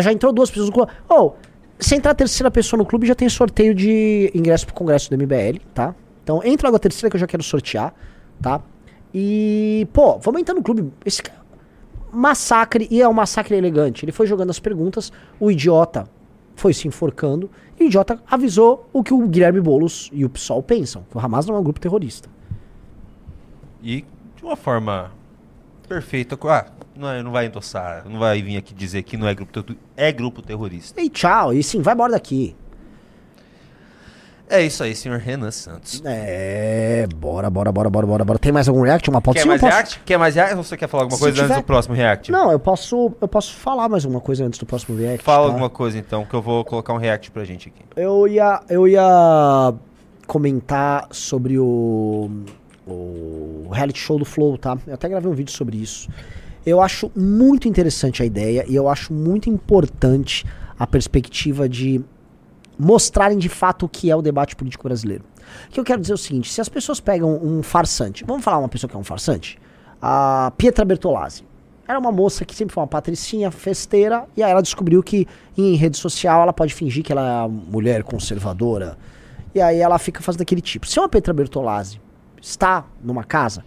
Já 0.00 0.12
entrou 0.12 0.32
duas 0.32 0.50
pessoas 0.50 0.68
no 0.68 0.74
clube. 0.74 0.90
Oh, 1.08 1.32
se 1.78 1.94
entrar 1.94 2.10
a 2.10 2.14
terceira 2.14 2.50
pessoa 2.50 2.78
no 2.78 2.84
clube, 2.84 3.06
já 3.06 3.14
tem 3.14 3.28
sorteio 3.28 3.74
de 3.74 4.30
ingresso 4.34 4.66
pro 4.66 4.74
congresso 4.74 5.08
do 5.08 5.16
MBL, 5.16 5.60
tá? 5.72 5.94
Então 6.22 6.42
entra 6.44 6.68
logo 6.68 6.76
a 6.76 6.80
terceira 6.80 7.08
que 7.08 7.16
eu 7.16 7.20
já 7.20 7.26
quero 7.26 7.42
sortear, 7.42 7.94
tá? 8.42 8.60
E, 9.18 9.88
pô, 9.94 10.18
vamos 10.18 10.42
entrar 10.42 10.54
no 10.54 10.62
clube. 10.62 10.92
Esse 11.02 11.22
massacre, 12.12 12.86
e 12.90 13.00
é 13.00 13.08
um 13.08 13.14
massacre 13.14 13.56
elegante. 13.56 14.04
Ele 14.04 14.12
foi 14.12 14.26
jogando 14.26 14.50
as 14.50 14.58
perguntas, 14.58 15.10
o 15.40 15.50
idiota 15.50 16.06
foi 16.54 16.74
se 16.74 16.86
enforcando, 16.86 17.50
e 17.80 17.84
o 17.84 17.86
idiota 17.86 18.22
avisou 18.30 18.86
o 18.92 19.02
que 19.02 19.14
o 19.14 19.26
Guilherme 19.26 19.58
Boulos 19.58 20.10
e 20.12 20.22
o 20.22 20.28
PSOL 20.28 20.62
pensam, 20.62 21.02
que 21.10 21.16
o 21.16 21.20
Hamas 21.20 21.46
não 21.46 21.56
é 21.56 21.58
um 21.58 21.62
grupo 21.62 21.80
terrorista. 21.80 22.28
E 23.82 24.04
de 24.36 24.44
uma 24.44 24.54
forma 24.54 25.10
perfeita, 25.88 26.38
ah, 26.50 26.66
não, 26.94 27.08
é, 27.08 27.22
não 27.22 27.30
vai 27.30 27.46
endossar, 27.46 28.06
não 28.06 28.18
vai 28.18 28.42
vir 28.42 28.58
aqui 28.58 28.74
dizer 28.74 29.02
que 29.02 29.16
não 29.16 29.26
é 29.26 29.34
grupo, 29.34 29.64
é 29.96 30.12
grupo 30.12 30.42
terrorista. 30.42 31.00
E 31.00 31.08
tchau, 31.08 31.54
e 31.54 31.62
sim, 31.62 31.80
vai 31.80 31.94
embora 31.94 32.12
daqui. 32.12 32.54
É 34.48 34.62
isso 34.64 34.82
aí, 34.82 34.94
senhor 34.94 35.18
Renan 35.18 35.50
Santos. 35.50 36.00
É, 36.04 37.06
bora, 37.16 37.50
bora, 37.50 37.72
bora, 37.72 37.90
bora, 37.90 38.06
bora, 38.06 38.24
bora. 38.24 38.38
Tem 38.38 38.52
mais 38.52 38.68
algum 38.68 38.82
react? 38.82 39.10
Uma 39.10 39.20
pauta? 39.20 39.40
Quer 39.40 39.46
mais 39.46 39.60
posso... 39.60 39.72
react? 39.72 40.00
Quer 40.04 40.18
mais 40.18 40.34
react 40.36 40.56
ou 40.56 40.62
você 40.62 40.76
quer 40.76 40.88
falar 40.88 41.02
alguma 41.02 41.16
Se 41.16 41.22
coisa 41.22 41.34
tiver... 41.34 41.46
antes 41.46 41.62
do 41.62 41.66
próximo 41.66 41.94
react? 41.94 42.30
Não, 42.30 42.52
eu 42.52 42.58
posso, 42.58 43.12
eu 43.20 43.26
posso 43.26 43.54
falar 43.54 43.88
mais 43.88 44.04
alguma 44.04 44.20
coisa 44.20 44.44
antes 44.44 44.58
do 44.58 44.66
próximo 44.66 44.96
react. 44.96 45.24
Fala 45.24 45.46
tá? 45.46 45.52
alguma 45.52 45.68
coisa 45.68 45.98
então, 45.98 46.24
que 46.24 46.34
eu 46.34 46.40
vou 46.40 46.64
colocar 46.64 46.92
um 46.92 46.98
react 46.98 47.30
pra 47.32 47.44
gente 47.44 47.68
aqui. 47.68 47.82
Eu 47.96 48.28
ia, 48.28 48.60
eu 48.68 48.86
ia 48.86 49.74
comentar 50.28 51.08
sobre 51.10 51.58
o, 51.58 52.30
o 52.86 53.68
reality 53.72 53.98
show 53.98 54.18
do 54.18 54.24
Flow, 54.24 54.56
tá? 54.56 54.78
Eu 54.86 54.94
até 54.94 55.08
gravei 55.08 55.30
um 55.30 55.34
vídeo 55.34 55.52
sobre 55.52 55.76
isso. 55.76 56.08
Eu 56.64 56.80
acho 56.80 57.10
muito 57.16 57.66
interessante 57.68 58.22
a 58.22 58.26
ideia 58.26 58.64
e 58.68 58.76
eu 58.76 58.88
acho 58.88 59.12
muito 59.12 59.50
importante 59.50 60.44
a 60.78 60.86
perspectiva 60.86 61.68
de 61.68 62.04
mostrarem 62.78 63.38
de 63.38 63.48
fato 63.48 63.86
o 63.86 63.88
que 63.88 64.10
é 64.10 64.16
o 64.16 64.22
debate 64.22 64.54
político 64.54 64.84
brasileiro. 64.84 65.24
O 65.68 65.72
que 65.72 65.80
eu 65.80 65.84
quero 65.84 66.00
dizer 66.00 66.12
é 66.12 66.14
o 66.14 66.18
seguinte: 66.18 66.52
se 66.52 66.60
as 66.60 66.68
pessoas 66.68 67.00
pegam 67.00 67.40
um 67.42 67.62
farsante, 67.62 68.24
vamos 68.24 68.44
falar 68.44 68.58
uma 68.58 68.68
pessoa 68.68 68.88
que 68.88 68.96
é 68.96 68.98
um 68.98 69.04
farsante? 69.04 69.58
A 70.00 70.52
Pietra 70.56 70.84
Bertolazzi. 70.84 71.44
Era 71.88 71.98
uma 72.00 72.10
moça 72.10 72.44
que 72.44 72.54
sempre 72.54 72.74
foi 72.74 72.80
uma 72.80 72.88
patricinha, 72.88 73.48
festeira, 73.50 74.26
e 74.36 74.42
aí 74.42 74.50
ela 74.50 74.60
descobriu 74.60 75.02
que 75.04 75.26
em 75.56 75.76
rede 75.76 75.96
social 75.96 76.42
ela 76.42 76.52
pode 76.52 76.74
fingir 76.74 77.04
que 77.04 77.12
ela 77.12 77.44
é 77.44 77.48
mulher 77.48 78.02
conservadora. 78.02 78.98
E 79.54 79.60
aí 79.60 79.78
ela 79.78 79.96
fica 79.98 80.20
fazendo 80.20 80.42
aquele 80.42 80.60
tipo. 80.60 80.84
Se 80.86 80.98
uma 80.98 81.08
Pietra 81.08 81.32
Bertolazzi 81.32 82.00
está 82.42 82.84
numa 83.02 83.22
casa, 83.22 83.64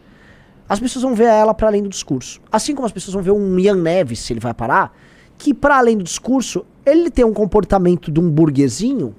as 0.68 0.80
pessoas 0.80 1.01
vão 1.01 1.16
ver 1.16 1.26
ela 1.26 1.53
para 1.53 1.68
além 1.68 1.82
do 1.82 1.89
discurso. 1.89 2.41
Assim 2.51 2.76
como 2.76 2.86
as 2.86 2.91
pessoas 2.91 3.14
vão 3.14 3.24
ver 3.24 3.32
um 3.32 3.57
Ian 3.57 3.78
Neves, 3.78 4.20
se 4.20 4.34
ele 4.34 4.39
vai 4.39 4.53
parar, 4.53 4.93
que 5.40 5.54
para 5.54 5.78
além 5.78 5.98
do 5.98 6.04
discurso, 6.04 6.66
ele 6.86 7.10
tem 7.10 7.24
um 7.24 7.34
comportamento 7.34 8.12
de 8.12 8.20
um 8.20 8.30
burguesinho 8.30 9.16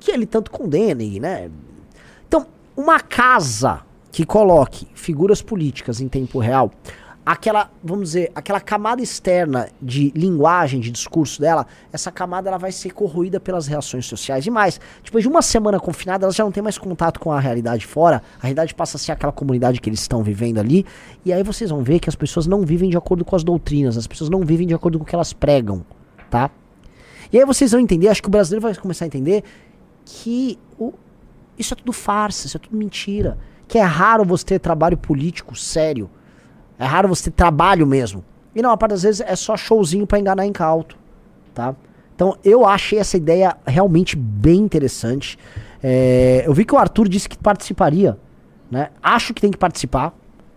que 0.00 0.10
ele 0.10 0.26
tanto 0.26 0.50
condena, 0.50 1.04
né? 1.20 1.48
Então, 2.26 2.44
uma 2.76 2.98
casa 2.98 3.82
que 4.10 4.26
coloque 4.26 4.88
figuras 4.92 5.40
políticas 5.40 6.00
em 6.00 6.08
tempo 6.08 6.40
real 6.40 6.72
aquela, 7.24 7.70
vamos 7.82 8.10
dizer, 8.10 8.32
aquela 8.34 8.60
camada 8.60 9.00
externa 9.00 9.68
de 9.80 10.12
linguagem, 10.14 10.80
de 10.80 10.90
discurso 10.90 11.40
dela, 11.40 11.66
essa 11.92 12.10
camada 12.10 12.48
ela 12.48 12.58
vai 12.58 12.72
ser 12.72 12.90
corroída 12.92 13.38
pelas 13.38 13.66
reações 13.66 14.06
sociais. 14.06 14.44
E 14.44 14.50
mais, 14.50 14.80
depois 15.04 15.22
de 15.22 15.28
uma 15.28 15.40
semana 15.40 15.78
confinada, 15.78 16.26
ela 16.26 16.32
já 16.32 16.42
não 16.42 16.50
tem 16.50 16.62
mais 16.62 16.76
contato 16.76 17.20
com 17.20 17.30
a 17.30 17.38
realidade 17.38 17.86
fora, 17.86 18.22
a 18.38 18.42
realidade 18.42 18.74
passa 18.74 18.96
a 18.96 19.00
ser 19.00 19.12
aquela 19.12 19.32
comunidade 19.32 19.80
que 19.80 19.88
eles 19.88 20.00
estão 20.00 20.22
vivendo 20.22 20.58
ali, 20.58 20.84
e 21.24 21.32
aí 21.32 21.42
vocês 21.42 21.70
vão 21.70 21.82
ver 21.82 22.00
que 22.00 22.08
as 22.08 22.16
pessoas 22.16 22.46
não 22.46 22.62
vivem 22.62 22.90
de 22.90 22.96
acordo 22.96 23.24
com 23.24 23.36
as 23.36 23.44
doutrinas, 23.44 23.96
as 23.96 24.06
pessoas 24.06 24.28
não 24.28 24.40
vivem 24.40 24.66
de 24.66 24.74
acordo 24.74 24.98
com 24.98 25.04
o 25.04 25.06
que 25.06 25.14
elas 25.14 25.32
pregam, 25.32 25.84
tá? 26.28 26.50
E 27.32 27.38
aí 27.38 27.44
vocês 27.46 27.70
vão 27.70 27.80
entender, 27.80 28.08
acho 28.08 28.20
que 28.20 28.28
o 28.28 28.30
brasileiro 28.30 28.62
vai 28.62 28.74
começar 28.74 29.04
a 29.04 29.06
entender 29.06 29.44
que 30.04 30.58
o, 30.78 30.92
isso 31.56 31.72
é 31.72 31.76
tudo 31.76 31.92
farsa, 31.92 32.46
isso 32.46 32.56
é 32.56 32.60
tudo 32.60 32.76
mentira, 32.76 33.38
que 33.68 33.78
é 33.78 33.82
raro 33.82 34.24
você 34.24 34.44
ter 34.44 34.58
trabalho 34.58 34.98
político 34.98 35.56
sério, 35.56 36.10
é 36.82 36.86
raro 36.86 37.08
você 37.08 37.30
ter 37.30 37.36
trabalho 37.36 37.86
mesmo. 37.86 38.24
E 38.54 38.60
não, 38.60 38.70
a 38.70 38.76
parte 38.76 38.90
das 38.90 39.04
vezes 39.04 39.20
é 39.20 39.36
só 39.36 39.56
showzinho 39.56 40.04
para 40.04 40.18
enganar 40.18 40.44
em 40.44 40.52
cauto, 40.52 40.96
tá? 41.54 41.76
Então 42.14 42.36
eu 42.44 42.66
achei 42.66 42.98
essa 42.98 43.16
ideia 43.16 43.56
realmente 43.64 44.16
bem 44.16 44.60
interessante. 44.60 45.38
É, 45.80 46.42
eu 46.44 46.52
vi 46.52 46.64
que 46.64 46.74
o 46.74 46.78
Arthur 46.78 47.08
disse 47.08 47.28
que 47.28 47.38
participaria, 47.38 48.18
né? 48.68 48.90
Acho 49.00 49.32
que 49.32 49.40
tem 49.40 49.50
que 49.50 49.56
participar. 49.56 50.12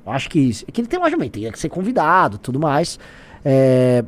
Acho 0.05 0.29
que, 0.29 0.51
que 0.65 0.81
ele 0.81 0.87
tem 0.87 0.99
logicamente 0.99 1.39
tem 1.39 1.51
que 1.51 1.59
ser 1.59 1.69
convidado, 1.69 2.39
tudo 2.39 2.59
mais. 2.59 2.99
É, 3.43 4.03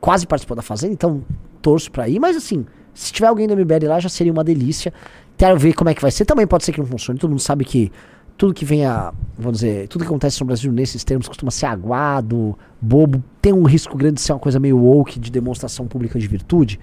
quase 0.00 0.26
participou 0.26 0.56
da 0.56 0.62
Fazenda, 0.62 0.94
então 0.94 1.22
torço 1.60 1.90
pra 1.90 2.08
ir. 2.08 2.18
Mas 2.18 2.36
assim, 2.36 2.66
se 2.94 3.12
tiver 3.12 3.28
alguém 3.28 3.46
do 3.46 3.54
MBL 3.54 3.86
lá, 3.86 4.00
já 4.00 4.08
seria 4.08 4.32
uma 4.32 4.44
delícia. 4.44 4.92
Quero 5.36 5.58
ver 5.58 5.74
como 5.74 5.90
é 5.90 5.94
que 5.94 6.00
vai 6.00 6.10
ser. 6.10 6.24
Também 6.24 6.46
pode 6.46 6.64
ser 6.64 6.72
que 6.72 6.78
não 6.78 6.86
funcione. 6.86 7.18
Todo 7.18 7.30
mundo 7.30 7.40
sabe 7.40 7.64
que 7.64 7.92
tudo 8.40 8.54
que 8.54 8.64
vem 8.64 8.86
a, 8.86 9.12
vamos 9.36 9.60
dizer, 9.60 9.86
tudo 9.86 10.00
que 10.00 10.06
acontece 10.06 10.40
no 10.40 10.46
Brasil 10.46 10.72
nesses 10.72 11.04
termos 11.04 11.28
costuma 11.28 11.50
ser 11.50 11.66
aguado, 11.66 12.58
bobo, 12.80 13.22
tem 13.42 13.52
um 13.52 13.64
risco 13.64 13.98
grande 13.98 14.14
de 14.14 14.20
ser 14.22 14.32
uma 14.32 14.38
coisa 14.38 14.58
meio 14.58 14.78
woke 14.78 15.20
de 15.20 15.30
demonstração 15.30 15.86
pública 15.86 16.18
de 16.18 16.26
virtude. 16.26 16.80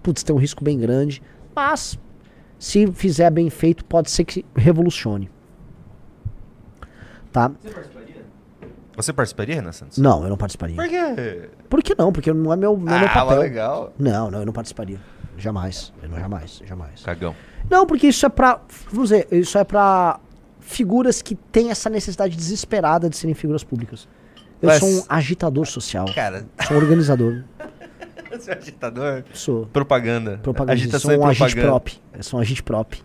Putz, 0.00 0.22
tem 0.22 0.32
um 0.32 0.38
risco 0.38 0.62
bem 0.62 0.78
grande, 0.78 1.20
mas 1.56 1.98
se 2.56 2.86
fizer 2.92 3.30
bem 3.30 3.50
feito, 3.50 3.84
pode 3.84 4.12
ser 4.12 4.22
que 4.24 4.46
revolucione. 4.54 5.28
Tá? 7.32 7.50
Você 8.94 9.12
participaria, 9.12 9.56
Renan 9.56 9.72
Santos? 9.72 9.98
Não, 9.98 10.22
eu 10.22 10.28
não 10.28 10.36
participaria. 10.36 10.76
Por 10.76 10.88
quê? 10.88 11.50
Por 11.68 11.82
que 11.82 11.96
não? 11.98 12.12
Porque 12.12 12.32
não 12.32 12.52
é 12.52 12.56
meu, 12.56 12.76
não 12.76 12.94
é 12.94 12.98
meu 13.00 13.08
Ah, 13.08 13.12
papel. 13.12 13.26
mas 13.26 13.38
legal. 13.40 13.92
Não, 13.98 14.30
não, 14.30 14.38
eu 14.38 14.46
não 14.46 14.52
participaria. 14.52 15.00
Jamais. 15.36 15.92
Eu 16.00 16.08
não, 16.10 16.16
jamais, 16.20 16.62
jamais. 16.64 17.02
Cagão. 17.02 17.34
Não, 17.68 17.88
porque 17.88 18.06
isso 18.06 18.24
é 18.24 18.28
pra. 18.28 18.60
Vamos 18.92 19.08
dizer, 19.08 19.26
isso 19.32 19.58
é 19.58 19.64
pra 19.64 20.20
figuras 20.62 21.20
que 21.20 21.34
têm 21.34 21.70
essa 21.70 21.90
necessidade 21.90 22.34
desesperada 22.36 23.10
de 23.10 23.16
serem 23.16 23.34
figuras 23.34 23.62
públicas. 23.62 24.08
Eu 24.60 24.68
Mas- 24.68 24.78
sou 24.78 24.88
um 24.88 25.02
agitador 25.08 25.66
social. 25.66 26.06
Cara, 26.14 26.46
Sou 26.66 26.76
um 26.76 26.80
organizador. 26.80 27.42
você 28.30 28.52
é 28.52 28.54
agitador? 28.56 29.24
Sou. 29.34 29.66
Propaganda. 29.66 30.38
Propagandista. 30.42 30.96
Agitação 30.96 31.10
Sou 31.10 31.20
um 31.20 31.26
e 31.26 31.30
agente 31.30 31.54
propaganda. 31.54 31.68
prop. 31.68 32.00
Eu 32.16 32.22
sou 32.22 32.38
um 32.38 32.42
agente 32.42 32.62
prop. 32.62 33.02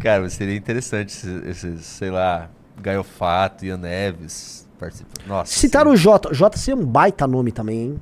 Cara, 0.00 0.22
mas 0.22 0.32
seria 0.32 0.56
interessante 0.56 1.10
esses, 1.10 1.46
esses, 1.46 1.84
sei 1.84 2.10
lá, 2.10 2.50
Gaiofato, 2.80 3.64
Ian 3.66 3.76
Neves 3.76 4.66
participando. 4.78 5.26
Nossa. 5.28 5.52
Citaram 5.52 5.92
o 5.92 5.96
Jota. 5.96 6.30
O 6.30 6.34
Jota 6.34 6.56
seria 6.58 6.80
um 6.80 6.84
baita 6.86 7.26
nome 7.26 7.52
também, 7.52 7.78
hein? 7.82 8.00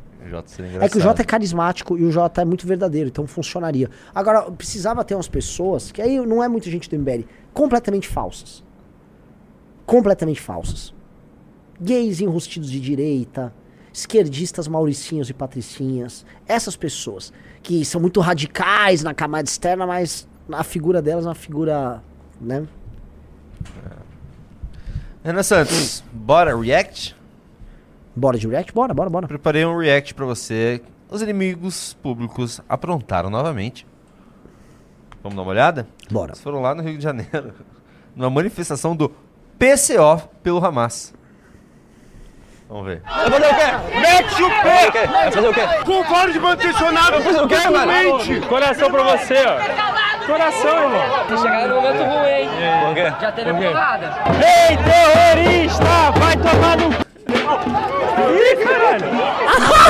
É 0.81 0.89
que 0.89 0.99
o. 0.99 1.01
Jota 1.01 1.23
é 1.23 1.25
carismático 1.25 1.99
e 1.99 2.05
o 2.05 2.13
Jota 2.13 2.43
é 2.43 2.45
muito 2.45 2.67
verdadeiro, 2.67 3.09
então 3.09 3.27
funcionaria. 3.27 3.91
Agora, 4.15 4.43
precisava 4.51 5.03
ter 5.05 5.15
umas 5.15 5.27
pessoas, 5.29 5.91
que 5.91 6.01
aí 6.01 6.21
não 6.25 6.43
é 6.45 6.47
muita 6.47 6.71
gente 6.71 6.89
do 6.89 6.97
MBL, 6.97 7.25
completamente 7.53 8.09
falsas. 8.09 8.65
Completamente 9.87 10.41
falsas. 10.41 10.95
Gays 11.81 12.21
enrustidos 12.21 12.71
de 12.71 12.81
direita, 12.81 13.53
esquerdistas 13.93 14.69
mauricinhos 14.69 15.31
e 15.31 15.35
patricinhas. 15.35 16.25
Essas 16.47 16.77
pessoas 16.77 17.33
que 17.63 17.85
são 17.85 18.01
muito 18.01 18.21
radicais 18.21 19.03
na 19.03 19.15
camada 19.15 19.49
externa, 19.49 19.87
mas 19.87 20.29
a 20.51 20.63
figura 20.65 21.03
delas 21.03 21.25
é 21.25 21.29
uma 21.29 21.35
figura, 21.35 22.03
né? 22.41 22.67
Renan 25.23 25.43
Santos, 25.43 26.03
bora 26.13 26.59
react? 26.59 27.17
Bora 28.17 28.39
de 28.39 28.49
react? 28.49 28.73
Bora, 28.73 28.95
bora, 28.95 29.11
bora. 29.11 29.29
Preparei 29.29 29.65
um 29.65 29.79
react 29.79 30.15
pra 30.15 30.25
você. 30.25 30.83
Os 31.11 31.23
inimigos 31.23 31.95
públicos 31.95 32.61
aprontaram 32.69 33.31
novamente. 33.31 33.87
Vamos 35.23 35.37
dar 35.37 35.43
uma 35.43 35.51
olhada? 35.51 35.87
Bora. 36.11 36.31
Eles 36.31 36.41
foram 36.41 36.61
lá 36.61 36.75
no 36.75 36.83
Rio 36.83 36.97
de 36.97 37.05
Janeiro, 37.05 37.55
numa 38.17 38.31
manifestação 38.31 38.97
do 38.97 39.11
PCO 39.59 40.29
pelo 40.43 40.65
Hamas. 40.65 41.15
Vamos 42.71 42.87
ver. 42.87 43.03
Vai 43.03 43.31
fazer 43.31 43.47
o 43.47 43.55
quê? 43.57 43.99
Mete 44.01 44.43
o 44.45 44.49
pé! 44.49 45.07
Vai 45.09 45.33
fazer 45.33 45.49
o 45.49 45.53
quê? 45.53 45.61
Com 45.85 46.05
vários 46.05 46.33
de 46.35 46.47
intencionado! 46.47 47.11
Vai 47.11 47.23
fazer 47.23 47.43
o 47.43 47.49
quê, 47.49 47.57
velho? 47.57 48.47
Coração 48.47 48.91
pra 48.93 49.03
você, 49.03 49.45
ó. 49.45 50.25
Coração, 50.25 50.85
irmão. 50.85 51.43
Chegaram 51.43 51.75
no 51.75 51.83
momento 51.83 52.03
ruim, 52.05 52.29
hein? 52.29 52.49
Por 52.85 52.95
quê? 52.95 53.13
Já 53.21 53.33
teve 53.33 53.53
porrada. 53.53 54.15
Ei, 54.39 54.77
terrorista! 54.77 56.11
Vai 56.21 56.37
tomar 56.37 56.77
no... 56.77 56.91
Ih, 58.37 58.57
caralho! 58.65 59.90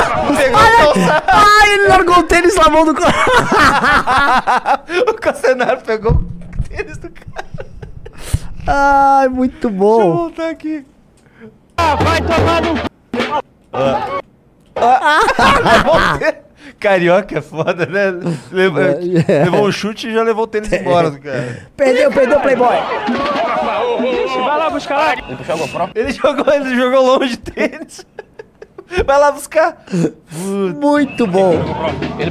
Ai, 1.27 1.73
ele 1.73 1.87
largou 1.87 2.19
o 2.19 2.23
tênis 2.23 2.55
na 2.55 2.69
mão 2.69 2.85
do. 2.85 2.91
o 5.09 5.13
Castenaro 5.15 5.81
pegou 5.81 6.13
o 6.13 6.25
tênis 6.69 6.97
do 6.97 7.09
cara. 7.09 7.45
Ai, 8.67 9.27
muito 9.29 9.69
Deixa 9.69 9.75
eu 9.75 9.79
bom. 9.79 10.15
voltar 10.17 10.49
aqui. 10.49 10.85
Ah, 11.77 11.95
vai 11.95 12.21
tomar 12.21 12.61
no... 12.61 12.75
Carioca 16.79 17.37
é 17.37 17.41
foda, 17.41 17.85
né? 17.85 18.11
Levou, 18.51 18.81
É. 18.81 19.43
levou 19.45 19.67
um 19.67 19.71
chute 19.71 20.07
e 20.07 20.13
já 20.13 20.23
levou 20.23 20.45
o 20.45 20.47
tênis 20.47 20.71
embora 20.71 21.11
do 21.11 21.19
cara. 21.19 21.67
Perdeu, 21.77 22.11
perdeu 22.11 22.37
o 22.37 22.41
Playboy. 22.41 22.67
Vai 24.35 24.57
lá 24.57 24.69
buscar 24.69 24.97
lá. 24.97 25.13
Ele 25.93 26.11
jogou, 26.11 26.53
ele 26.53 26.75
jogou 26.75 27.05
longe 27.05 27.35
o 27.35 27.37
tênis. 27.37 28.05
Vai 29.05 29.19
lá 29.19 29.31
buscar. 29.31 29.85
Muito 30.31 31.25
bom. 31.25 31.53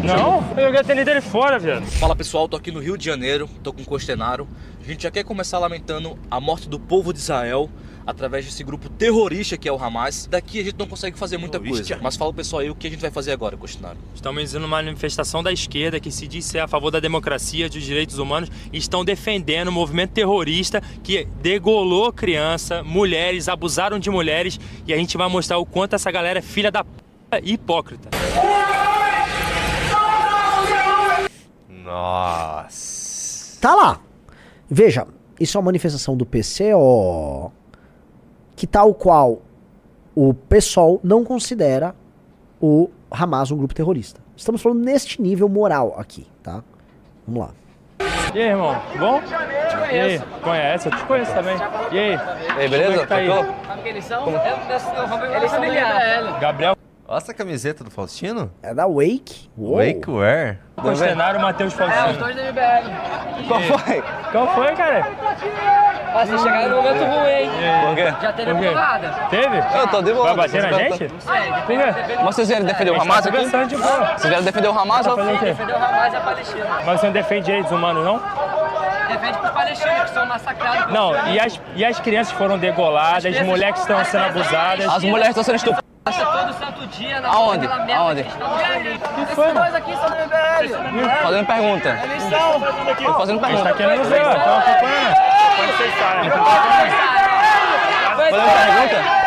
Não, 0.05 0.45
eu 0.57 0.65
joguei 0.67 0.81
a 0.81 0.85
tênis 0.85 1.05
dele 1.05 1.21
fora, 1.21 1.59
velho. 1.59 1.85
Fala 1.87 2.15
pessoal, 2.15 2.49
tô 2.49 2.57
aqui 2.57 2.71
no 2.71 2.81
Rio 2.81 2.99
de 2.99 3.05
Janeiro, 3.05 3.49
tô 3.63 3.73
com 3.73 3.83
o 3.83 3.85
Costenaro. 3.85 4.47
A 4.81 4.87
gente 4.87 5.03
já 5.03 5.11
quer 5.11 5.25
começar 5.25 5.59
lamentando 5.59 6.19
a 6.31 6.41
morte 6.41 6.69
do 6.69 6.79
povo 6.79 7.13
de 7.13 7.19
Israel 7.19 7.71
através 8.07 8.45
desse 8.45 8.63
grupo 8.65 8.89
terrorista 8.89 9.57
que 9.57 9.69
é 9.69 9.73
o 9.73 9.83
Hamas. 9.83 10.27
Daqui 10.27 10.61
a 10.61 10.65
gente 10.65 10.79
não 10.79 10.87
consegue 10.87 11.19
fazer 11.19 11.37
muita 11.39 11.59
coisa. 11.61 11.99
Mas 12.03 12.17
fala 12.17 12.31
o 12.31 12.35
pessoal 12.35 12.61
aí 12.61 12.71
o 12.71 12.75
que 12.75 12.87
a 12.87 12.91
gente 12.91 13.01
vai 13.01 13.11
fazer 13.11 13.33
agora, 13.33 13.57
Costenaro. 13.57 13.99
Estamos 14.15 14.51
indo 14.51 14.61
numa 14.61 14.83
manifestação 14.83 15.43
da 15.43 15.53
esquerda 15.53 16.01
que 16.01 16.11
se 16.11 16.27
diz 16.27 16.45
ser 16.45 16.61
a 16.61 16.69
favor 16.69 16.91
da 16.91 17.01
democracia, 17.01 17.69
dos 17.69 17.83
direitos 17.83 18.19
humanos, 18.19 18.51
e 18.73 18.79
estão 18.79 19.05
defendendo 19.05 19.69
o 19.69 19.73
movimento 19.73 20.11
terrorista 20.13 20.83
que 21.03 21.27
degolou 21.41 22.13
criança, 22.13 22.83
mulheres, 22.83 23.49
abusaram 23.49 23.99
de 23.99 24.11
mulheres, 24.11 24.59
e 24.87 24.93
a 24.93 24.97
gente 24.97 25.17
vai 25.17 25.29
mostrar 25.29 25.59
o 25.59 25.67
quanto 25.67 25.95
essa 25.95 26.11
galera 26.11 26.39
é 26.39 26.43
filha 26.43 26.71
da 26.71 26.85
p... 26.85 26.91
e 27.43 27.53
hipócrita. 27.55 28.11
Nossa. 31.69 33.61
Tá 33.61 33.75
lá. 33.75 34.01
Veja, 34.71 35.07
isso 35.39 35.57
é 35.57 35.59
uma 35.59 35.67
manifestação 35.67 36.17
do 36.17 36.25
PCO 36.25 37.53
que 38.61 38.67
tal 38.67 38.93
qual 38.93 39.41
o 40.15 40.35
PSOL 40.35 41.01
não 41.03 41.25
considera 41.25 41.95
o 42.61 42.91
Hamas 43.11 43.51
um 43.51 43.57
grupo 43.57 43.73
terrorista. 43.73 44.21
Estamos 44.37 44.61
falando 44.61 44.85
neste 44.85 45.23
nível 45.23 45.49
moral 45.49 45.95
aqui, 45.97 46.27
tá? 46.43 46.63
Vamos 47.27 47.41
lá. 47.41 47.55
E 48.35 48.39
aí, 48.39 48.49
irmão? 48.51 48.77
Bom? 48.99 49.23
E 49.91 49.99
aí? 49.99 50.21
Conhece? 50.43 50.89
Eu 50.89 50.95
te 50.95 51.05
conheço 51.05 51.33
também. 51.33 51.57
E 51.91 51.99
aí? 51.99 52.11
E 52.11 52.13
aí, 52.13 52.19
Como 52.19 52.61
é 52.61 52.69
beleza? 52.69 53.01
que 53.01 53.07
tá 53.07 53.17
aí? 53.17 53.29
Sabe 53.29 53.83
quem 53.83 53.93
eles 53.93 54.05
são? 54.05 54.29
Eles 54.29 54.83
são 54.83 55.49
familiar. 55.49 56.39
Gabriel 56.39 56.77
Nossa 57.11 57.33
a 57.33 57.35
camiseta 57.35 57.83
do 57.83 57.91
Faustino? 57.91 58.53
É 58.63 58.73
da 58.73 58.87
Wake. 58.87 59.51
Uou. 59.59 59.79
Wakeware. 59.79 60.59
Costenário 60.77 61.41
Matheus 61.41 61.77
É, 61.77 61.85
os 61.85 61.93
Faustino. 61.93 62.19
dois 62.21 62.37
da 62.37 62.43
MBL. 62.53 63.49
Qual 63.49 63.61
foi? 63.63 64.03
Qual 64.31 64.55
foi, 64.55 64.75
cara? 64.77 65.07
Mas 66.15 66.29
vocês 66.29 66.41
chegaram 66.41 66.69
no 66.71 66.77
momento 66.77 67.05
ruim, 67.05 67.29
hein? 67.29 67.51
Por 67.85 67.95
quê? 67.97 68.15
Já 68.23 68.33
teve 68.33 68.53
Por 68.53 68.61
quê? 68.61 68.69
porrada. 68.69 69.09
Teve? 69.29 69.59
Eu 69.59 69.89
tô 69.89 70.03
de 70.03 70.13
boa. 70.13 70.27
Vai 70.27 70.37
bater 70.37 70.63
na 70.63 70.73
gente? 70.79 71.09
Por 71.09 71.09
quê? 71.67 72.15
Mas 72.25 72.35
vocês 72.37 72.47
vieram 72.47 72.65
defender 72.67 72.91
o 72.93 73.01
Hamas 73.03 73.27
aqui? 73.27 73.37
Vocês 73.39 74.23
vieram 74.29 74.45
defender 74.45 74.69
o 74.69 74.79
Hamas 74.79 75.07
ou... 75.09 75.17
Fazer 75.17 75.33
o 75.33 75.39
quê? 75.41 75.45
Defendeu 75.47 75.77
o 75.77 75.85
Hamas 75.85 76.13
e 76.13 76.17
a 76.17 76.21
Palestina. 76.21 76.67
Mas 76.87 77.01
você 77.01 77.07
não 77.07 77.13
defende 77.13 77.47
direitos 77.47 77.73
humanos, 77.73 78.05
não? 78.05 78.23
Palestinos 79.53 80.03
que 80.03 80.11
são 80.11 80.27
massacrados. 80.27 80.93
Não, 80.93 81.29
e 81.29 81.41
as, 81.41 81.61
e 81.75 81.85
as 81.85 82.01
crianças 82.01 82.33
foram 82.33 82.59
degoladas, 82.59 83.27
as 83.27 83.43
mulheres 83.47 83.81
estão 83.81 84.05
sendo 84.05 84.25
abusadas. 84.25 84.87
As 84.87 85.05
mulheres 85.05 85.29
estão 85.29 85.45
sendo 85.45 85.57
estupradas. 85.57 85.91
Todo 86.03 86.53
santo 86.55 86.87
dia 86.89 87.21
na 87.21 87.29
Aonde? 87.29 87.67
Aonde? 87.67 88.23
que 88.23 88.29
estão 88.31 88.51
fazendo. 88.51 88.89
Esses 89.23 89.35
foi, 89.35 89.53
dois 89.53 89.75
aqui 89.75 89.97
são 89.97 90.11
do 90.11 90.17
MBL. 90.17 91.23
Fazendo 91.23 91.47
pergunta. 91.47 92.01
Eles. 92.03 92.25
Tô 93.05 93.15
fazendo 93.15 93.41
tá 93.41 93.47
pergunta. 93.47 93.73
querendo 93.75 94.05
ver, 94.05 94.27
ó. 94.27 94.33
Estão 94.33 94.59
acompanhando. 94.59 95.15
Quando 95.57 95.77
vocês 95.77 95.95
saem. 95.99 96.31
Fazendo 98.31 98.51
pergunta. 98.51 99.21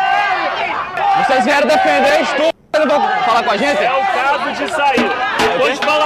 Vocês 1.24 1.44
vieram 1.44 1.68
defender 1.68 2.20
estupro. 2.20 2.54
Vão 2.74 3.08
falar 3.24 3.42
com 3.44 3.50
a 3.52 3.56
gente? 3.56 3.82
É 3.82 3.92
o 3.92 4.04
caso 4.04 4.52
de 4.52 4.68
sair. 4.72 5.03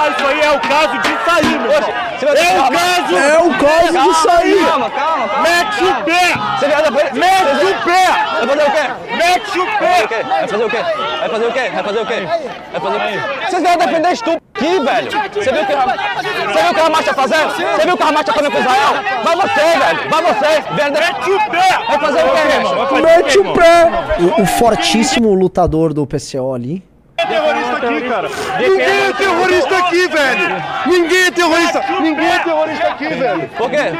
De 0.09 0.15
isso 0.15 0.27
aí, 0.27 0.41
é 0.41 0.51
o 0.51 0.59
caso 0.59 0.97
de 0.97 1.09
sair, 1.25 1.59
meu 1.59 1.69
vai 1.69 2.37
É 2.37 2.59
o 2.59 2.71
caso! 2.71 3.17
É 3.17 3.37
o 3.37 3.49
caso 3.51 3.93
Calma, 3.93 4.13
disso 4.13 4.29
aí. 4.29 4.65
Calma, 4.65 4.89
calma, 4.89 5.27
calma. 5.29 5.49
Mete 5.49 5.83
o 5.83 6.03
pé! 6.03 6.33
Você 6.57 6.65
vieram 6.67 6.91
defender... 6.91 7.13
Mete 7.19 7.65
o 7.65 7.83
pé! 7.85 8.05
Vai 8.39 8.47
fazer 8.47 8.63
o 8.63 8.71
quê? 8.71 9.15
Mete 9.15 9.59
o 9.59 9.65
Vai 9.65 10.07
pé! 10.07 10.47
fazer 10.47 10.63
o 10.65 10.69
quê? 10.69 10.77
Vai 11.19 11.29
fazer 11.29 11.45
o 11.45 11.51
quê? 11.51 11.69
Vai 11.69 11.83
fazer 11.83 11.99
o 11.99 12.05
quê? 12.05 12.27
Vai 12.71 12.81
fazer 12.81 12.95
o 12.95 12.99
quê? 12.99 13.45
Vocês 13.49 13.61
vieram 13.61 13.77
defender 13.85 14.11
estupro 14.11 14.41
aqui, 14.55 14.79
velho. 14.79 15.11
Você 15.11 15.51
viu 15.51 15.61
o 15.61 15.65
que 15.65 15.73
você 15.73 16.61
viu 16.61 16.71
o 16.71 16.73
que 16.73 16.81
Hamas 16.81 17.05
tá 17.05 17.13
fazendo? 17.13 17.49
Você 17.51 17.85
viu 17.85 17.93
o 17.93 17.97
que 17.97 18.03
Hamas 18.03 18.23
tá 18.25 18.33
fazendo 18.33 18.51
com 18.51 18.59
Israel? 18.59 18.93
Vai 19.23 19.35
você, 19.35 19.79
velho. 19.79 20.09
Vai 20.09 20.21
você. 20.21 20.73
Vieram. 20.73 20.93
Mete 20.93 21.31
o 21.31 21.51
pé! 21.51 21.79
Vai 21.87 21.99
fazer 21.99 22.23
o 22.23 22.31
quê, 22.31 22.55
irmão? 22.55 22.75
Vai 22.87 23.01
Mete 23.01 23.39
o 23.39 23.53
pé. 23.53 23.89
O, 24.19 24.41
o 24.41 24.45
fortíssimo 24.45 25.33
lutador 25.33 25.93
do 25.93 26.05
PCO 26.05 26.53
ali. 26.53 26.83
terrorista 27.15 27.58
aqui, 27.87 28.09
cara. 28.09 28.29
Ninguém 28.59 29.07
é 29.09 29.13
terrorista 29.13 29.77
aqui, 29.77 30.07
velho! 30.07 30.63
Ninguém 30.85 31.23
é 31.25 31.31
terrorista! 31.31 31.83
Ninguém 32.01 32.27
é 32.31 32.39
terrorista 32.39 32.87
aqui, 32.87 33.07
velho! 33.07 33.49
Por 33.57 33.69
quê? 33.69 33.93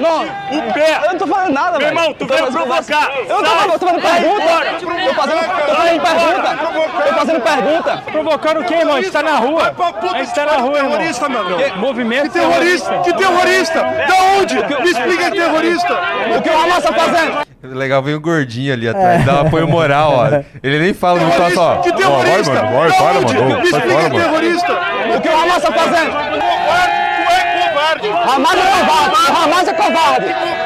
Não, 0.00 0.22
o 0.24 0.72
pé. 0.72 1.00
Eu 1.04 1.10
não 1.12 1.18
tô 1.18 1.26
falando 1.26 1.52
nada, 1.52 1.78
Meu 1.78 1.80
velho. 1.80 1.98
irmão, 1.98 2.14
tu 2.14 2.26
veio 2.26 2.46
provocar. 2.50 3.10
Eu 3.28 3.42
não 3.42 3.44
tô 3.44 3.50
Sai. 3.50 3.78
tô 3.78 3.86
fazendo 3.86 4.02
pergunta. 4.02 4.42
Tô 5.04 5.14
fazendo, 5.14 5.66
tô 5.66 5.74
fazendo 5.74 6.02
pergunta. 6.02 6.58
Tô 7.06 7.14
fazendo 7.14 7.40
pergunta. 7.40 8.02
Provocando 8.10 8.60
o 8.60 8.64
quê, 8.64 8.74
irmão? 8.74 8.96
A 8.96 9.02
gente 9.02 9.12
tá 9.12 9.22
na 9.22 9.36
rua. 9.36 9.74
A 10.14 10.18
gente 10.18 10.34
tá 10.34 10.46
na 10.46 10.56
rua, 10.56 10.76
irmão. 10.78 10.92
Terrorista, 10.92 11.28
meu 11.28 11.40
irmão. 11.50 11.76
Movimento 11.78 12.22
Que 12.24 12.38
terrorista? 12.38 12.98
Que 12.98 13.12
terrorista? 13.14 13.80
Da 13.82 14.14
onde? 14.38 14.54
Me 14.56 14.90
explica 14.90 15.30
que 15.30 15.36
terrorista! 15.38 16.00
O 16.36 16.42
que 16.42 16.50
o 16.50 16.56
Hamas 16.58 16.82
tá 16.82 16.92
fazendo? 16.92 17.51
Legal, 17.62 18.02
vem 18.02 18.14
o 18.14 18.20
gordinho 18.20 18.72
ali 18.72 18.88
atrás, 18.88 19.24
dá 19.24 19.34
um 19.42 19.46
apoio 19.46 19.68
moral, 19.68 20.12
ó. 20.14 20.26
Ele 20.62 20.78
nem 20.80 20.92
fala, 20.92 21.20
não 21.20 21.30
tá 21.30 21.50
só. 21.52 21.76
Que 21.76 21.90
ó, 21.90 21.94
terrorista? 21.96 22.52
Vai, 22.54 22.62
mano, 22.64 22.76
vai, 22.78 22.92
para, 22.92 23.20
mano. 23.20 23.60
Me 23.60 23.66
Sai 23.70 23.80
explica 23.80 23.88
fora, 23.88 24.10
que 24.10 24.16
mano. 24.16 24.24
terrorista! 24.24 24.72
O 25.16 25.20
que 25.20 25.28
o 25.28 25.36
Hamas 25.36 25.62
tá 25.62 25.72
fazendo? 25.72 26.10
Tu 26.10 27.32
é 27.32 27.68
covarde! 27.68 28.08
Hamas 28.08 28.54
é 28.54 28.80
covarde. 28.80 29.42
Hamas 29.44 29.68
é 29.68 29.72
covarde. 29.74 30.61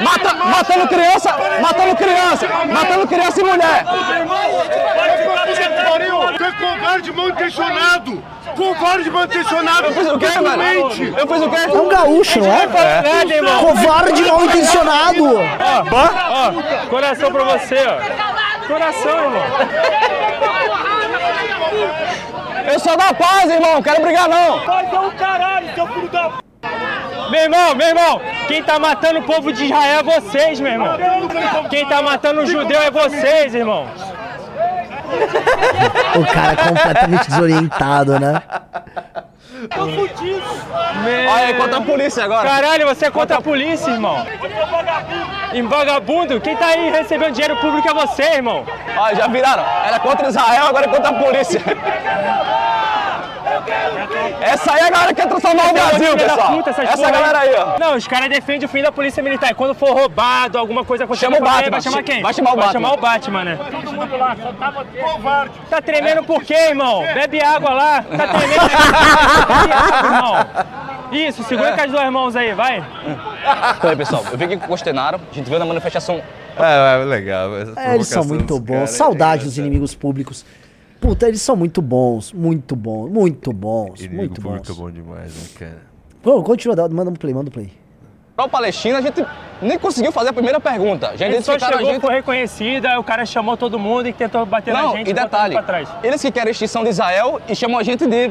Mata, 0.00 0.34
matando 0.34 0.88
criança, 0.88 1.36
matando 1.60 1.96
criança, 1.96 2.48
matando 2.72 3.06
criança 3.06 3.40
e 3.40 3.44
mulher. 3.44 3.84
Tu 6.36 6.44
é 6.44 6.52
covarde 6.52 7.12
mal 7.12 7.28
intencionado! 7.28 8.22
Covarde 8.56 9.10
mal 9.10 9.24
intencionado! 9.24 9.86
Eu 9.86 9.92
fiz 9.92 10.08
o 10.08 10.18
quê, 10.18 10.26
é 10.26 10.40
velho? 10.40 10.82
doente. 10.82 11.14
Eu 11.16 11.26
fiz 11.26 11.42
o 11.42 11.50
quê? 11.50 11.56
É 11.56 11.80
um 11.80 11.88
gaúcho, 11.88 12.38
não 12.40 12.52
é? 12.52 12.66
Nada, 12.66 13.34
irmão. 13.34 13.60
Covarde 13.64 14.22
mal 14.22 14.44
intencionado. 14.44 15.24
Ó, 15.90 16.88
coração 16.88 17.32
pra 17.32 17.44
você, 17.44 17.78
ó. 17.86 18.66
Coração, 18.66 19.24
irmão. 19.24 19.42
Eu 22.70 22.78
sou 22.80 22.96
da 22.96 23.14
paz, 23.14 23.50
irmão. 23.50 23.74
Não 23.74 23.82
quero 23.82 24.02
brigar, 24.02 24.28
não. 24.28 24.60
Meu 27.30 27.42
irmão, 27.42 27.74
meu 27.74 27.88
irmão, 27.88 28.20
quem 28.46 28.62
tá 28.62 28.78
matando 28.78 29.20
o 29.20 29.22
povo 29.22 29.52
de 29.52 29.64
Israel 29.64 30.00
é 30.00 30.02
vocês, 30.02 30.60
meu 30.60 30.72
irmão. 30.72 30.96
Quem 31.68 31.86
tá 31.86 32.02
matando 32.02 32.40
o 32.40 32.46
judeu 32.46 32.80
é 32.80 32.90
vocês, 32.90 33.54
irmão. 33.54 33.86
O 36.16 36.24
cara 36.32 36.52
é 36.52 36.56
completamente 36.56 37.28
desorientado, 37.30 38.18
né? 38.20 38.42
Olha 39.76 41.46
aí, 41.46 41.54
contra 41.54 41.78
a 41.78 41.80
polícia 41.82 42.24
agora. 42.24 42.48
Caralho, 42.48 42.86
você 42.86 43.06
é 43.06 43.10
contra 43.10 43.38
a 43.38 43.40
polícia, 43.40 43.90
irmão. 43.90 44.24
Em 45.52 45.66
vagabundo, 45.66 46.40
quem 46.40 46.56
tá 46.56 46.66
aí 46.66 46.90
recebendo 46.90 47.32
dinheiro 47.32 47.56
público 47.56 47.88
é 47.88 47.94
você, 47.94 48.22
irmão. 48.34 48.64
Olha, 48.96 49.16
já 49.16 49.26
viraram. 49.26 49.64
Era 49.84 49.98
contra 49.98 50.28
Israel, 50.28 50.66
agora 50.66 50.86
é 50.86 50.88
contra 50.88 51.10
a 51.10 51.14
polícia. 51.14 51.60
Essa 54.40 54.72
aí 54.74 54.80
é 54.80 54.84
a 54.86 54.90
galera 54.90 55.14
que 55.14 55.20
quer 55.20 55.28
transformar 55.28 55.70
o 55.70 55.72
Brasil, 55.72 56.16
pessoal. 56.16 56.52
puta, 56.52 56.70
Essa 56.70 57.06
aí. 57.06 57.12
galera 57.12 57.38
aí, 57.40 57.54
ó. 57.56 57.78
Não, 57.78 57.96
os 57.96 58.06
caras 58.06 58.28
defendem 58.28 58.66
o 58.66 58.68
fim 58.68 58.82
da 58.82 58.92
polícia 58.92 59.22
militar. 59.22 59.50
E 59.50 59.54
quando 59.54 59.74
for 59.74 59.92
roubado, 59.92 60.56
alguma 60.58 60.84
coisa 60.84 61.04
acontecer, 61.04 61.26
Chama 61.26 61.38
o 61.38 61.40
vai 61.40 61.50
Batman, 61.50 61.70
Vai 61.72 61.80
chamar 61.82 62.02
quem? 62.02 62.22
vai 62.22 62.32
chamar 62.34 62.52
o 62.52 62.56
Vai 62.56 62.64
Batman. 62.66 62.80
chamar 62.88 62.94
o 62.94 63.00
Batman, 63.00 63.44
né? 63.44 63.58
Tá 63.58 64.72
tremendo 65.82 66.24
por 66.24 66.42
quê, 66.42 66.54
irmão? 66.70 67.00
Bebe 67.02 67.40
água 67.40 67.70
lá. 67.70 68.02
Tá 68.02 68.28
tremendo. 68.28 68.60
Bebe 69.48 69.72
água, 69.72 70.10
irmão. 70.10 70.88
Isso, 71.12 71.42
segura 71.44 71.74
com 71.74 71.80
as 71.80 71.90
duas 71.90 72.12
mãos 72.12 72.36
aí, 72.36 72.52
vai. 72.54 72.84
Então 73.76 73.90
aí, 73.90 73.96
pessoal, 73.96 74.24
eu 74.30 74.36
com 74.58 74.64
o 74.66 74.68
Costenaro. 74.68 75.20
A 75.30 75.34
gente 75.34 75.46
veio 75.46 75.58
na 75.58 75.66
manifestação. 75.66 76.22
É, 76.56 77.00
é 77.00 77.04
legal. 77.04 77.56
essa 77.56 77.80
É, 77.80 77.94
eles 77.94 78.08
são 78.08 78.24
muito 78.24 78.58
bons. 78.58 78.74
é 78.82 78.86
Saudade 78.86 79.44
dos 79.44 79.56
inimigos 79.56 79.94
públicos. 79.94 80.44
Puta, 81.00 81.28
eles 81.28 81.40
são 81.40 81.54
muito 81.54 81.80
bons, 81.80 82.32
muito 82.32 82.74
bons, 82.74 83.08
muito 83.08 83.52
bons, 83.52 84.00
Inimigo 84.00 84.18
muito 84.18 84.40
bons. 84.40 84.68
é 84.68 84.72
bom 84.74 84.90
demais, 84.90 85.32
né, 85.32 85.48
cara? 85.58 85.82
Vamos, 86.24 86.44
continua, 86.44 86.76
manda 86.88 87.10
um 87.10 87.14
play, 87.14 87.32
manda 87.32 87.48
um 87.48 87.52
play. 87.52 87.70
Para 88.38 88.46
o 88.46 88.48
Palestina, 88.48 88.98
a 88.98 89.00
gente 89.00 89.26
nem 89.60 89.76
conseguiu 89.76 90.12
fazer 90.12 90.28
a 90.28 90.32
primeira 90.32 90.60
pergunta. 90.60 91.10
Já 91.16 91.26
Ele 91.26 91.42
só 91.42 91.58
chegou, 91.58 91.84
gente. 91.84 92.00
foi 92.00 92.14
reconhecido, 92.14 92.86
aí 92.86 92.96
o 92.96 93.02
cara 93.02 93.26
chamou 93.26 93.56
todo 93.56 93.80
mundo 93.80 94.06
e 94.06 94.12
tentou 94.12 94.46
bater 94.46 94.72
na 94.72 94.80
Não, 94.80 94.92
gente 94.92 95.10
e 95.10 95.12
detalhe, 95.12 95.54
pra 95.54 95.62
trás. 95.64 95.88
eles 96.04 96.22
que 96.22 96.30
querem 96.30 96.46
a 96.46 96.50
extinção 96.52 96.84
de 96.84 96.90
Israel 96.90 97.40
e 97.48 97.56
chamam 97.56 97.76
a 97.80 97.82
gente 97.82 98.06
de. 98.06 98.30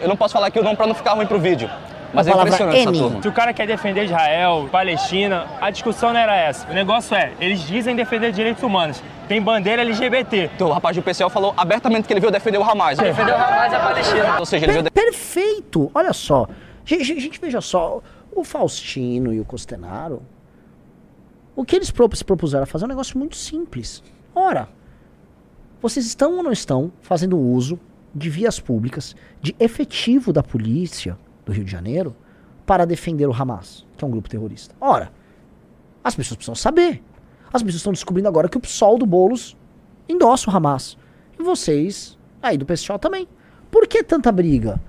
Eu 0.00 0.08
não 0.08 0.16
posso 0.16 0.34
falar 0.34 0.48
aqui 0.48 0.58
o 0.58 0.62
nome 0.64 0.74
pra 0.76 0.88
não 0.88 0.94
ficar 0.96 1.12
ruim 1.12 1.26
pro 1.26 1.38
vídeo. 1.38 1.70
Mas 2.12 2.26
é 2.26 2.32
impressionante 2.32 2.80
essa 2.80 2.92
turma. 2.92 3.22
Se 3.22 3.28
o 3.28 3.32
cara 3.32 3.52
quer 3.52 3.68
defender 3.68 4.06
Israel, 4.06 4.68
Palestina, 4.72 5.46
a 5.60 5.70
discussão 5.70 6.12
não 6.12 6.18
era 6.18 6.34
essa. 6.34 6.68
O 6.68 6.74
negócio 6.74 7.16
é, 7.16 7.30
eles 7.40 7.60
dizem 7.64 7.94
defender 7.94 8.32
direitos 8.32 8.60
humanos. 8.64 9.00
Tem 9.28 9.40
bandeira 9.40 9.82
LGBT. 9.82 10.50
Então, 10.56 10.66
o 10.66 10.72
rapaz 10.72 10.96
do 10.96 11.02
PCL 11.02 11.30
falou 11.30 11.54
abertamente 11.56 12.08
que 12.08 12.12
ele 12.12 12.18
veio 12.20 12.32
defender 12.32 12.58
o 12.58 12.64
Hamas. 12.68 12.98
Defendeu 12.98 13.36
o 13.36 13.38
Hamas 13.38 13.72
e 13.72 13.76
a 13.76 13.78
Palestina. 13.78 14.36
Ou 14.40 14.46
seja, 14.46 14.64
ele 14.64 14.72
veio 14.72 14.84
Per- 14.90 15.04
perfeito! 15.04 15.92
Olha 15.94 16.12
só. 16.12 16.48
Gente, 16.84 17.04
gente, 17.04 17.40
veja 17.40 17.60
só. 17.60 18.00
O 18.34 18.42
Faustino 18.44 19.32
e 19.32 19.40
o 19.40 19.44
Costenaro, 19.44 20.22
o 21.54 21.64
que 21.64 21.76
eles 21.76 21.90
pro- 21.90 22.14
se 22.16 22.24
propuseram 22.24 22.64
a 22.64 22.66
fazer 22.66 22.84
é 22.84 22.86
um 22.86 22.88
negócio 22.88 23.18
muito 23.18 23.36
simples. 23.36 24.02
Ora, 24.34 24.68
vocês 25.80 26.04
estão 26.06 26.36
ou 26.36 26.42
não 26.42 26.50
estão 26.52 26.92
fazendo 27.00 27.38
uso 27.38 27.78
de 28.14 28.28
vias 28.30 28.58
públicas, 28.58 29.14
de 29.40 29.54
efetivo 29.58 30.32
da 30.32 30.42
polícia 30.42 31.18
do 31.44 31.52
Rio 31.52 31.64
de 31.64 31.70
Janeiro, 31.70 32.14
para 32.66 32.84
defender 32.86 33.26
o 33.28 33.32
Hamas, 33.32 33.86
que 33.96 34.04
é 34.04 34.08
um 34.08 34.10
grupo 34.10 34.28
terrorista? 34.28 34.74
Ora, 34.80 35.12
as 36.02 36.14
pessoas 36.14 36.36
precisam 36.36 36.54
saber. 36.54 37.02
As 37.52 37.62
pessoas 37.62 37.76
estão 37.76 37.92
descobrindo 37.92 38.28
agora 38.28 38.48
que 38.48 38.56
o 38.56 38.60
PSOL 38.60 38.98
do 38.98 39.06
Boulos 39.06 39.56
endossa 40.08 40.50
o 40.50 40.56
Hamas. 40.56 40.96
E 41.38 41.42
vocês, 41.42 42.18
aí 42.42 42.56
do 42.58 42.66
PSOL 42.66 42.98
também. 42.98 43.28
Por 43.70 43.86
que 43.86 44.02
tanta 44.02 44.32
briga? 44.32 44.80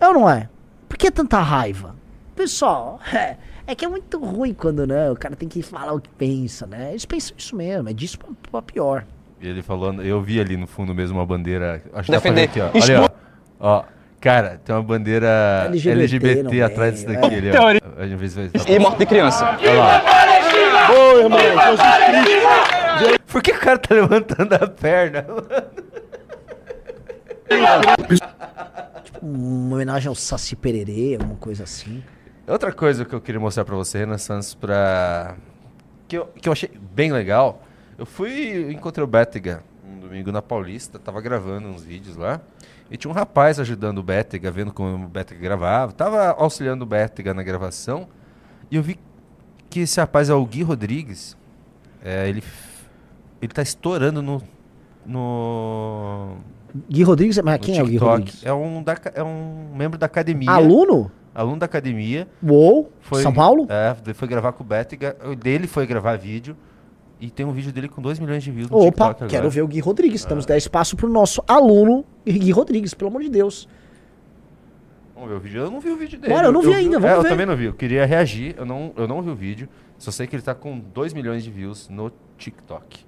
É 0.00 0.08
ou 0.08 0.14
não 0.14 0.28
é? 0.30 0.48
Por 0.88 0.96
que 0.96 1.10
tanta 1.10 1.38
raiva? 1.40 1.94
Pessoal, 2.38 3.00
é, 3.12 3.34
é 3.66 3.74
que 3.74 3.84
é 3.84 3.88
muito 3.88 4.16
ruim 4.24 4.54
quando 4.54 4.86
né, 4.86 5.10
o 5.10 5.16
cara 5.16 5.34
tem 5.34 5.48
que 5.48 5.60
falar 5.60 5.92
o 5.92 6.00
que 6.00 6.08
pensa, 6.10 6.68
né? 6.68 6.90
Eles 6.90 7.04
pensam 7.04 7.36
isso 7.36 7.56
mesmo, 7.56 7.88
é 7.88 7.92
disso 7.92 8.16
pra, 8.16 8.28
pra 8.52 8.62
pior. 8.62 9.04
E 9.40 9.48
ele 9.48 9.60
falando, 9.60 10.02
eu 10.02 10.22
vi 10.22 10.40
ali 10.40 10.56
no 10.56 10.68
fundo 10.68 10.94
mesmo 10.94 11.18
uma 11.18 11.26
bandeira. 11.26 11.82
Acho 11.92 12.06
que 12.06 12.12
Defender. 12.12 12.44
aqui, 12.44 12.60
ó. 12.60 12.70
Olha, 12.72 13.00
não- 13.00 13.10
ó. 13.58 13.78
Ó, 13.78 13.84
cara, 14.20 14.60
tem 14.64 14.72
uma 14.72 14.82
bandeira 14.84 15.64
LGBT 15.66 15.98
LGBT, 16.04 16.62
atrás 16.62 16.94
disso 16.94 17.08
meio, 17.08 17.20
daqui 17.20 17.34
é. 17.34 17.38
ali, 17.38 17.48
ó. 17.48 17.52
Teoria. 17.52 17.80
A 17.98 18.06
gente 18.06 18.18
vê 18.18 18.28
se 18.28 18.36
vai- 18.36 18.50
E 18.76 18.78
morte 18.78 18.98
de 18.98 19.06
criança. 19.06 19.58
Olha 19.60 19.74
lá. 19.74 20.02
Ô, 20.90 21.18
irmão, 21.18 21.38
Jesus 21.40 21.80
Cristo! 22.06 23.20
Por 23.26 23.42
que 23.42 23.50
o 23.50 23.58
cara 23.58 23.78
tá 23.78 23.94
levantando 23.96 24.52
a 24.54 24.66
perna? 24.68 25.26
Uma 29.20 29.74
homenagem 29.74 30.08
ao 30.08 30.14
Saci 30.14 30.54
Pererê, 30.54 31.16
alguma 31.20 31.36
coisa 31.36 31.64
assim. 31.64 32.02
Outra 32.48 32.72
coisa 32.72 33.04
que 33.04 33.14
eu 33.14 33.20
queria 33.20 33.40
mostrar 33.40 33.64
pra 33.64 33.76
você, 33.76 33.98
Renan 33.98 34.18
Santos, 34.18 34.54
pra... 34.54 35.36
Que 36.06 36.16
eu, 36.16 36.26
que 36.26 36.48
eu 36.48 36.52
achei 36.52 36.70
bem 36.94 37.12
legal. 37.12 37.62
Eu 37.98 38.06
fui, 38.06 38.72
encontrei 38.72 39.04
o 39.04 39.06
Bétega 39.06 39.62
um 39.88 39.98
domingo 40.00 40.30
na 40.30 40.42
Paulista, 40.42 40.98
tava 40.98 41.20
gravando 41.20 41.68
uns 41.68 41.82
vídeos 41.82 42.16
lá. 42.16 42.40
E 42.90 42.96
tinha 42.96 43.10
um 43.10 43.14
rapaz 43.14 43.58
ajudando 43.58 43.98
o 43.98 44.02
Bétega, 44.02 44.50
vendo 44.50 44.72
como 44.72 45.06
o 45.06 45.08
Bétega 45.08 45.40
gravava. 45.40 45.92
Tava 45.92 46.30
auxiliando 46.30 46.84
o 46.84 46.86
Bétega 46.86 47.34
na 47.34 47.42
gravação. 47.42 48.08
E 48.70 48.76
eu 48.76 48.82
vi 48.82 48.98
que 49.68 49.80
esse 49.80 50.00
rapaz 50.00 50.30
é 50.30 50.34
o 50.34 50.44
Gui 50.44 50.62
Rodrigues. 50.62 51.36
É, 52.02 52.28
ele, 52.28 52.42
ele 53.42 53.52
tá 53.52 53.62
estourando 53.62 54.22
no... 54.22 54.42
no 55.04 56.36
Gui 56.88 57.02
Rodrigues, 57.02 57.38
mas 57.42 57.58
no 57.58 57.64
quem 57.64 57.78
é 57.78 57.82
o 57.82 57.86
Gui 57.86 57.92
TikTok. 57.92 58.10
Rodrigues? 58.10 58.46
É 58.46 58.52
um, 58.52 58.82
da, 58.82 58.96
é 59.14 59.22
um 59.22 59.74
membro 59.74 59.98
da 59.98 60.06
academia. 60.06 60.50
Aluno? 60.50 61.10
Aluno 61.38 61.60
da 61.60 61.66
academia. 61.66 62.26
Uou, 62.42 62.90
Foi, 62.98 63.22
São 63.22 63.32
Paulo? 63.32 63.68
É, 63.70 63.94
ele 64.04 64.12
foi 64.12 64.26
gravar 64.26 64.50
com 64.50 64.64
o 64.64 64.66
Bétega. 64.66 65.16
O 65.24 65.36
dele 65.36 65.68
foi 65.68 65.86
gravar 65.86 66.16
vídeo. 66.16 66.56
E 67.20 67.30
tem 67.30 67.46
um 67.46 67.52
vídeo 67.52 67.70
dele 67.70 67.88
com 67.88 68.02
2 68.02 68.18
milhões 68.18 68.42
de 68.42 68.50
views 68.50 68.68
no 68.68 68.76
Opa, 68.76 68.86
TikTok 68.86 69.10
agora. 69.10 69.30
quero 69.30 69.48
ver 69.48 69.62
o 69.62 69.68
Gui 69.68 69.78
Rodrigues. 69.78 70.22
Ah. 70.22 70.24
Estamos 70.24 70.44
dar 70.44 70.56
espaço 70.56 70.96
pro 70.96 71.08
nosso 71.08 71.40
aluno 71.46 72.04
Gui 72.26 72.50
Rodrigues, 72.50 72.92
pelo 72.92 73.10
amor 73.10 73.22
de 73.22 73.28
Deus. 73.28 73.68
Vamos 75.14 75.30
ver 75.30 75.36
o 75.36 75.40
vídeo. 75.40 75.62
Eu 75.62 75.70
não 75.70 75.78
vi 75.78 75.90
o 75.90 75.96
vídeo 75.96 76.18
dele. 76.18 76.34
Bora, 76.34 76.48
eu 76.48 76.52
não 76.52 76.60
vi 76.60 76.74
ainda, 76.74 76.98
vamos 76.98 77.18
é, 77.18 77.20
ver. 77.20 77.26
Eu 77.26 77.30
também 77.30 77.46
não 77.46 77.56
vi. 77.56 77.66
Eu 77.66 77.74
queria 77.74 78.04
reagir. 78.04 78.56
Eu 78.58 78.66
não, 78.66 78.92
eu 78.96 79.06
não 79.06 79.22
vi 79.22 79.30
o 79.30 79.36
vídeo. 79.36 79.68
Só 79.96 80.10
sei 80.10 80.26
que 80.26 80.34
ele 80.34 80.42
tá 80.42 80.56
com 80.56 80.76
2 80.76 81.14
milhões 81.14 81.44
de 81.44 81.52
views 81.52 81.88
no 81.88 82.10
TikTok. 82.36 83.06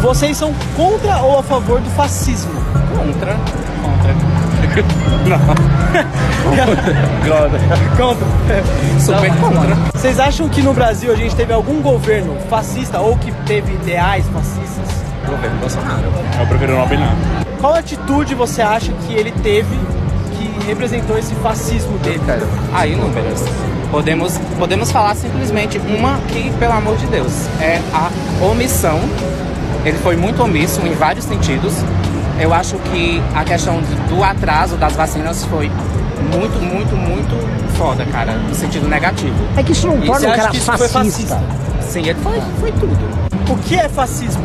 Vocês 0.00 0.36
são 0.36 0.52
contra 0.76 1.22
ou 1.22 1.40
a 1.40 1.42
favor 1.42 1.80
do 1.80 1.90
fascismo? 1.90 2.52
Contra. 2.96 3.34
Contra. 3.82 4.51
Super 8.98 9.30
contra. 9.36 9.74
Vocês 9.92 10.18
acham 10.18 10.48
que 10.48 10.62
no 10.62 10.72
Brasil 10.72 11.12
a 11.12 11.16
gente 11.16 11.36
teve 11.36 11.52
algum 11.52 11.82
governo 11.82 12.36
fascista 12.48 12.98
ou 13.00 13.16
que 13.16 13.30
teve 13.46 13.74
ideais 13.74 14.26
fascistas? 14.28 14.88
Governo 15.26 15.58
Bolsonaro. 15.60 16.02
Eu 16.40 16.46
prefiro 16.46 16.72
não 16.72 16.84
opinar. 16.84 17.14
Qual 17.60 17.74
atitude 17.74 18.34
você 18.34 18.62
acha 18.62 18.90
que 19.06 19.12
ele 19.14 19.30
teve 19.30 19.78
que 20.36 20.66
representou 20.66 21.16
esse 21.18 21.34
fascismo 21.36 21.96
dele? 21.98 22.20
Aí, 22.72 22.96
números. 22.96 23.44
Podemos, 23.90 24.38
podemos 24.58 24.90
falar 24.90 25.14
simplesmente 25.14 25.78
uma 25.78 26.16
que, 26.28 26.50
pelo 26.58 26.72
amor 26.72 26.96
de 26.96 27.06
Deus, 27.06 27.46
é 27.60 27.78
a 27.92 28.10
omissão. 28.44 28.98
Ele 29.84 29.98
foi 29.98 30.16
muito 30.16 30.42
omisso 30.42 30.80
em 30.86 30.94
vários 30.94 31.26
sentidos. 31.26 31.74
Eu 32.38 32.52
acho 32.52 32.76
que 32.78 33.22
a 33.34 33.44
questão 33.44 33.80
do 34.08 34.22
atraso 34.22 34.76
das 34.76 34.94
vacinas 34.94 35.44
foi 35.46 35.70
muito, 36.32 36.60
muito, 36.62 36.94
muito 36.96 37.72
foda, 37.76 38.04
cara, 38.06 38.32
no 38.32 38.54
sentido 38.54 38.88
negativo. 38.88 39.34
É 39.56 39.62
que 39.62 39.72
isso 39.72 39.86
não 39.88 40.00
torna 40.00 40.28
o 40.28 40.36
cara 40.36 40.52
foi 40.54 40.88
fascista. 40.88 41.40
Sim, 41.80 42.00
ele 42.06 42.18
foi, 42.22 42.40
foi 42.60 42.72
tudo. 42.72 42.98
O 43.52 43.56
que 43.58 43.76
é 43.78 43.88
fascismo? 43.88 44.44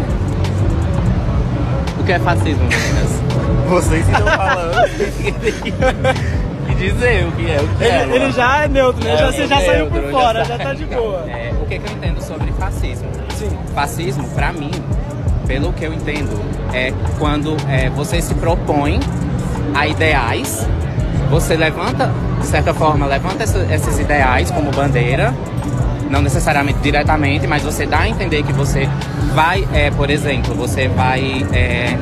O 2.00 2.04
que 2.04 2.12
é 2.12 2.20
fascismo, 2.20 2.64
meninas? 2.64 3.18
Vocês 3.70 4.08
estão 4.08 4.26
falando. 4.28 4.88
E 6.70 6.76
dizer 6.76 7.26
o 7.26 7.32
que 7.32 7.50
é, 7.50 7.62
o 7.62 7.68
que 7.78 7.84
é. 7.86 8.04
Ele, 8.04 8.16
ele 8.16 8.32
já 8.34 8.64
é 8.64 8.68
neutro, 8.68 9.02
né? 9.02 9.14
É, 9.14 9.18
Já, 9.18 9.32
você 9.32 9.48
já 9.48 9.56
neutro, 9.56 9.72
saiu 9.72 9.88
por 9.90 10.02
já 10.04 10.10
fora, 10.12 10.40
sa- 10.46 10.58
já 10.58 10.58
tá 10.66 10.74
de 10.74 10.84
boa. 10.94 11.24
É, 11.30 11.54
o 11.62 11.66
que, 11.66 11.80
que 11.80 11.90
eu 11.90 11.96
entendo 11.96 12.22
sobre 12.22 12.52
fascismo? 12.60 13.08
Sim. 13.38 13.50
Fascismo, 13.74 14.28
pra 14.32 14.52
mim, 14.52 14.72
pelo 15.48 15.72
que 15.72 15.86
eu 15.86 15.94
entendo, 15.94 16.38
é 16.74 16.94
quando 17.18 17.56
é, 17.70 17.90
você 17.90 18.22
se 18.22 18.34
propõe 18.36 19.00
a 19.74 19.88
ideais, 19.88 20.68
você 21.30 21.56
levanta, 21.56 22.12
de 22.40 22.48
certa 22.48 22.74
forma, 22.74 23.06
levanta 23.06 23.44
esses 23.44 24.00
ideais 24.00 24.50
como 24.52 24.72
bandeira, 24.72 25.34
não 26.10 26.22
necessariamente 26.22 26.80
diretamente, 26.80 27.48
mas 27.48 27.64
você 27.64 27.86
dá 27.86 28.00
a 28.00 28.10
entender 28.10 28.44
que 28.44 28.54
você 28.54 28.90
vai, 29.34 29.68
é, 29.74 29.92
por 29.92 30.10
exemplo, 30.10 30.56
você 30.56 30.88
vai 30.88 31.46
é, 31.54 31.98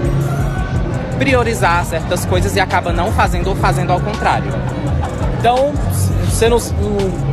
priorizar 1.17 1.83
certas 1.85 2.25
coisas 2.25 2.55
e 2.55 2.59
acaba 2.59 2.93
não 2.93 3.11
fazendo 3.11 3.47
ou 3.47 3.55
fazendo 3.55 3.91
ao 3.91 3.99
contrário. 3.99 4.51
Então, 5.39 5.73
você 6.29 6.49
não, 6.49 6.57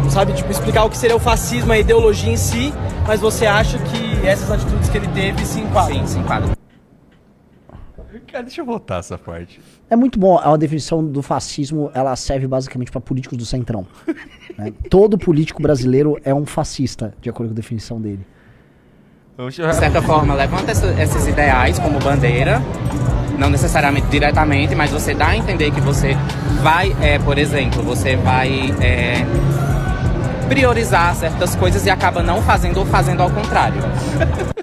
não 0.02 0.10
sabe 0.10 0.32
tipo, 0.32 0.50
explicar 0.50 0.84
o 0.84 0.90
que 0.90 0.96
seria 0.96 1.16
o 1.16 1.20
fascismo, 1.20 1.72
a 1.72 1.78
ideologia 1.78 2.32
em 2.32 2.36
si, 2.36 2.72
mas 3.06 3.20
você 3.20 3.46
acha 3.46 3.78
que 3.78 4.26
essas 4.26 4.50
atitudes 4.50 4.88
que 4.88 4.96
ele 4.96 5.08
teve 5.08 5.44
se 5.44 5.60
enquadram? 5.60 5.96
Sim, 5.96 6.06
se 6.06 6.18
enquadram. 6.18 6.61
Cara, 8.32 8.44
deixa 8.44 8.62
eu 8.62 8.64
voltar 8.64 8.98
essa 9.00 9.18
parte. 9.18 9.60
É 9.90 9.94
muito 9.94 10.18
bom. 10.18 10.38
A 10.38 10.56
definição 10.56 11.04
do 11.04 11.20
fascismo 11.22 11.90
ela 11.92 12.16
serve 12.16 12.46
basicamente 12.46 12.90
para 12.90 12.98
políticos 13.00 13.36
do 13.36 13.44
centrão. 13.44 13.86
né? 14.56 14.72
Todo 14.88 15.18
político 15.18 15.60
brasileiro 15.60 16.18
é 16.24 16.32
um 16.34 16.46
fascista, 16.46 17.12
de 17.20 17.28
acordo 17.28 17.50
com 17.50 17.54
a 17.54 17.56
definição 17.56 18.00
dele. 18.00 18.26
De 19.48 19.74
certa 19.76 20.00
forma, 20.00 20.34
levanta 20.34 20.70
essa- 20.70 20.92
esses 21.02 21.26
ideais 21.26 21.78
como 21.78 21.98
bandeira, 21.98 22.62
não 23.38 23.50
necessariamente 23.50 24.06
diretamente, 24.06 24.74
mas 24.74 24.90
você 24.90 25.14
dá 25.14 25.28
a 25.28 25.36
entender 25.36 25.70
que 25.70 25.80
você 25.80 26.14
vai, 26.62 26.94
é, 27.02 27.18
por 27.18 27.36
exemplo, 27.36 27.82
você 27.82 28.16
vai 28.16 28.70
é, 28.80 29.24
priorizar 30.48 31.14
certas 31.16 31.54
coisas 31.54 31.84
e 31.86 31.90
acaba 31.90 32.22
não 32.22 32.40
fazendo 32.42 32.78
ou 32.78 32.86
fazendo 32.86 33.22
ao 33.22 33.30
contrário. 33.30 33.80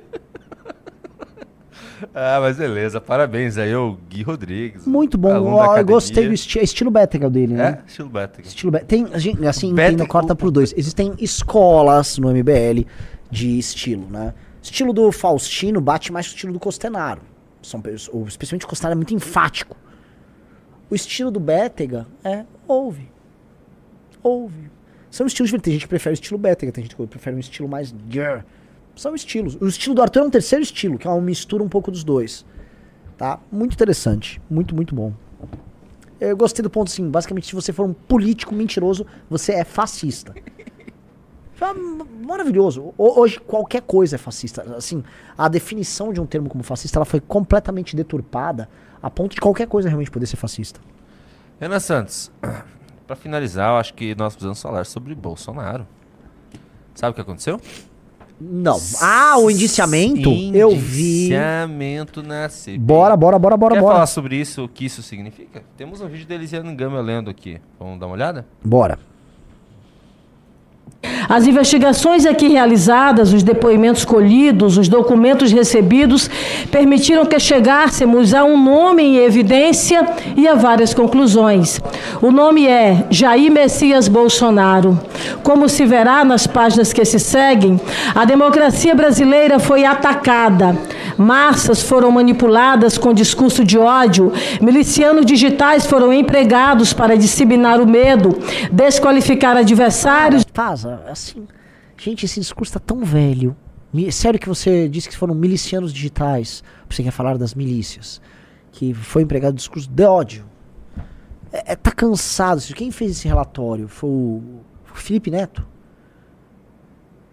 Ah, 2.14 2.40
mas 2.42 2.58
beleza. 2.58 3.00
Parabéns 3.02 3.58
aí, 3.58 3.76
o 3.76 3.98
Gui 4.10 4.24
Rodrigues. 4.24 4.86
Muito 4.86 5.18
bom. 5.18 5.30
Ó, 5.54 5.78
eu 5.78 5.86
gostei 5.86 6.28
do 6.28 6.34
esti 6.34 6.60
estilo 6.60 6.90
Bétega 6.92 7.30
dele, 7.30 7.54
né? 7.54 7.80
É, 7.84 7.88
estilo 7.90 8.10
Bétega. 8.10 8.48
Estilo 8.48 8.72
Bé- 8.72 8.80
Tem, 8.80 9.06
assim, 9.48 9.70
entenda, 9.70 10.06
corta 10.08 10.36
por 10.36 10.52
dois. 10.52 10.74
Existem 10.78 11.14
escolas 11.20 12.18
no 12.18 12.30
MBL 12.30 12.86
de 13.30 13.58
estilo, 13.60 14.08
né? 14.10 14.34
Estilo 14.62 14.92
do 14.94 15.12
Faustino 15.12 15.80
bate 15.82 16.12
mais 16.12 16.28
com 16.28 16.32
o 16.34 16.36
estilo 16.36 16.54
do 16.54 16.60
Costenaro. 16.60 17.22
São, 17.62 17.82
pe- 17.82 17.96
o- 18.12 18.26
especialmente 18.28 18.66
o 18.66 18.70
Costenaro 18.70 18.94
é 18.94 18.96
muito 18.98 19.14
enfático. 19.14 19.76
O 20.90 20.96
estilo 20.96 21.30
do 21.32 21.40
Bétega 21.40 22.08
é 22.24 22.44
ouve. 22.68 23.10
Ouve. 24.24 24.70
São 25.12 25.26
estilos 25.28 25.48
diferentes. 25.50 25.66
Tem 25.66 25.74
gente 25.74 25.82
que 25.84 25.88
prefere 25.90 26.14
o 26.14 26.16
estilo 26.16 26.38
Bétega, 26.38 26.72
tem 26.72 26.84
gente 26.84 26.96
que 26.96 27.08
prefere 27.08 27.36
um 27.36 27.40
estilo 27.40 27.68
mais. 27.70 27.92
grr. 27.92 28.44
São 29.00 29.16
estilos. 29.16 29.56
O 29.62 29.66
estilo 29.68 29.96
do 29.96 30.02
Arthur 30.02 30.20
é 30.20 30.24
um 30.24 30.30
terceiro 30.30 30.62
estilo, 30.62 30.98
que 30.98 31.08
é 31.08 31.10
uma 31.10 31.22
mistura 31.22 31.64
um 31.64 31.70
pouco 31.70 31.90
dos 31.90 32.04
dois. 32.04 32.46
Tá? 33.18 33.40
Muito 33.50 33.74
interessante. 33.74 34.42
Muito, 34.50 34.76
muito 34.76 34.94
bom. 34.94 35.14
Eu 36.20 36.36
gostei 36.36 36.62
do 36.62 36.70
ponto 36.70 36.90
assim, 36.90 37.10
basicamente, 37.10 37.48
se 37.48 37.56
você 37.56 37.72
for 37.72 37.86
um 37.86 37.94
político 37.94 38.54
mentiroso, 38.54 39.06
você 39.30 39.54
é 39.54 39.64
fascista. 39.64 40.34
Ma- 41.62 41.74
maravilhoso. 42.28 42.94
Ho- 42.98 43.20
Hoje 43.22 43.40
qualquer 43.40 43.82
coisa 43.84 44.16
é 44.16 44.20
fascista. 44.20 44.64
Assim, 44.76 45.02
a 45.38 45.48
definição 45.48 46.12
de 46.12 46.20
um 46.20 46.26
termo 46.26 46.50
como 46.50 46.62
fascista, 46.64 46.98
ela 46.98 47.06
foi 47.06 47.22
completamente 47.22 47.96
deturpada 47.96 48.68
a 49.02 49.10
ponto 49.10 49.34
de 49.34 49.40
qualquer 49.42 49.68
coisa 49.68 49.88
realmente 49.88 50.12
poder 50.12 50.26
ser 50.26 50.36
fascista. 50.36 50.82
Renan 51.58 51.80
Santos, 51.80 52.30
pra 53.08 53.16
finalizar, 53.16 53.70
eu 53.72 53.78
acho 53.78 53.94
que 53.94 54.14
nós 54.16 54.34
precisamos 54.34 54.62
falar 54.62 54.86
sobre 54.86 55.16
Bolsonaro. 55.16 55.88
Sabe 56.96 57.12
o 57.12 57.16
que 57.16 57.22
aconteceu? 57.22 57.62
Não. 58.40 58.80
Ah, 59.02 59.38
o 59.38 59.52
indiciamento? 59.52 60.30
Eu 60.54 60.72
vi. 60.72 61.26
Indiciamento 61.26 62.24
na 62.24 62.48
CPI. 62.48 62.78
Bora, 62.78 63.18
bora, 63.18 63.38
bora, 63.38 63.58
bora, 63.58 63.76
Quer 63.76 63.82
bora. 63.82 63.94
falar 63.96 64.08
sobre 64.08 64.36
isso, 64.38 64.64
o 64.64 64.70
que 64.70 64.86
isso 64.86 65.04
significa? 65.04 65.64
Temos 65.76 66.00
um 66.02 66.08
vídeo 66.08 66.28
da 66.28 66.36
Elisiane 66.36 66.74
Gama 66.76 67.02
lendo 67.02 67.30
aqui. 67.30 67.60
Vamos 67.80 68.00
dar 68.00 68.06
uma 68.06 68.14
olhada? 68.16 68.48
Bora. 68.64 68.98
As 71.30 71.46
investigações 71.46 72.26
aqui 72.26 72.48
realizadas, 72.48 73.32
os 73.32 73.44
depoimentos 73.44 74.04
colhidos, 74.04 74.78
os 74.78 74.88
documentos 74.88 75.52
recebidos, 75.52 76.30
permitiram 76.72 77.26
que 77.26 77.40
chegássemos 77.40 78.34
a 78.34 78.44
um 78.44 78.62
nome 78.62 79.04
em 79.04 79.18
evidência 79.18 80.06
e 80.36 80.48
a 80.48 80.56
várias 80.56 80.94
conclusões. 80.94 81.80
O 82.22 82.32
nome 82.32 82.68
é 82.68 83.06
Jair 83.10 83.52
Messias 83.52 84.08
Bolsonaro. 84.08 85.00
Como 85.44 85.70
se 85.70 85.86
verá 85.86 86.26
nas 86.26 86.48
páginas 86.48 86.92
que 86.92 87.06
se 87.06 87.20
seguem, 87.20 87.80
a 88.14 88.26
democracia 88.26 88.96
brasileira 88.96 89.60
foi 89.60 89.86
atacada. 89.86 90.76
Massas 91.20 91.82
foram 91.82 92.10
manipuladas 92.12 92.98
com 92.98 93.14
discurso 93.14 93.64
de 93.66 93.78
ódio, 93.78 94.32
milicianos 94.62 95.26
digitais 95.26 95.86
foram 95.86 96.14
empregados 96.14 96.94
para 96.94 97.18
disseminar 97.18 97.82
o 97.82 97.86
medo, 97.86 98.38
desqualificar 98.72 99.58
adversários. 99.58 100.46
Faza, 100.54 101.02
assim. 101.10 101.46
Gente, 101.98 102.26
esse 102.26 102.40
discurso 102.40 102.72
tá 102.74 102.80
tão 102.80 103.04
velho. 103.04 103.54
Mi- 103.94 104.12
Sério 104.14 104.40
que 104.40 104.48
você 104.48 104.88
disse 104.88 105.10
que 105.10 105.18
foram 105.18 105.36
milicianos 105.36 105.92
digitais. 105.92 106.64
Você 106.90 107.04
quer 107.04 107.12
falar 107.12 107.38
das 107.38 107.54
milícias. 107.54 108.22
Que 108.72 108.94
foi 108.94 109.24
empregado 109.24 109.56
discurso 109.56 109.90
de 109.90 110.04
ódio. 110.06 110.46
É, 111.52 111.74
é, 111.74 111.76
tá 111.76 111.92
cansado. 111.92 112.62
Quem 112.74 112.92
fez 112.92 113.12
esse 113.12 113.28
relatório? 113.28 113.90
Foi 113.90 114.10
o 114.10 114.42
Felipe 114.94 115.30
Neto? 115.30 115.66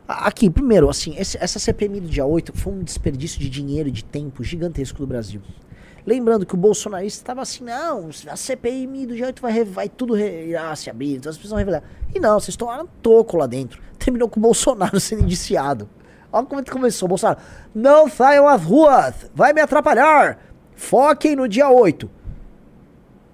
Aqui, 0.08 0.48
primeiro, 0.48 0.88
assim, 0.88 1.16
esse- 1.18 1.36
essa 1.40 1.58
CPMI 1.58 2.00
do 2.00 2.08
dia 2.08 2.24
8 2.24 2.52
foi 2.56 2.72
um 2.72 2.82
desperdício 2.82 3.40
de 3.40 3.48
dinheiro 3.48 3.88
e 3.88 3.92
de 3.92 4.04
tempo 4.04 4.44
gigantesco 4.44 4.98
do 4.98 5.06
Brasil. 5.06 5.40
Lembrando 6.06 6.46
que 6.46 6.54
o 6.54 6.56
bolsonarista 6.56 7.20
estava 7.22 7.42
assim, 7.42 7.64
não, 7.64 8.08
a 8.30 8.36
CPMI 8.36 9.06
do 9.06 9.16
dia 9.16 9.26
8 9.26 9.42
vai, 9.42 9.64
vai 9.64 9.88
tudo 9.88 10.14
re- 10.14 10.46
irá 10.46 10.74
se 10.76 10.88
abrir, 10.88 11.16
então 11.16 11.28
as 11.28 11.36
pessoas 11.36 11.50
vão 11.50 11.58
revelar. 11.58 11.82
E 12.14 12.20
não, 12.20 12.38
vocês 12.38 12.56
tomaram 12.56 12.86
toco 13.02 13.36
lá 13.36 13.46
dentro. 13.48 13.82
Terminou 13.98 14.28
com 14.28 14.38
o 14.38 14.42
Bolsonaro 14.42 15.00
sendo 15.00 15.22
indiciado. 15.22 15.88
Olha 16.32 16.46
como 16.46 16.60
é 16.60 16.64
começou, 16.64 17.08
Bolsonaro. 17.08 17.40
Não 17.74 18.08
saiam 18.08 18.46
às 18.46 18.62
ruas, 18.62 19.14
vai 19.34 19.52
me 19.52 19.60
atrapalhar. 19.60 20.38
Foquem 20.76 21.34
no 21.34 21.48
dia 21.48 21.68
8. 21.68 22.08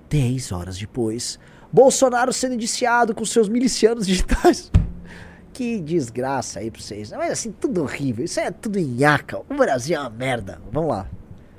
Dez 0.09 0.53
horas 0.53 0.79
depois, 0.79 1.39
Bolsonaro 1.71 2.33
sendo 2.33 2.55
indiciado 2.55 3.15
com 3.15 3.25
seus 3.25 3.49
milicianos 3.49 4.07
digitais. 4.07 4.71
Que 5.53 5.81
desgraça 5.81 6.61
aí 6.61 6.71
pra 6.71 6.81
vocês. 6.81 7.13
Mas 7.13 7.33
assim, 7.33 7.53
tudo 7.53 7.83
horrível. 7.83 8.25
Isso 8.25 8.41
é 8.41 8.51
tudo 8.51 8.79
nhaca. 8.81 9.39
O 9.39 9.55
Brasil 9.55 9.97
é 9.97 10.01
uma 10.01 10.11
merda. 10.11 10.61
Vamos 10.73 10.91
lá. 10.91 11.07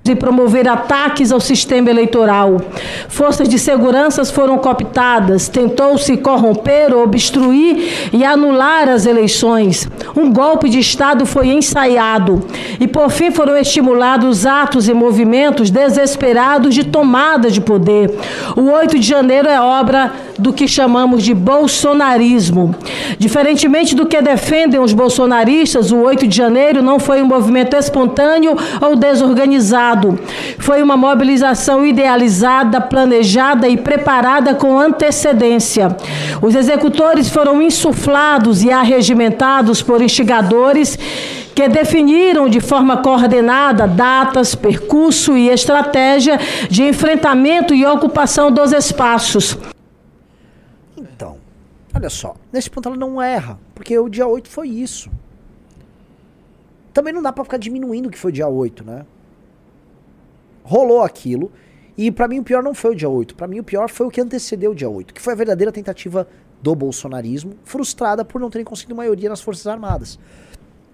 E 0.06 0.16
promover 0.16 0.68
ataques 0.68 1.32
ao 1.32 1.40
sistema 1.40 1.90
eleitoral. 1.90 2.60
Forças 3.08 3.48
de 3.48 3.58
segurança 3.58 4.26
foram 4.26 4.58
cooptadas, 4.58 5.48
tentou-se 5.48 6.18
corromper, 6.18 6.94
obstruir 6.94 8.10
e 8.12 8.26
anular 8.26 8.90
as 8.90 9.06
eleições. 9.06 9.88
Um 10.16 10.32
golpe 10.32 10.68
de 10.68 10.80
Estado 10.80 11.26
foi 11.26 11.48
ensaiado 11.48 12.46
e, 12.80 12.88
por 12.88 13.10
fim, 13.10 13.32
foram 13.32 13.56
estimulados 13.58 14.46
atos 14.46 14.90
e 14.90 14.94
movimentos 14.94 15.70
desesperados 15.70 16.76
de 16.76 16.84
tomada 16.84 17.50
de 17.50 17.62
poder. 17.62 18.14
O 18.58 18.72
8 18.72 19.00
de 19.00 19.08
janeiro 19.08 19.48
é 19.48 19.60
obra 19.62 20.12
do 20.38 20.52
que 20.52 20.68
chamamos 20.68 21.24
de 21.24 21.34
bolsonarismo. 21.34 22.76
Diferentemente 23.18 23.96
do 23.96 24.06
que 24.06 24.22
defendem 24.22 24.80
os 24.80 24.92
bolsonaristas, 24.92 25.92
o 25.92 25.98
8 26.00 26.28
de 26.28 26.36
janeiro 26.36 26.82
não 26.82 27.00
foi 27.00 27.22
um 27.22 27.26
movimento 27.26 27.76
espontâneo 27.76 28.58
ou 28.82 28.96
desorganizado. 28.96 29.93
Foi 30.60 30.82
uma 30.82 30.98
mobilização 30.98 31.86
idealizada, 31.86 32.82
planejada 32.82 33.68
e 33.68 33.78
preparada 33.78 34.56
com 34.56 34.80
antecedência. 34.80 35.96
Os 36.42 36.56
executores 36.56 37.30
foram 37.30 37.62
insuflados 37.62 38.64
e 38.64 38.72
arregimentados 38.72 39.82
por 39.82 40.02
instigadores 40.02 40.98
que 41.54 41.68
definiram 41.68 42.50
de 42.50 42.60
forma 42.60 42.98
coordenada 42.98 43.88
datas, 43.88 44.56
percurso 44.56 45.38
e 45.38 45.50
estratégia 45.50 46.40
de 46.70 46.84
enfrentamento 46.84 47.74
e 47.74 47.86
ocupação 47.86 48.52
dos 48.52 48.72
espaços. 48.72 49.58
Então, 50.98 51.38
olha 51.94 52.10
só, 52.10 52.36
nesse 52.52 52.70
ponto 52.70 52.90
ela 52.90 52.98
não 52.98 53.22
erra, 53.22 53.60
porque 53.76 53.98
o 53.98 54.10
dia 54.10 54.28
8 54.28 54.50
foi 54.50 54.68
isso. 54.68 55.10
Também 56.94 57.14
não 57.14 57.22
dá 57.22 57.32
pra 57.32 57.44
ficar 57.44 57.58
diminuindo 57.58 58.08
o 58.08 58.10
que 58.10 58.18
foi 58.18 58.32
dia 58.32 58.48
8, 58.48 58.84
né? 58.84 59.06
Rolou 60.64 61.04
aquilo. 61.04 61.52
E 61.96 62.12
pra 62.12 62.28
mim 62.28 62.40
o 62.40 62.44
pior 62.44 62.64
não 62.64 62.74
foi 62.74 62.92
o 62.92 62.96
dia 62.96 63.10
8. 63.10 63.36
Pra 63.36 63.48
mim 63.48 63.60
o 63.60 63.64
pior 63.64 63.90
foi 63.90 64.08
o 64.08 64.10
que 64.10 64.20
antecedeu 64.20 64.72
o 64.72 64.76
dia 64.76 64.90
8, 64.90 65.14
que 65.14 65.22
foi 65.22 65.34
a 65.34 65.36
verdadeira 65.36 65.72
tentativa 65.72 66.28
do 66.62 66.74
bolsonarismo, 66.74 67.54
frustrada 67.64 68.24
por 68.24 68.40
não 68.40 68.50
terem 68.50 68.66
conseguido 68.66 68.96
maioria 68.96 69.30
nas 69.30 69.42
Forças 69.42 69.68
Armadas. 69.68 70.18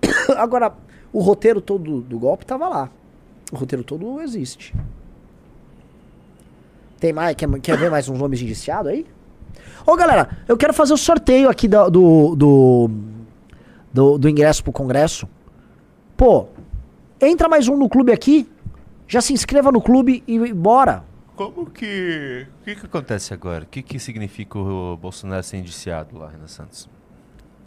Agora, 0.36 0.74
o 1.14 1.22
roteiro 1.22 1.62
todo 1.62 2.02
do 2.02 2.20
golpe 2.20 2.46
tava 2.46 2.68
lá. 2.68 2.90
O 3.52 3.56
roteiro 3.56 3.84
todo 3.84 4.20
existe. 4.22 4.76
Tem 7.00 7.14
mais? 7.14 7.36
Quer, 7.36 7.48
quer 7.62 7.78
ver 7.78 7.90
mais 7.90 8.10
uns 8.10 8.20
nomes 8.20 8.42
indiciados 8.42 8.92
aí? 8.92 9.06
Ô 9.86 9.96
galera, 9.96 10.38
eu 10.48 10.58
quero 10.58 10.74
fazer 10.74 10.94
o 10.94 10.98
sorteio 10.98 11.50
aqui 11.50 11.68
do, 11.68 11.90
do, 11.90 12.36
do, 12.36 12.92
do, 13.94 14.18
do 14.18 14.30
ingresso 14.30 14.64
pro 14.64 14.72
Congresso. 14.72 15.28
Pô, 16.18 16.48
entra 17.22 17.48
mais 17.48 17.68
um 17.68 17.78
no 17.78 17.88
clube 17.88 18.12
aqui. 18.12 18.50
Já 19.10 19.22
se 19.22 19.34
inscreva 19.34 19.72
no 19.72 19.82
clube 19.82 20.24
e 20.28 20.54
bora. 20.54 21.04
Como 21.36 21.66
que. 21.66 22.46
O 22.62 22.64
que, 22.64 22.76
que 22.76 22.86
acontece 22.86 23.34
agora? 23.34 23.64
O 23.64 23.68
que, 23.68 23.82
que 23.82 23.98
significa 23.98 24.60
o 24.60 24.96
Bolsonaro 24.98 25.42
ser 25.42 25.58
indiciado 25.58 26.16
lá, 26.16 26.30
Renan 26.30 26.46
Santos? 26.46 26.88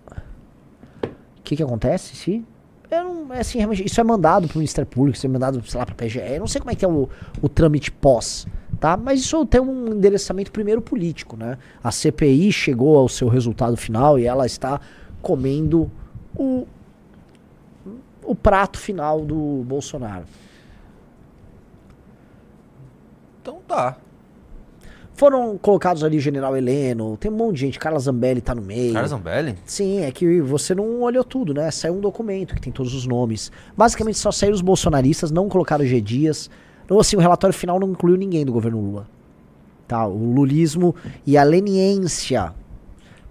O 0.09 1.43
que, 1.43 1.56
que 1.56 1.62
acontece 1.64 2.14
se. 2.14 2.44
Eu 2.89 3.02
não, 3.02 3.35
é 3.35 3.40
assim, 3.40 3.59
realmente, 3.59 3.85
isso 3.85 4.01
é 4.01 4.05
mandado 4.05 4.47
pro 4.47 4.59
Ministério 4.59 4.89
Público, 4.89 5.16
isso 5.16 5.27
é 5.27 5.28
mandado, 5.28 5.60
sei 5.69 5.81
lá, 5.81 5.85
pra 5.85 5.97
PGE. 5.97 6.20
Eu 6.20 6.40
não 6.40 6.47
sei 6.47 6.60
como 6.60 6.70
é 6.70 6.77
que 6.77 6.85
é 6.85 6.89
o, 6.89 7.09
o 7.40 7.48
trâmite 7.48 7.90
pós, 7.90 8.47
tá? 8.78 8.97
Mas 8.97 9.20
isso 9.20 9.44
tem 9.47 9.60
um 9.60 9.94
endereçamento 9.94 10.52
primeiro 10.52 10.81
político, 10.81 11.36
né? 11.36 11.59
A 11.82 11.90
CPI 11.90 12.52
chegou 12.52 12.97
ao 12.97 13.09
seu 13.09 13.27
resultado 13.27 13.77
final 13.77 14.16
e 14.16 14.27
ela 14.27 14.47
está 14.47 14.81
comendo 15.20 15.90
o, 16.36 16.69
o 18.23 18.35
prato 18.35 18.78
final 18.78 19.24
do 19.24 19.64
Bolsonaro. 19.66 20.27
Então 23.43 23.59
tá. 23.66 23.97
Foram 25.14 25.59
colocados 25.59 26.02
ali 26.02 26.16
o 26.16 26.20
General 26.20 26.56
Heleno, 26.56 27.16
tem 27.19 27.31
um 27.31 27.35
monte 27.35 27.56
de 27.56 27.60
gente, 27.60 27.78
Carla 27.78 27.98
Zambelli 27.98 28.40
tá 28.40 28.55
no 28.55 28.62
meio. 28.62 28.94
Carla 28.94 29.09
Zambelli? 29.09 29.59
Sim, 29.66 30.01
é 30.01 30.10
que 30.10 30.40
você 30.40 30.74
não 30.74 31.02
olhou 31.02 31.23
tudo, 31.23 31.52
né? 31.52 31.70
Saiu 31.70 31.94
um 31.94 32.01
documento 32.01 32.55
que 32.55 32.60
tem 32.60 32.73
todos 32.73 32.94
os 32.94 33.06
nomes. 33.06 33.52
Basicamente 33.77 34.19
só 34.19 34.32
saíram 34.32 34.55
os 34.55 34.62
bolsonaristas, 34.62 35.31
não 35.31 35.48
colocaram 35.48 35.85
G 35.85 36.01
Dias. 36.01 36.48
Então, 36.85 36.98
assim, 36.98 37.16
o 37.16 37.20
relatório 37.20 37.55
final 37.55 37.78
não 37.78 37.90
incluiu 37.90 38.16
ninguém 38.16 38.44
do 38.44 38.52
governo 38.52 38.81
Lula. 38.81 39.06
Tá? 39.86 40.06
O 40.06 40.32
lulismo 40.32 40.94
e 41.27 41.36
a 41.36 41.43
leniência 41.43 42.55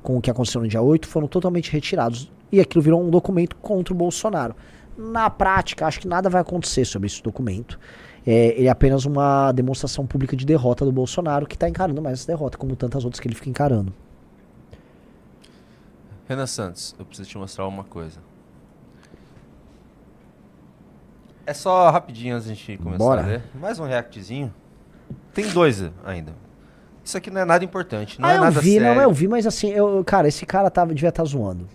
com 0.03 0.17
o 0.17 0.21
que 0.21 0.29
aconteceu 0.29 0.61
no 0.61 0.67
dia 0.67 0.81
8 0.81 1.07
foram 1.07 1.27
totalmente 1.27 1.71
retirados. 1.71 2.31
E 2.51 2.59
aquilo 2.59 2.83
virou 2.83 3.01
um 3.01 3.09
documento 3.09 3.55
contra 3.55 3.93
o 3.93 3.97
Bolsonaro. 3.97 4.55
Na 4.97 5.29
prática, 5.29 5.87
acho 5.87 5.99
que 5.99 6.07
nada 6.07 6.29
vai 6.29 6.41
acontecer 6.41 6.85
sobre 6.85 7.07
esse 7.07 7.23
documento. 7.23 7.79
É, 8.25 8.57
ele 8.57 8.67
é 8.67 8.69
apenas 8.69 9.05
uma 9.05 9.51
demonstração 9.51 10.05
pública 10.05 10.35
de 10.35 10.45
derrota 10.45 10.85
do 10.85 10.91
Bolsonaro, 10.91 11.47
que 11.47 11.55
está 11.55 11.67
encarando 11.67 12.01
mais 12.01 12.19
essa 12.19 12.27
derrota, 12.27 12.57
como 12.57 12.75
tantas 12.75 13.03
outras 13.03 13.19
que 13.19 13.27
ele 13.27 13.35
fica 13.35 13.49
encarando. 13.49 13.93
Renan 16.27 16.47
Santos, 16.47 16.95
eu 16.97 17.05
preciso 17.05 17.29
te 17.29 17.37
mostrar 17.37 17.67
uma 17.67 17.83
coisa. 17.83 18.19
É 21.45 21.53
só 21.53 21.89
rapidinho 21.89 22.35
antes 22.35 22.45
de 22.45 22.53
a 22.53 22.55
gente 22.55 22.77
começar 22.77 22.97
Bora. 22.97 23.23
a 23.23 23.25
ler. 23.25 23.43
Mais 23.55 23.79
um 23.79 23.85
reactzinho. 23.85 24.53
Tem 25.33 25.47
dois 25.49 25.83
ainda. 26.05 26.33
Isso 27.03 27.17
aqui 27.17 27.31
não 27.31 27.41
é 27.41 27.45
nada 27.45 27.65
importante, 27.65 28.21
não 28.21 28.29
ah, 28.29 28.33
é 28.33 28.37
eu 28.37 28.41
nada 28.41 28.61
vi, 28.61 28.73
sério. 28.73 28.95
não, 28.95 29.01
eu 29.01 29.11
vi, 29.11 29.27
mas 29.27 29.47
assim, 29.47 29.71
eu, 29.71 30.03
cara, 30.05 30.27
esse 30.27 30.45
cara 30.45 30.69
tava, 30.69 30.93
devia 30.93 31.09
estar 31.09 31.23
zoando. 31.23 31.67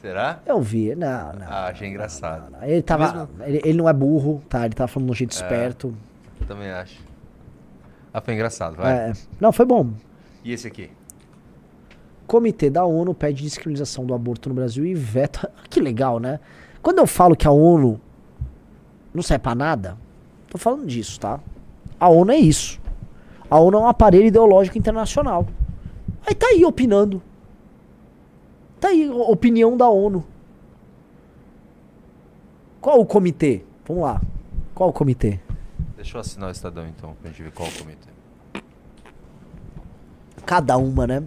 Será? 0.00 0.40
Eu 0.46 0.60
vi, 0.60 0.94
não, 0.94 1.32
não. 1.32 1.46
Ah, 1.48 1.66
achei 1.66 1.88
engraçado. 1.88 2.54
Ele 2.62 2.82
tava. 2.82 3.28
Ele, 3.40 3.60
ele 3.64 3.78
não 3.78 3.88
é 3.88 3.92
burro, 3.92 4.40
tá? 4.48 4.64
Ele 4.64 4.74
tava 4.74 4.86
falando 4.88 5.06
de 5.08 5.12
um 5.12 5.14
jeito 5.16 5.32
É. 5.32 5.34
esperto. 5.34 5.94
Também 6.46 6.70
acho. 6.70 7.00
Ah, 8.14 8.20
foi 8.20 8.34
engraçado, 8.34 8.76
vai. 8.76 8.92
É, 9.10 9.12
não, 9.40 9.52
foi 9.52 9.66
bom. 9.66 9.90
E 10.44 10.52
esse 10.52 10.66
aqui? 10.68 10.90
Comitê 12.26 12.68
da 12.70 12.84
ONU 12.84 13.12
pede 13.14 13.42
descriminalização 13.42 14.04
do 14.04 14.14
aborto 14.14 14.48
no 14.48 14.54
Brasil 14.54 14.84
e 14.84 14.94
veta. 14.94 15.50
Que 15.68 15.80
legal, 15.80 16.18
né? 16.20 16.38
Quando 16.80 16.98
eu 16.98 17.06
falo 17.06 17.34
que 17.36 17.46
a 17.46 17.50
ONU 17.50 18.00
não 19.12 19.22
serve 19.22 19.42
pra 19.42 19.54
nada, 19.54 19.96
tô 20.48 20.56
falando 20.58 20.86
disso, 20.86 21.18
tá? 21.18 21.40
A 21.98 22.08
ONU 22.08 22.30
é 22.32 22.36
isso. 22.36 22.80
A 23.50 23.58
ONU 23.58 23.78
é 23.78 23.80
um 23.80 23.86
aparelho 23.88 24.26
ideológico 24.26 24.78
internacional. 24.78 25.46
Aí 26.26 26.34
tá 26.34 26.46
aí 26.46 26.64
opinando. 26.64 27.20
Tá 28.80 28.88
aí, 28.88 29.08
opinião 29.10 29.76
da 29.76 29.88
ONU. 29.88 30.24
Qual 32.80 33.00
o 33.00 33.06
comitê? 33.06 33.64
Vamos 33.86 34.04
lá. 34.04 34.20
Qual 34.74 34.90
o 34.90 34.92
comitê? 34.92 35.40
Deixa 35.96 36.16
eu 36.16 36.20
assinar 36.20 36.48
o 36.48 36.52
Estadão 36.52 36.86
então, 36.86 37.14
pra 37.20 37.30
gente 37.30 37.42
ver 37.42 37.50
qual 37.50 37.68
o 37.68 37.72
comitê. 37.72 38.08
Cada 40.46 40.76
uma, 40.76 41.06
né? 41.06 41.24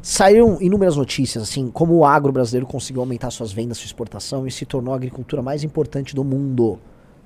Saíram 0.00 0.60
inúmeras 0.60 0.96
notícias, 0.96 1.42
assim, 1.42 1.70
como 1.70 1.94
o 1.94 2.04
agro 2.04 2.30
brasileiro 2.30 2.66
conseguiu 2.66 3.02
aumentar 3.02 3.30
suas 3.30 3.52
vendas, 3.52 3.78
sua 3.78 3.86
exportação 3.86 4.46
e 4.46 4.50
se 4.50 4.64
tornou 4.64 4.94
a 4.94 4.96
agricultura 4.96 5.42
mais 5.42 5.64
importante 5.64 6.14
do 6.14 6.22
mundo, 6.22 6.78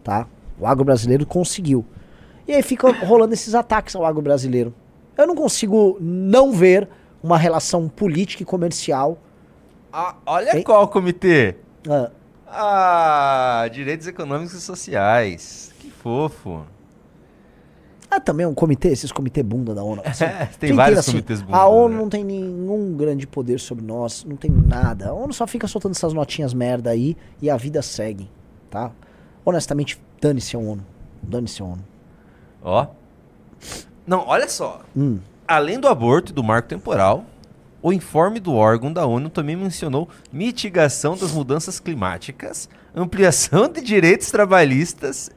tá? 0.03 0.27
O 0.59 0.67
agro 0.67 0.85
brasileiro 0.85 1.27
conseguiu. 1.27 1.85
E 2.47 2.53
aí 2.53 2.63
fica 2.63 2.91
rolando 3.05 3.35
esses 3.35 3.55
ataques 3.55 3.95
ao 3.95 4.05
agro 4.05 4.23
brasileiro. 4.23 4.73
Eu 5.17 5.27
não 5.27 5.35
consigo 5.35 5.99
não 6.01 6.53
ver 6.53 6.89
uma 7.23 7.37
relação 7.37 7.89
política 7.89 8.43
e 8.43 8.47
comercial. 8.47 9.19
Ah, 9.93 10.15
olha 10.27 10.63
qual 10.63 10.87
comitê? 10.89 11.57
Ah, 11.89 12.11
Ah, 12.47 13.69
Direitos 13.69 14.07
Econômicos 14.07 14.55
e 14.55 14.61
Sociais. 14.61 15.73
Que 15.79 15.91
fofo. 15.91 16.65
ah, 18.11 18.19
também 18.21 18.45
é 18.45 18.49
um 18.49 18.55
comitê, 18.55 18.89
esses 18.89 19.13
comitê 19.13 19.43
bunda 19.43 19.75
da 19.75 19.83
ONU. 19.83 20.01
assim. 20.05 20.25
É, 20.25 20.47
tem 20.59 20.69
Quem 20.71 20.77
vários 20.77 21.01
assim, 21.01 21.13
comitês 21.13 21.43
bunda, 21.43 21.57
A 21.59 21.67
ONU 21.67 21.95
né? 21.95 22.01
não 22.03 22.09
tem 22.09 22.25
nenhum 22.25 22.97
grande 22.97 23.27
poder 23.27 23.59
sobre 23.61 23.85
nós, 23.85 24.25
não 24.25 24.37
tem 24.37 24.51
nada. 24.51 25.09
A 25.11 25.13
ONU 25.13 25.33
só 25.33 25.47
fica 25.47 25.67
soltando 25.67 25.93
essas 25.93 26.13
notinhas 26.13 26.53
merda 26.55 26.91
aí 26.91 27.17
e 27.41 27.51
a 27.51 27.57
vida 27.57 27.83
segue, 27.83 28.31
tá? 28.71 28.91
Honestamente, 29.45 30.01
dane-se 30.21 30.57
a 30.57 30.59
ONU. 30.59 30.85
Dane-se 31.23 31.61
a 31.63 31.65
ONU. 31.65 31.85
Ó. 32.63 32.87
Não, 34.07 34.27
olha 34.27 34.49
só. 34.49 34.81
Hum. 34.97 35.19
Além 35.47 35.79
do 35.81 35.89
aborto 35.89 36.33
e 36.33 36.35
do 36.35 36.43
marco 36.45 36.69
temporal, 36.69 37.25
o 37.83 37.93
informe 37.93 38.41
do 38.41 38.55
órgão 38.55 38.93
da 38.93 39.07
ONU 39.07 39.31
também 39.31 39.57
mencionou 39.57 40.09
mitigação 40.33 41.17
das 41.17 41.33
mudanças 41.33 41.79
climáticas, 41.79 42.69
ampliação 42.95 43.69
de 43.69 43.81
direitos 43.81 44.31
trabalhistas. 44.31 45.31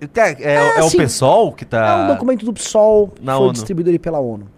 É, 0.00 0.42
é- 0.42 0.78
é 0.78 0.82
o 0.82 0.90
PSOL 0.90 1.52
que 1.52 1.64
tá. 1.64 1.86
É 1.86 2.04
um 2.04 2.14
documento 2.14 2.44
do 2.44 2.52
PSOL 2.52 3.08
que 3.08 3.24
na 3.24 3.34
foi 3.36 3.42
ONU. 3.44 3.52
distribuído 3.52 3.88
ali 3.90 3.98
pela 3.98 4.18
ONU. 4.18 4.48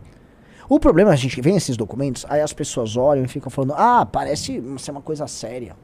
O 0.69 0.81
problema, 0.81 1.11
a 1.11 1.17
gente 1.17 1.39
vem 1.43 1.57
esses 1.57 1.77
documentos, 1.77 2.25
aí 2.29 2.41
as 2.41 2.53
pessoas 2.53 2.97
olham 2.97 3.25
e 3.25 3.29
ficam 3.29 3.51
falando, 3.51 3.75
ah, 3.77 4.07
parece 4.11 4.63
ser 4.79 4.91
uma 4.91 5.03
coisa 5.03 5.27
séria. 5.27 5.77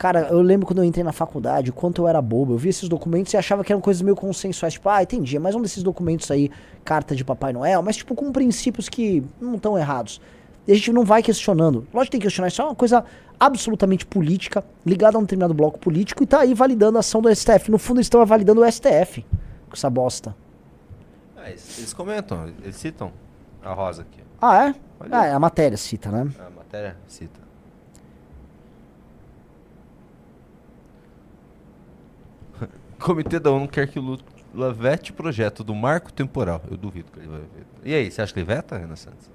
Cara, 0.00 0.28
eu 0.30 0.40
lembro 0.40 0.66
quando 0.66 0.78
eu 0.78 0.84
entrei 0.84 1.04
na 1.04 1.12
faculdade, 1.12 1.68
o 1.68 1.74
quanto 1.74 2.00
eu 2.00 2.08
era 2.08 2.22
bobo. 2.22 2.54
Eu 2.54 2.56
vi 2.56 2.70
esses 2.70 2.88
documentos 2.88 3.34
e 3.34 3.36
achava 3.36 3.62
que 3.62 3.70
eram 3.70 3.82
coisas 3.82 4.00
meio 4.00 4.16
consensuais. 4.16 4.72
Tipo, 4.72 4.88
ah, 4.88 5.02
entendi, 5.02 5.36
é 5.36 5.38
mais 5.38 5.54
um 5.54 5.60
desses 5.60 5.82
documentos 5.82 6.30
aí, 6.30 6.50
carta 6.82 7.14
de 7.14 7.22
Papai 7.22 7.52
Noel, 7.52 7.82
mas 7.82 7.96
tipo 7.96 8.14
com 8.14 8.32
princípios 8.32 8.88
que 8.88 9.22
não 9.38 9.56
estão 9.56 9.76
errados. 9.76 10.18
E 10.66 10.72
a 10.72 10.74
gente 10.74 10.90
não 10.90 11.04
vai 11.04 11.22
questionando. 11.22 11.86
Lógico 11.92 12.04
que 12.04 12.10
tem 12.12 12.20
que 12.20 12.24
questionar, 12.28 12.48
isso 12.48 12.62
é 12.62 12.64
uma 12.64 12.74
coisa 12.74 13.04
absolutamente 13.38 14.06
política, 14.06 14.64
ligada 14.86 15.18
a 15.18 15.20
um 15.20 15.22
determinado 15.22 15.52
bloco 15.52 15.78
político, 15.78 16.22
e 16.22 16.26
tá 16.26 16.40
aí 16.40 16.54
validando 16.54 16.96
a 16.96 17.00
ação 17.00 17.20
do 17.20 17.28
STF. 17.28 17.70
No 17.70 17.76
fundo, 17.76 17.98
eles 17.98 18.06
estão 18.06 18.24
validando 18.24 18.62
o 18.62 18.72
STF 18.72 19.22
com 19.68 19.74
essa 19.74 19.90
bosta. 19.90 20.34
Ah, 21.36 21.50
eles, 21.50 21.76
eles 21.76 21.92
comentam, 21.92 22.50
eles 22.62 22.76
citam 22.76 23.12
a 23.62 23.74
Rosa 23.74 24.00
aqui. 24.00 24.20
Ah, 24.40 24.68
é? 24.68 24.74
Ah, 25.10 25.26
é 25.26 25.32
a 25.34 25.38
matéria 25.38 25.76
cita, 25.76 26.10
né? 26.10 26.26
A 26.38 26.48
matéria 26.48 26.96
cita. 27.06 27.49
Comitê 33.00 33.38
da 33.40 33.50
ONU 33.50 33.66
quer 33.66 33.88
que 33.88 33.98
o 33.98 34.02
Lula 34.02 34.72
vete 34.72 35.10
o 35.10 35.14
projeto 35.14 35.64
do 35.64 35.74
marco 35.74 36.12
temporal. 36.12 36.62
Eu 36.70 36.76
duvido 36.76 37.10
que 37.12 37.18
ele 37.18 37.28
vai. 37.28 37.40
E 37.84 37.94
aí, 37.94 38.10
você 38.10 38.22
acha 38.22 38.32
que 38.32 38.38
ele 38.38 38.46
veta, 38.46 38.78
Renan 38.78 38.96
Santos? 38.96 39.30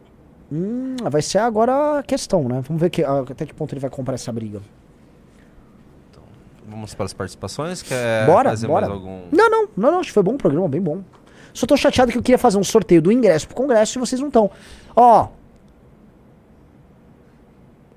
Hum, 0.52 0.96
vai 1.04 1.22
ser 1.22 1.40
agora 1.40 2.00
a 2.00 2.04
questão, 2.04 2.48
né? 2.48 2.62
Vamos 2.68 2.80
ver 2.80 2.90
que, 2.90 3.04
ah, 3.04 3.26
até 3.30 3.46
que 3.46 3.54
ponto 3.54 3.74
ele 3.74 3.82
vai 3.82 3.90
comprar 3.90 4.14
essa 4.14 4.32
briga. 4.32 4.62
Vamos 6.68 6.94
para 6.94 7.06
as 7.06 7.14
participações? 7.14 7.82
Quer 7.82 8.26
bora, 8.26 8.50
fazer 8.52 8.68
bora. 8.68 8.88
mais 8.88 9.00
algum... 9.00 9.22
Não, 9.32 9.50
não, 9.50 9.70
não, 9.76 9.92
não, 9.92 10.00
acho 10.00 10.10
que 10.10 10.14
foi 10.14 10.24
bom 10.24 10.34
o 10.34 10.38
programa, 10.38 10.68
bem 10.68 10.82
bom. 10.82 11.04
Só 11.54 11.66
tô 11.66 11.78
chateado 11.78 12.12
que 12.12 12.18
eu 12.18 12.24
queria 12.24 12.38
fazer 12.38 12.58
um 12.58 12.64
sorteio 12.64 13.02
do 13.02 13.12
ingresso 13.12 13.48
pro 13.48 13.56
Congresso 13.56 13.98
e 13.98 14.00
vocês 14.00 14.20
não 14.20 14.28
estão. 14.28 14.52
Ó. 14.96 15.30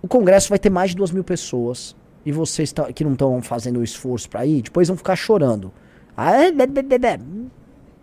O 0.01 0.07
Congresso 0.07 0.49
vai 0.49 0.59
ter 0.59 0.70
mais 0.70 0.90
de 0.90 0.97
duas 0.97 1.11
mil 1.11 1.24
pessoas. 1.24 1.97
E 2.29 2.33
vocês 2.33 2.71
tão- 2.73 2.93
que 2.93 3.03
não 3.03 3.13
estão 3.15 3.41
fazendo 3.41 3.79
o 3.81 3.83
esforço 3.83 4.29
pra 4.29 4.45
ir, 4.45 4.61
depois 4.61 4.87
vão 4.87 4.99
ficar 4.99 5.17
chorando. 5.17 5.73
Ah, 6.15 6.33
é. 6.45 6.51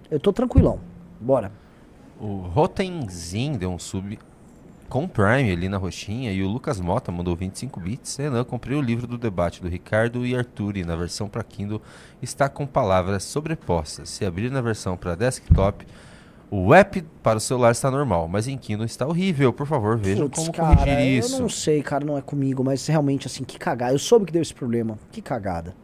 Eu 0.09 0.19
tô 0.19 0.33
tranquilão. 0.33 0.79
Bora. 1.21 1.51
O 2.19 2.37
Rotenzin 2.37 3.53
deu 3.53 3.69
um 3.71 3.77
sub. 3.77 4.17
com 4.89 5.07
Prime 5.07 5.51
ali 5.51 5.67
na 5.69 5.77
roxinha 5.77 6.31
e 6.31 6.41
o 6.43 6.47
Lucas 6.47 6.79
Mota 6.79 7.11
mandou 7.11 7.35
25 7.35 7.79
bits. 7.79 8.15
Renan, 8.17 8.43
comprei 8.43 8.75
o 8.77 8.81
livro 8.81 9.05
do 9.05 9.17
debate 9.17 9.61
do 9.61 9.67
Ricardo 9.67 10.25
e 10.25 10.35
Arthur 10.35 10.77
e 10.77 10.83
na 10.83 10.95
versão 10.95 11.27
para 11.27 11.43
Kindle 11.43 11.81
está 12.21 12.47
com 12.49 12.65
palavras 12.65 13.23
sobrepostas. 13.23 14.09
Se 14.09 14.25
abrir 14.25 14.49
na 14.51 14.61
versão 14.61 14.95
para 14.97 15.13
desktop, 15.15 15.85
o 16.49 16.73
app 16.73 17.01
para 17.23 17.37
o 17.37 17.41
celular 17.41 17.71
está 17.71 17.89
normal, 17.89 18.27
mas 18.27 18.47
em 18.47 18.57
Kindle 18.57 18.85
está 18.85 19.07
horrível. 19.07 19.51
Por 19.51 19.65
favor, 19.65 19.97
vejam 19.97 20.29
Putz, 20.29 20.39
como 20.39 20.53
cara, 20.53 20.75
corrigir 20.75 21.19
isso. 21.19 21.35
Eu 21.35 21.41
não 21.41 21.49
sei, 21.49 21.81
cara, 21.81 22.05
não 22.05 22.17
é 22.17 22.21
comigo, 22.21 22.63
mas 22.63 22.85
realmente, 22.87 23.27
assim, 23.27 23.43
que 23.43 23.57
cagada. 23.57 23.93
Eu 23.93 23.99
soube 23.99 24.25
que 24.25 24.31
deu 24.31 24.41
esse 24.41 24.53
problema. 24.53 24.97
Que 25.11 25.21
cagada. 25.21 25.75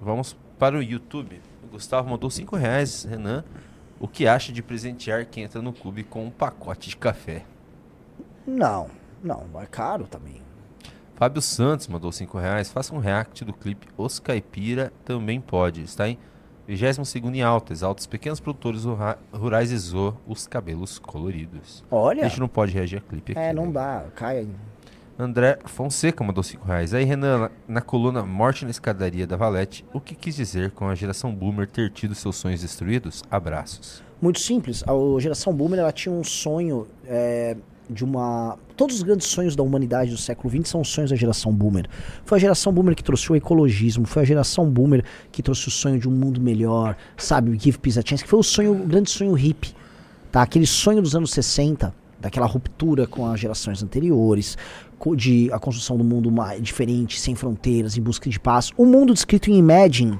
Vamos 0.00 0.36
para 0.58 0.76
o 0.76 0.82
YouTube. 0.82 1.40
O 1.62 1.68
Gustavo 1.68 2.10
mandou 2.10 2.28
5 2.28 2.56
reais. 2.56 3.04
Renan, 3.04 3.44
o 4.00 4.08
que 4.08 4.26
acha 4.26 4.52
de 4.52 4.62
presentear 4.62 5.26
quem 5.26 5.44
entra 5.44 5.62
no 5.62 5.72
clube 5.72 6.02
com 6.02 6.24
um 6.26 6.30
pacote 6.30 6.88
de 6.88 6.96
café? 6.96 7.44
Não, 8.44 8.88
não, 9.22 9.44
é 9.60 9.66
caro 9.66 10.06
também. 10.08 10.42
Fábio 11.14 11.40
Santos 11.40 11.86
mandou 11.86 12.10
5 12.10 12.36
reais. 12.36 12.70
Faça 12.70 12.92
um 12.92 12.98
react 12.98 13.44
do 13.44 13.52
clipe 13.52 13.86
Os 13.96 14.18
Caipira 14.18 14.92
também 15.04 15.40
pode. 15.40 15.82
Está 15.82 16.08
em 16.08 16.18
22 16.66 17.14
em 17.34 17.42
alta. 17.42 17.72
Exalta 17.72 18.00
os 18.00 18.06
pequenos 18.06 18.40
produtores 18.40 18.84
rura- 18.84 19.18
rurais 19.32 19.70
e 19.72 19.78
zoa 19.78 20.16
os 20.26 20.46
cabelos 20.46 20.98
coloridos. 20.98 21.84
Olha. 21.90 22.24
A 22.24 22.28
gente 22.28 22.40
não 22.40 22.48
pode 22.48 22.72
reagir 22.72 22.98
a 22.98 23.00
clipe 23.00 23.32
aqui. 23.32 23.40
É, 23.40 23.52
não 23.52 23.66
né? 23.66 23.72
dá, 23.72 24.04
cai 24.14 24.38
aí. 24.38 24.48
André 25.18 25.58
Fonseca 25.66 26.24
mandou 26.24 26.42
5 26.42 26.66
reais. 26.66 26.94
Aí, 26.94 27.04
Renan, 27.04 27.38
na- 27.38 27.50
na 27.68 27.80
coluna 27.80 28.22
Morte 28.24 28.64
na 28.64 28.70
Escadaria 28.70 29.26
da 29.26 29.36
Valete, 29.36 29.84
o 29.92 30.00
que 30.00 30.14
quis 30.14 30.34
dizer 30.34 30.70
com 30.70 30.88
a 30.88 30.94
geração 30.94 31.32
boomer 31.34 31.68
ter 31.68 31.90
tido 31.90 32.14
seus 32.14 32.36
sonhos 32.36 32.62
destruídos? 32.62 33.22
Abraços. 33.30 34.02
Muito 34.20 34.38
simples. 34.40 34.84
A 34.86 35.20
geração 35.20 35.52
Boomer 35.52 35.80
ela 35.80 35.90
tinha 35.90 36.14
um 36.14 36.22
sonho 36.22 36.86
é, 37.04 37.56
de 37.92 38.04
uma. 38.04 38.58
Todos 38.76 38.96
os 38.96 39.02
grandes 39.02 39.26
sonhos 39.26 39.54
da 39.54 39.62
humanidade 39.62 40.10
do 40.10 40.16
século 40.16 40.50
XX 40.50 40.68
são 40.68 40.80
os 40.80 40.88
sonhos 40.88 41.10
da 41.10 41.16
geração 41.16 41.52
Boomer. 41.52 41.88
Foi 42.24 42.38
a 42.38 42.40
geração 42.40 42.72
Boomer 42.72 42.94
que 42.94 43.04
trouxe 43.04 43.30
o 43.30 43.36
ecologismo, 43.36 44.06
foi 44.06 44.22
a 44.22 44.24
geração 44.24 44.68
Boomer 44.68 45.04
que 45.30 45.42
trouxe 45.42 45.68
o 45.68 45.70
sonho 45.70 45.98
de 45.98 46.08
um 46.08 46.12
mundo 46.12 46.40
melhor, 46.40 46.96
sabe? 47.16 47.50
O 47.50 47.58
Give 47.58 47.78
Peace 47.78 47.98
a 47.98 48.02
Chance, 48.04 48.24
que 48.24 48.30
foi 48.30 48.38
o 48.38 48.42
sonho, 48.42 48.72
o 48.72 48.86
grande 48.86 49.10
sonho 49.10 49.32
hippie. 49.32 49.74
Tá? 50.30 50.42
Aquele 50.42 50.66
sonho 50.66 51.02
dos 51.02 51.14
anos 51.14 51.30
60, 51.30 51.94
daquela 52.18 52.46
ruptura 52.46 53.06
com 53.06 53.26
as 53.26 53.38
gerações 53.38 53.82
anteriores, 53.82 54.56
de 55.16 55.50
a 55.52 55.58
construção 55.58 55.96
do 55.96 56.04
mundo 56.04 56.30
mais 56.30 56.62
diferente, 56.62 57.20
sem 57.20 57.34
fronteiras, 57.34 57.98
em 57.98 58.00
busca 58.00 58.30
de 58.30 58.38
paz. 58.38 58.70
O 58.76 58.86
mundo 58.86 59.12
descrito 59.12 59.50
em 59.50 59.58
Imagine 59.58 60.18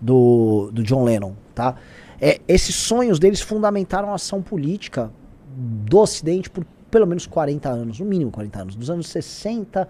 do, 0.00 0.70
do 0.72 0.82
John 0.82 1.04
Lennon, 1.04 1.32
tá? 1.54 1.76
É, 2.20 2.40
esses 2.46 2.74
sonhos 2.74 3.18
deles 3.18 3.40
fundamentaram 3.40 4.10
a 4.10 4.14
ação 4.14 4.42
política 4.42 5.10
do 5.56 5.98
Ocidente 5.98 6.50
por 6.50 6.64
pelo 6.94 7.08
menos 7.08 7.26
40 7.26 7.68
anos, 7.68 7.98
no 7.98 8.06
mínimo 8.06 8.30
40 8.30 8.62
anos, 8.62 8.76
dos 8.76 8.88
anos 8.88 9.08
60, 9.08 9.88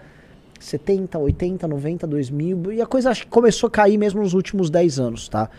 70, 0.58 1.18
80, 1.18 1.68
90, 1.68 2.06
2000, 2.06 2.72
e 2.72 2.80
a 2.80 2.86
coisa 2.86 3.10
acho 3.10 3.24
que 3.24 3.30
começou 3.30 3.66
a 3.66 3.70
cair 3.70 3.98
mesmo 3.98 4.22
nos 4.22 4.32
últimos 4.32 4.70
10 4.70 4.98
anos, 4.98 5.28
tá? 5.28 5.50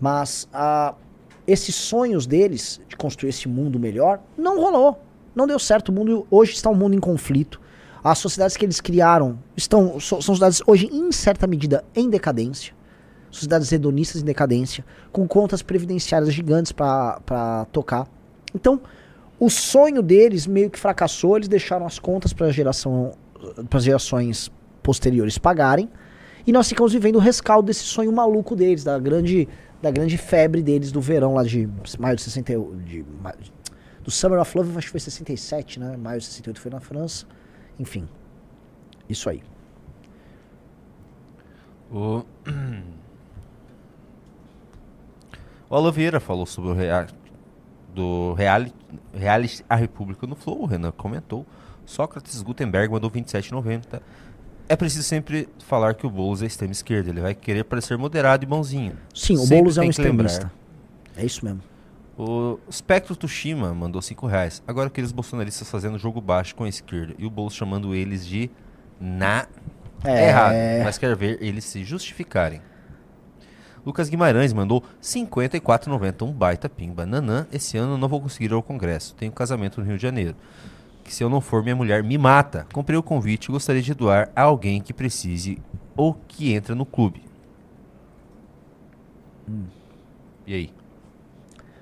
Mas 0.00 0.48
ah, 0.52 0.96
esses 1.46 1.76
sonhos 1.76 2.26
deles 2.26 2.80
de 2.88 2.96
construir 2.96 3.30
esse 3.30 3.46
mundo 3.46 3.78
melhor 3.78 4.18
não 4.36 4.60
rolou, 4.60 5.00
não 5.36 5.46
deu 5.46 5.60
certo. 5.60 5.90
O 5.90 5.92
mundo 5.92 6.26
hoje 6.32 6.54
está 6.54 6.68
um 6.68 6.74
mundo 6.74 6.96
em 6.96 7.00
conflito. 7.00 7.60
As 8.02 8.18
sociedades 8.18 8.56
que 8.56 8.64
eles 8.64 8.80
criaram 8.80 9.38
estão 9.56 10.00
são 10.00 10.20
sociedades 10.20 10.60
hoje 10.66 10.88
em 10.92 11.12
certa 11.12 11.46
medida 11.46 11.84
em 11.94 12.10
decadência 12.10 12.74
sociedades 13.30 13.70
hedonistas 13.70 14.22
em 14.22 14.24
decadência, 14.24 14.84
com 15.12 15.28
contas 15.28 15.62
previdenciárias 15.62 16.32
gigantes 16.32 16.72
para 16.72 17.66
tocar. 17.70 18.08
Então, 18.54 18.80
o 19.38 19.48
sonho 19.48 20.02
deles 20.02 20.46
meio 20.46 20.70
que 20.70 20.78
fracassou, 20.78 21.36
eles 21.36 21.48
deixaram 21.48 21.86
as 21.86 21.98
contas 21.98 22.32
para 22.32 22.50
geração 22.50 23.12
para 23.70 23.78
gerações 23.78 24.50
posteriores 24.82 25.38
pagarem, 25.38 25.88
e 26.44 26.52
nós 26.52 26.68
ficamos 26.68 26.92
vivendo 26.92 27.16
o 27.16 27.20
rescaldo 27.20 27.66
desse 27.66 27.84
sonho 27.84 28.10
maluco 28.10 28.56
deles, 28.56 28.82
da 28.82 28.98
grande 28.98 29.48
da 29.80 29.90
grande 29.90 30.18
febre 30.18 30.62
deles 30.62 30.90
do 30.90 31.00
verão 31.00 31.34
lá 31.34 31.44
de 31.44 31.68
maio 31.98 32.16
de 32.16 32.22
68, 32.22 32.76
de, 32.84 33.04
do 34.02 34.10
Summer 34.10 34.40
of 34.40 34.56
Love, 34.56 34.76
acho 34.76 34.86
que 34.86 34.92
foi 34.92 35.00
67, 35.00 35.78
né? 35.78 35.96
Maio 35.96 36.18
de 36.18 36.24
68 36.24 36.60
foi 36.60 36.70
na 36.70 36.80
França. 36.80 37.26
Enfim. 37.78 38.08
Isso 39.08 39.28
aí. 39.28 39.42
O... 41.92 42.22
o 45.70 45.76
Oliveira 45.76 46.20
falou 46.20 46.46
sobre 46.46 46.70
o 46.70 46.74
rea... 46.74 47.06
do 47.94 48.34
reality... 48.34 48.74
reality 49.12 49.64
A 49.68 49.76
República 49.76 50.26
no 50.26 50.34
Flow. 50.34 50.62
O 50.62 50.66
Renan 50.66 50.92
comentou. 50.92 51.46
Sócrates 51.84 52.42
Gutenberg 52.42 52.92
mandou 52.92 53.10
27,90. 53.10 54.00
É 54.68 54.76
preciso 54.76 55.02
sempre 55.02 55.48
falar 55.64 55.94
que 55.94 56.06
o 56.06 56.10
Boulos 56.10 56.42
é 56.42 56.46
extrema 56.46 56.72
esquerda. 56.72 57.08
Ele 57.08 57.20
vai 57.20 57.34
querer 57.34 57.64
parecer 57.64 57.96
moderado 57.96 58.44
e 58.44 58.46
bonzinho. 58.46 58.96
Sim, 59.14 59.34
o 59.34 59.38
Sempre 59.38 59.56
Boulos 59.56 59.78
é 59.78 59.80
um 59.80 59.90
extremista. 59.90 60.52
É 61.16 61.24
isso 61.24 61.42
mesmo. 61.44 61.62
O 62.18 62.58
Spectro 62.70 63.16
Tushima 63.16 63.72
mandou 63.72 64.02
5 64.02 64.26
reais. 64.26 64.62
Agora 64.66 64.88
aqueles 64.88 65.12
bolsonaristas 65.12 65.70
fazendo 65.70 65.98
jogo 65.98 66.20
baixo 66.20 66.54
com 66.54 66.64
a 66.64 66.68
esquerda 66.68 67.14
e 67.16 67.24
o 67.24 67.30
Boulos 67.30 67.54
chamando 67.54 67.94
eles 67.94 68.26
de 68.26 68.50
na. 69.00 69.46
É. 70.04 70.28
errado, 70.28 70.54
mas 70.84 70.96
quer 70.96 71.16
ver 71.16 71.38
eles 71.40 71.64
se 71.64 71.82
justificarem. 71.82 72.60
Lucas 73.88 74.10
Guimarães 74.10 74.52
mandou 74.52 74.84
54,90, 75.02 76.22
um 76.28 76.30
baita 76.30 76.68
pimba. 76.68 77.06
Nanã, 77.06 77.46
esse 77.50 77.78
ano 77.78 77.94
eu 77.94 77.98
não 77.98 78.06
vou 78.06 78.20
conseguir 78.20 78.50
ir 78.50 78.52
ao 78.52 78.62
congresso. 78.62 79.14
Tenho 79.14 79.32
casamento 79.32 79.80
no 79.80 79.86
Rio 79.86 79.96
de 79.96 80.02
Janeiro. 80.02 80.36
Que 81.02 81.14
se 81.14 81.24
eu 81.24 81.30
não 81.30 81.40
for, 81.40 81.62
minha 81.62 81.74
mulher 81.74 82.02
me 82.04 82.18
mata. 82.18 82.66
Comprei 82.70 82.98
o 82.98 83.02
convite 83.02 83.46
e 83.46 83.50
gostaria 83.50 83.80
de 83.80 83.94
doar 83.94 84.30
a 84.36 84.42
alguém 84.42 84.82
que 84.82 84.92
precise 84.92 85.56
ou 85.96 86.12
que 86.12 86.52
entra 86.52 86.74
no 86.74 86.84
clube. 86.84 87.22
E 90.46 90.52
aí? 90.54 90.72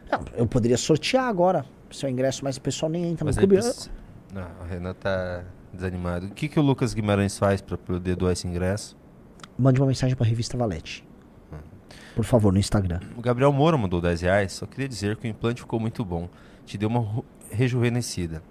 Não, 0.08 0.20
eu 0.36 0.46
poderia 0.46 0.78
sortear 0.78 1.24
agora 1.24 1.66
seu 1.90 2.08
ingresso, 2.08 2.44
mas 2.44 2.56
o 2.56 2.60
pessoal 2.60 2.88
nem 2.88 3.04
entra 3.10 3.24
Mas 3.24 3.34
no 3.34 3.40
clube. 3.40 3.56
preci- 3.56 3.90
Não, 4.32 4.46
o 4.62 4.64
Renan 4.70 4.94
tá 4.94 5.42
desanimado. 5.72 6.26
O 6.26 6.30
que, 6.30 6.48
que 6.48 6.60
o 6.60 6.62
Lucas 6.62 6.94
Guimarães 6.94 7.36
faz 7.36 7.60
pra 7.60 7.76
poder 7.76 8.14
doar 8.14 8.32
esse 8.32 8.46
ingresso? 8.46 8.96
Mande 9.58 9.80
uma 9.80 9.88
mensagem 9.88 10.14
pra 10.14 10.24
revista 10.24 10.56
Valete. 10.56 11.04
Por 12.16 12.24
favor, 12.24 12.50
no 12.52 12.58
Instagram. 12.58 12.98
O 13.16 13.20
Gabriel 13.20 13.52
Moura 13.52 13.76
mandou 13.76 14.00
10 14.00 14.22
reais. 14.22 14.52
Só 14.54 14.64
queria 14.66 14.88
dizer 14.88 15.16
que 15.16 15.28
o 15.28 15.30
implante 15.30 15.60
ficou 15.60 15.78
muito 15.78 16.02
bom. 16.04 16.28
Te 16.64 16.76
deu 16.78 16.88
uma 16.88 17.22
rejuvenescida. 17.50 18.42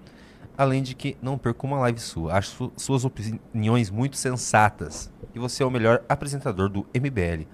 Além 0.58 0.82
de 0.84 0.94
que 0.96 1.18
não 1.22 1.38
perca 1.38 1.66
uma 1.66 1.80
live 1.80 2.00
sua. 2.00 2.34
Acho 2.36 2.50
su- 2.52 2.72
suas 2.78 3.04
opiniões 3.04 3.90
muito 3.90 4.16
sensatas. 4.18 5.12
E 5.34 5.40
você 5.40 5.64
é 5.64 5.66
o 5.66 5.72
melhor 5.72 6.02
apresentador 6.08 6.70
do 6.70 6.86
MBL. 6.94 7.48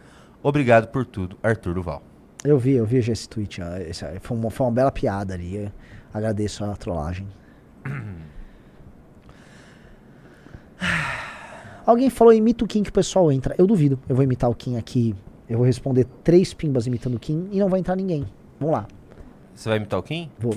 Obrigado 0.44 0.88
por 0.90 1.06
tudo, 1.06 1.38
Arthur 1.42 1.74
Duval. 1.76 2.04
Eu 2.44 2.60
vi, 2.60 2.74
eu 2.74 2.86
vi 2.86 3.00
já 3.02 3.14
esse 3.14 3.28
tweet. 3.30 3.62
ó, 3.62 3.78
esse- 3.78 4.06
foi, 4.20 4.38
uma, 4.38 4.52
foi 4.52 4.66
uma 4.68 4.74
bela 4.74 4.92
piada 4.92 5.34
ali. 5.34 5.56
eu 5.56 5.72
agradeço 6.14 6.64
a 6.66 6.76
trollagem. 6.76 7.26
Alguém 11.86 12.10
falou 12.10 12.34
imita 12.34 12.64
o 12.64 12.68
Kim 12.68 12.84
que 12.84 12.90
o 12.90 12.94
pessoal 12.94 13.32
entra. 13.32 13.56
Eu 13.58 13.66
duvido. 13.66 14.00
Eu 14.08 14.16
vou 14.16 14.24
imitar 14.24 14.50
o 14.50 14.56
Kim 14.56 14.78
aqui. 14.78 15.16
Eu 15.52 15.57
vou 15.57 15.65
responder 15.65 16.06
três 16.23 16.53
pimbas 16.53 16.88
imitando 16.88 17.15
o 17.15 17.19
Kim 17.19 17.49
e 17.52 17.60
não 17.60 17.68
vai 17.68 17.82
entrar 17.82 17.98
ninguém. 17.98 18.26
Vamos 18.57 18.73
lá. 18.73 18.88
Você 19.53 19.68
vai 19.68 19.80
imitar 19.80 19.99
o 19.99 20.03
Kim? 20.03 20.32
Vou. 20.40 20.56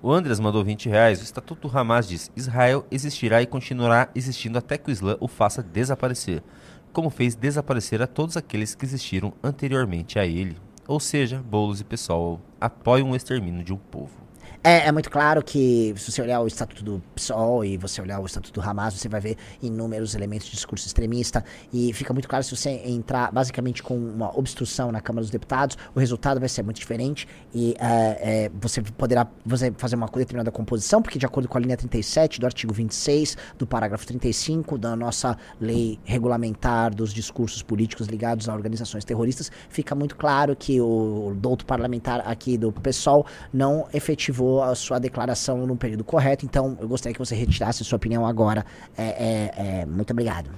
O 0.00 0.12
Andres 0.12 0.38
mandou 0.38 0.62
20 0.62 0.88
reais. 0.88 1.20
O 1.20 1.24
Estatuto 1.24 1.66
do 1.66 1.76
Hamas 1.76 2.06
diz: 2.06 2.30
Israel 2.36 2.86
existirá 2.88 3.42
e 3.42 3.46
continuará 3.46 4.08
existindo 4.14 4.56
até 4.56 4.78
que 4.78 4.88
o 4.88 4.92
Islã 4.92 5.16
o 5.18 5.26
faça 5.26 5.64
desaparecer, 5.64 6.44
como 6.92 7.10
fez 7.10 7.34
desaparecer 7.34 8.00
a 8.00 8.06
todos 8.06 8.36
aqueles 8.36 8.72
que 8.72 8.84
existiram 8.84 9.32
anteriormente 9.42 10.16
a 10.16 10.24
ele. 10.24 10.56
Ou 10.86 11.00
seja, 11.00 11.42
Boulos 11.44 11.80
e 11.80 11.84
pessoal 11.84 12.40
apoiam 12.60 13.10
o 13.10 13.16
extermínio 13.16 13.64
de 13.64 13.72
um 13.72 13.76
povo. 13.76 14.25
É, 14.62 14.88
é 14.88 14.92
muito 14.92 15.10
claro 15.10 15.42
que 15.42 15.94
se 15.96 16.10
você 16.10 16.22
olhar 16.22 16.40
o 16.40 16.46
estatuto 16.46 16.82
do 16.82 17.02
PSOL 17.14 17.64
e 17.64 17.76
você 17.76 18.00
olhar 18.00 18.20
o 18.20 18.26
estatuto 18.26 18.60
do 18.60 18.68
Hamas, 18.68 18.94
você 18.94 19.08
vai 19.08 19.20
ver 19.20 19.36
inúmeros 19.62 20.14
elementos 20.14 20.46
de 20.46 20.52
discurso 20.52 20.86
extremista. 20.86 21.44
E 21.72 21.92
fica 21.92 22.12
muito 22.12 22.28
claro 22.28 22.44
se 22.44 22.54
você 22.54 22.70
entrar 22.84 23.32
basicamente 23.32 23.82
com 23.82 23.96
uma 23.96 24.36
obstrução 24.36 24.90
na 24.90 25.00
Câmara 25.00 25.22
dos 25.22 25.30
Deputados, 25.30 25.76
o 25.94 26.00
resultado 26.00 26.40
vai 26.40 26.48
ser 26.48 26.62
muito 26.62 26.78
diferente. 26.78 27.28
E 27.54 27.74
é, 27.78 28.44
é, 28.44 28.50
você 28.60 28.82
poderá 28.82 29.26
você 29.44 29.72
fazer 29.76 29.96
uma 29.96 30.06
determinada 30.06 30.50
composição, 30.50 31.02
porque 31.02 31.18
de 31.18 31.26
acordo 31.26 31.48
com 31.48 31.58
a 31.58 31.60
linha 31.60 31.76
37 31.76 32.40
do 32.40 32.46
artigo 32.46 32.72
26 32.72 33.36
do 33.58 33.66
parágrafo 33.66 34.06
35 34.06 34.78
da 34.78 34.96
nossa 34.96 35.36
lei 35.60 35.98
regulamentar 36.04 36.94
dos 36.94 37.12
discursos 37.12 37.62
políticos 37.62 38.06
ligados 38.06 38.48
a 38.48 38.54
organizações 38.54 39.04
terroristas, 39.04 39.50
fica 39.68 39.94
muito 39.94 40.16
claro 40.16 40.56
que 40.56 40.80
o 40.80 41.34
douto 41.36 41.66
parlamentar 41.66 42.26
aqui 42.26 42.56
do 42.56 42.72
PSOL 42.72 43.26
não 43.52 43.86
efetivou 43.92 44.45
a 44.62 44.74
sua 44.74 44.98
declaração 44.98 45.66
no 45.66 45.76
período 45.76 46.04
correto, 46.04 46.44
então 46.44 46.76
eu 46.80 46.88
gostaria 46.88 47.12
que 47.12 47.18
você 47.18 47.34
retirasse 47.34 47.82
a 47.82 47.84
sua 47.84 47.96
opinião 47.96 48.26
agora. 48.26 48.64
É, 48.96 49.04
é, 49.04 49.80
é, 49.80 49.86
muito 49.86 50.10
obrigado. 50.12 50.50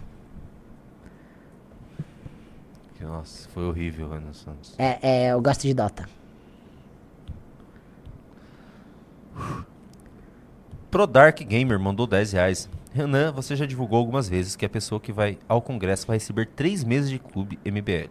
Nossa, 3.00 3.48
foi 3.50 3.64
horrível, 3.64 4.10
Renan 4.10 4.32
Santos. 4.32 4.74
É, 4.78 4.98
é, 5.02 5.32
eu 5.32 5.40
gosto 5.40 5.62
de 5.62 5.72
Dota. 5.72 6.08
Prodark 10.90 11.44
Gamer 11.44 11.78
mandou 11.78 12.06
10 12.06 12.32
reais. 12.32 12.68
Renan, 12.92 13.32
você 13.32 13.54
já 13.54 13.66
divulgou 13.66 13.98
algumas 13.98 14.28
vezes 14.28 14.56
que 14.56 14.64
a 14.64 14.68
pessoa 14.68 15.00
que 15.00 15.12
vai 15.12 15.38
ao 15.48 15.62
congresso 15.62 16.06
vai 16.06 16.16
receber 16.16 16.46
3 16.48 16.84
meses 16.84 17.10
de 17.10 17.18
clube 17.18 17.58
MBL. 17.64 18.10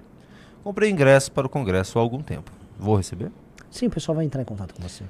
Comprei 0.63 0.89
ingresso 0.89 1.31
para 1.31 1.47
o 1.47 1.49
congresso 1.49 1.97
há 1.97 2.01
algum 2.01 2.21
tempo. 2.21 2.51
Vou 2.77 2.95
receber? 2.95 3.31
Sim, 3.69 3.87
o 3.87 3.89
pessoal 3.89 4.15
vai 4.15 4.25
entrar 4.25 4.41
em 4.41 4.45
contato 4.45 4.73
com 4.73 4.81
você. 4.81 5.03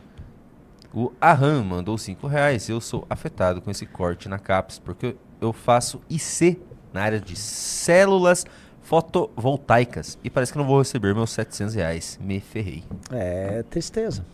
O 0.94 1.12
Aham 1.22 1.64
mandou 1.64 1.98
5 1.98 2.28
reais. 2.28 2.70
Eu 2.70 2.82
sou 2.82 3.06
afetado 3.10 3.62
com 3.62 3.70
esse 3.70 3.86
corte 3.86 4.30
na 4.30 4.40
CAPES 4.40 4.80
porque 4.80 5.16
eu 5.40 5.54
faço 5.54 6.02
IC 6.10 6.60
na 6.94 7.02
área 7.02 7.20
de 7.20 7.36
células 7.36 8.46
fotovoltaicas 8.82 10.18
e 10.24 10.30
parece 10.30 10.52
que 10.52 10.58
não 10.58 10.66
vou 10.66 10.80
receber 10.80 11.14
meus 11.14 11.32
700 11.32 11.76
reais. 11.76 12.20
Me 12.22 12.40
ferrei. 12.40 12.84
É 13.12 13.64
tristeza. 13.64 14.26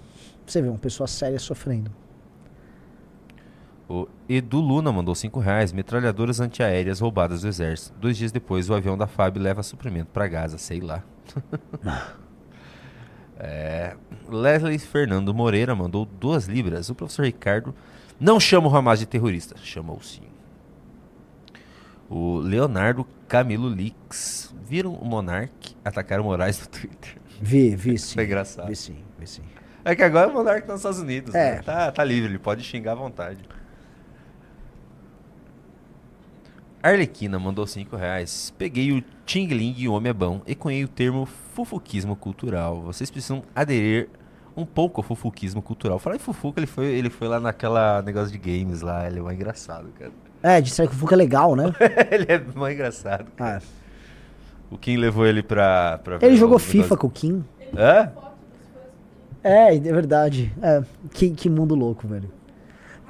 Você 0.45 0.61
vê 0.61 0.69
uma 0.69 0.77
pessoa 0.77 1.07
séria 1.07 1.39
sofrendo. 1.39 1.91
O 3.89 4.07
Edu 4.30 4.59
Luna 4.59 4.91
mandou 4.91 5.13
5 5.13 5.39
reais. 5.39 5.73
Metralhadoras 5.73 6.39
antiaéreas 6.39 6.99
roubadas 6.99 7.41
do 7.41 7.47
exército. 7.47 7.97
Dois 7.99 8.15
dias 8.15 8.31
depois, 8.31 8.69
o 8.69 8.73
avião 8.73 8.97
da 8.97 9.07
FAB 9.07 9.38
leva 9.38 9.61
suprimento 9.63 10.11
para 10.11 10.27
Gaza, 10.27 10.57
sei 10.57 10.80
lá. 10.80 11.03
é, 13.39 13.95
Leslie 14.30 14.80
Fernando 14.80 15.34
Moreira 15.34 15.76
mandou 15.76 16.05
duas 16.05 16.45
libras. 16.45 16.89
O 16.89 16.95
professor 16.95 17.26
Ricardo 17.26 17.73
não 18.19 18.39
chama 18.39 18.68
o 18.68 18.76
Hamas 18.76 18.99
de 18.99 19.05
terrorista. 19.05 19.55
Chamou 19.61 20.01
sim. 20.01 20.22
O 22.10 22.38
Leonardo 22.38 23.05
Camilo 23.27 23.69
Lix. 23.69 24.53
Viram 24.65 24.93
o 24.93 25.05
Monark 25.05 25.76
atacar 25.84 26.19
o 26.19 26.23
Moraes 26.23 26.60
no 26.60 26.68
Twitter? 26.68 27.18
Vi, 27.41 27.76
vi 27.76 27.97
sim. 27.99 28.15
Foi 28.15 28.23
engraçado. 28.26 28.68
Vi 28.68 28.76
sim, 28.76 28.97
vi 29.19 29.27
sim. 29.27 29.43
É 29.85 29.95
que 29.95 30.03
agora 30.03 30.30
o 30.30 30.34
Monark 30.34 30.65
tá 30.65 30.73
nos 30.73 30.80
Estados 30.80 30.99
Unidos. 30.99 31.35
É. 31.35 31.55
né? 31.55 31.61
Tá, 31.61 31.91
tá 31.91 32.03
livre, 32.03 32.30
ele 32.30 32.39
pode 32.39 32.64
xingar 32.64 32.93
à 32.93 32.95
vontade. 32.95 33.39
Arlequina 36.84 37.39
mandou 37.39 37.65
5 37.65 37.95
reais. 37.95 38.53
Peguei 38.57 38.91
o 38.91 39.01
Ting 39.26 39.47
Ling 39.47 39.73
e 39.77 39.88
o 39.88 39.93
Homem 39.93 40.10
é 40.10 40.14
Bom 40.14 40.41
e 40.45 40.53
cunhei 40.53 40.84
o 40.84 40.88
termo 40.88 41.26
fufuquismo 41.26 42.14
cultural. 42.15 42.81
Vocês 42.81 43.10
precisam 43.10 43.41
aderir 43.55 44.10
um 44.55 44.65
pouco 44.65 44.99
ao 44.99 45.03
fufuquismo 45.03 45.61
cultural. 45.61 45.97
Falar 45.97 46.18
em 46.18 46.19
fufuca, 46.19 46.60
ele 46.60 46.68
foi, 46.68 46.88
ele 46.88 47.10
foi 47.10 47.27
lá 47.30 47.39
naquela 47.39 48.01
negócio 48.01 48.31
de 48.31 48.38
games 48.38 48.81
lá. 48.81 49.07
Ele 49.07 49.19
é 49.19 49.22
mais 49.22 49.35
engraçado, 49.38 49.88
cara. 49.97 50.11
É, 50.43 50.60
disseram 50.60 50.89
que 50.89 50.95
o 50.95 50.99
Fuca 50.99 51.15
é 51.15 51.18
legal, 51.18 51.55
né? 51.55 51.73
ele 52.11 52.26
é 52.27 52.38
mais 52.53 52.73
engraçado. 52.76 53.27
Ah, 53.39 53.61
O 54.69 54.77
Kim 54.77 54.97
levou 54.97 55.26
ele 55.26 55.41
pra. 55.41 55.99
pra 55.99 56.19
ele 56.22 56.35
jogou 56.35 56.60
FIFA 56.60 56.76
negócio- 56.76 56.97
com 56.97 57.07
o 57.07 57.10
Kim. 57.10 57.45
Hã? 57.77 58.11
É, 59.41 59.73
é 59.76 59.80
verdade. 59.80 60.53
É, 60.61 60.84
que, 61.14 61.30
que 61.30 61.49
mundo 61.49 61.76
louco, 61.76 62.05
velho. 62.07 62.30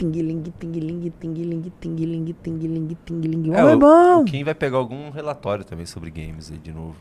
Tingiling, 0.03 0.43
tingiling, 0.59 1.13
tingiling, 1.17 1.71
tingiling, 1.79 2.35
tingiling, 2.43 2.97
tingiling. 3.05 3.53
É, 3.53 3.59
é 3.59 3.63
o, 3.63 3.79
bom. 3.79 4.21
o 4.21 4.25
Kim 4.25 4.43
vai 4.43 4.53
pegar 4.53 4.77
algum 4.77 5.09
relatório 5.09 5.63
também 5.63 5.85
sobre 5.85 6.11
games 6.11 6.51
aí 6.51 6.57
de 6.57 6.73
novo. 6.73 6.95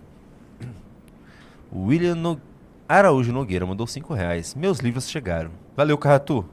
O 1.72 1.86
William 1.86 2.14
no... 2.14 2.40
Araújo 2.88 3.32
Nogueira 3.32 3.66
mandou 3.66 3.86
5 3.86 4.14
reais. 4.14 4.54
Meus 4.54 4.78
livros 4.78 5.08
chegaram. 5.08 5.50
Valeu, 5.76 5.98
Carratu. 5.98 6.44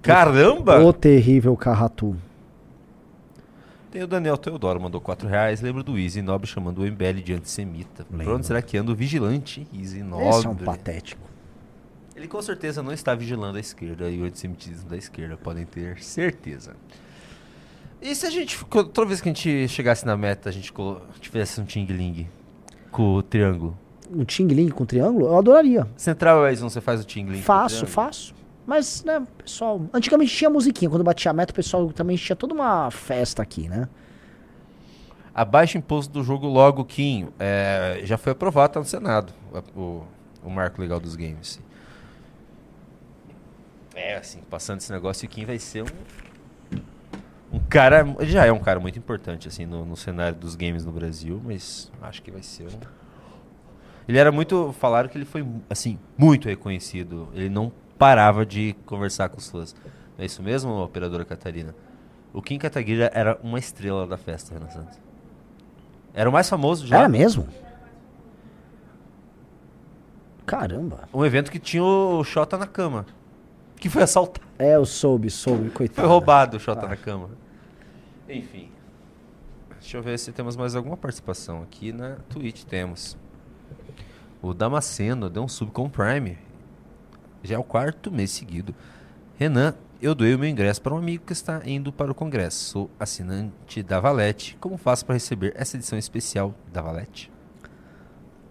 Caramba! 0.00 0.82
O 0.82 0.92
terrível 0.92 1.54
Carratu. 1.56 2.16
Tem 3.90 4.02
o 4.02 4.06
Daniel 4.06 4.38
Teodoro, 4.38 4.80
mandou 4.80 5.00
4 5.00 5.28
reais. 5.28 5.60
Lembro 5.60 5.82
do 5.82 5.98
Easy 5.98 6.22
Nobre 6.22 6.46
chamando 6.46 6.78
o 6.78 6.86
MBL 6.86 7.20
de 7.22 7.34
antissemita. 7.34 8.04
Por 8.04 8.28
onde 8.28 8.46
será 8.46 8.62
que 8.62 8.78
anda 8.78 8.92
o 8.92 8.94
vigilante 8.94 9.66
Easy 9.74 10.02
Nobre? 10.02 10.28
Esse 10.28 10.46
é 10.46 10.50
um 10.50 10.54
patético. 10.54 11.35
Ele 12.16 12.26
com 12.26 12.40
certeza 12.40 12.82
não 12.82 12.92
está 12.92 13.14
vigilando 13.14 13.58
a 13.58 13.60
esquerda 13.60 14.08
e 14.08 14.22
o 14.22 14.24
antissemitismo 14.24 14.88
da 14.88 14.96
esquerda, 14.96 15.36
podem 15.36 15.66
ter 15.66 16.02
certeza. 16.02 16.74
E 18.00 18.14
se 18.14 18.26
a 18.26 18.30
gente, 18.30 18.64
toda 18.64 19.04
vez 19.04 19.20
que 19.20 19.28
a 19.28 19.32
gente 19.32 19.68
chegasse 19.68 20.06
na 20.06 20.16
meta, 20.16 20.48
a 20.48 20.52
gente 20.52 20.72
tivesse 21.20 21.60
um 21.60 21.64
Ting 21.66 21.84
Ling 21.84 22.26
com 22.90 23.16
o 23.16 23.22
triângulo? 23.22 23.76
O 24.10 24.24
Ting 24.24 24.46
Ling 24.46 24.70
com 24.70 24.86
triângulo, 24.86 25.26
eu 25.26 25.36
adoraria. 25.36 25.86
Central 25.94 26.38
Horizon, 26.38 26.70
você 26.70 26.80
faz 26.80 27.02
o 27.02 27.04
Ting 27.04 27.26
Ling 27.26 27.40
com 27.40 27.44
Faço, 27.44 27.86
faço. 27.86 28.34
Mas, 28.66 29.04
né, 29.04 29.22
pessoal. 29.36 29.82
Antigamente 29.92 30.34
tinha 30.34 30.48
musiquinha. 30.48 30.90
Quando 30.90 31.04
batia 31.04 31.30
a 31.30 31.34
meta, 31.34 31.52
o 31.52 31.54
pessoal 31.54 31.92
também 31.92 32.16
tinha 32.16 32.34
toda 32.34 32.54
uma 32.54 32.90
festa 32.90 33.42
aqui, 33.42 33.68
né? 33.68 33.88
Abaixa 35.34 35.76
o 35.76 35.78
imposto 35.78 36.12
do 36.12 36.24
jogo 36.24 36.46
logo, 36.46 36.82
Kim. 36.84 37.28
É, 37.38 38.00
já 38.04 38.16
foi 38.16 38.32
aprovado, 38.32 38.72
tá 38.72 38.80
no 38.80 38.86
Senado, 38.86 39.34
o, 39.76 40.02
o 40.42 40.50
marco 40.50 40.80
legal 40.80 40.98
dos 40.98 41.14
games. 41.14 41.60
É, 43.96 44.16
assim, 44.16 44.42
passando 44.50 44.78
esse 44.78 44.92
negócio, 44.92 45.26
o 45.26 45.28
Kim 45.28 45.46
vai 45.46 45.58
ser 45.58 45.82
um. 45.82 45.86
Um 47.50 47.58
cara. 47.58 48.06
Ele 48.18 48.30
já 48.30 48.44
é 48.44 48.52
um 48.52 48.58
cara 48.58 48.78
muito 48.78 48.98
importante, 48.98 49.48
assim, 49.48 49.64
no, 49.64 49.86
no 49.86 49.96
cenário 49.96 50.38
dos 50.38 50.54
games 50.54 50.84
no 50.84 50.92
Brasil, 50.92 51.40
mas 51.42 51.90
acho 52.02 52.22
que 52.22 52.30
vai 52.30 52.42
ser 52.42 52.64
um. 52.64 52.78
Ele 54.06 54.18
era 54.18 54.30
muito. 54.30 54.74
Falaram 54.78 55.08
que 55.08 55.16
ele 55.16 55.24
foi, 55.24 55.44
assim, 55.70 55.98
muito 56.16 56.46
reconhecido. 56.46 57.28
Ele 57.32 57.48
não 57.48 57.72
parava 57.98 58.44
de 58.44 58.76
conversar 58.84 59.30
com 59.30 59.38
os 59.38 59.48
fãs. 59.48 59.74
Não 60.18 60.22
é 60.22 60.26
isso 60.26 60.42
mesmo, 60.42 60.70
operadora 60.82 61.24
Catarina? 61.24 61.74
O 62.34 62.42
Kim 62.42 62.58
Kataguiri 62.58 63.08
era 63.14 63.38
uma 63.42 63.58
estrela 63.58 64.06
da 64.06 64.18
festa, 64.18 64.52
Renan 64.52 64.68
Santos. 64.68 64.98
Era 66.12 66.28
o 66.28 66.32
mais 66.32 66.48
famoso 66.50 66.86
já. 66.86 66.98
Era 66.98 67.08
mesmo? 67.08 67.48
Caramba. 70.44 71.08
Um 71.14 71.24
evento 71.24 71.50
que 71.50 71.58
tinha 71.58 71.82
o 71.82 72.22
Xota 72.22 72.58
na 72.58 72.66
cama. 72.66 73.06
Que 73.86 73.90
foi 73.90 74.02
assaltado. 74.02 74.44
É, 74.58 74.74
eu 74.74 74.84
soube, 74.84 75.30
soube, 75.30 75.70
coitado. 75.70 76.00
Foi 76.00 76.08
roubado 76.08 76.56
o 76.56 76.60
Xota 76.60 76.86
Ah. 76.86 76.88
na 76.88 76.96
cama. 76.96 77.30
Enfim. 78.28 78.68
Deixa 79.80 79.96
eu 79.96 80.02
ver 80.02 80.18
se 80.18 80.32
temos 80.32 80.56
mais 80.56 80.74
alguma 80.74 80.96
participação 80.96 81.62
aqui 81.62 81.92
na 81.92 82.16
Twitch. 82.28 82.64
Temos. 82.64 83.16
O 84.42 84.52
Damasceno 84.52 85.30
deu 85.30 85.44
um 85.44 85.48
sub 85.48 85.70
com 85.70 85.84
o 85.84 85.90
Prime. 85.90 86.36
Já 87.44 87.54
é 87.54 87.58
o 87.58 87.62
quarto 87.62 88.10
mês 88.10 88.32
seguido. 88.32 88.74
Renan, 89.36 89.72
eu 90.02 90.16
doei 90.16 90.34
o 90.34 90.38
meu 90.38 90.48
ingresso 90.48 90.82
para 90.82 90.92
um 90.92 90.98
amigo 90.98 91.24
que 91.24 91.32
está 91.32 91.62
indo 91.64 91.92
para 91.92 92.10
o 92.10 92.14
congresso. 92.14 92.64
Sou 92.64 92.90
assinante 92.98 93.84
da 93.84 94.00
Valete. 94.00 94.56
Como 94.60 94.76
faço 94.76 95.06
para 95.06 95.14
receber 95.14 95.52
essa 95.56 95.76
edição 95.76 95.96
especial 95.96 96.52
da 96.72 96.82
Valete? 96.82 97.30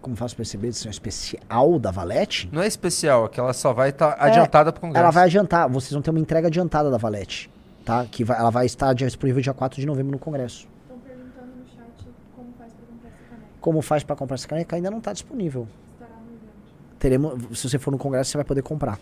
Como 0.06 0.14
faço 0.14 0.36
perceber, 0.36 0.68
edição 0.68 0.88
especial 0.88 1.80
da 1.80 1.90
Valete? 1.90 2.48
Não 2.52 2.62
é 2.62 2.66
especial, 2.68 3.26
é 3.26 3.28
que 3.28 3.40
ela 3.40 3.52
só 3.52 3.72
vai 3.72 3.88
estar 3.88 4.16
É, 4.20 4.26
adiantada 4.28 4.70
para 4.72 4.78
o 4.78 4.80
congresso. 4.82 5.02
Ela 5.02 5.10
vai 5.10 5.24
adiantar, 5.24 5.68
vocês 5.68 5.90
vão 5.90 6.00
ter 6.00 6.10
uma 6.10 6.20
entrega 6.20 6.46
adiantada 6.46 6.88
da 6.92 6.96
Valete, 6.96 7.50
tá? 7.84 8.06
Que 8.08 8.22
vai- 8.22 8.38
ela 8.38 8.50
vai 8.50 8.66
estar 8.66 8.92
disponível 8.92 9.42
dia 9.42 9.52
4 9.52 9.80
de 9.80 9.84
novembro 9.84 10.12
no 10.12 10.18
congresso. 10.20 10.68
Estão 10.84 10.96
perguntando 10.98 11.46
no 11.58 11.66
chat 11.66 12.06
como 12.36 12.52
faz 12.56 12.72
para 12.72 12.86
comprar 12.86 13.08
essa 13.08 13.18
caneca. 13.28 13.48
Como 13.60 13.82
faz 13.82 14.04
pra 14.04 14.14
comprar 14.14 14.34
essa 14.36 14.46
caneca? 14.46 14.76
Ainda 14.76 14.92
não 14.92 15.00
tá 15.00 15.12
disponível. 15.12 15.66
Estará 15.94 16.12
no 16.20 16.36
evento. 16.36 17.40
Teremos, 17.40 17.58
se 17.58 17.68
você 17.68 17.76
for 17.76 17.90
no 17.90 17.98
congresso, 17.98 18.30
você 18.30 18.38
vai 18.38 18.44
poder 18.44 18.62
comprar. 18.62 19.00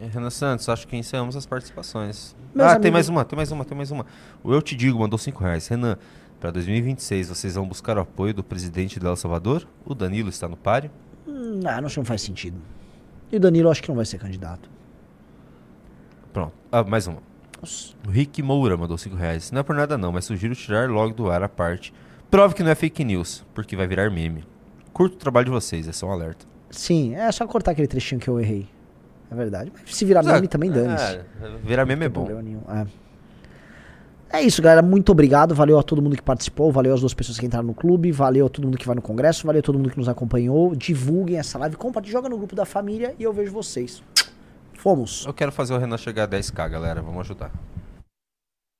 É, 0.00 0.06
Renan 0.06 0.30
Santos, 0.30 0.68
acho 0.68 0.88
que 0.88 0.96
encerramos 0.96 1.36
as 1.36 1.46
participações. 1.46 2.34
Meus 2.52 2.66
ah, 2.66 2.70
tem 2.70 2.88
amigos- 2.90 2.92
mais 2.94 3.08
uma, 3.08 3.24
tem 3.24 3.36
mais 3.36 3.52
uma, 3.52 3.64
tem 3.64 3.76
mais 3.76 3.90
uma. 3.92 4.04
O 4.42 4.52
Eu 4.52 4.60
Te 4.60 4.74
Digo 4.74 4.98
mandou 4.98 5.16
5 5.16 5.44
reais. 5.44 5.68
Renan, 5.68 5.96
para 6.42 6.50
2026 6.50 7.28
vocês 7.28 7.54
vão 7.54 7.68
buscar 7.68 7.96
o 7.96 8.00
apoio 8.00 8.34
do 8.34 8.42
presidente 8.42 8.98
de 8.98 9.06
El 9.06 9.14
Salvador? 9.14 9.64
O 9.86 9.94
Danilo 9.94 10.28
está 10.28 10.48
no 10.48 10.56
páreo? 10.56 10.90
Hum, 11.24 11.60
ah, 11.64 11.80
não, 11.80 11.86
acho 11.86 11.94
que 11.94 12.00
não 12.00 12.04
faz 12.04 12.20
sentido. 12.20 12.56
E 13.30 13.36
o 13.36 13.40
Danilo 13.40 13.70
acho 13.70 13.80
que 13.80 13.88
não 13.88 13.94
vai 13.94 14.04
ser 14.04 14.18
candidato. 14.18 14.68
Pronto. 16.32 16.52
Ah, 16.72 16.82
mais 16.82 17.06
uma. 17.06 17.18
O 18.04 18.10
Rick 18.10 18.42
Moura 18.42 18.76
mandou 18.76 18.98
5 18.98 19.14
reais. 19.14 19.52
Não 19.52 19.60
é 19.60 19.62
por 19.62 19.76
nada 19.76 19.96
não, 19.96 20.10
mas 20.10 20.24
sugiro 20.24 20.52
tirar 20.56 20.90
logo 20.90 21.14
do 21.14 21.30
ar 21.30 21.44
a 21.44 21.48
parte. 21.48 21.94
Prove 22.28 22.56
que 22.56 22.64
não 22.64 22.72
é 22.72 22.74
fake 22.74 23.04
news, 23.04 23.46
porque 23.54 23.76
vai 23.76 23.86
virar 23.86 24.10
meme. 24.10 24.44
Curto 24.92 25.14
o 25.14 25.18
trabalho 25.18 25.44
de 25.44 25.52
vocês, 25.52 25.86
é 25.86 25.92
só 25.92 26.08
um 26.08 26.10
alerta. 26.10 26.44
Sim, 26.70 27.14
é 27.14 27.30
só 27.30 27.46
cortar 27.46 27.70
aquele 27.70 27.86
trechinho 27.86 28.20
que 28.20 28.26
eu 28.26 28.40
errei. 28.40 28.66
É 29.30 29.34
verdade. 29.36 29.72
Mas 29.80 29.94
se 29.94 30.04
virar 30.04 30.24
Mas, 30.24 30.34
meme 30.34 30.48
também 30.48 30.72
dane-se. 30.72 31.04
é, 31.04 31.24
virar 31.62 31.86
meme 31.86 32.06
é 32.06 32.08
Não 32.08 32.12
tem 32.14 32.20
bom. 32.20 32.26
problema 32.26 32.42
nenhum, 32.42 32.62
é. 32.68 33.11
É 34.32 34.40
isso, 34.40 34.62
galera. 34.62 34.80
Muito 34.80 35.12
obrigado. 35.12 35.54
Valeu 35.54 35.78
a 35.78 35.82
todo 35.82 36.00
mundo 36.00 36.16
que 36.16 36.22
participou. 36.22 36.72
Valeu 36.72 36.94
às 36.94 37.00
duas 37.00 37.12
pessoas 37.12 37.38
que 37.38 37.44
entraram 37.44 37.66
no 37.66 37.74
clube. 37.74 38.10
Valeu 38.10 38.46
a 38.46 38.48
todo 38.48 38.64
mundo 38.64 38.78
que 38.78 38.86
vai 38.86 38.96
no 38.96 39.02
congresso. 39.02 39.46
Valeu 39.46 39.60
a 39.60 39.62
todo 39.62 39.78
mundo 39.78 39.90
que 39.90 39.98
nos 39.98 40.08
acompanhou. 40.08 40.74
Divulguem 40.74 41.36
essa 41.36 41.58
live. 41.58 41.76
Compartilhem, 41.76 42.12
joga 42.12 42.30
no 42.30 42.38
grupo 42.38 42.56
da 42.56 42.64
família 42.64 43.14
e 43.18 43.22
eu 43.22 43.32
vejo 43.32 43.52
vocês. 43.52 44.02
Fomos. 44.72 45.26
Eu 45.26 45.34
quero 45.34 45.52
fazer 45.52 45.74
o 45.74 45.78
Renan 45.78 45.98
chegar 45.98 46.24
a 46.24 46.28
10k, 46.28 46.70
galera. 46.70 47.02
Vamos 47.02 47.20
ajudar. 47.20 47.52